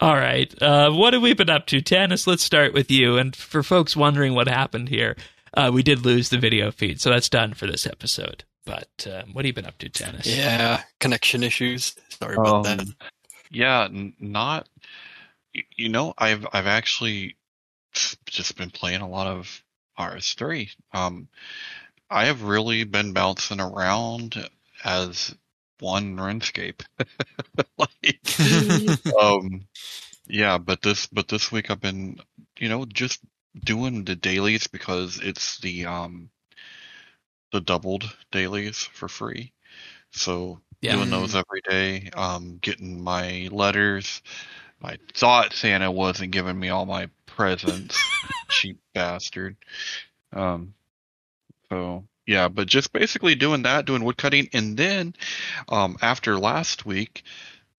All 0.00 0.16
right. 0.16 0.62
Uh, 0.62 0.90
what 0.90 1.12
have 1.12 1.22
we 1.22 1.34
been 1.34 1.50
up 1.50 1.66
to? 1.66 1.82
Tanis, 1.82 2.26
let's 2.26 2.42
start 2.42 2.72
with 2.72 2.90
you. 2.90 3.18
And 3.18 3.36
for 3.36 3.62
folks 3.62 3.94
wondering 3.94 4.34
what 4.34 4.48
happened 4.48 4.88
here, 4.88 5.16
uh, 5.54 5.70
we 5.72 5.82
did 5.82 6.04
lose 6.04 6.30
the 6.30 6.38
video 6.38 6.70
feed, 6.70 7.00
so 7.00 7.10
that's 7.10 7.28
done 7.28 7.52
for 7.52 7.66
this 7.66 7.86
episode. 7.86 8.44
But 8.64 9.06
um, 9.06 9.32
what 9.32 9.44
have 9.44 9.46
you 9.46 9.52
been 9.54 9.66
up 9.66 9.78
to, 9.78 9.90
Tanis? 9.90 10.36
Yeah, 10.36 10.82
connection 11.00 11.42
issues. 11.42 11.94
Sorry 12.08 12.36
about 12.36 12.64
that. 12.64 12.80
Um, 12.80 12.96
yeah, 13.50 13.84
n- 13.84 14.14
not. 14.20 14.68
You 15.76 15.88
know, 15.88 16.14
I've 16.16 16.46
I've 16.52 16.66
actually 16.66 17.36
just 18.26 18.56
been 18.56 18.70
playing 18.70 19.00
a 19.00 19.08
lot 19.08 19.26
of 19.26 19.62
RS3. 19.98 20.70
Um, 20.92 21.28
I 22.08 22.26
have 22.26 22.42
really 22.42 22.84
been 22.84 23.12
bouncing 23.12 23.60
around 23.60 24.48
as 24.84 25.34
one 25.80 26.16
RuneScape. 26.16 26.82
like, 27.78 29.08
um, 29.20 29.66
yeah, 30.26 30.58
but 30.58 30.82
this 30.82 31.06
but 31.08 31.28
this 31.28 31.50
week 31.50 31.70
I've 31.70 31.80
been, 31.80 32.20
you 32.58 32.68
know, 32.68 32.84
just 32.86 33.20
doing 33.64 34.04
the 34.04 34.16
dailies 34.16 34.66
because 34.66 35.20
it's 35.20 35.58
the 35.60 35.86
um 35.86 36.30
the 37.52 37.60
doubled 37.60 38.14
dailies 38.32 38.78
for 38.78 39.08
free. 39.08 39.52
So 40.10 40.60
Yeah. 40.80 40.94
doing 40.94 41.10
those 41.10 41.34
every 41.34 41.60
day, 41.68 42.10
um, 42.14 42.58
getting 42.60 43.02
my 43.02 43.48
letters. 43.52 44.22
I 44.82 44.98
thought 45.14 45.52
Santa 45.54 45.90
wasn't 45.90 46.32
giving 46.32 46.58
me 46.58 46.70
all 46.70 46.86
my 46.86 47.08
presents, 47.26 47.96
cheap 48.50 48.78
bastard. 48.94 49.56
Um, 50.32 50.74
so 51.68 52.04
yeah, 52.26 52.48
but 52.48 52.66
just 52.68 52.92
basically 52.92 53.34
doing 53.34 53.62
that, 53.62 53.84
doing 53.86 54.04
woodcutting, 54.04 54.48
and 54.52 54.76
then 54.76 55.14
um, 55.68 55.96
after 56.02 56.38
last 56.38 56.86
week, 56.86 57.22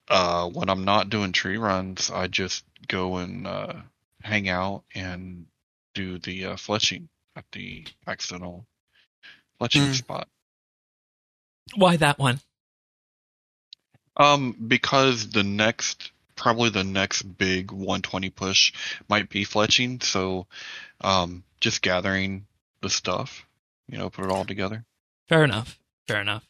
uh, 0.10 0.50
when 0.50 0.70
I'm 0.70 0.86
not 0.86 1.10
doing 1.10 1.32
tree 1.32 1.58
runs, 1.58 2.12
I 2.12 2.28
just 2.28 2.66
go 2.88 3.18
and 3.18 3.48
uh, 3.48 3.74
hang 4.22 4.50
out 4.50 4.84
and 4.96 5.46
do 5.94 6.20
the 6.20 6.46
uh, 6.46 6.56
fletching 6.56 7.08
at 7.36 7.46
the 7.52 7.86
accidental 8.08 8.66
fletching 9.60 9.90
Mm. 9.90 9.96
spot. 9.96 10.28
Why 11.76 11.98
that 11.98 12.20
one? 12.20 12.42
Um, 14.18 14.52
because 14.68 15.30
the 15.30 15.44
next, 15.44 16.12
probably 16.36 16.70
the 16.70 16.84
next 16.84 17.24
big 17.24 17.72
120 17.72 18.30
push 18.30 18.74
might 19.10 19.30
be 19.30 19.46
fletching, 19.46 20.04
so 20.04 20.46
um, 21.02 21.44
just 21.62 21.82
gathering 21.82 22.46
the 22.82 22.90
stuff, 22.90 23.46
you 23.88 23.98
know, 23.98 24.10
put 24.10 24.26
it 24.26 24.32
all 24.32 24.46
together. 24.46 24.86
Fair 25.28 25.44
enough. 25.44 25.80
Fair 26.08 26.22
enough. 26.22 26.44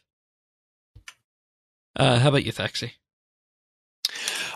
Uh, 1.96 2.18
how 2.18 2.28
about 2.28 2.44
you, 2.44 2.52
Thexy? 2.52 2.92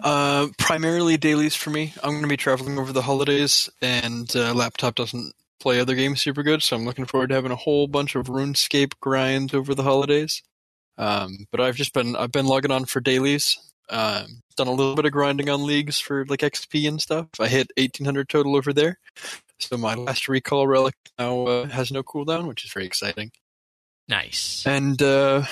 Uh, 0.03 0.49
primarily 0.59 1.17
dailies 1.17 1.55
for 1.55 1.71
me. 1.71 1.95
I'm 2.03 2.11
going 2.11 2.23
to 2.23 2.29
be 2.29 2.37
traveling 2.37 2.79
over 2.79 2.93
the 2.93 3.03
holidays, 3.03 3.71
and 3.81 4.31
uh, 4.37 4.53
laptop 4.55 4.95
doesn't 4.97 5.35
play 5.61 5.81
other 5.81 5.95
games 5.95 6.23
super 6.23 6.43
good, 6.43 6.63
so 6.63 6.77
I'm 6.77 6.85
looking 6.85 7.07
forward 7.07 7.29
to 7.29 7.35
having 7.35 7.53
a 7.53 7.57
whole 7.57 7.87
bunch 7.87 8.15
of 8.15 8.27
RuneScape 8.27 8.95
grinds 9.01 9.55
over 9.55 9.75
the 9.75 9.83
holidays. 9.83 10.43
Um, 10.97 11.47
but 11.51 11.61
I've 11.61 11.77
just 11.77 11.95
been 11.95 12.17
I've 12.17 12.33
been 12.33 12.47
logging 12.47 12.73
on 12.73 12.85
for 12.85 13.01
dailies. 13.01 13.57
Um, 13.91 14.43
done 14.57 14.67
a 14.67 14.73
little 14.73 14.95
bit 14.95 15.07
of 15.07 15.13
grinding 15.13 15.49
on 15.49 15.65
leagues 15.65 15.99
for 15.99 16.27
like 16.27 16.41
XP 16.41 16.87
and 16.89 17.01
stuff. 17.01 17.29
I 17.41 17.49
hit 17.49 17.71
1800 17.77 18.29
total 18.29 18.57
over 18.57 18.73
there, 18.73 18.99
so 19.59 19.77
my 19.77 19.95
last 19.95 20.29
recall 20.29 20.67
relic 20.67 20.95
now 21.19 21.47
uh, 21.47 21.67
has 21.69 21.91
no 21.91 22.03
cooldown, 22.03 22.47
which 22.47 22.65
is 22.65 22.73
very 22.73 22.87
exciting. 22.87 23.31
Nice. 24.09 24.67
And 24.67 25.01
uh, 25.03 25.45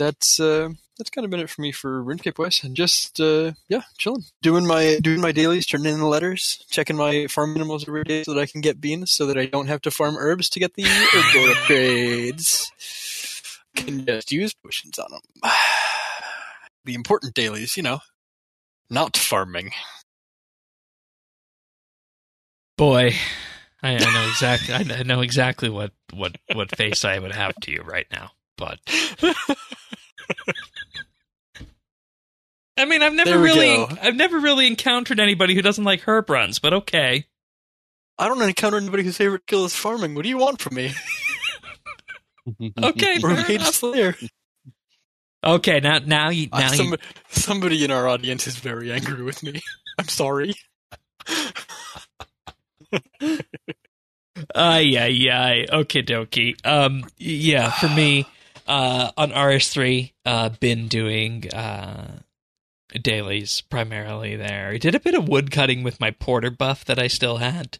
that's 0.00 0.40
uh, 0.40 0.70
that's 0.96 1.10
kind 1.10 1.24
of 1.24 1.30
been 1.30 1.40
it 1.40 1.50
for 1.50 1.60
me 1.60 1.70
for 1.70 2.02
RuneScape 2.02 2.38
wise, 2.38 2.64
and 2.64 2.74
just 2.74 3.20
uh, 3.20 3.52
yeah, 3.68 3.82
chilling, 3.98 4.24
doing 4.42 4.66
my 4.66 4.98
doing 5.02 5.20
my 5.20 5.30
dailies, 5.30 5.66
turning 5.66 5.92
in 5.92 6.00
the 6.00 6.06
letters, 6.06 6.64
checking 6.70 6.96
my 6.96 7.26
farm 7.26 7.52
minimals 7.54 7.86
every 7.86 8.02
day 8.04 8.24
so 8.24 8.32
that 8.34 8.40
I 8.40 8.46
can 8.46 8.62
get 8.62 8.80
beans, 8.80 9.12
so 9.12 9.26
that 9.26 9.36
I 9.36 9.46
don't 9.46 9.68
have 9.68 9.82
to 9.82 9.90
farm 9.90 10.16
herbs 10.18 10.48
to 10.50 10.58
get 10.58 10.74
the 10.74 10.84
herb 10.84 11.34
board 11.34 11.56
upgrades. 11.56 12.70
Can 13.76 14.06
just 14.06 14.32
use 14.32 14.54
potions 14.54 14.98
on 14.98 15.10
them. 15.10 15.20
The 16.86 16.94
important 16.94 17.34
dailies, 17.34 17.76
you 17.76 17.82
know, 17.82 17.98
not 18.88 19.14
farming. 19.14 19.72
Boy, 22.78 23.12
I, 23.82 23.96
I 23.96 23.98
know 23.98 24.26
exactly. 24.30 24.74
I 24.74 25.00
I 25.00 25.02
know 25.02 25.20
exactly 25.20 25.68
what 25.68 25.92
what 26.14 26.36
what 26.54 26.74
face 26.74 27.04
I 27.04 27.18
would 27.18 27.34
have 27.34 27.54
to 27.56 27.70
you 27.70 27.82
right 27.82 28.06
now. 28.10 28.30
But 28.56 28.78
I 32.76 32.84
mean, 32.86 33.02
I've 33.02 33.12
never 33.12 33.38
really, 33.38 33.76
go. 33.76 33.88
I've 34.00 34.16
never 34.16 34.38
really 34.40 34.66
encountered 34.66 35.20
anybody 35.20 35.54
who 35.54 35.60
doesn't 35.62 35.84
like 35.84 36.00
herb 36.08 36.30
runs. 36.30 36.58
But 36.58 36.72
okay, 36.72 37.26
I 38.18 38.28
don't 38.28 38.40
encounter 38.42 38.78
anybody 38.78 39.02
whose 39.02 39.16
favorite 39.18 39.46
kill 39.46 39.64
is 39.66 39.74
farming. 39.74 40.14
What 40.14 40.22
do 40.22 40.28
you 40.28 40.38
want 40.38 40.60
from 40.62 40.76
me? 40.76 40.92
okay, 42.82 43.16
Or 43.22 43.34
fair 43.36 43.58
Mage. 43.58 43.62
Slayer. 43.62 44.14
okay. 45.44 45.80
Now, 45.80 45.98
now 45.98 46.30
you, 46.30 46.48
Uh, 46.52 46.60
now 46.60 46.70
you, 46.70 46.76
somebody, 46.76 47.02
somebody 47.28 47.84
in 47.84 47.90
our 47.90 48.08
audience 48.08 48.46
is 48.46 48.56
very 48.56 48.90
angry 48.92 49.22
with 49.22 49.42
me. 49.42 49.60
I'm 49.98 50.08
sorry. 50.08 50.54
Ay, 54.54 54.96
ay, 54.96 55.28
ay. 55.30 55.66
Okay, 55.70 56.02
dokie. 56.02 56.54
Um, 56.64 57.04
yeah, 57.18 57.70
for 57.70 57.88
me, 57.88 58.26
uh, 58.66 59.10
on 59.16 59.30
RS3, 59.30 60.12
uh, 60.24 60.48
been 60.60 60.88
doing, 60.88 61.48
uh, 61.52 62.18
dailies 63.02 63.60
primarily 63.60 64.34
there. 64.34 64.70
I 64.70 64.78
did 64.78 64.94
a 64.96 65.00
bit 65.00 65.14
of 65.14 65.28
wood 65.28 65.50
cutting 65.52 65.82
with 65.84 66.00
my 66.00 66.10
porter 66.10 66.50
buff 66.50 66.84
that 66.86 66.98
I 66.98 67.06
still 67.06 67.36
had. 67.36 67.78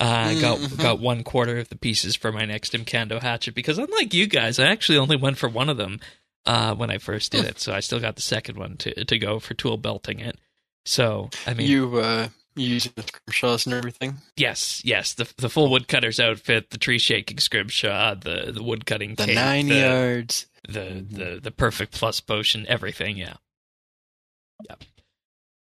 Uh, 0.00 0.04
I 0.04 0.40
got, 0.40 0.58
Mhm. 0.60 0.80
got 0.80 1.00
one 1.00 1.24
quarter 1.24 1.58
of 1.58 1.68
the 1.68 1.76
pieces 1.76 2.14
for 2.14 2.30
my 2.30 2.44
next 2.44 2.72
Imcando 2.72 3.20
hatchet 3.20 3.54
because 3.56 3.78
unlike 3.78 4.14
you 4.14 4.26
guys, 4.28 4.58
I 4.60 4.66
actually 4.66 4.98
only 4.98 5.16
went 5.16 5.36
for 5.38 5.48
one 5.48 5.68
of 5.68 5.78
them, 5.78 5.98
uh, 6.46 6.74
when 6.76 6.90
I 6.90 6.98
first 6.98 7.32
did 7.32 7.44
it. 7.44 7.58
So 7.58 7.72
I 7.72 7.80
still 7.80 7.98
got 8.00 8.14
the 8.16 8.22
second 8.22 8.56
one 8.56 8.76
to, 8.78 9.04
to 9.04 9.18
go 9.18 9.40
for 9.40 9.54
tool 9.54 9.78
belting 9.78 10.20
it. 10.20 10.38
So, 10.84 11.30
I 11.46 11.54
mean, 11.54 11.68
you 11.68 11.96
uh, 11.98 12.28
using 12.54 12.92
the 12.96 13.02
scrimshaws 13.02 13.66
and 13.66 13.74
everything. 13.74 14.18
Yes, 14.36 14.82
yes, 14.84 15.14
the 15.14 15.32
the 15.36 15.48
full 15.48 15.70
woodcutter's 15.70 16.20
outfit, 16.20 16.70
the 16.70 16.78
tree 16.78 16.98
shaking 16.98 17.38
scrimshaw, 17.38 18.14
the 18.14 18.52
the 18.54 18.62
wood 18.62 18.86
cutting 18.86 19.14
The 19.14 19.26
cape, 19.26 19.34
nine 19.34 19.68
the, 19.68 19.74
yards. 19.76 20.46
the 20.68 21.04
the 21.08 21.40
the 21.42 21.50
perfect 21.50 21.92
plus 21.92 22.20
potion, 22.20 22.66
everything, 22.68 23.16
yeah. 23.16 23.34
Yep. 24.68 24.84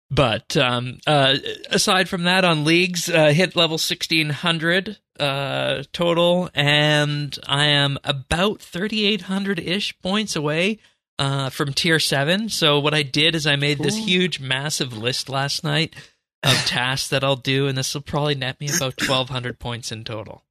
But 0.09 0.57
um 0.57 0.97
uh 1.07 1.38
aside 1.69 2.09
from 2.09 2.23
that 2.23 2.43
on 2.43 2.65
leagues, 2.65 3.09
uh 3.09 3.27
hit 3.34 3.55
level 3.55 3.76
1600 3.76 4.97
uh 5.19 5.84
total 5.93 6.49
and 6.53 7.38
I 7.47 7.65
am 7.68 7.97
about 8.03 8.59
3800ish 8.59 9.93
points 10.01 10.35
away 10.35 10.80
uh 11.18 11.49
from 11.49 11.73
tier 11.73 11.99
7. 11.99 12.49
So 12.49 12.80
what 12.80 12.93
I 12.93 13.03
did 13.03 13.35
is 13.35 13.47
I 13.47 13.55
made 13.55 13.80
this 13.80 13.95
huge 13.97 14.39
massive 14.39 14.97
list 14.97 15.30
last 15.30 15.63
night 15.63 15.95
of 16.43 16.55
tasks 16.65 17.09
that 17.09 17.23
I'll 17.23 17.35
do 17.35 17.68
and 17.68 17.77
this 17.77 17.93
will 17.93 18.01
probably 18.01 18.35
net 18.35 18.59
me 18.59 18.68
about 18.68 18.99
1200 18.99 19.59
points 19.59 19.91
in 19.91 20.03
total. 20.03 20.43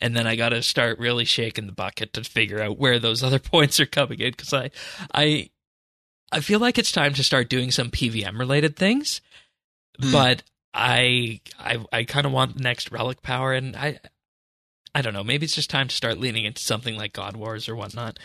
And 0.00 0.14
then 0.14 0.26
I 0.26 0.36
got 0.36 0.50
to 0.50 0.62
start 0.62 0.98
really 0.98 1.24
shaking 1.24 1.66
the 1.66 1.72
bucket 1.72 2.12
to 2.12 2.22
figure 2.24 2.60
out 2.60 2.78
where 2.78 2.98
those 2.98 3.22
other 3.22 3.38
points 3.40 3.80
are 3.80 3.86
coming 3.86 4.20
in 4.20 4.30
because 4.30 4.52
I, 4.52 4.70
I, 5.14 5.50
I 6.30 6.40
feel 6.40 6.60
like 6.60 6.76
it's 6.78 6.92
time 6.92 7.14
to 7.14 7.24
start 7.24 7.48
doing 7.48 7.70
some 7.70 7.90
PVM 7.90 8.38
related 8.38 8.76
things, 8.76 9.20
Hmm. 10.00 10.12
but 10.12 10.42
I, 10.74 11.40
I, 11.58 11.82
I 11.90 12.04
kind 12.04 12.26
of 12.26 12.32
want 12.32 12.54
the 12.56 12.62
next 12.62 12.90
relic 12.92 13.22
power, 13.22 13.54
and 13.54 13.74
I, 13.74 13.98
I 14.94 15.00
don't 15.00 15.14
know. 15.14 15.24
Maybe 15.24 15.44
it's 15.44 15.54
just 15.54 15.70
time 15.70 15.88
to 15.88 15.94
start 15.94 16.18
leaning 16.18 16.44
into 16.44 16.60
something 16.60 16.96
like 16.98 17.14
God 17.14 17.34
Wars 17.36 17.66
or 17.66 17.74
whatnot. 17.74 18.18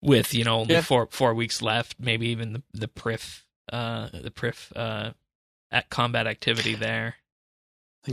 With 0.00 0.32
you 0.32 0.44
know 0.44 0.60
only 0.60 0.74
Yeah. 0.74 0.82
four 0.82 1.08
four 1.10 1.34
weeks 1.34 1.60
left, 1.60 1.96
maybe 1.98 2.28
even 2.28 2.52
the 2.52 2.62
the 2.72 2.86
Prif, 2.86 3.40
uh, 3.72 4.10
the 4.12 4.30
Prif, 4.30 4.70
uh, 4.76 5.10
at 5.70 5.90
combat 5.90 6.26
activity 6.26 6.74
there. 6.74 7.16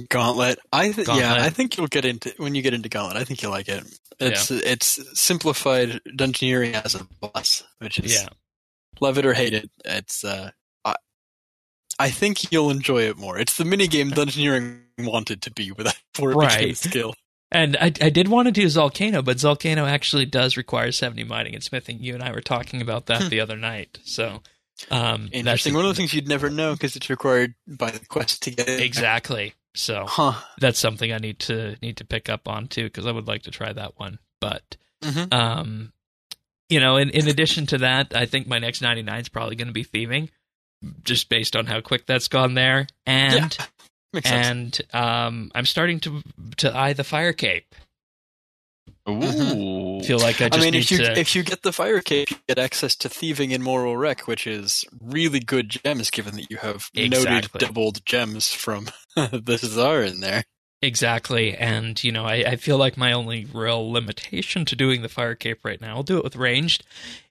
Gauntlet. 0.10 0.60
I 0.74 0.92
th- 0.92 1.08
yeah, 1.08 1.36
I 1.36 1.50
think 1.50 1.78
you'll 1.78 1.88
get 1.88 2.04
into 2.06 2.34
when 2.38 2.54
you 2.56 2.62
get 2.62 2.74
into 2.74 2.90
Gauntlet. 2.90 3.16
I 3.18 3.24
think 3.24 3.42
you'll 3.42 3.52
like 3.52 3.70
it. 3.70 3.84
It's 4.20 4.52
it's 4.52 5.00
simplified 5.20 6.02
dungeoneering 6.08 6.74
as 6.84 6.96
a 6.96 7.06
boss, 7.22 7.64
which 7.80 8.00
is 8.00 8.14
Yeah, 8.14 8.28
love 9.00 9.18
it 9.18 9.26
or 9.26 9.34
hate 9.34 9.54
it. 9.54 9.70
It's 9.86 10.26
uh, 10.26 10.52
I 10.84 10.96
I 11.98 12.10
think 12.10 12.52
you'll 12.52 12.72
enjoy 12.72 13.04
it 13.04 13.18
more. 13.18 13.38
It's 13.38 13.56
the 13.58 13.64
mini 13.66 13.88
game 13.88 14.12
dungeoneering 14.12 14.82
wanted 15.00 15.42
to 15.44 15.52
be 15.52 15.72
without 15.72 15.98
for 16.14 16.32
it 16.32 16.36
Right. 16.36 16.76
skill. 16.78 17.14
And 17.52 17.78
I, 17.78 17.86
I 18.02 18.10
did 18.10 18.28
want 18.28 18.48
to 18.48 18.52
do 18.52 18.68
Volcano, 18.70 19.22
but 19.22 19.40
Volcano 19.40 19.86
actually 19.86 20.26
does 20.26 20.58
require 20.58 20.92
70 20.92 21.24
mining 21.26 21.54
and 21.54 21.64
smithing. 21.64 22.00
You 22.02 22.16
and 22.16 22.24
I 22.24 22.32
were 22.32 22.42
talking 22.42 22.82
about 22.82 23.06
that 23.06 23.24
Hmm. 23.24 23.30
the 23.30 23.40
other 23.40 23.56
night. 23.56 24.00
So, 24.04 24.42
um, 24.92 25.30
Interesting. 25.32 25.74
One 25.74 25.86
of 25.86 25.90
the 25.90 25.96
things 25.96 26.14
you'd 26.14 26.28
never 26.28 26.50
know 26.50 26.74
because 26.74 26.96
it's 26.96 27.10
required 27.10 27.56
by 27.68 27.92
the 27.92 28.06
quest 28.06 28.44
to 28.44 28.52
get 28.52 28.68
it. 28.68 28.82
exactly. 28.82 29.54
So 29.74 30.06
Huh. 30.08 30.34
that's 30.60 30.80
something 30.80 31.12
I 31.12 31.18
need 31.18 31.40
to 31.40 31.76
need 31.82 31.98
to 31.98 32.06
pick 32.06 32.30
up 32.30 32.48
on 32.48 32.68
too 32.68 32.86
because 32.86 33.06
I 33.06 33.12
would 33.12 33.28
like 33.28 33.44
to 33.44 33.52
try 33.52 33.74
that 33.74 33.98
one. 34.00 34.20
But 34.40 34.78
Mhm. 35.04 35.34
um, 35.34 35.94
you 36.70 36.80
know, 36.80 36.98
in 36.98 37.10
in 37.10 37.28
addition 37.28 37.66
to 37.68 37.78
that, 37.80 38.16
I 38.16 38.26
think 38.26 38.48
my 38.48 38.60
next 38.60 38.82
99 38.82 39.20
is 39.22 39.30
probably 39.30 39.56
going 39.56 39.68
to 39.68 39.74
be 39.74 39.84
thieving, 39.84 40.30
just 41.04 41.30
based 41.30 41.56
on 41.56 41.66
how 41.68 41.82
quick 41.82 42.06
that's 42.06 42.28
gone 42.28 42.54
there. 42.54 42.88
And 43.06 43.56
yeah. 43.58 43.66
And 44.24 44.80
um, 44.94 45.52
I'm 45.54 45.66
starting 45.66 46.00
to 46.02 46.22
to 46.58 46.76
eye 46.76 46.94
the 46.94 47.04
fire 47.04 47.34
cape. 47.34 47.76
Ooh. 49.08 50.02
Feel 50.04 50.18
like 50.20 50.42
I 50.42 50.50
just 50.50 50.60
I 50.60 50.64
mean, 50.64 50.72
need 50.74 50.80
if 50.84 50.92
you 50.92 50.98
to. 50.98 51.20
if 51.20 51.36
you 51.36 51.44
get 51.44 51.62
the 51.62 51.72
fire 51.72 52.02
cape, 52.02 52.32
you 52.32 52.38
get 52.48 52.58
access 52.60 52.96
to 52.98 53.10
thieving 53.10 53.52
in 53.52 53.62
Mor 53.62 53.86
Ul 53.86 53.96
Rek, 53.98 54.28
which 54.28 54.48
is 54.48 54.84
really 55.02 55.40
good 55.40 55.70
gems, 55.70 56.10
given 56.10 56.36
that 56.36 56.50
you 56.50 56.58
have 56.58 56.90
noted 56.96 57.50
doubled 57.58 58.06
gems 58.06 58.52
from 58.52 58.88
the 59.16 59.58
Czar 59.62 60.02
in 60.02 60.22
there. 60.22 60.44
Exactly, 60.82 61.56
and 61.56 62.04
you 62.04 62.12
know, 62.12 62.26
I, 62.26 62.34
I 62.46 62.56
feel 62.58 62.78
like 62.78 62.98
my 62.98 63.12
only 63.14 63.46
real 63.52 63.92
limitation 63.92 64.66
to 64.66 64.76
doing 64.76 65.02
the 65.02 65.10
fire 65.10 65.34
cape 65.34 65.60
right 65.64 65.80
now, 65.82 65.96
I'll 65.96 66.04
do 66.04 66.18
it 66.18 66.24
with 66.24 66.36
ranged, 66.36 66.84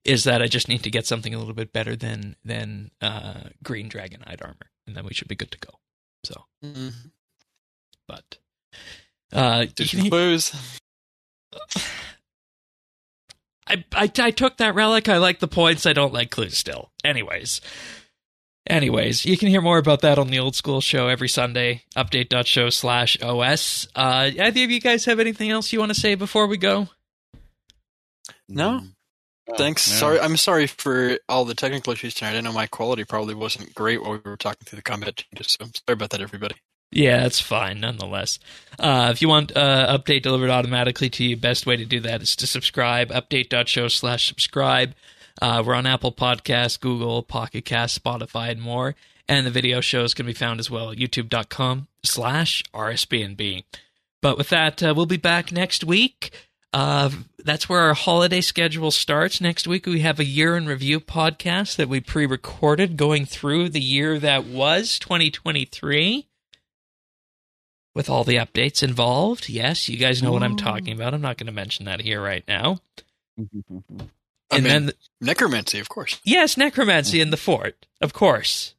is 0.04 0.24
that 0.24 0.42
I 0.42 0.46
just 0.46 0.68
need 0.68 0.82
to 0.82 0.90
get 0.90 1.06
something 1.06 1.34
a 1.34 1.38
little 1.38 1.54
bit 1.54 1.72
better 1.72 1.94
than 1.94 2.36
than 2.44 2.90
uh, 3.00 3.40
green 3.62 3.88
dragonhide 3.88 4.42
armor, 4.42 4.70
and 4.86 4.96
then 4.96 5.04
we 5.04 5.14
should 5.14 5.28
be 5.28 5.36
good 5.36 5.50
to 5.52 5.58
go. 5.58 5.70
So, 6.24 6.44
but 8.08 8.38
uh, 9.32 9.66
Did 9.74 9.92
you- 9.92 10.04
you 10.04 10.10
lose? 10.10 10.52
I, 13.66 13.84
I 13.94 14.10
I 14.18 14.30
took 14.30 14.58
that 14.58 14.74
relic. 14.74 15.08
I 15.08 15.18
like 15.18 15.40
the 15.40 15.48
points. 15.48 15.86
I 15.86 15.92
don't 15.92 16.12
like 16.12 16.30
clues 16.30 16.56
still. 16.58 16.90
Anyways. 17.04 17.60
Anyways, 18.66 19.26
you 19.26 19.36
can 19.36 19.48
hear 19.48 19.60
more 19.60 19.76
about 19.76 20.00
that 20.00 20.18
on 20.18 20.28
the 20.28 20.38
old 20.38 20.56
school 20.56 20.80
show 20.80 21.08
every 21.08 21.28
Sunday. 21.28 21.82
Update.show 21.96 22.70
slash 22.70 23.20
OS. 23.20 23.86
Uh, 23.94 24.30
either 24.40 24.64
of 24.64 24.70
you 24.70 24.80
guys 24.80 25.04
have 25.04 25.20
anything 25.20 25.50
else 25.50 25.70
you 25.70 25.78
want 25.80 25.92
to 25.92 26.00
say 26.00 26.14
before 26.14 26.46
we 26.46 26.56
go? 26.56 26.88
No. 28.48 28.80
Oh, 29.50 29.54
Thanks. 29.58 29.86
yeah. 29.90 29.98
Sorry, 29.98 30.18
I'm 30.20 30.38
sorry 30.38 30.66
for 30.66 31.18
all 31.28 31.44
the 31.44 31.54
technical 31.54 31.92
issues 31.92 32.14
tonight. 32.14 32.38
I 32.38 32.40
know 32.40 32.54
my 32.54 32.66
quality 32.66 33.04
probably 33.04 33.34
wasn't 33.34 33.74
great 33.74 34.00
while 34.02 34.12
we 34.12 34.20
were 34.24 34.38
talking 34.38 34.64
through 34.64 34.76
the 34.76 34.82
combat 34.82 35.16
changes, 35.16 35.52
so 35.52 35.66
I'm 35.66 35.72
sorry 35.74 35.92
about 35.92 36.08
that, 36.10 36.22
everybody. 36.22 36.54
Yeah, 36.94 37.22
that's 37.24 37.40
fine 37.40 37.80
nonetheless. 37.80 38.38
Uh, 38.78 39.08
if 39.12 39.20
you 39.20 39.28
want 39.28 39.56
uh, 39.56 39.98
update 39.98 40.22
delivered 40.22 40.50
automatically 40.50 41.10
to 41.10 41.24
you, 41.24 41.36
best 41.36 41.66
way 41.66 41.76
to 41.76 41.84
do 41.84 41.98
that 42.00 42.22
is 42.22 42.36
to 42.36 42.46
subscribe. 42.46 43.08
Update.show 43.08 43.88
slash 43.88 44.28
subscribe. 44.28 44.94
Uh, 45.42 45.60
we're 45.66 45.74
on 45.74 45.86
Apple 45.86 46.12
Podcasts, 46.12 46.78
Google, 46.78 47.24
Pocket 47.24 47.64
Cast, 47.64 48.00
Spotify, 48.00 48.50
and 48.52 48.62
more. 48.62 48.94
And 49.28 49.44
the 49.44 49.50
video 49.50 49.80
shows 49.80 50.14
can 50.14 50.24
be 50.24 50.32
found 50.32 50.60
as 50.60 50.70
well 50.70 50.92
at 50.92 50.98
youtube.com 50.98 51.88
slash 52.04 52.62
RSBNB. 52.72 53.64
But 54.22 54.38
with 54.38 54.50
that, 54.50 54.80
uh, 54.80 54.94
we'll 54.96 55.06
be 55.06 55.16
back 55.16 55.50
next 55.50 55.82
week. 55.82 56.30
Uh, 56.72 57.10
that's 57.44 57.68
where 57.68 57.80
our 57.80 57.94
holiday 57.94 58.40
schedule 58.40 58.92
starts. 58.92 59.40
Next 59.40 59.66
week, 59.66 59.86
we 59.86 60.00
have 60.00 60.20
a 60.20 60.24
year 60.24 60.56
in 60.56 60.66
review 60.66 61.00
podcast 61.00 61.74
that 61.74 61.88
we 61.88 62.00
pre 62.00 62.24
recorded 62.24 62.96
going 62.96 63.26
through 63.26 63.70
the 63.70 63.80
year 63.80 64.20
that 64.20 64.44
was 64.44 65.00
2023 65.00 66.28
with 67.94 68.10
all 68.10 68.24
the 68.24 68.36
updates 68.36 68.82
involved. 68.82 69.48
Yes, 69.48 69.88
you 69.88 69.96
guys 69.96 70.22
know 70.22 70.32
what 70.32 70.42
I'm 70.42 70.56
talking 70.56 70.94
about. 70.94 71.14
I'm 71.14 71.20
not 71.20 71.36
going 71.38 71.46
to 71.46 71.52
mention 71.52 71.84
that 71.86 72.00
here 72.00 72.20
right 72.22 72.44
now. 72.48 72.80
I 73.38 73.44
And 74.56 74.64
mean, 74.64 74.64
then, 74.64 74.92
necromancy, 75.20 75.78
of 75.78 75.88
course. 75.88 76.20
yes, 76.24 76.56
necromancy 76.56 77.20
in 77.20 77.30
the 77.30 77.36
fort, 77.36 77.86
of 78.00 78.12
course, 78.12 78.74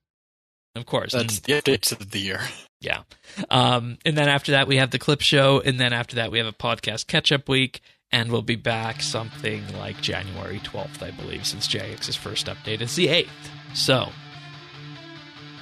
of 0.75 0.85
course. 0.85 1.13
That's 1.13 1.37
And, 1.37 1.43
the 1.45 1.53
updates 1.53 1.91
of 1.91 2.11
the 2.11 2.19
year. 2.19 2.41
yeah. 2.81 3.03
Um, 3.49 3.97
and 4.05 4.17
then 4.17 4.29
after 4.29 4.51
that, 4.53 4.67
we 4.67 4.77
have 4.77 4.91
the 4.91 4.99
clip 4.99 5.21
show, 5.21 5.59
and 5.61 5.79
then 5.79 5.91
after 5.93 6.15
that, 6.17 6.31
we 6.31 6.37
have 6.37 6.47
a 6.47 6.53
podcast 6.53 7.07
catch 7.07 7.31
up 7.31 7.49
week, 7.49 7.81
and 8.11 8.31
we'll 8.31 8.41
be 8.43 8.55
back 8.55 9.01
something 9.01 9.63
like 9.77 10.01
January 10.01 10.59
12th, 10.59 11.01
I 11.01 11.11
believe, 11.11 11.45
since 11.45 11.67
JX's 11.67 12.15
first 12.15 12.45
update 12.47 12.81
is 12.81 12.95
the 12.95 13.07
8th. 13.07 13.27
So. 13.73 14.09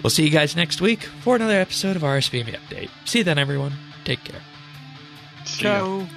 We'll 0.03 0.09
see 0.09 0.23
you 0.23 0.29
guys 0.29 0.55
next 0.55 0.81
week 0.81 1.03
for 1.03 1.35
another 1.37 1.55
episode 1.59 1.95
of 1.95 2.01
RSBNB 2.01 2.55
Update. 2.55 2.89
See 3.05 3.19
you 3.19 3.23
then, 3.23 3.39
everyone. 3.39 3.73
Take 4.03 4.23
care. 4.25 4.41
See 5.45 5.63
ya. 5.63 5.79
Ciao. 5.79 6.07